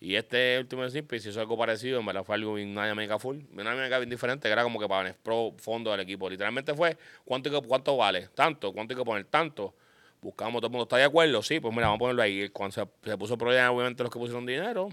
Y 0.00 0.14
este 0.14 0.58
último 0.58 0.88
sneak 0.88 1.06
peek 1.06 1.20
se 1.20 1.28
hizo 1.28 1.40
algo 1.40 1.58
parecido, 1.58 2.00
en 2.00 2.06
verdad 2.06 2.24
fue 2.24 2.34
algo 2.36 2.54
bien- 2.54 2.70
una 2.70 2.84
dinámica 2.84 3.18
full, 3.18 3.36
una 3.52 3.72
dinámica 3.72 3.98
bien 3.98 4.08
diferente, 4.08 4.48
que 4.48 4.52
era 4.52 4.62
como 4.62 4.80
que 4.80 4.88
para 4.88 5.10
el 5.10 5.14
pro 5.14 5.52
fondo 5.58 5.90
del 5.90 6.00
equipo. 6.00 6.28
Literalmente 6.30 6.72
fue, 6.74 6.96
¿cuánto, 7.24 7.50
hay 7.50 7.60
que- 7.60 7.68
cuánto 7.68 7.96
vale? 7.98 8.28
Tanto, 8.34 8.72
¿cuánto 8.72 8.94
hay 8.94 8.98
que 8.98 9.04
poner? 9.04 9.24
Tanto. 9.26 9.74
Buscamos, 10.22 10.60
todo 10.60 10.66
el 10.68 10.72
mundo 10.72 10.82
está 10.84 10.96
de 10.96 11.04
acuerdo, 11.04 11.42
sí, 11.42 11.60
pues 11.60 11.72
mira, 11.74 11.86
vamos 11.88 11.98
a 11.98 12.00
ponerlo 12.00 12.22
ahí. 12.22 12.48
Cuando 12.48 12.72
se, 12.74 12.86
se 13.10 13.18
puso 13.18 13.34
el 13.34 13.38
problema, 13.38 13.70
obviamente 13.70 14.02
los 14.02 14.10
que 14.12 14.18
pusieron 14.18 14.44
dinero, 14.46 14.88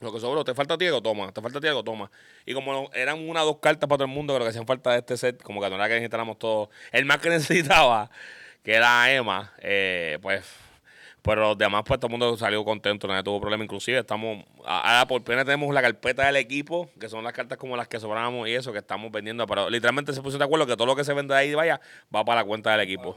lo 0.00 0.12
que 0.12 0.20
sobró, 0.20 0.44
te 0.44 0.54
falta 0.54 0.76
Diego, 0.76 1.00
toma, 1.00 1.32
te 1.32 1.40
falta 1.40 1.60
Diego, 1.60 1.82
toma. 1.82 2.10
Y 2.44 2.52
como 2.52 2.90
eran 2.92 3.28
una 3.28 3.42
o 3.42 3.46
dos 3.46 3.58
cartas 3.58 3.88
para 3.88 3.98
todo 3.98 4.06
el 4.06 4.12
mundo, 4.12 4.38
lo 4.38 4.44
que 4.44 4.50
hacían 4.50 4.66
falta 4.66 4.92
de 4.92 4.98
este 4.98 5.16
set, 5.16 5.42
como 5.42 5.60
que 5.60 5.70
no 5.70 5.76
que 5.76 5.88
necesitáramos 5.88 6.38
todo. 6.38 6.70
El 6.92 7.04
más 7.04 7.18
que 7.18 7.28
necesitaba, 7.30 8.10
que 8.62 8.74
era 8.74 9.12
Emma, 9.12 9.52
eh, 9.58 10.18
pues. 10.20 10.44
Pero 11.22 11.40
los 11.40 11.56
demás, 11.56 11.84
pues 11.86 11.98
todo 11.98 12.08
el 12.08 12.18
mundo 12.18 12.36
salió 12.36 12.62
contento, 12.66 13.08
nadie 13.08 13.22
tuvo 13.22 13.40
problema. 13.40 13.64
Inclusive 13.64 13.98
estamos, 13.98 14.44
ahora 14.62 15.06
por 15.06 15.24
pena 15.24 15.42
tenemos 15.42 15.72
la 15.72 15.80
carpeta 15.80 16.26
del 16.26 16.36
equipo, 16.36 16.90
que 17.00 17.08
son 17.08 17.24
las 17.24 17.32
cartas 17.32 17.56
como 17.56 17.78
las 17.78 17.88
que 17.88 17.98
sobramos 17.98 18.46
y 18.46 18.52
eso, 18.52 18.72
que 18.72 18.80
estamos 18.80 19.10
vendiendo. 19.10 19.46
Pero 19.46 19.70
literalmente 19.70 20.12
se 20.12 20.20
puso 20.20 20.36
de 20.36 20.44
acuerdo 20.44 20.66
que 20.66 20.76
todo 20.76 20.86
lo 20.86 20.94
que 20.94 21.02
se 21.02 21.14
vende 21.14 21.32
de 21.32 21.40
ahí 21.40 21.54
vaya, 21.54 21.80
va 22.14 22.26
para 22.26 22.42
la 22.42 22.46
cuenta 22.46 22.72
del 22.72 22.80
equipo. 22.80 23.16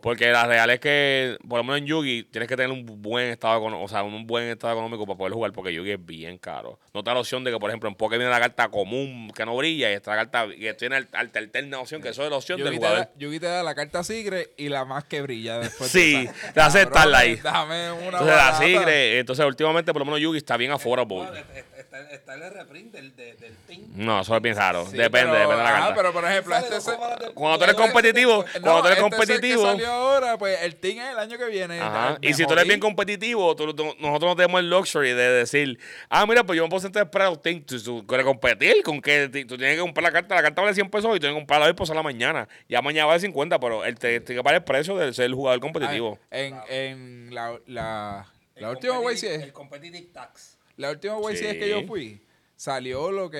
Porque 0.00 0.30
la 0.30 0.46
real 0.46 0.70
es 0.70 0.80
que, 0.80 1.36
por 1.48 1.58
lo 1.58 1.64
menos 1.64 1.78
en 1.80 1.86
Yugi, 1.86 2.24
tienes 2.24 2.48
que 2.48 2.56
tener 2.56 2.70
un 2.70 2.84
buen 3.02 3.30
estado 3.30 3.58
económico, 3.58 3.84
o 3.84 3.88
sea, 3.88 4.02
un 4.02 4.26
buen 4.26 4.48
estado 4.48 4.72
económico 4.72 5.06
para 5.06 5.18
poder 5.18 5.32
jugar, 5.32 5.52
porque 5.52 5.72
Yugi 5.74 5.92
es 5.92 6.04
bien 6.04 6.38
caro. 6.38 6.78
No 6.94 7.02
te 7.02 7.10
da 7.10 7.14
la 7.14 7.20
opción 7.20 7.42
de 7.42 7.50
que, 7.50 7.58
por 7.58 7.70
ejemplo, 7.70 7.88
en 7.88 7.96
Poké 7.96 8.16
viene 8.16 8.30
la 8.30 8.38
carta 8.40 8.68
común 8.68 9.30
que 9.34 9.44
no 9.44 9.56
brilla 9.56 9.90
y 9.90 9.94
esta 9.94 10.14
carta 10.14 10.46
que 10.48 10.74
tiene 10.74 11.06
alterna 11.12 11.80
opción, 11.80 12.00
que 12.00 12.10
eso 12.10 12.22
es 12.22 12.30
la 12.30 12.36
opción 12.36 12.58
del 12.58 12.68
Yugi 12.68 12.78
te, 12.78 12.86
jugador. 12.86 13.06
da, 13.06 13.12
Yugi 13.18 13.40
te 13.40 13.46
da 13.46 13.62
la 13.62 13.74
carta 13.74 14.04
sigre 14.04 14.50
y 14.56 14.68
la 14.68 14.84
más 14.84 15.04
que 15.04 15.20
brilla 15.20 15.58
después. 15.58 15.90
Sí, 15.90 16.28
te 16.54 16.60
hace 16.60 16.82
estarla 16.82 17.18
ahí. 17.18 17.36
Dame 17.36 17.90
una 17.92 18.18
Entonces, 18.18 18.36
la. 18.36 18.58
Sigre, 18.58 19.18
entonces, 19.18 19.44
últimamente, 19.44 19.92
por 19.92 20.00
lo 20.00 20.06
menos 20.06 20.20
Yugi 20.20 20.38
está 20.38 20.56
bien 20.56 20.70
affordable. 20.70 21.44
Está, 21.90 22.10
está 22.10 22.34
el 22.34 22.52
reprint 22.52 22.92
del, 22.92 23.16
de- 23.16 23.32
del 23.36 23.56
team. 23.66 23.80
No, 23.94 24.20
eso 24.20 24.36
es 24.36 24.42
bien 24.42 24.54
raro. 24.54 24.84
Sí, 24.84 24.94
depende, 24.98 25.32
pero- 25.32 25.32
depende 25.32 25.56
de 25.56 25.62
la 25.62 25.70
carta. 25.72 25.94
pero 25.94 26.12
por 26.12 26.24
ejemplo, 26.26 26.54
este 26.56 26.74
de- 26.74 27.32
Cuando 27.32 27.56
tú 27.58 27.64
eres 27.64 27.76
competitivo, 27.76 28.44
No, 28.44 28.60
cuando 28.60 28.80
tú 28.82 28.86
eres 28.88 28.98
este 28.98 29.00
competitivo. 29.10 29.62
que 29.62 29.68
salió 29.70 29.88
ahora, 29.90 30.36
pues 30.36 30.62
el 30.64 30.76
team 30.76 30.98
es 30.98 31.12
el 31.12 31.18
año 31.18 31.38
que 31.38 31.46
viene. 31.46 31.80
Ajá. 31.80 32.18
Y 32.20 32.34
si 32.34 32.44
tú 32.44 32.52
eres 32.52 32.66
bien 32.66 32.78
competitivo, 32.78 33.56
tú- 33.56 33.72
tú- 33.74 33.94
nosotros 34.00 34.30
no 34.32 34.36
tenemos 34.36 34.60
el 34.60 34.68
luxury 34.68 35.12
de 35.14 35.30
decir, 35.30 35.78
ah, 36.10 36.26
mira, 36.26 36.44
pues 36.44 36.58
yo 36.58 36.64
me 36.64 36.68
puedo 36.68 36.80
sentar 36.82 37.02
a 37.02 37.04
esperar 37.06 37.28
a 37.28 37.30
usted. 37.30 37.62
Tú, 37.64 37.82
tú 37.82 38.06
quieres 38.06 38.26
competir 38.26 38.82
con 38.82 39.00
que 39.00 39.28
tú 39.48 39.56
tienes 39.56 39.76
que 39.76 39.80
comprar 39.80 40.02
la 40.04 40.12
carta. 40.12 40.34
La 40.34 40.42
carta 40.42 40.60
vale 40.60 40.74
100 40.74 40.90
pesos 40.90 41.08
y 41.12 41.14
tú 41.14 41.20
tienes 41.20 41.36
que 41.36 41.40
comprarla 41.40 41.66
hoy 41.68 41.72
por 41.72 41.88
la 41.88 42.02
mañana. 42.02 42.46
Ya 42.68 42.82
mañana 42.82 43.06
vale 43.06 43.20
50, 43.20 43.58
pero 43.58 43.82
él 43.86 43.98
te 43.98 44.20
tiene 44.20 44.40
que 44.40 44.44
pagar 44.44 44.56
el 44.60 44.64
precio 44.64 44.94
de 44.98 45.14
ser 45.14 45.24
el 45.24 45.34
jugador 45.34 45.58
competitivo. 45.60 46.18
En, 46.30 46.54
en 46.68 47.34
la, 47.34 47.58
la, 47.66 48.26
El 48.54 48.62
la 48.62 48.70
última 48.72 48.96
competitive- 48.96 49.36
YCS, 49.36 49.42
El 49.44 49.52
competitive 49.54 50.06
tax. 50.12 50.57
La 50.78 50.90
última 50.92 51.16
YCS 51.20 51.38
Sí. 51.52 51.58
que 51.58 51.68
yo 51.68 51.86
fui, 51.86 52.22
salió 52.56 53.10
lo 53.12 53.30
que 53.30 53.36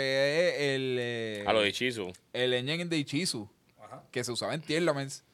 es 0.51 0.55
el, 0.77 0.97
eh, 1.01 1.45
a 1.47 1.53
lo 1.55 1.63
de 1.63 1.73
Chizu. 1.73 2.13
el 2.35 2.53
engine 2.53 2.85
de 2.85 2.99
Ichizu, 2.99 3.49
Ajá. 3.83 4.03
que 4.13 4.23
se 4.23 4.31
usaba 4.33 4.53
en 4.55 4.61
Tierlaments. 4.61 5.25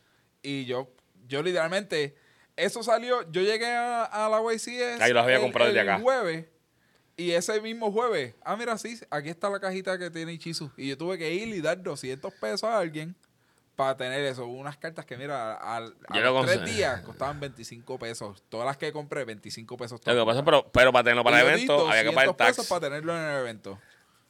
Y 0.42 0.64
yo, 0.66 0.88
yo 1.26 1.42
literalmente, 1.42 2.14
eso 2.56 2.82
salió, 2.82 3.28
yo 3.32 3.42
llegué 3.42 3.66
a, 3.66 4.04
a 4.04 4.28
la 4.28 4.40
YCS 4.40 5.00
Ah, 5.00 5.08
yo 5.08 5.14
las 5.14 5.24
había 5.24 5.36
el- 5.36 5.42
comprado 5.42 5.70
desde 5.72 5.80
el 5.82 5.88
acá. 5.88 6.00
jueves. 6.00 6.44
Y 7.16 7.30
ese 7.30 7.60
mismo 7.60 7.92
jueves, 7.92 8.34
ah, 8.42 8.56
mira, 8.56 8.76
sí, 8.76 8.98
aquí 9.10 9.28
está 9.28 9.48
la 9.48 9.60
cajita 9.60 9.98
que 9.98 10.10
tiene 10.10 10.32
Ichizu. 10.32 10.70
Y 10.76 10.88
yo 10.88 10.98
tuve 10.98 11.16
que 11.18 11.32
ir 11.32 11.48
y 11.48 11.60
dar 11.60 11.80
200 11.82 12.32
pesos 12.34 12.64
a 12.64 12.78
alguien 12.78 13.14
para 13.76 13.96
tener 13.96 14.20
eso. 14.24 14.46
Unas 14.46 14.76
cartas 14.76 15.04
que, 15.04 15.16
mira, 15.16 15.54
al- 15.54 15.94
a, 16.08 16.18
los 16.20 16.46
tres 16.46 16.56
conseguí. 16.58 16.76
días 16.76 17.00
costaban 17.02 17.40
25 17.40 17.98
pesos. 17.98 18.42
Todas 18.48 18.66
las 18.66 18.76
que 18.76 18.92
compré, 18.92 19.24
25 19.24 19.76
pesos. 19.76 20.00
Lo 20.04 20.14
que 20.14 20.24
pasa, 20.26 20.44
pero, 20.44 20.70
pero 20.72 20.92
para 20.92 21.04
tenerlo 21.04 21.24
para 21.24 21.40
el 21.40 21.48
evento, 21.48 21.88
había 21.88 22.02
que 22.04 22.10
pagar 22.12 22.24
el 22.24 22.28
200 22.28 22.36
pesos 22.36 22.56
tax. 22.56 22.68
para 22.68 22.80
tenerlo 22.80 23.16
en 23.16 23.24
el 23.24 23.40
evento. 23.40 23.78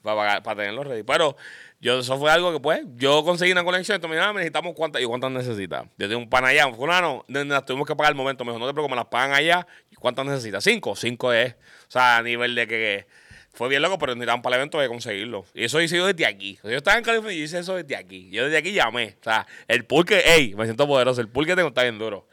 para, 0.03 0.17
pagar- 0.17 0.43
para 0.43 0.57
tenerlo 0.61 0.85
ready. 0.85 1.03
Pero 1.03 1.37
yo, 1.81 1.99
eso 2.01 2.19
fue 2.19 2.31
algo 2.31 2.53
que, 2.53 2.61
pues, 2.61 2.81
yo 2.97 3.25
conseguí 3.25 3.53
una 3.53 3.65
conexión. 3.65 3.97
Entonces 3.97 4.21
ah, 4.23 4.33
necesitamos 4.33 4.75
cuántas. 4.75 5.01
¿Y 5.03 5.05
cuántas 5.07 5.31
necesitas? 5.31 5.85
Yo 5.99 6.09
tengo 6.09 6.19
un 6.21 6.29
pan 6.31 6.45
allá. 6.45 6.73
Fulano, 6.73 7.25
ne- 7.29 7.45
las 7.45 7.65
tuvimos 7.65 7.87
que 7.87 7.95
pagar 7.97 8.13
al 8.13 8.17
momento. 8.17 8.45
Me 8.45 8.53
dijo, 8.53 8.59
no 8.59 8.67
te 8.67 8.73
preocupes, 8.73 8.91
me 8.93 8.97
las 8.97 9.07
pagan 9.07 9.33
allá. 9.33 9.67
¿Y 9.91 9.97
cuántas 9.97 10.25
necesitas? 10.27 10.63
Cinco. 10.65 10.95
Cinco 10.97 11.33
es. 11.33 11.55
O 11.55 11.91
sea, 11.91 12.17
a 12.19 12.23
nivel 12.23 12.55
de 12.55 12.67
que. 12.67 12.75
que 12.77 13.07
fue 13.55 13.69
bien 13.69 13.83
loco, 13.83 13.99
pero 13.99 14.15
necesitaban 14.15 14.43
para 14.43 14.57
el 14.57 14.61
evento 14.61 14.79
de 14.81 14.89
conseguirlo. 14.89 15.47
Y 15.55 15.65
eso 15.65 15.81
hice 15.81 15.97
yo 15.97 16.07
desde 16.07 16.27
aquí. 16.27 16.59
Yo 16.63 16.71
estaba 16.71 16.99
en 16.99 17.05
California 17.05 17.39
y 17.39 17.43
hice 17.43 17.61
eso 17.61 17.77
desde 17.77 17.97
aquí. 17.97 18.29
Yo 18.31 18.45
desde 18.45 18.59
aquí 18.59 18.73
llamé. 18.73 19.17
O 19.21 19.25
sea, 19.25 19.47
el 19.69 19.85
pool 19.85 20.05
que, 20.05 20.23
hey, 20.25 20.55
me 20.57 20.65
siento 20.65 20.87
poderoso. 20.87 21.21
El 21.21 21.29
pool 21.29 21.47
que 21.47 21.55
tengo 21.55 21.69
está 21.69 21.83
bien 21.83 21.99
duro. 21.99 22.27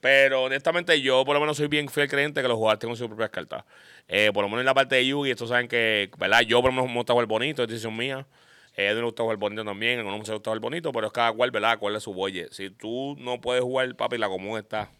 Pero 0.00 0.42
honestamente 0.42 1.00
yo 1.00 1.24
por 1.24 1.34
lo 1.34 1.40
menos 1.40 1.56
soy 1.56 1.68
bien 1.68 1.88
fiel 1.88 2.08
creyente 2.08 2.42
que 2.42 2.48
los 2.48 2.56
jugadores 2.56 2.80
tengan 2.80 2.96
sus 2.96 3.06
propias 3.06 3.30
cartas. 3.30 3.64
Eh, 4.08 4.30
por 4.34 4.42
lo 4.42 4.48
menos 4.48 4.62
en 4.62 4.66
la 4.66 4.74
parte 4.74 4.96
de 4.96 5.06
Yugi, 5.06 5.30
estos 5.30 5.50
saben 5.50 5.68
que, 5.68 6.10
¿verdad? 6.18 6.40
Yo 6.40 6.60
por 6.60 6.70
lo 6.70 6.76
menos 6.76 6.90
me 6.90 6.96
gusta 6.96 7.12
jugar 7.12 7.28
bonito, 7.28 7.62
es 7.62 7.68
decisión 7.68 7.96
mía. 7.96 8.26
Eh, 8.74 8.88
a 8.88 8.94
le 8.94 9.02
gusta 9.02 9.22
jugar 9.22 9.36
bonito 9.36 9.64
también, 9.64 10.00
a 10.00 10.02
uno 10.02 10.12
me 10.12 10.18
gusta 10.18 10.34
jugar 10.34 10.58
bonito, 10.58 10.90
pero 10.90 11.06
es 11.06 11.12
cada 11.12 11.32
cual, 11.32 11.50
¿verdad? 11.52 11.78
Cuál 11.78 11.94
es 11.94 12.02
su 12.02 12.12
bolle. 12.12 12.48
Si 12.50 12.70
tú 12.70 13.14
no 13.18 13.40
puedes 13.40 13.62
jugar, 13.62 13.94
papi, 13.94 14.18
la 14.18 14.28
común 14.28 14.58
está. 14.58 14.90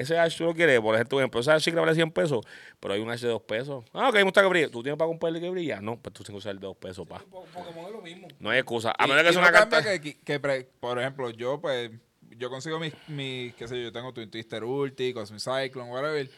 Ese 0.00 0.18
Ash 0.18 0.36
tú 0.36 0.44
lo 0.44 0.54
quieres, 0.54 0.80
por 0.80 0.94
ejemplo, 0.94 1.18
ejemplo, 1.18 1.42
sí 1.42 1.70
que 1.70 1.76
vale 1.78 1.94
100 1.94 2.10
pesos, 2.10 2.44
pero 2.80 2.94
hay 2.94 3.00
un 3.00 3.10
Ash 3.10 3.20
de 3.22 3.28
2 3.28 3.42
pesos. 3.42 3.84
Ah, 3.92 4.08
ok, 4.08 4.14
me 4.16 4.22
gusta 4.24 4.42
que 4.42 4.48
brille. 4.48 4.68
¿Tú 4.68 4.82
tienes 4.82 4.98
para 4.98 5.08
comprarle 5.08 5.40
que 5.40 5.48
brilla? 5.50 5.80
No, 5.80 5.96
pues 6.00 6.12
tú 6.12 6.22
tienes 6.22 6.42
que 6.42 6.48
usar 6.48 6.52
el 6.52 6.60
de 6.60 6.66
2 6.66 6.76
pesos, 6.76 7.06
pa. 7.06 7.18
Po- 7.18 7.44
Pokémon 7.52 7.86
es 7.86 7.92
lo 7.92 8.02
mismo. 8.02 8.28
No 8.38 8.50
hay 8.50 8.58
excusa. 8.58 8.92
A 8.98 9.06
Y- 9.06 9.08
menos 9.08 9.24
que 9.24 9.32
sea 9.32 9.40
una 9.42 9.52
carta... 9.52 9.82
Que, 10.00 10.16
que, 10.18 10.40
pre- 10.40 10.68
por 10.80 10.98
ejemplo, 10.98 11.30
yo 11.30 11.60
pues, 11.60 11.90
yo 12.38 12.50
consigo 12.50 12.78
mis, 12.78 12.92
mis 13.08 13.54
qué 13.54 13.66
sé 13.68 13.76
yo, 13.76 13.82
yo 13.84 13.92
tengo 13.92 14.12
Twin 14.12 14.30
Twister 14.30 14.62
Ulti, 14.64 15.12
Cosmic 15.12 15.40
Cyclone, 15.40 15.90
whatever, 15.90 16.28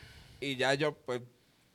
y 0.41 0.57
ya 0.57 0.75
yo 0.75 0.95
pues 0.95 1.21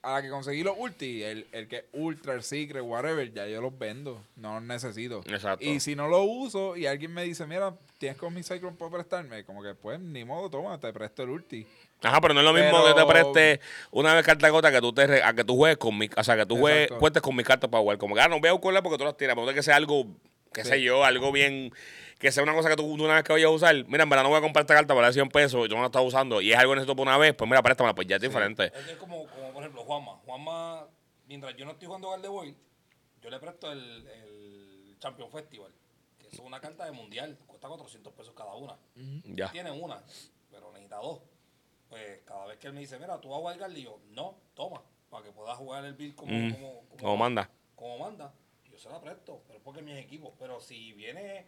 a 0.03 0.11
la 0.15 0.21
que 0.21 0.29
conseguí 0.29 0.63
los 0.63 0.75
ulti, 0.77 1.23
el, 1.23 1.47
el 1.53 1.67
que 1.67 1.77
es 1.77 1.83
ultra, 1.93 2.33
el 2.33 2.43
secret, 2.43 2.83
whatever, 2.83 3.31
ya 3.33 3.47
yo 3.47 3.61
los 3.61 3.77
vendo. 3.77 4.21
No 4.35 4.55
los 4.55 4.63
necesito. 4.63 5.21
Exacto. 5.27 5.63
Y 5.65 5.79
si 5.79 5.95
no 5.95 6.07
lo 6.09 6.23
uso 6.23 6.75
y 6.75 6.85
alguien 6.85 7.13
me 7.13 7.23
dice, 7.23 7.45
mira, 7.47 7.73
tienes 7.97 8.17
con 8.17 8.33
mi 8.33 8.43
Cyclone 8.43 8.75
para 8.77 8.91
prestarme, 8.91 9.43
como 9.45 9.63
que 9.63 9.73
pues 9.75 9.99
ni 9.99 10.25
modo, 10.25 10.49
toma, 10.49 10.77
te 10.79 10.91
presto 10.93 11.23
el 11.23 11.29
ulti. 11.29 11.65
Ajá, 12.01 12.19
pero 12.19 12.33
no 12.33 12.41
es 12.41 12.45
lo 12.45 12.51
mismo 12.53 12.83
Pero- 12.83 12.93
que 12.95 13.01
te 13.01 13.07
preste 13.07 13.59
una 13.91 14.13
vez 14.13 14.25
carta 14.25 14.49
gota 14.49 14.71
que 14.73 14.81
tú 14.81 14.91
te 14.91 15.07
re- 15.07 15.23
a 15.23 15.33
que 15.33 15.45
tú 15.45 15.55
juegues 15.55 15.77
con 15.77 15.97
mi, 15.97 16.09
o 16.17 16.23
sea, 16.23 16.35
que 16.35 16.45
tú 16.45 16.57
juegues, 16.57 16.89
cuentes 16.99 17.21
con 17.21 17.33
mis 17.35 17.45
cartas 17.45 17.69
para 17.69 17.81
jugar. 17.81 17.97
Como 17.97 18.13
que 18.13 18.19
ah, 18.21 18.27
no 18.27 18.41
voy 18.41 18.49
a 18.49 18.53
buscarla 18.53 18.83
porque 18.83 18.97
tú 18.97 19.05
las 19.05 19.15
tienes, 19.15 19.35
pero 19.37 19.53
que 19.53 19.63
sea 19.63 19.77
algo, 19.77 20.05
qué 20.53 20.63
Sí. 20.65 20.69
sé 20.71 20.81
yo, 20.81 21.05
algo 21.05 21.31
bien, 21.31 21.71
que 22.19 22.29
sea 22.31 22.43
una 22.43 22.53
cosa 22.53 22.69
que 22.69 22.75
tú 22.75 22.83
una 22.85 23.15
vez 23.15 23.23
que 23.23 23.31
vayas 23.33 23.47
a 23.47 23.51
usar, 23.51 23.73
mira, 23.87 24.03
en 24.03 24.09
verdad 24.09 24.23
no 24.23 24.29
voy 24.29 24.37
a 24.37 24.41
comprar 24.41 24.63
esta 24.63 24.73
carta 24.75 24.93
para 24.93 25.07
dar 25.07 25.13
100 25.13 25.29
pesos, 25.29 25.67
yo 25.69 25.75
no 25.75 25.79
la 25.81 25.85
estaba 25.87 26.03
usando 26.05 26.41
y 26.41 26.51
es 26.51 26.57
algo 26.59 26.71
que 26.73 26.75
necesito 26.77 26.95
por 26.95 27.07
una 27.07 27.17
vez, 27.17 27.33
pues 27.35 27.49
mira, 27.49 27.61
préstamela, 27.63 27.95
pues 27.95 28.05
ya 28.07 28.17
es 28.17 28.21
diferente. 28.21 28.65
Es 28.89 28.97
como 28.97 29.25
por 29.63 29.79
ejemplo 29.79 29.83
Juanma. 29.85 30.17
Juanma, 30.25 30.87
mientras 31.27 31.55
yo 31.55 31.65
no 31.65 31.71
estoy 31.71 31.85
jugando 31.87 32.09
Gardevoir, 32.09 32.53
yo 33.21 33.29
le 33.29 33.39
presto 33.39 33.71
el, 33.71 34.07
el 34.07 34.97
Champion 34.99 35.31
Festival, 35.31 35.73
que 36.19 36.27
es 36.27 36.39
una 36.39 36.59
carta 36.59 36.85
de 36.85 36.91
mundial, 36.91 37.37
cuesta 37.47 37.69
400 37.69 38.13
pesos 38.13 38.33
cada 38.35 38.55
una. 38.55 38.77
Ya. 39.23 39.51
Tiene 39.51 39.71
una, 39.71 40.03
pero 40.51 40.71
necesita 40.71 40.97
dos. 40.97 41.21
Pues 41.89 42.21
cada 42.25 42.45
vez 42.47 42.57
que 42.57 42.67
él 42.67 42.73
me 42.73 42.81
dice, 42.81 42.99
mira, 42.99 43.21
tú 43.21 43.29
vas 43.29 43.37
a 43.37 43.39
jugar 43.39 43.57
Garde, 43.57 43.79
y 43.79 43.83
yo, 43.83 43.99
no, 44.09 44.35
toma, 44.53 44.81
para 45.09 45.23
que 45.23 45.31
puedas 45.31 45.57
jugar 45.57 45.85
el 45.85 45.93
build 45.93 46.15
como, 46.15 46.33
Mm, 46.33 46.51
como, 46.51 46.81
como 46.99 47.17
manda. 47.17 47.49
Como 47.75 47.99
manda. 47.99 48.33
Yo 48.69 48.77
se 48.77 48.89
la 48.89 48.99
presto, 48.99 49.43
pero 49.47 49.59
es 49.59 49.63
porque 49.63 49.79
es 49.79 49.85
mi 49.85 49.97
equipo. 49.97 50.33
Pero 50.39 50.59
si 50.59 50.91
viene 50.93 51.45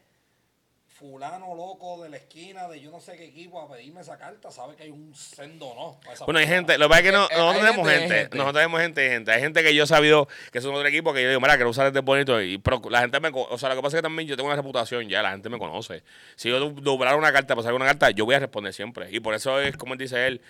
fulano 0.98 1.54
loco 1.56 2.02
de 2.04 2.10
la 2.10 2.16
esquina 2.16 2.70
de 2.70 2.80
yo 2.80 2.90
no 2.90 3.02
sé 3.02 3.18
qué 3.18 3.26
equipo 3.26 3.60
a 3.62 3.70
pedirme 3.70 4.00
esa 4.00 4.18
carta, 4.18 4.50
sabe 4.50 4.76
que 4.78 4.84
hay 4.84 4.92
un 4.92 5.14
sendo 5.14 5.74
no. 5.76 6.00
Bueno, 6.24 6.40
hay 6.40 6.48
gente, 6.48 6.78
lo 6.78 6.86
que 6.86 6.90
pasa 6.90 7.00
es 7.02 7.06
que 7.06 7.12
no- 7.12 7.28
nosotros 7.28 7.56
tenemos 7.66 7.76
gente, 7.76 7.92
hay 7.92 8.00
gente, 8.00 8.16
gente. 8.22 8.38
nosotros 8.38 8.56
tenemos 8.62 8.82
gente 8.82 9.10
gente. 9.10 9.32
Hay 9.32 9.42
gente 9.42 9.64
que 9.64 9.76
yo 9.76 9.84
he 9.84 9.88
sabido 9.88 10.28
que 10.54 10.62
son 10.62 10.74
otro 10.74 10.88
equipo 10.88 11.14
que 11.14 11.22
yo 11.22 11.28
digo, 11.28 11.42
mira, 11.42 11.56
quiero 11.56 11.70
usar 11.70 11.88
este 11.88 12.00
bonito. 12.00 12.42
Y, 12.42 12.58
pero 12.60 12.82
la 12.90 13.02
gente 13.02 13.20
me, 13.20 13.30
o 13.34 13.58
sea, 13.58 13.70
lo 13.70 13.76
que 13.76 13.82
pasa 13.82 13.98
es 13.98 14.02
que 14.02 14.04
también 14.04 14.28
yo 14.30 14.38
tengo 14.38 14.48
una 14.48 14.56
reputación 14.56 15.10
ya, 15.10 15.22
la 15.22 15.32
gente 15.32 15.50
me 15.50 15.60
conoce. 15.60 16.04
Si 16.38 16.48
yo 16.50 16.70
doblar 16.70 17.18
una 17.18 17.34
carta, 17.34 17.56
pasar 17.58 17.74
una 17.74 17.86
carta, 17.86 18.12
yo 18.12 18.24
voy 18.24 18.36
a 18.36 18.40
responder 18.40 18.74
siempre. 18.74 19.10
Y 19.12 19.20
por 19.20 19.34
eso 19.34 19.60
es, 19.60 19.76
como 19.76 19.98
dice 19.98 20.28
él, 20.28 20.42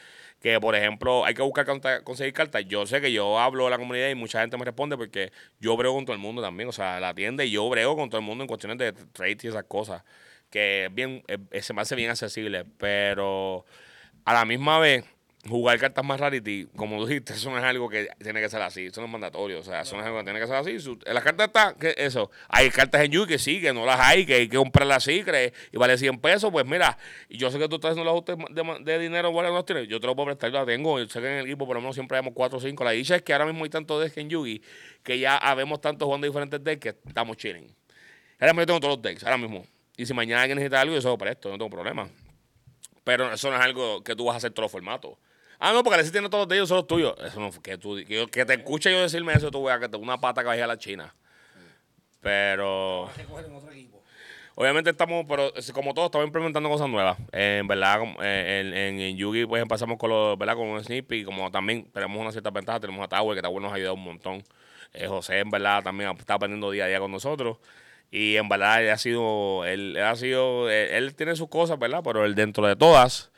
que 0.41 0.59
por 0.59 0.75
ejemplo, 0.75 1.25
hay 1.25 1.33
que 1.33 1.41
buscar 1.41 1.65
conseguir 2.03 2.33
cartas. 2.33 2.63
Yo 2.67 2.85
sé 2.85 3.01
que 3.01 3.11
yo 3.11 3.39
hablo 3.39 3.65
a 3.65 3.69
la 3.71 3.79
comunidad 3.79 4.09
y 4.09 4.15
mucha 4.15 4.41
gente 4.41 4.57
me 4.57 4.65
responde 4.65 4.95
porque 4.95 5.31
yo 5.59 5.75
brego 5.75 5.95
con 5.95 6.05
todo 6.05 6.13
el 6.13 6.21
mundo 6.21 6.41
también. 6.43 6.69
O 6.69 6.71
sea, 6.71 6.99
la 6.99 7.15
tienda 7.15 7.43
y 7.43 7.49
yo 7.49 7.67
brego 7.67 7.95
con 7.95 8.09
todo 8.11 8.19
el 8.19 8.25
mundo 8.25 8.43
en 8.43 8.47
cuestiones 8.47 8.77
de 8.77 8.93
trade 8.93 9.37
y 9.41 9.47
esas 9.47 9.63
cosas. 9.63 10.03
Que 10.56 10.89
bien, 10.89 11.22
es- 11.51 11.66
se 11.66 11.74
me 11.74 11.82
hace 11.82 11.95
bien 11.97 12.10
accesible. 12.10 12.64
Pero 12.78 13.66
a 14.24 14.34
la 14.34 14.45
misma 14.45 14.80
vez, 14.80 15.03
jugar 15.49 15.78
cartas 15.80 16.06
más 16.06 16.18
rarity, 16.18 16.70
como 16.78 16.97
tú 16.97 17.08
dijiste, 17.08 17.34
eso 17.34 17.51
no 17.51 17.58
es 17.58 17.64
algo 17.66 17.89
que 17.89 18.08
tiene 18.24 18.39
que 18.39 18.47
ser 18.47 18.62
así, 18.62 18.86
eso 18.86 19.01
no 19.01 19.08
es 19.08 19.12
mandatorio, 19.12 19.60
o 19.60 19.64
sea, 19.64 19.82
eso 19.82 19.95
no 19.97 20.01
es 20.01 20.08
algo 20.08 20.20
que 20.20 20.24
tiene 20.24 20.39
que 20.39 20.47
ser 20.47 20.56
así. 20.56 20.78
En 21.06 21.14
las 21.14 21.24
cartas 21.26 21.47
está, 21.47 21.76
que 21.78 21.93
eso, 21.97 22.32
hay 22.47 22.70
cartas 22.70 23.03
en 23.03 23.12
Yu 23.12 23.28
que 23.28 23.38
sí, 23.38 23.60
que 23.60 23.74
no 23.74 23.86
las 23.86 23.99
hay, 23.99 24.26
que 24.26 24.36
hay 24.36 24.47
que 24.47 24.56
comprarlas 24.56 24.97
así, 24.97 25.24
que 25.26 25.51
y 25.74 25.78
vale 25.78 25.97
100 25.97 26.20
pesos, 26.20 26.49
pues 26.53 26.66
mira, 26.66 26.97
yo 27.30 27.51
sé 27.51 27.60
que 27.60 27.68
tú 27.68 27.76
estás 27.76 27.91
haciendo 27.91 28.10
los 28.10 28.14
ajustes 28.14 28.38
de, 28.56 28.91
de 28.93 28.97
dinero, 28.99 29.30
bueno, 29.34 29.51
no 29.51 29.66
tienes, 29.66 29.89
yo 29.89 29.99
te 29.99 30.08
lo 30.08 30.16
puedo 30.16 30.28
prestar, 30.28 30.51
yo 30.51 30.60
la 30.60 30.66
tengo, 30.66 30.97
yo 30.99 31.08
sé 31.10 31.20
que 31.20 31.28
en 31.28 31.39
el 31.39 31.45
equipo 31.47 31.68
por 31.68 31.76
lo 31.76 31.82
menos 31.82 31.95
siempre 31.95 32.18
vemos 32.18 32.32
4 32.34 32.58
o 32.58 32.62
5, 32.62 32.84
la 32.86 32.91
dicha 32.91 33.18
es 33.18 33.22
que 33.24 33.34
ahora 33.34 33.45
mismo 33.45 33.66
hay 33.66 33.70
tantos 33.70 34.01
decks 34.01 34.18
en 34.20 34.30
Yugi, 34.30 34.62
que 35.03 35.20
ya 35.20 35.36
habemos 35.36 35.82
tantos 35.82 36.06
jugando 36.06 36.26
diferentes 36.28 36.64
decks 36.64 36.80
que 36.80 36.89
estamos 37.10 37.36
chilling. 37.36 37.68
Ahora 38.39 38.53
mismo 38.53 38.62
yo 38.62 38.66
tengo 38.68 38.80
todos 38.80 38.95
los 38.95 39.01
decks, 39.03 39.24
ahora 39.26 39.38
mismo. 39.38 39.66
Y 39.97 40.05
si 40.05 40.13
mañana 40.13 40.41
alguien 40.41 40.57
necesita 40.57 40.81
algo, 40.81 40.95
yo 40.95 41.01
se 41.01 41.07
lo 41.07 41.17
presto, 41.17 41.49
no 41.49 41.57
tengo 41.57 41.69
problema. 41.69 42.09
Pero 43.03 43.31
eso 43.31 43.49
no 43.49 43.55
es 43.55 43.61
algo 43.61 44.03
que 44.03 44.15
tú 44.15 44.25
vas 44.25 44.33
a 44.33 44.37
hacer 44.37 44.51
todos 44.51 44.65
los 44.65 44.71
formatos. 44.71 45.17
Ah, 45.59 45.71
no, 45.71 45.83
porque 45.83 45.95
Alexis 45.95 46.11
tiene 46.11 46.29
todos 46.29 46.43
los 46.43 46.49
de 46.49 46.55
ellos, 46.55 46.69
son 46.69 46.77
los 46.77 46.87
tuyos. 46.87 47.15
Eso 47.23 47.39
no, 47.39 47.51
que, 47.61 47.77
tú, 47.77 47.97
que, 48.05 48.45
te 48.45 48.53
escuche 48.53 48.91
yo 48.91 49.01
decirme 49.01 49.33
eso, 49.33 49.51
tú 49.51 49.63
veas 49.63 49.79
que 49.79 49.87
te 49.87 49.95
una 49.97 50.19
pata 50.19 50.41
que 50.41 50.47
vaya 50.47 50.65
a 50.65 50.67
la 50.67 50.77
China. 50.77 51.15
Pero, 52.19 53.09
obviamente 54.55 54.89
estamos, 54.89 55.25
pero 55.29 55.53
como 55.73 55.93
todos, 55.93 56.07
estamos 56.07 56.25
implementando 56.25 56.67
cosas 56.69 56.89
nuevas. 56.89 57.17
Eh, 57.31 57.59
en 57.61 57.67
verdad, 57.67 58.01
eh, 58.21 58.61
en, 58.61 58.73
en, 58.73 58.99
en 58.99 59.17
Yugi, 59.17 59.45
pues 59.45 59.61
empezamos 59.61 59.97
con 59.97 60.09
los, 60.09 60.37
¿verdad? 60.37 60.55
Con 60.55 60.67
un 60.67 60.83
Snippy, 60.83 61.23
como 61.23 61.51
también 61.51 61.85
tenemos 61.93 62.19
una 62.19 62.31
cierta 62.31 62.49
ventaja, 62.49 62.79
tenemos 62.79 63.03
a 63.03 63.07
Tower, 63.07 63.35
que 63.35 63.41
Tower 63.41 63.61
nos 63.61 63.71
ha 63.71 63.75
ayudado 63.75 63.93
un 63.93 64.03
montón. 64.03 64.43
Eh, 64.93 65.07
José, 65.07 65.39
en 65.39 65.49
verdad, 65.51 65.83
también 65.83 66.09
está 66.17 66.33
aprendiendo 66.33 66.71
día 66.71 66.85
a 66.85 66.87
día 66.87 66.99
con 66.99 67.11
nosotros. 67.11 67.57
Y 68.16 68.38
en 68.38 68.47
verdad, 68.47 68.82
él 68.82 68.91
ha 68.91 68.97
sido, 68.97 69.66
él, 69.66 69.97
ha 69.97 70.16
sido, 70.16 70.70
él, 70.70 70.88
él 70.91 71.16
tiene 71.16 71.36
sus 71.36 71.49
cosas, 71.49 71.78
¿verdad? 71.78 71.99
Pero 72.01 72.24
él 72.24 72.34
dentro 72.34 72.66
de 72.66 72.78
todas, 72.78 73.30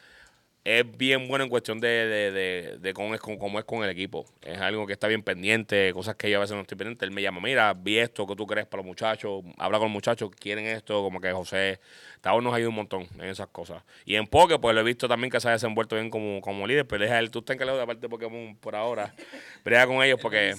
es 0.67 0.97
bien 0.97 1.29
bueno 1.29 1.45
en 1.45 1.49
cuestión 1.49 1.79
de, 1.79 1.87
de, 1.87 2.31
de, 2.33 2.77
de 2.79 2.93
cómo, 2.93 3.15
es, 3.15 3.21
con, 3.21 3.37
cómo 3.37 3.57
es 3.57 3.63
con 3.63 3.85
el 3.85 3.89
equipo. 3.89 4.25
Es 4.41 4.57
algo 4.59 4.85
que 4.85 4.91
está 4.91 5.07
bien 5.07 5.23
pendiente, 5.23 5.93
cosas 5.93 6.15
que 6.15 6.29
yo 6.29 6.39
a 6.39 6.41
veces 6.41 6.55
no 6.55 6.61
estoy 6.63 6.77
pendiente. 6.77 7.05
Él 7.05 7.11
me 7.11 7.21
llama, 7.21 7.39
mira, 7.39 7.73
vi 7.73 7.99
esto, 7.99 8.27
¿qué 8.27 8.35
tú 8.35 8.45
crees 8.45 8.67
para 8.67 8.83
los 8.83 8.85
muchachos? 8.85 9.45
Habla 9.57 9.77
con 9.77 9.85
los 9.85 9.93
muchachos, 9.93 10.29
quieren 10.37 10.65
esto, 10.65 11.01
como 11.03 11.21
que 11.21 11.31
José, 11.31 11.79
Tavo 12.19 12.41
nos 12.41 12.53
ayuda 12.53 12.67
un 12.67 12.75
montón 12.75 13.07
en 13.17 13.29
esas 13.29 13.47
cosas. 13.47 13.81
Y 14.03 14.15
en 14.15 14.27
Poké, 14.27 14.59
pues 14.59 14.75
lo 14.75 14.81
he 14.81 14.83
visto 14.83 15.07
también 15.07 15.31
que 15.31 15.39
se 15.39 15.47
ha 15.47 15.51
desenvuelto 15.51 15.95
bien 15.95 16.09
como, 16.09 16.41
como 16.41 16.67
líder, 16.67 16.85
pero 16.85 17.01
deja 17.01 17.17
él, 17.17 17.31
tú 17.31 17.39
estás 17.39 17.53
encargado 17.53 17.77
de 17.77 17.83
la 17.83 17.87
parte 17.87 18.01
de 18.01 18.09
Pokémon 18.09 18.57
por 18.57 18.75
ahora. 18.75 19.13
Brega 19.63 19.87
con 19.87 20.03
ellos 20.03 20.19
porque... 20.21 20.53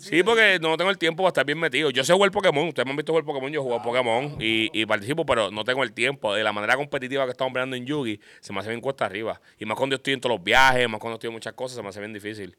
Sí, 0.00 0.24
porque 0.24 0.58
no 0.60 0.76
tengo 0.76 0.90
el 0.90 0.98
tiempo 0.98 1.22
para 1.22 1.28
estar 1.28 1.46
bien 1.46 1.60
metido. 1.60 1.90
Yo 1.90 2.02
sé 2.02 2.12
jugar 2.12 2.32
Pokémon, 2.32 2.66
ustedes 2.66 2.84
me 2.84 2.90
han 2.90 2.96
visto 2.96 3.12
jugar 3.12 3.24
Pokémon, 3.24 3.52
yo 3.52 3.62
juego 3.62 3.80
Pokémon 3.80 4.38
y, 4.40 4.70
y 4.72 4.86
participo, 4.86 5.24
pero 5.24 5.52
no 5.52 5.62
tengo 5.62 5.84
el 5.84 5.92
tiempo. 5.92 6.34
De 6.34 6.42
la 6.42 6.52
manera 6.52 6.74
competitiva 6.74 7.24
que 7.26 7.30
estamos 7.30 7.52
peleando 7.52 7.76
en 7.76 7.86
Yugi, 7.86 8.18
se 8.40 8.52
me 8.52 8.58
hace 8.58 8.70
bien 8.70 8.80
cuesta 8.80 9.04
arriba. 9.04 9.35
Y 9.58 9.64
más 9.64 9.76
cuando 9.76 9.94
yo 9.94 9.98
estoy 9.98 10.14
en 10.14 10.20
todos 10.20 10.36
los 10.36 10.44
viajes, 10.44 10.88
más 10.88 11.00
cuando 11.00 11.14
estoy 11.14 11.28
en 11.28 11.34
muchas 11.34 11.52
cosas, 11.54 11.76
se 11.76 11.82
me 11.82 11.88
hace 11.88 12.00
bien 12.00 12.12
difícil. 12.12 12.56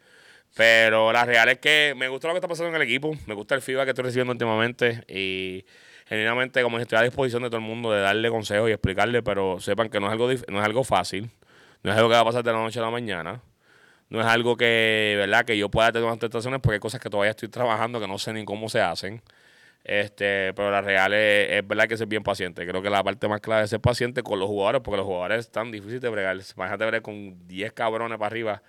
Pero 0.56 1.12
la 1.12 1.26
real 1.26 1.50
es 1.50 1.60
que 1.60 1.94
me 1.96 2.08
gusta 2.08 2.28
lo 2.28 2.34
que 2.34 2.38
está 2.38 2.48
pasando 2.48 2.70
en 2.70 2.76
el 2.76 2.82
equipo, 2.82 3.16
me 3.26 3.34
gusta 3.34 3.56
el 3.56 3.62
feedback 3.62 3.86
que 3.86 3.90
estoy 3.92 4.06
recibiendo 4.06 4.32
últimamente 4.32 5.04
y 5.08 5.66
genuinamente 6.08 6.64
como 6.64 6.80
estoy 6.80 6.98
a 6.98 7.02
disposición 7.04 7.44
de 7.44 7.50
todo 7.50 7.58
el 7.58 7.66
mundo 7.66 7.92
de 7.92 8.02
darle 8.02 8.30
consejos 8.30 8.70
y 8.70 8.72
explicarle, 8.72 9.22
pero 9.22 9.60
sepan 9.60 9.90
que 9.90 10.00
no 10.00 10.08
es 10.08 10.14
algo, 10.14 10.28
no 10.28 10.60
es 10.60 10.66
algo 10.66 10.84
fácil, 10.84 11.30
no 11.84 11.92
es 11.92 11.98
algo 11.98 12.10
que 12.10 12.16
va 12.16 12.22
a 12.22 12.26
pasar 12.26 12.44
de 12.44 12.52
la 12.52 12.60
noche 12.60 12.80
a 12.80 12.84
la 12.84 12.90
mañana. 12.90 13.42
No 14.10 14.22
es 14.22 14.26
algo 14.26 14.56
que, 14.56 15.16
¿verdad? 15.18 15.44
Que 15.46 15.58
yo 15.58 15.70
pueda 15.70 15.92
tener 15.92 16.06
unas 16.06 16.20
tentaciones 16.20 16.62
porque 16.62 16.76
hay 16.76 16.80
cosas 16.80 17.02
que 17.02 17.10
todavía 17.10 17.32
estoy 17.32 17.50
trabajando 17.50 18.00
que 18.00 18.08
no 18.08 18.18
sé 18.18 18.32
ni 18.32 18.46
cómo 18.46 18.70
se 18.70 18.80
hacen. 18.80 19.22
Este, 19.90 20.54
pero 20.54 20.70
la 20.70 20.82
real 20.82 21.14
es, 21.14 21.50
es 21.50 21.66
verdad 21.68 21.88
que 21.88 21.96
ser 21.96 22.08
bien 22.08 22.22
paciente. 22.22 22.68
Creo 22.68 22.82
que 22.82 22.90
la 22.90 23.02
parte 23.04 23.26
más 23.30 23.40
clave 23.40 23.64
es 23.64 23.70
ser 23.70 23.80
paciente 23.80 24.22
con 24.22 24.38
los 24.38 24.50
jugadores, 24.50 24.82
porque 24.84 24.98
los 24.98 25.06
jugadores 25.06 25.40
están 25.46 25.72
difíciles 25.72 26.02
de 26.02 26.10
bregar. 26.10 26.36
Imagínate 26.36 26.84
bregar 26.86 27.02
con 27.02 27.48
10 27.48 27.72
cabrones 27.72 28.18
para 28.18 28.28
arriba, 28.28 28.62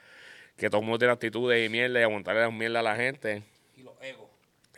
que 0.57 0.71
todo 0.71 0.81
el 0.81 0.87
mundo 0.87 0.99
tiene 1.01 1.13
actitudes 1.13 1.67
y 1.67 1.69
mierda 1.69 1.99
y 1.99 2.05
aguantarle 2.05 2.43
las 2.43 2.53
mierda 2.53 2.79
a 2.79 2.83
la 2.85 2.95
gente. 2.95 3.43
Y 3.77 3.83
los 3.83 3.95
egos. 4.01 4.29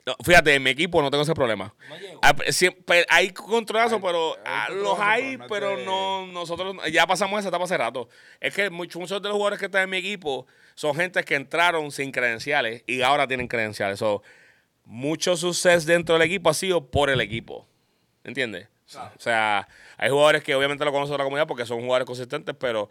No, 0.06 0.16
fíjate, 0.24 0.54
en 0.54 0.62
mi 0.62 0.70
equipo 0.70 1.02
no 1.02 1.10
tengo 1.10 1.24
ese 1.24 1.34
problema. 1.34 1.74
No. 1.90 1.96
Ah, 2.22 2.34
siempre- 2.48 3.04
hay 3.10 3.30
controlazos, 3.32 3.96
Hay- 3.96 4.00
pero 4.02 4.32
hay 4.36 4.40
ah, 4.46 4.64
controlazos, 4.68 4.98
los 4.98 5.06
hay, 5.06 5.36
pero 5.36 5.36
no 5.36 5.44
es 5.44 5.50
pero 5.50 5.76
de- 5.76 5.84
no, 5.84 6.26
nosotros 6.28 6.76
ya 6.90 7.06
pasamos 7.06 7.38
esa 7.40 7.50
etapa 7.50 7.64
hace 7.64 7.76
rato. 7.76 8.08
Es 8.40 8.54
que 8.54 8.70
muchos, 8.70 8.98
muchos 8.98 9.20
de 9.20 9.28
los 9.28 9.36
jugadores 9.36 9.58
que 9.58 9.66
están 9.66 9.82
en 9.82 9.90
mi 9.90 9.98
equipo 9.98 10.46
son 10.74 10.94
gente 10.96 11.22
que 11.22 11.34
entraron 11.34 11.90
sin 11.92 12.12
credenciales 12.12 12.82
y 12.86 13.02
ahora 13.02 13.28
tienen 13.28 13.46
credenciales. 13.46 13.98
So, 13.98 14.22
mucho 14.84 15.36
suceso 15.36 15.86
dentro 15.86 16.14
del 16.16 16.22
equipo 16.22 16.50
ha 16.50 16.54
sido 16.54 16.86
por 16.90 17.10
el 17.10 17.20
equipo. 17.20 17.66
¿Entiendes? 18.24 18.68
O 19.16 19.20
sea, 19.20 19.68
hay 19.96 20.10
jugadores 20.10 20.42
que 20.42 20.54
obviamente 20.54 20.84
lo 20.84 20.92
conocen 20.92 21.12
de 21.12 21.18
la 21.18 21.24
comunidad 21.24 21.46
porque 21.46 21.64
son 21.64 21.80
jugadores 21.80 22.06
consistentes, 22.06 22.54
pero 22.58 22.90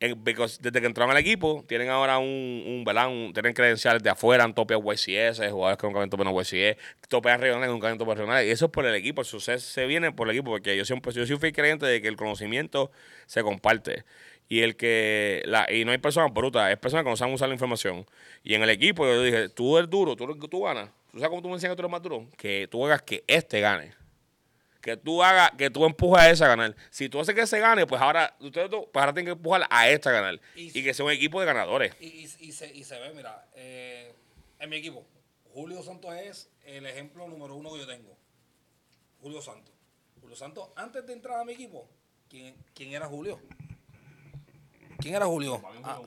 en- 0.00 0.24
desde 0.24 0.80
que 0.80 0.86
entraron 0.86 1.10
al 1.12 1.18
equipo, 1.18 1.64
tienen 1.68 1.88
ahora 1.90 2.18
un, 2.18 2.26
un, 2.66 2.82
¿verdad? 2.84 3.08
Un- 3.08 3.32
tienen 3.32 3.52
credenciales 3.52 4.02
de 4.02 4.10
afuera, 4.10 4.42
han 4.44 4.54
topeado 4.54 4.82
YCS, 4.82 5.50
jugadores 5.50 5.78
que 5.78 5.86
nunca 5.86 5.98
habían 6.00 6.10
topeado 6.10 6.30
en 6.30 6.36
YCS, 6.36 6.78
topean 7.08 7.40
regionales 7.40 7.68
que 7.68 7.72
nunca 7.72 7.86
habían 7.88 7.98
topeado 7.98 8.14
regionales. 8.16 8.48
Y 8.48 8.50
eso 8.50 8.64
es 8.66 8.70
por 8.72 8.86
el 8.86 8.94
equipo, 8.94 9.20
el 9.20 9.26
suceso 9.26 9.70
se 9.70 9.86
viene 9.86 10.10
por 10.12 10.28
el 10.28 10.34
equipo, 10.36 10.50
porque 10.50 10.76
yo 10.76 10.84
siempre 10.84 11.12
yo 11.12 11.26
soy 11.26 11.36
fiel 11.36 11.52
creyente 11.52 11.86
de 11.86 12.00
que 12.02 12.08
el 12.08 12.16
conocimiento 12.16 12.90
se 13.26 13.42
comparte. 13.42 14.04
Y 14.48 14.60
el 14.60 14.76
que 14.76 15.42
la, 15.46 15.70
y 15.72 15.84
no 15.84 15.92
hay 15.92 15.98
personas 15.98 16.32
brutas, 16.34 16.70
es 16.72 16.78
personas 16.78 17.04
que 17.04 17.10
no 17.10 17.16
saben 17.16 17.34
usar 17.34 17.48
la 17.48 17.54
información. 17.54 18.04
Y 18.42 18.54
en 18.54 18.62
el 18.62 18.70
equipo 18.70 19.06
yo 19.06 19.22
dije, 19.22 19.48
tú 19.50 19.78
eres 19.78 19.88
duro, 19.88 20.16
tú, 20.16 20.26
tú 20.48 20.62
ganas. 20.62 20.90
¿Tú 21.14 21.20
sabes 21.20 21.30
cómo 21.30 21.42
tú 21.42 21.48
me 21.48 21.54
enseñas 21.54 21.72
que 21.72 21.76
tú 21.76 21.82
eres 21.82 21.92
más 21.92 22.02
duro? 22.02 22.28
Que 22.36 22.66
tú 22.68 22.84
hagas 22.84 23.02
que 23.02 23.22
este 23.28 23.60
gane 23.60 23.94
que 24.80 24.98
tú 24.98 25.22
hagas, 25.22 25.52
que 25.56 25.70
tú 25.70 25.86
empujes 25.86 26.20
a 26.22 26.28
ese 26.30 26.44
a 26.44 26.48
ganar. 26.48 26.76
Si 26.90 27.08
tú 27.08 27.18
haces 27.18 27.34
que 27.34 27.40
ese 27.40 27.58
gane, 27.58 27.86
pues 27.86 28.02
ahora, 28.02 28.36
ustedes 28.40 28.68
dos, 28.68 28.84
pues 28.92 29.00
ahora 29.00 29.14
tienen 29.14 29.32
que 29.32 29.38
empujar 29.38 29.66
a 29.70 29.88
este 29.88 30.10
a 30.10 30.12
ganar. 30.12 30.38
Y- 30.54 30.78
Y, 30.78 30.84
que 30.84 30.92
sea 30.92 31.06
un 31.06 31.10
equipo 31.12 31.40
de 31.40 31.46
ganadores. 31.46 31.94
Y, 32.00 32.06
y, 32.08 32.24
y 32.40 32.52
se, 32.52 32.70
y 32.74 32.84
se 32.84 33.00
ve, 33.00 33.14
mira, 33.14 33.46
eh, 33.54 34.12
en 34.58 34.68
mi 34.68 34.76
equipo, 34.76 35.06
Julio 35.54 35.82
Santos 35.82 36.12
es 36.16 36.50
el 36.66 36.84
ejemplo 36.84 37.26
número 37.26 37.54
uno 37.54 37.72
que 37.72 37.78
yo 37.78 37.86
tengo. 37.86 38.14
Julio 39.22 39.40
Santos. 39.40 39.72
Julio 40.20 40.36
Santos, 40.36 40.68
antes 40.76 41.06
de 41.06 41.14
entrar 41.14 41.40
a 41.40 41.44
mi 41.46 41.54
equipo, 41.54 41.88
¿quién, 42.28 42.54
quién 42.74 42.92
era 42.92 43.06
Julio? 43.06 43.40
¿Quién 44.98 45.14
era 45.14 45.24
Julio? 45.24 45.62
Ah, 45.82 46.00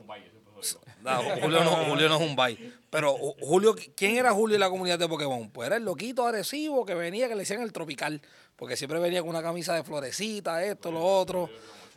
no, 1.02 1.22
Julio, 1.40 1.64
no, 1.64 1.70
Julio 1.86 2.08
no 2.08 2.16
es 2.16 2.22
un 2.28 2.36
bye. 2.36 2.72
Pero 2.90 3.16
Ju- 3.16 3.34
Julio, 3.40 3.74
¿quién 3.96 4.16
era 4.16 4.32
Julio 4.32 4.54
en 4.56 4.60
la 4.60 4.68
comunidad 4.70 4.98
de 4.98 5.08
Pokémon? 5.08 5.50
Pues 5.50 5.66
era 5.66 5.76
el 5.76 5.84
loquito 5.84 6.26
agresivo 6.26 6.84
que 6.86 6.94
venía, 6.94 7.28
que 7.28 7.34
le 7.34 7.40
decían 7.42 7.62
el 7.62 7.72
tropical. 7.72 8.20
Porque 8.56 8.76
siempre 8.76 8.98
venía 8.98 9.20
con 9.20 9.30
una 9.30 9.42
camisa 9.42 9.74
de 9.74 9.84
florecita, 9.84 10.64
esto, 10.64 10.90
lo 10.90 11.04
otro. 11.04 11.48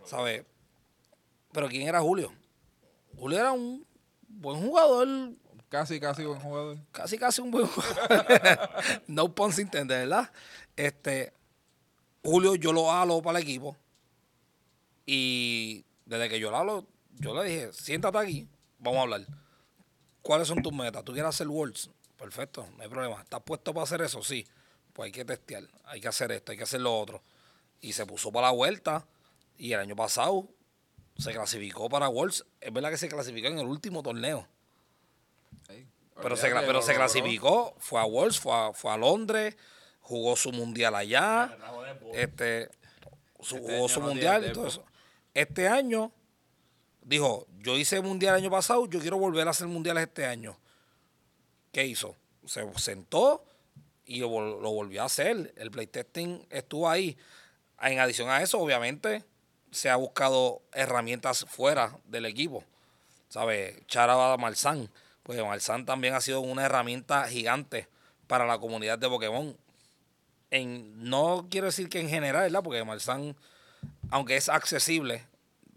¿Sabes? 0.05 0.43
Pero 1.51 1.67
¿quién 1.67 1.87
era 1.87 1.99
Julio? 2.01 2.31
Julio 3.17 3.39
era 3.39 3.51
un 3.51 3.85
buen 4.27 4.61
jugador, 4.61 5.07
Casi, 5.69 5.99
casi 6.01 6.25
buen 6.25 6.39
jugador. 6.41 6.77
casi 6.91 7.17
casi 7.17 7.41
un 7.41 7.49
buen 7.51 7.65
jugador. 7.65 8.25
no 9.07 9.33
puns 9.33 9.57
intended, 9.57 9.99
¿verdad? 10.01 10.29
Este, 10.75 11.31
Julio 12.23 12.55
yo 12.55 12.73
lo 12.73 12.91
halo 12.91 13.21
para 13.21 13.39
el 13.39 13.43
equipo 13.43 13.75
y 15.05 15.83
desde 16.05 16.29
que 16.29 16.39
yo 16.39 16.51
lo 16.51 16.57
halo, 16.57 16.85
yo 17.21 17.33
le 17.35 17.49
dije, 17.49 17.73
siéntate 17.73 18.17
aquí, 18.17 18.47
vamos 18.79 18.99
a 18.99 19.01
hablar. 19.03 19.21
¿Cuáles 20.21 20.47
son 20.47 20.61
tus 20.61 20.73
metas? 20.73 21.03
¿Tú 21.03 21.13
quieres 21.13 21.29
hacer 21.29 21.47
Worlds? 21.47 21.89
Perfecto, 22.17 22.67
no 22.77 22.83
hay 22.83 22.89
problema. 22.89 23.21
¿Estás 23.21 23.41
puesto 23.43 23.73
para 23.73 23.83
hacer 23.83 24.01
eso? 24.01 24.21
Sí. 24.23 24.45
Pues 24.93 25.07
hay 25.07 25.11
que 25.11 25.25
testear, 25.25 25.63
hay 25.85 26.01
que 26.01 26.07
hacer 26.07 26.31
esto, 26.31 26.51
hay 26.51 26.57
que 26.57 26.63
hacer 26.65 26.81
lo 26.81 26.99
otro. 26.99 27.23
Y 27.79 27.93
se 27.93 28.05
puso 28.05 28.31
para 28.31 28.47
la 28.47 28.53
vuelta 28.53 29.07
y 29.57 29.73
el 29.73 29.79
año 29.79 29.95
pasado 29.95 30.47
se 31.17 31.31
clasificó 31.31 31.89
para 31.89 32.09
Worlds. 32.09 32.45
Es 32.59 32.71
verdad 32.73 32.89
que 32.91 32.97
se 32.97 33.07
clasificó 33.07 33.47
en 33.47 33.59
el 33.59 33.65
último 33.67 34.03
torneo. 34.03 34.47
Pero 36.21 36.35
se, 36.35 36.49
pero 36.49 36.73
lo 36.73 36.81
se 36.83 36.93
clasificó, 36.93 37.73
fue 37.79 37.99
a 37.99 38.05
Worlds, 38.05 38.39
fue 38.39 38.53
a, 38.53 38.73
fue 38.73 38.91
a 38.91 38.97
Londres, 38.97 39.57
jugó 40.01 40.35
su 40.35 40.51
mundial 40.51 40.93
allá, 40.93 41.57
este, 42.13 42.69
su- 43.39 43.55
Este 43.57 43.73
jugó 43.75 43.89
su 43.89 43.99
no 44.01 44.07
mundial 44.07 44.45
y 44.45 44.53
todo 44.53 44.67
eso. 44.67 44.83
Este 45.33 45.67
año 45.67 46.11
dijo, 47.01 47.47
yo 47.59 47.77
hice 47.77 48.01
mundial 48.01 48.35
el 48.35 48.43
año 48.43 48.51
pasado, 48.51 48.87
yo 48.87 48.99
quiero 48.99 49.17
volver 49.17 49.47
a 49.47 49.51
hacer 49.51 49.67
mundiales 49.67 50.03
este 50.03 50.25
año. 50.25 50.57
¿Qué 51.71 51.85
hizo? 51.85 52.15
Se 52.45 52.65
sentó 52.77 53.43
y 54.05 54.19
lo, 54.19 54.59
lo 54.59 54.71
volvió 54.71 55.03
a 55.03 55.05
hacer. 55.05 55.53
El 55.57 55.71
playtesting 55.71 56.45
estuvo 56.49 56.89
ahí. 56.89 57.17
En 57.81 57.99
adición 57.99 58.29
a 58.29 58.41
eso, 58.41 58.59
obviamente, 58.59 59.23
se 59.71 59.89
ha 59.89 59.95
buscado 59.95 60.61
herramientas 60.73 61.45
fuera 61.47 61.97
del 62.05 62.25
equipo. 62.25 62.63
¿Sabes? 63.29 63.75
Chara 63.87 64.35
Malzán. 64.37 64.89
Pues 65.23 65.41
Malzán 65.41 65.85
también 65.85 66.13
ha 66.13 66.21
sido 66.21 66.41
una 66.41 66.65
herramienta 66.65 67.27
gigante 67.27 67.87
para 68.27 68.45
la 68.45 68.59
comunidad 68.59 68.99
de 68.99 69.07
Pokémon. 69.07 69.55
En, 70.49 71.09
no 71.09 71.47
quiero 71.49 71.67
decir 71.67 71.87
que 71.87 72.01
en 72.01 72.09
general, 72.09 72.43
¿verdad? 72.43 72.63
Porque 72.63 72.83
Malzán, 72.83 73.35
aunque 74.09 74.35
es 74.35 74.49
accesible, 74.49 75.25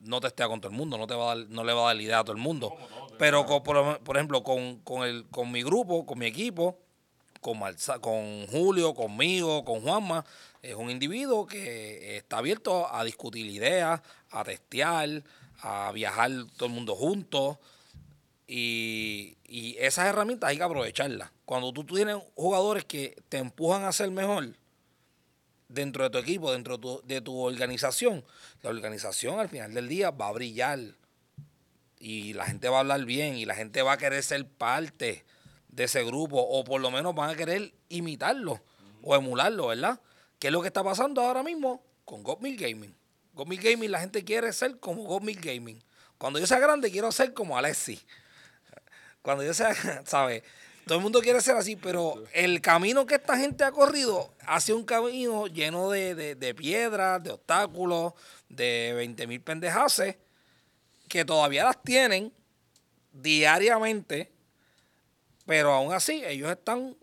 no 0.04 0.20
testea 0.20 0.48
con 0.48 0.60
todo 0.60 0.70
el 0.70 0.76
mundo, 0.76 0.96
no, 0.98 1.06
te 1.06 1.14
va 1.14 1.32
a 1.32 1.36
dar- 1.36 1.46
no 1.48 1.64
le 1.64 1.72
va 1.72 1.82
a 1.90 1.94
dar 1.94 2.00
idea 2.02 2.20
a 2.20 2.24
todo 2.24 2.36
el 2.36 2.42
mundo. 2.42 2.74
Pero, 3.18 3.44
con- 3.46 3.62
por, 3.62 3.98
por 4.00 4.16
ejemplo, 4.16 4.42
con, 4.42 4.78
con, 4.80 5.06
el, 5.06 5.26
con 5.30 5.50
mi 5.52 5.62
grupo, 5.62 6.04
con 6.06 6.18
mi 6.18 6.26
equipo, 6.26 6.78
con, 7.40 7.58
Malza- 7.58 8.00
con 8.00 8.46
Julio, 8.48 8.94
conmigo, 8.94 9.64
con 9.64 9.82
Juanma, 9.82 10.24
es 10.62 10.74
un 10.74 10.90
individuo 10.90 11.46
que 11.46 12.16
está 12.16 12.38
abierto 12.38 12.92
a 12.92 13.04
discutir 13.04 13.46
ideas, 13.46 14.00
a 14.30 14.44
testear, 14.44 15.22
a 15.60 15.92
viajar 15.92 16.30
todo 16.56 16.66
el 16.68 16.74
mundo 16.74 16.94
juntos. 16.96 17.58
Y, 18.46 19.36
y 19.46 19.76
esas 19.78 20.06
herramientas 20.06 20.50
hay 20.50 20.56
que 20.58 20.62
aprovecharlas. 20.62 21.30
Cuando 21.44 21.72
tú 21.72 21.84
tienes 21.84 22.16
jugadores 22.34 22.84
que 22.84 23.16
te 23.28 23.38
empujan 23.38 23.84
a 23.84 23.92
ser 23.92 24.10
mejor 24.10 24.48
dentro 25.68 26.04
de 26.04 26.10
tu 26.10 26.18
equipo, 26.18 26.52
dentro 26.52 26.76
de 26.76 26.82
tu, 26.82 27.00
de 27.04 27.20
tu 27.20 27.38
organización, 27.38 28.24
la 28.62 28.70
organización 28.70 29.40
al 29.40 29.48
final 29.48 29.74
del 29.74 29.88
día 29.88 30.10
va 30.10 30.28
a 30.28 30.32
brillar 30.32 30.78
y 31.98 32.34
la 32.34 32.44
gente 32.46 32.68
va 32.68 32.78
a 32.78 32.80
hablar 32.80 33.04
bien 33.04 33.36
y 33.36 33.44
la 33.44 33.54
gente 33.54 33.82
va 33.82 33.92
a 33.92 33.98
querer 33.98 34.22
ser 34.22 34.46
parte 34.46 35.24
de 35.68 35.84
ese 35.84 36.04
grupo 36.04 36.38
o 36.38 36.64
por 36.64 36.80
lo 36.80 36.90
menos 36.90 37.14
van 37.14 37.30
a 37.30 37.34
querer 37.34 37.72
imitarlo 37.88 38.62
o 39.02 39.16
emularlo, 39.16 39.68
¿verdad? 39.68 40.00
¿Qué 40.38 40.48
es 40.48 40.52
lo 40.52 40.60
que 40.60 40.68
está 40.68 40.84
pasando 40.84 41.22
ahora 41.22 41.42
mismo 41.42 41.82
con 42.04 42.22
Godmill 42.22 42.56
Gaming? 42.56 42.94
Godmill 43.32 43.60
Gaming 43.60 43.90
la 43.90 44.00
gente 44.00 44.24
quiere 44.24 44.52
ser 44.52 44.78
como 44.78 45.02
Godmill 45.04 45.40
Gaming. 45.40 45.82
Cuando 46.18 46.38
yo 46.38 46.46
sea 46.46 46.58
grande 46.58 46.90
quiero 46.90 47.10
ser 47.10 47.34
como 47.34 47.58
Alexi. 47.58 48.00
Cuando 49.22 49.42
yo 49.42 49.54
sea, 49.54 49.74
¿sabes? 50.04 50.42
Todo 50.86 50.98
el 50.98 51.02
mundo 51.02 51.20
quiere 51.20 51.40
ser 51.40 51.56
así, 51.56 51.76
pero 51.76 52.22
el 52.32 52.60
camino 52.60 53.06
que 53.06 53.14
esta 53.14 53.38
gente 53.38 53.64
ha 53.64 53.72
corrido 53.72 54.34
ha 54.46 54.60
sido 54.60 54.76
un 54.76 54.84
camino 54.84 55.46
lleno 55.46 55.90
de, 55.90 56.14
de, 56.14 56.34
de 56.34 56.54
piedras, 56.54 57.22
de 57.22 57.30
obstáculos, 57.30 58.12
de 58.48 58.92
20 58.94 59.26
mil 59.26 59.40
pendejaces 59.40 60.16
que 61.08 61.24
todavía 61.24 61.64
las 61.64 61.82
tienen 61.82 62.32
diariamente, 63.12 64.30
pero 65.46 65.72
aún 65.72 65.92
así 65.92 66.22
ellos 66.24 66.50
están 66.50 66.96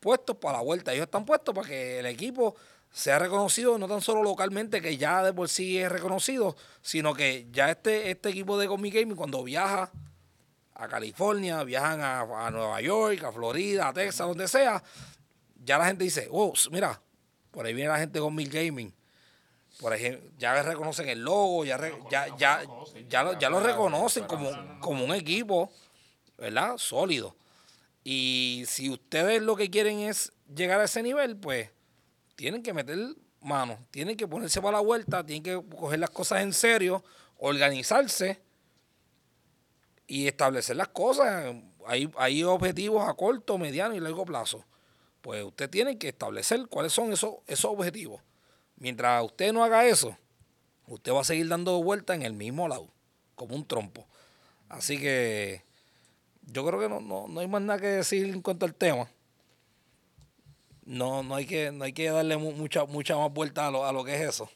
puestos 0.00 0.36
para 0.36 0.58
la 0.58 0.64
vuelta, 0.64 0.92
ellos 0.92 1.04
están 1.04 1.24
puestos 1.24 1.54
para 1.54 1.68
que 1.68 1.98
el 2.00 2.06
equipo 2.06 2.56
sea 2.92 3.18
reconocido 3.18 3.76
no 3.78 3.88
tan 3.88 4.00
solo 4.00 4.22
localmente, 4.22 4.80
que 4.80 4.96
ya 4.96 5.22
de 5.22 5.32
por 5.32 5.48
sí 5.48 5.78
es 5.78 5.90
reconocido, 5.90 6.56
sino 6.80 7.14
que 7.14 7.46
ya 7.50 7.70
este, 7.70 8.10
este 8.10 8.28
equipo 8.30 8.58
de 8.58 8.68
Comic 8.68 8.94
Gaming 8.94 9.16
cuando 9.16 9.42
viaja 9.42 9.90
a 10.74 10.88
California, 10.88 11.62
viajan 11.64 12.00
a, 12.00 12.20
a 12.46 12.50
Nueva 12.50 12.80
York, 12.80 13.22
a 13.24 13.32
Florida, 13.32 13.88
a 13.88 13.92
Texas, 13.92 14.26
donde 14.26 14.48
sea, 14.48 14.82
ya 15.64 15.78
la 15.78 15.86
gente 15.86 16.04
dice, 16.04 16.28
oh, 16.30 16.52
mira, 16.70 17.00
por 17.50 17.64
ahí 17.66 17.74
viene 17.74 17.90
la 17.90 17.98
gente 17.98 18.18
con 18.18 18.34
Mil 18.34 18.50
Gaming. 18.50 18.92
Por 19.80 19.92
ejemplo, 19.92 20.30
ya 20.38 20.62
reconocen 20.62 21.08
el 21.08 21.22
logo, 21.22 21.64
ya, 21.64 21.76
re- 21.76 21.98
ya, 22.10 22.26
ya, 22.36 22.62
ya, 23.08 23.22
lo, 23.24 23.38
ya 23.38 23.50
lo 23.50 23.60
reconocen 23.60 24.24
como, 24.24 24.50
como 24.80 25.04
un 25.04 25.14
equipo, 25.14 25.72
¿verdad? 26.38 26.76
Sólido. 26.76 27.36
Y 28.04 28.64
si 28.68 28.90
ustedes 28.90 29.42
lo 29.42 29.56
que 29.56 29.70
quieren 29.70 29.98
es 30.00 30.32
llegar 30.54 30.80
a 30.80 30.84
ese 30.84 31.02
nivel, 31.02 31.36
pues 31.36 31.70
tienen 32.36 32.62
que 32.62 32.72
meter 32.72 32.98
mano, 33.40 33.78
tienen 33.90 34.16
que 34.16 34.28
ponerse 34.28 34.60
para 34.60 34.78
la 34.78 34.80
vuelta, 34.80 35.24
tienen 35.24 35.42
que 35.42 35.76
coger 35.76 35.98
las 35.98 36.10
cosas 36.10 36.42
en 36.42 36.52
serio, 36.52 37.02
organizarse 37.38 38.40
y 40.06 40.26
establecer 40.26 40.76
las 40.76 40.88
cosas. 40.88 41.54
Hay, 41.86 42.10
hay 42.16 42.42
objetivos 42.44 43.08
a 43.08 43.14
corto, 43.14 43.58
mediano 43.58 43.94
y 43.94 44.00
largo 44.00 44.24
plazo. 44.24 44.64
Pues 45.20 45.42
usted 45.44 45.70
tiene 45.70 45.98
que 45.98 46.08
establecer 46.08 46.66
cuáles 46.68 46.92
son 46.92 47.12
esos, 47.12 47.36
esos 47.46 47.70
objetivos. 47.70 48.20
Mientras 48.76 49.22
usted 49.24 49.52
no 49.52 49.64
haga 49.64 49.86
eso, 49.86 50.16
usted 50.86 51.12
va 51.12 51.20
a 51.20 51.24
seguir 51.24 51.48
dando 51.48 51.82
vueltas 51.82 52.16
en 52.16 52.22
el 52.22 52.32
mismo 52.34 52.68
lado, 52.68 52.88
como 53.34 53.54
un 53.54 53.66
trompo. 53.66 54.06
Así 54.68 54.98
que 54.98 55.62
yo 56.42 56.66
creo 56.66 56.80
que 56.80 56.88
no, 56.88 57.00
no, 57.00 57.26
no 57.28 57.40
hay 57.40 57.46
más 57.48 57.62
nada 57.62 57.78
que 57.80 57.86
decir 57.86 58.26
en 58.26 58.42
cuanto 58.42 58.66
al 58.66 58.74
tema. 58.74 59.08
No, 60.84 61.22
no 61.22 61.34
hay 61.36 61.46
que, 61.46 61.72
no 61.72 61.84
hay 61.84 61.92
que 61.94 62.10
darle 62.10 62.36
mu- 62.36 62.52
mucha, 62.52 62.84
mucha 62.84 63.16
más 63.16 63.32
vuelta 63.32 63.68
a 63.68 63.70
lo, 63.70 63.86
a 63.86 63.92
lo 63.92 64.04
que 64.04 64.14
es 64.16 64.20
eso. 64.20 64.50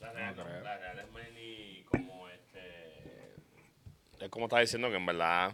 La 0.00 0.12
real 0.12 0.98
es 0.98 1.10
mainly 1.12 1.84
como 1.90 2.28
este. 2.28 3.34
Es 4.24 4.30
como 4.30 4.46
estaba 4.46 4.60
diciendo 4.62 4.88
que 4.90 4.96
en 4.96 5.06
verdad. 5.06 5.52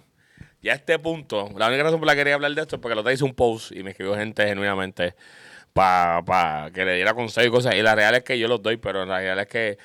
Ya 0.62 0.72
a 0.72 0.76
este 0.76 0.98
punto, 0.98 1.48
la 1.56 1.68
única 1.68 1.82
razón 1.82 1.98
por 2.00 2.06
la 2.06 2.12
que 2.12 2.18
quería 2.20 2.34
hablar 2.34 2.52
de 2.52 2.60
esto 2.60 2.76
es 2.76 2.82
porque 2.82 2.94
lo 2.94 3.02
te 3.02 3.12
hice 3.12 3.24
un 3.24 3.34
post 3.34 3.72
y 3.72 3.82
me 3.82 3.90
escribió 3.90 4.14
gente 4.14 4.46
genuinamente 4.46 5.14
para 5.72 6.70
que 6.74 6.84
le 6.84 6.94
diera 6.96 7.14
consejos 7.14 7.48
y 7.48 7.50
cosas. 7.50 7.74
Y 7.76 7.82
la 7.82 7.94
real 7.94 8.14
es 8.14 8.22
que 8.24 8.38
yo 8.38 8.46
los 8.46 8.62
doy, 8.62 8.76
pero 8.76 9.04
la 9.06 9.18
real 9.18 9.38
es 9.38 9.46
que 9.46 9.78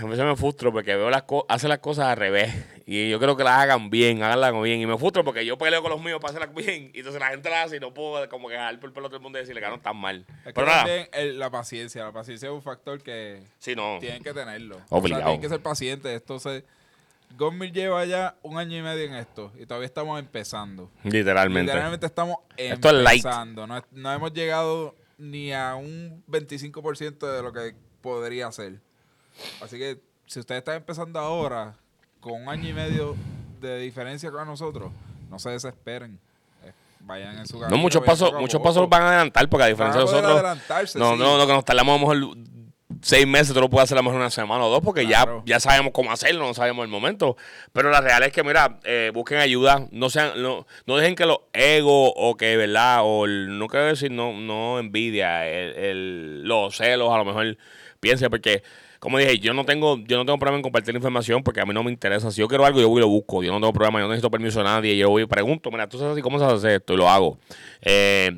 a 0.00 0.04
veces 0.04 0.24
me 0.24 0.36
frustro 0.36 0.72
porque 0.72 0.96
veo 0.96 1.10
las 1.10 1.22
cosas, 1.22 1.46
hace 1.48 1.68
las 1.68 1.78
cosas 1.78 2.06
al 2.06 2.16
revés. 2.16 2.52
Y 2.86 3.08
yo 3.08 3.18
creo 3.18 3.36
que 3.36 3.44
las 3.44 3.58
hagan 3.58 3.88
bien, 3.88 4.22
háganlas 4.22 4.52
bien. 4.62 4.80
Y 4.80 4.86
me 4.86 4.98
frustro 4.98 5.24
porque 5.24 5.46
yo 5.46 5.56
peleo 5.56 5.80
con 5.80 5.90
los 5.90 6.00
míos 6.02 6.18
para 6.20 6.36
hacerlas 6.36 6.54
bien. 6.54 6.90
Y 6.92 6.98
entonces 6.98 7.20
la 7.20 7.28
gente 7.28 7.48
las 7.50 7.66
hace 7.66 7.76
y 7.76 7.80
no 7.80 7.94
puedo 7.94 8.28
como 8.28 8.48
que 8.48 8.56
jalar 8.56 8.78
por 8.78 8.88
el 8.90 8.94
pelo 8.94 9.08
todo 9.08 9.16
el 9.16 9.22
mundo 9.22 9.38
y 9.38 9.42
decirle 9.42 9.60
que 9.60 9.68
no 9.68 9.76
están 9.76 9.96
mal. 9.96 10.26
Es 10.40 10.44
que 10.46 10.52
Pero 10.52 10.66
nada, 10.66 10.78
también 10.84 11.08
el- 11.12 11.38
la 11.38 11.50
paciencia, 11.50 12.04
la 12.04 12.12
paciencia 12.12 12.48
es 12.48 12.52
un 12.54 12.62
factor 12.62 13.02
que 13.02 13.42
sí, 13.58 13.74
no. 13.74 13.98
tienen 14.00 14.22
que 14.22 14.34
tenerlo. 14.34 14.80
Obligado. 14.90 15.22
O 15.22 15.24
sea, 15.24 15.24
tienen 15.24 15.40
que 15.40 15.48
ser 15.48 15.60
pacientes. 15.62 16.12
Esto 16.12 16.38
se... 16.38 16.64
Gonmil 17.36 17.72
lleva 17.72 18.04
ya 18.06 18.36
un 18.42 18.56
año 18.58 18.78
y 18.78 18.82
medio 18.82 19.04
en 19.04 19.14
esto 19.14 19.52
y 19.58 19.66
todavía 19.66 19.86
estamos 19.86 20.18
empezando. 20.18 20.90
Literalmente. 21.04 21.72
Literalmente 21.72 22.06
estamos 22.06 22.36
Esto 22.56 22.88
es 22.88 22.94
light. 22.94 23.24
empezando. 23.24 23.66
No, 23.66 23.82
no 23.92 24.12
hemos 24.12 24.32
llegado 24.32 24.94
ni 25.18 25.52
a 25.52 25.74
un 25.74 26.22
25% 26.28 27.18
de 27.34 27.42
lo 27.42 27.52
que 27.52 27.74
podría 28.00 28.50
ser. 28.52 28.80
Así 29.62 29.78
que 29.78 30.00
si 30.26 30.40
ustedes 30.40 30.60
están 30.60 30.76
empezando 30.76 31.18
ahora, 31.18 31.74
con 32.20 32.42
un 32.42 32.48
año 32.48 32.68
y 32.68 32.72
medio 32.72 33.14
de 33.60 33.78
diferencia 33.80 34.30
con 34.30 34.46
nosotros, 34.46 34.90
no 35.30 35.38
se 35.38 35.50
desesperen. 35.50 36.18
Eh, 36.64 36.72
Vayan 37.00 37.38
en 37.38 37.46
su 37.46 37.54
No, 37.56 37.60
camino, 37.62 37.78
muchos 37.82 38.00
vayan 38.00 38.18
pasos, 38.18 38.40
muchos 38.40 38.60
pasos 38.62 38.76
los 38.82 38.88
van 38.88 39.02
a 39.02 39.08
adelantar 39.08 39.48
porque 39.48 39.64
a 39.64 39.66
diferencia 39.68 40.00
de 40.00 40.06
Van 40.06 40.14
a 40.16 40.20
poder 40.28 40.42
nosotros. 40.56 40.94
No, 40.96 41.12
sí. 41.12 41.18
no, 41.18 41.36
no, 41.38 41.46
que 41.46 41.52
nos 41.52 41.64
tardamos 41.64 41.94
a 41.94 42.14
lo 42.14 42.28
mejor 42.30 42.36
seis 43.06 43.26
meses, 43.26 43.54
tú 43.54 43.60
lo 43.60 43.70
puedes 43.70 43.84
hacer 43.84 43.96
a 43.96 44.00
lo 44.00 44.04
mejor 44.04 44.18
una 44.20 44.30
semana 44.30 44.64
o 44.64 44.68
dos 44.68 44.80
porque 44.82 45.06
Claro. 45.06 45.42
ya, 45.46 45.54
ya 45.54 45.60
sabemos 45.60 45.92
cómo 45.92 46.10
hacerlo, 46.10 46.44
no 46.46 46.54
sabemos 46.54 46.82
el 46.84 46.90
momento. 46.90 47.36
Pero 47.72 47.90
la 47.90 48.00
real 48.00 48.22
es 48.24 48.32
que, 48.32 48.42
mira, 48.42 48.78
eh, 48.84 49.10
busquen 49.14 49.38
ayuda, 49.38 49.86
no 49.92 50.10
sean, 50.10 50.42
no, 50.42 50.66
no 50.86 50.96
dejen 50.96 51.14
que 51.14 51.24
los 51.26 51.38
egos 51.52 52.12
o 52.16 52.36
que, 52.36 52.56
¿verdad? 52.56 53.00
O 53.04 53.24
el- 53.26 53.58
no 53.58 53.68
quiero 53.68 53.86
decir 53.86 54.10
no, 54.10 54.32
no 54.32 54.78
envidia, 54.80 55.48
el, 55.48 55.74
el- 55.76 56.42
los 56.44 56.76
celos 56.76 57.12
a 57.12 57.18
lo 57.18 57.24
mejor 57.24 57.56
piensen 58.00 58.28
porque. 58.30 58.62
Como 58.98 59.18
dije, 59.18 59.38
yo 59.38 59.52
no 59.52 59.64
tengo, 59.64 59.98
yo 59.98 60.16
no 60.16 60.24
tengo 60.24 60.38
problema 60.38 60.56
en 60.56 60.62
compartir 60.62 60.92
la 60.94 60.98
información 60.98 61.42
porque 61.44 61.60
a 61.60 61.66
mí 61.66 61.72
no 61.74 61.84
me 61.84 61.92
interesa. 61.92 62.30
Si 62.32 62.40
yo 62.40 62.48
quiero 62.48 62.64
algo, 62.64 62.80
yo 62.80 62.88
voy 62.88 62.98
y 62.98 63.02
lo 63.02 63.08
busco. 63.08 63.42
Yo 63.42 63.52
no 63.52 63.58
tengo 63.60 63.72
problema, 63.74 63.98
yo 64.00 64.04
no 64.06 64.08
necesito 64.08 64.30
permiso 64.30 64.58
de 64.60 64.64
nadie. 64.64 64.96
Yo 64.96 65.10
voy 65.10 65.22
y 65.22 65.26
pregunto, 65.26 65.70
mira, 65.70 65.86
tú 65.86 65.98
sabes 65.98 66.14
así 66.14 66.22
cómo 66.22 66.38
se 66.38 66.44
hace 66.46 66.74
esto 66.76 66.94
y 66.94 66.96
lo 66.96 67.08
hago. 67.08 67.38
Eh, 67.82 68.32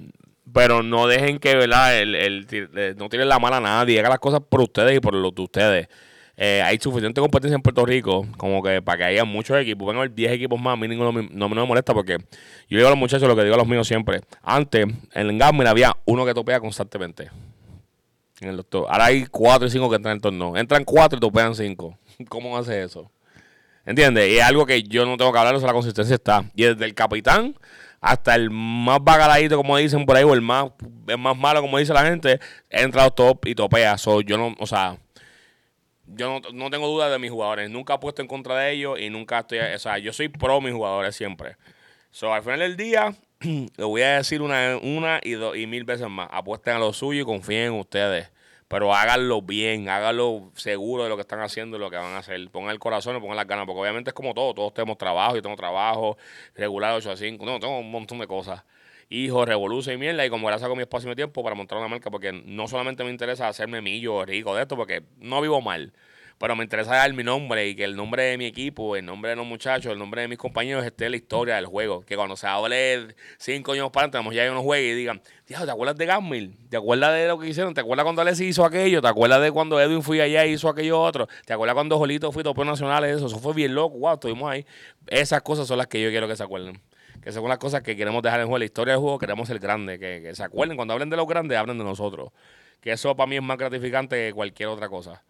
pero 0.53 0.83
no 0.83 1.07
dejen 1.07 1.39
que, 1.39 1.55
¿verdad? 1.57 1.99
El, 1.99 2.15
el, 2.15 2.47
tir- 2.47 2.71
eh, 2.77 2.95
no 2.97 3.09
tiren 3.09 3.29
la 3.29 3.39
mala 3.39 3.59
a 3.59 3.61
nadie. 3.61 3.99
Hagan 3.99 4.11
las 4.11 4.19
cosas 4.21 4.41
por 4.49 4.61
ustedes 4.63 4.97
y 4.97 5.01
por 5.01 5.15
los 5.15 5.35
de 5.35 5.43
ustedes. 5.43 5.89
eh, 6.37 6.63
hay 6.65 6.79
suficiente 6.79 7.21
competencia 7.21 7.57
en 7.57 7.63
Puerto 7.63 7.85
Rico 7.85 8.25
como 8.37 8.63
que 8.63 8.81
para 8.81 8.99
que 8.99 9.05
haya 9.05 9.25
muchos 9.25 9.57
equipos. 9.61 9.87
Van 9.87 9.97
a 9.97 9.99
haber 10.01 10.15
10 10.15 10.33
equipos 10.33 10.61
más. 10.61 10.75
A 10.75 10.77
mí 10.77 10.87
ninguno 10.89 11.13
no, 11.13 11.49
me 11.49 11.65
molesta 11.67 11.93
porque 11.95 12.19
yo 12.69 12.77
digo 12.79 12.87
a 12.87 12.91
los 12.91 12.99
muchachos 12.99 13.27
lo 13.29 13.35
que 13.35 13.43
digo 13.43 13.55
a 13.55 13.59
los 13.59 13.67
míos 13.67 13.87
siempre. 13.89 14.21
Antes, 14.43 14.87
en 15.15 15.27
el 15.29 15.39
Gamble 15.39 15.69
había 15.69 15.97
uno 16.05 16.25
que 16.25 16.35
topea 16.35 16.61
constantemente. 16.61 17.29
En 18.41 18.51
el. 18.51 18.65
Ahora 18.73 19.07
hay 19.07 19.27
4 19.27 19.67
y 19.67 19.71
5 19.71 19.91
que 19.91 19.97
entran 19.97 20.13
en 20.13 20.17
el 20.17 20.23
torneo. 20.23 20.57
Entran 20.57 20.85
4 20.85 21.17
y 21.17 21.21
topean 21.21 21.55
5. 21.57 21.99
¿Cómo 22.29 22.57
hace 22.57 22.83
eso? 22.85 23.11
¿Entiendes? 23.85 24.31
Y 24.31 24.37
es 24.37 24.45
algo 24.45 24.67
que 24.67 24.83
yo 24.83 25.07
no 25.07 25.17
tengo 25.17 25.33
que 25.33 25.39
hablar, 25.39 25.55
o 25.55 25.59
sea, 25.59 25.69
la 25.69 25.73
consistencia 25.73 26.15
está. 26.15 26.45
Y 26.55 26.65
desde 26.65 26.85
el 26.85 26.95
capitán 26.95 27.55
hasta 28.01 28.35
el 28.35 28.51
más 28.51 28.99
bagaladito, 29.03 29.57
como 29.57 29.77
dicen 29.77 30.07
por 30.07 30.17
ahí, 30.17 30.25
o 30.25 30.35
el 30.35 30.41
más, 30.41 30.71
el 31.07 31.19
más 31.19 31.37
malo, 31.37 31.61
como 31.61 31.79
dice 31.79 31.93
la 31.93 32.05
gente, 32.05 32.39
entra 32.71 33.05
a 33.05 33.11
top 33.11 33.47
y 33.47 33.55
topea. 33.55 33.99
So, 33.99 34.21
yo 34.21 34.37
no, 34.37 34.55
o 34.59 34.67
sea, 34.67 34.99
yo 36.07 36.41
no, 36.41 36.51
no 36.53 36.71
tengo 36.71 36.87
duda 36.89 37.11
de 37.11 37.19
mis 37.19 37.31
jugadores. 37.31 37.71
Nunca 37.71 37.95
he 37.95 37.99
puesto 37.99 38.23
en 38.23 38.29
contra 38.29 38.57
de 38.59 38.73
ellos 38.73 38.99
y 39.01 39.11
nunca 39.11 39.41
estoy, 39.41 39.59
o 39.59 39.79
sea, 39.79 39.99
yo 39.99 40.13
soy 40.13 40.29
pro 40.29 40.61
mis 40.61 40.73
jugadores 40.73 41.17
siempre. 41.17 41.57
So, 42.11 42.33
al 42.33 42.43
final 42.43 42.61
del 42.61 42.77
día, 42.77 43.15
le 43.41 43.85
voy 43.85 44.03
a 44.03 44.17
decir 44.17 44.43
una, 44.43 44.79
una 44.83 45.21
y, 45.23 45.33
dos 45.33 45.57
y 45.57 45.67
mil 45.67 45.85
veces 45.85 46.09
más. 46.09 46.29
Apuesten 46.31 46.75
a 46.75 46.79
lo 46.79 46.93
suyo 46.93 47.23
y 47.23 47.25
confíen 47.25 47.67
en 47.67 47.73
ustedes. 47.75 48.31
Pero 48.69 48.95
háganlo 48.95 49.41
bien, 49.41 49.89
háganlo 49.89 50.53
seguro 50.55 51.05
de 51.05 51.09
lo 51.09 51.17
que 51.17 51.23
están 51.23 51.41
haciendo 51.41 51.79
y 51.79 51.81
lo 51.81 51.91
que 51.91 51.97
van 51.97 52.13
a 52.13 52.19
hacer. 52.19 52.51
Pongan 52.51 52.71
el 52.73 52.79
corazón 52.79 53.17
y 53.17 53.21
pongan 53.21 53.37
las 53.37 53.47
ganas, 53.47 53.65
porque 53.65 53.81
obviamente 53.81 54.11
es 54.11 54.15
como 54.15 54.35
todo. 54.35 54.53
Todos 54.53 54.75
tenemos 54.75 54.99
trabajo, 54.99 55.37
yo 55.37 55.43
tengo 55.43 55.57
trabajo, 55.57 56.19
regular 56.55 56.95
8 56.95 57.13
a 57.13 57.17
5. 57.17 57.45
No, 57.47 57.59
tengo 57.59 57.79
un 57.79 57.91
montón 57.91 58.19
de 58.19 58.27
cosas. 58.27 58.63
Hijos, 59.09 59.49
revolución 59.49 59.97
y 59.97 59.99
mierda. 59.99 60.27
Y 60.27 60.31
como 60.31 60.47
gracias 60.49 60.69
con 60.69 60.77
mi 60.77 60.83
espacio 60.83 61.09
y 61.09 61.11
mi 61.11 61.17
tiempo 61.17 61.43
para 61.43 61.55
montar 61.55 61.79
una 61.79 61.89
marca, 61.89 62.11
porque 62.11 62.31
no 62.33 62.69
solamente 62.69 63.05
me 63.05 63.11
interesa 63.11 63.49
hacerme 63.49 63.81
millo 63.81 64.25
rico 64.27 64.55
de 64.55 64.63
esto, 64.63 64.77
porque 64.77 65.03
no 65.19 65.41
vivo 65.41 65.63
mal. 65.63 65.95
Pero 66.39 66.55
me 66.55 66.63
interesa 66.63 66.95
dar 66.95 67.13
mi 67.13 67.25
nombre 67.25 67.69
y 67.69 67.75
que 67.75 67.83
el 67.83 67.97
nombre 67.97 68.23
de 68.23 68.39
mi 68.39 68.47
equipo, 68.47 68.95
el 68.95 69.05
nombre 69.05 69.31
de 69.31 69.37
los 69.37 69.47
muchachos, 69.47 69.93
el 69.93 69.99
nombre 69.99 70.23
de 70.23 70.29
mis 70.29 70.39
compañeros 70.39 70.85
esté 70.85 71.07
en 71.07 71.11
la 71.11 71.17
historia 71.17 71.57
del 71.57 71.67
juego. 71.67 72.03
Que 72.03 72.15
cuando 72.15 72.37
se 72.37 72.47
hable 72.47 73.17
cinco 73.39 73.73
años 73.73 73.91
para 73.91 74.07
adelante, 74.07 74.37
ya 74.37 74.43
hay 74.43 74.49
unos 74.49 74.63
juegos 74.63 74.87
y 74.87 74.95
digan, 74.95 75.21
Tío, 75.49 75.65
¿te 75.65 75.71
acuerdas 75.71 75.97
de 75.97 76.05
Gamil? 76.07 76.57
¿Te 76.69 76.77
acuerdas 76.77 77.15
de 77.15 77.27
lo 77.27 77.39
que 77.39 77.49
hicieron? 77.49 77.73
¿Te 77.73 77.81
acuerdas 77.81 78.05
cuando 78.05 78.21
Alexis 78.21 78.51
hizo 78.51 78.65
aquello? 78.67 79.01
¿Te 79.01 79.09
acuerdas 79.09 79.41
de 79.41 79.51
cuando 79.51 79.81
Edwin 79.81 80.03
fui 80.03 80.21
allá 80.21 80.45
y 80.45 80.53
hizo 80.53 80.69
aquello 80.69 81.01
otro? 81.01 81.27
¿Te 81.47 81.55
acuerdas 81.55 81.75
cuando 81.75 81.97
Jolito 81.97 82.31
fue 82.31 82.45
topo 82.45 82.65
nacionales? 82.65 83.17
Eso, 83.17 83.27
eso 83.27 83.39
fue 83.39 83.55
bien 83.55 83.75
loco, 83.75 83.99
wow, 83.99 84.15
estuvimos 84.15 84.51
ahí. 84.51 84.67
Esas 85.07 85.41
cosas 85.41 85.67
son 85.67 85.79
las 85.79 85.87
que 85.87 86.03
yo 86.03 86.11
quiero 86.11 86.29
que 86.29 86.37
se 86.37 86.43
acuerden. 86.43 86.81
Que 87.23 87.33
son 87.33 87.49
las 87.49 87.59
cosas 87.59 87.83
que 87.83 87.97
queremos 87.97 88.23
dejar 88.23 88.41
en 88.41 88.47
juego. 88.47 88.59
La 88.59 88.67
historia 88.67 88.93
del 88.93 89.01
juego 89.01 89.19
queremos 89.19 89.49
ser 89.49 89.59
grande. 89.59 89.99
Que, 89.99 90.21
que 90.23 90.35
se 90.35 90.43
acuerden, 90.45 90.77
cuando 90.77 90.93
hablen 90.93 91.09
de 91.09 91.17
los 91.17 91.27
grandes, 91.27 91.57
hablen 91.57 91.79
de 91.79 91.85
nosotros. 91.85 92.31
Que 92.81 92.93
eso 92.93 93.17
para 93.17 93.27
mí 93.27 93.37
es 93.37 93.43
más 93.43 93.57
gratificante 93.57 94.29
que 94.29 94.33
cualquier 94.35 94.69
otra 94.69 94.89
cosa. 94.91 95.23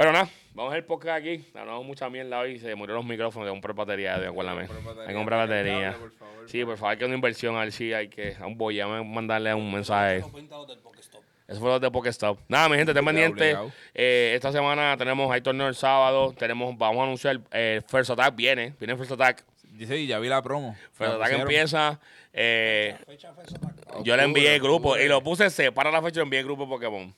Pero 0.00 0.12
nada, 0.12 0.30
vamos 0.54 0.72
a 0.72 0.74
ver 0.76 0.86
podcast 0.86 1.18
aquí. 1.18 1.44
Hablamos 1.54 1.84
mucha 1.84 2.08
mierda 2.08 2.38
hoy. 2.38 2.58
Se 2.58 2.74
murieron 2.74 3.02
los 3.02 3.04
micrófonos 3.04 3.46
de 3.46 3.50
comprar 3.50 3.74
batería, 3.76 4.18
de 4.18 4.28
acuérdame. 4.28 4.62
Hay 4.62 5.08
que 5.08 5.12
comprar 5.14 5.40
cable, 5.46 5.56
batería. 5.62 5.96
por 5.98 6.10
favor. 6.12 6.48
Sí, 6.50 6.64
por 6.64 6.76
favor, 6.78 6.92
hay 6.92 6.96
que 6.96 7.04
una 7.04 7.14
inversión. 7.16 7.54
A 7.56 7.60
ver 7.60 7.72
si 7.72 7.92
hay 7.92 8.08
que. 8.08 8.34
A 8.40 8.46
un 8.46 8.56
boy, 8.56 8.80
a 8.80 8.86
mandarle 8.86 9.52
un 9.52 9.70
mensaje. 9.70 10.20
Los 10.20 10.32
20 10.32 10.54
del 10.68 10.78
Pokestop. 10.78 11.22
Eso 11.46 11.60
fue 11.60 11.68
lo 11.68 11.78
de 11.78 11.90
Pokestop. 11.90 12.38
Nada, 12.48 12.70
mi 12.70 12.76
gente, 12.76 12.92
estén 12.92 13.04
pendientes. 13.04 13.58
Eh, 13.92 14.32
esta 14.34 14.50
semana 14.52 14.96
tenemos, 14.96 15.30
hay 15.30 15.42
torneo 15.42 15.68
el 15.68 15.74
sábado. 15.74 16.32
Tenemos, 16.32 16.78
vamos 16.78 17.00
a 17.00 17.04
anunciar, 17.04 17.38
eh, 17.52 17.82
First 17.86 18.08
Attack 18.12 18.34
viene. 18.34 18.72
Viene 18.80 18.96
First 18.96 19.12
Attack. 19.12 19.44
Sí, 19.86 20.06
ya 20.06 20.18
vi 20.18 20.28
la 20.28 20.40
promo. 20.40 20.74
First 20.92 21.12
Attack 21.14 21.32
empieza. 21.32 22.00
eh, 22.32 22.96
Fecha, 23.06 23.34
fecha, 23.34 23.58
tac. 23.58 24.02
yo 24.02 24.16
le 24.16 24.22
envié 24.22 24.54
el 24.54 24.62
grupo 24.62 24.96
y 24.96 25.08
lo 25.08 25.20
puse, 25.22 25.50
separa 25.50 25.90
la 25.90 26.00
fecha 26.00 26.20
y 26.20 26.22
envié 26.22 26.38
el 26.40 26.46
grupo 26.46 26.66
Pokémon. 26.68 27.14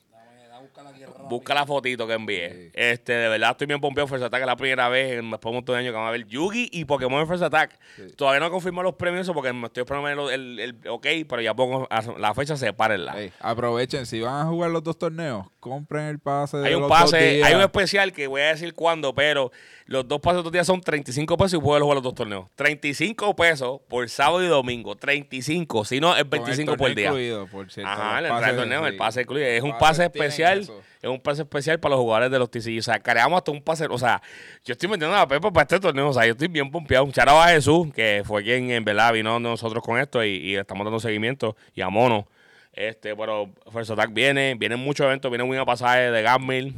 Busca 1.28 1.54
la 1.54 1.66
fotito 1.66 2.06
que 2.06 2.14
envié. 2.14 2.70
Este, 2.74 3.12
de 3.12 3.28
verdad 3.28 3.52
estoy 3.52 3.66
bien 3.66 3.80
pompeado. 3.80 4.06
First 4.08 4.24
Attack 4.24 4.40
es 4.40 4.46
la 4.46 4.56
primera 4.56 4.88
vez 4.88 5.18
en 5.18 5.30
después 5.30 5.42
de 5.42 5.48
un 5.50 5.54
montón 5.56 5.74
de 5.74 5.80
años 5.80 5.90
que 5.90 5.94
vamos 5.94 6.08
a 6.08 6.12
ver 6.12 6.26
Yugi 6.26 6.68
y 6.72 6.84
Pokémon 6.84 7.20
en 7.20 7.28
First 7.28 7.42
Attack. 7.42 7.78
Todavía 8.16 8.40
no 8.40 8.50
confirmo 8.50 8.82
los 8.82 8.94
premios 8.94 9.22
eso 9.22 9.34
porque 9.34 9.52
me 9.52 9.66
estoy 9.66 9.82
esperando 9.82 10.30
el, 10.30 10.58
el, 10.58 10.58
el 10.60 10.88
ok, 10.88 11.06
pero 11.28 11.40
ya 11.40 11.54
pongo 11.54 11.88
la 12.18 12.34
fecha, 12.34 12.56
sepárenla. 12.56 13.20
Ey, 13.20 13.32
aprovechen, 13.40 14.06
si 14.06 14.20
van 14.20 14.46
a 14.46 14.50
jugar 14.50 14.70
los 14.70 14.82
dos 14.82 14.98
torneos, 14.98 15.46
compren 15.62 16.06
el 16.06 16.18
pase 16.18 16.56
de 16.58 16.66
Hay 16.68 16.74
un 16.74 16.80
los 16.82 16.90
dos 16.90 16.98
pase, 17.02 17.18
días. 17.34 17.48
hay 17.48 17.54
un 17.54 17.60
especial 17.62 18.12
que 18.12 18.26
voy 18.26 18.40
a 18.40 18.48
decir 18.48 18.74
cuándo, 18.74 19.14
pero 19.14 19.52
los 19.86 20.06
dos 20.08 20.20
pases 20.20 20.38
de 20.38 20.42
dos 20.42 20.52
días 20.52 20.66
son 20.66 20.80
35 20.80 21.36
pesos 21.36 21.54
y 21.54 21.62
puedes 21.62 21.80
jugar 21.82 21.94
los 21.94 22.02
dos 22.02 22.14
torneos. 22.16 22.46
35 22.56 23.36
pesos 23.36 23.80
por 23.88 24.08
sábado 24.08 24.42
y 24.42 24.48
domingo. 24.48 24.96
35, 24.96 25.84
si 25.84 26.00
no 26.00 26.16
es 26.16 26.24
Con 26.24 26.24
el 26.24 26.28
25 26.44 26.76
por 26.76 26.94
día. 26.94 27.06
incluido, 27.06 27.46
por 27.46 27.70
cierto, 27.70 27.90
Ajá, 27.90 28.18
el 28.18 28.56
torneo, 28.56 28.86
el 28.88 28.96
pase 28.96 29.22
incluido. 29.22 29.46
Es 29.46 29.62
Los 29.62 29.72
un 29.72 29.78
pase 29.78 30.04
especial. 30.04 30.58
eso. 30.60 30.80
Es 31.00 31.08
un 31.10 31.20
pase 31.20 31.42
especial 31.42 31.78
para 31.80 31.94
los 31.96 32.00
jugadores 32.02 32.30
de 32.30 32.38
los 32.38 32.50
TCG. 32.50 32.78
O 32.78 32.82
sea, 32.82 33.00
creamos 33.00 33.36
hasta 33.38 33.50
un 33.52 33.62
pase. 33.62 33.86
O 33.90 33.98
sea, 33.98 34.20
yo 34.64 34.72
estoy 34.72 34.88
metiendo 34.88 35.16
la 35.16 35.26
pepa 35.28 35.52
para 35.52 35.62
este 35.62 35.80
torneo. 35.80 36.08
O 36.08 36.12
sea, 36.12 36.24
yo 36.26 36.32
estoy 36.32 36.48
bien 36.48 36.70
pompeado. 36.70 37.04
Un 37.04 37.12
charao 37.12 37.40
a 37.40 37.48
Jesús, 37.48 37.88
que 37.94 38.22
fue 38.24 38.42
quien 38.44 38.70
en 38.70 38.84
verdad 38.84 39.12
vino 39.12 39.38
nosotros 39.40 39.82
con 39.82 39.98
esto 39.98 40.24
y, 40.24 40.36
y 40.36 40.56
estamos 40.56 40.84
dando 40.84 41.00
seguimiento. 41.00 41.56
Y 41.74 41.80
a 41.82 41.88
Mono. 41.88 42.26
Este, 42.72 43.14
pero 43.14 43.50
First 43.72 43.90
Attack 43.90 44.12
viene. 44.12 44.54
Vienen 44.54 44.78
muchos 44.78 45.04
eventos. 45.06 45.30
Viene 45.30 45.44
un 45.44 45.64
pasaje 45.66 46.10
de 46.10 46.22
Gamil. 46.22 46.74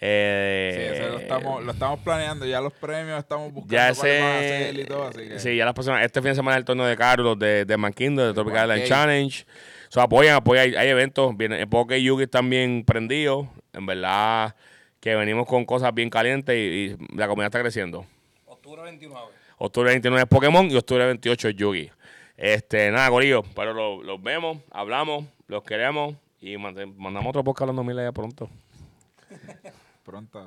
Eh, 0.00 0.72
Sí, 0.74 0.96
ese 0.96 1.10
lo 1.10 1.18
estamos, 1.18 1.64
lo 1.64 1.72
estamos 1.72 2.00
planeando. 2.00 2.46
Ya 2.46 2.60
los 2.60 2.72
premios 2.72 3.18
estamos 3.18 3.52
buscando 3.52 3.74
ya 3.74 3.88
hacer 3.88 4.70
ese. 4.70 4.80
y 4.80 4.84
todo. 4.84 5.08
Así 5.08 5.20
que 5.28 5.38
Sí, 5.38 5.56
ya 5.56 5.64
las 5.64 5.74
personas. 5.74 6.04
Este 6.04 6.20
fin 6.20 6.30
de 6.30 6.34
semana 6.36 6.56
es 6.56 6.60
el 6.60 6.64
torneo 6.64 6.86
de 6.86 6.96
Carlos 6.96 7.38
de, 7.38 7.64
de 7.64 7.76
Mankindo, 7.76 8.26
de 8.26 8.32
Tropical 8.34 8.68
Island. 8.70 8.84
Challenge. 8.88 9.46
So, 9.88 10.00
apoyan, 10.00 10.36
apoyan. 10.36 10.64
Hay, 10.66 10.74
hay 10.76 10.88
eventos. 10.88 11.36
Viene, 11.36 11.66
Poké 11.66 11.98
y 11.98 12.04
Yugi 12.04 12.24
están 12.24 12.48
bien 12.50 12.84
prendidos. 12.84 13.46
En 13.72 13.86
verdad, 13.86 14.54
que 15.00 15.14
venimos 15.14 15.46
con 15.46 15.64
cosas 15.64 15.92
bien 15.94 16.10
calientes 16.10 16.54
y, 16.56 16.58
y 16.58 17.16
la 17.16 17.26
comunidad 17.26 17.46
está 17.48 17.60
creciendo. 17.60 18.04
Octubre 18.46 18.82
29. 18.82 19.26
Octubre 19.58 19.90
29 19.90 20.22
es 20.22 20.28
Pokémon 20.28 20.70
y 20.70 20.76
octubre 20.76 21.06
28 21.06 21.48
es 21.48 21.54
Yugi. 21.56 21.90
Este, 22.38 22.90
nada, 22.92 23.10
Corillo. 23.10 23.42
Pero 23.54 23.74
lo- 23.74 24.02
los 24.02 24.22
vemos, 24.22 24.58
hablamos, 24.70 25.24
los 25.48 25.62
queremos 25.64 26.14
y 26.40 26.56
mande- 26.56 26.86
mandamos 26.86 27.30
otro 27.30 27.42
podcast 27.44 27.62
hablando 27.62 27.82
mil 27.84 27.98
allá 27.98 28.12
pronto. 28.12 28.48
pronto. 30.04 30.40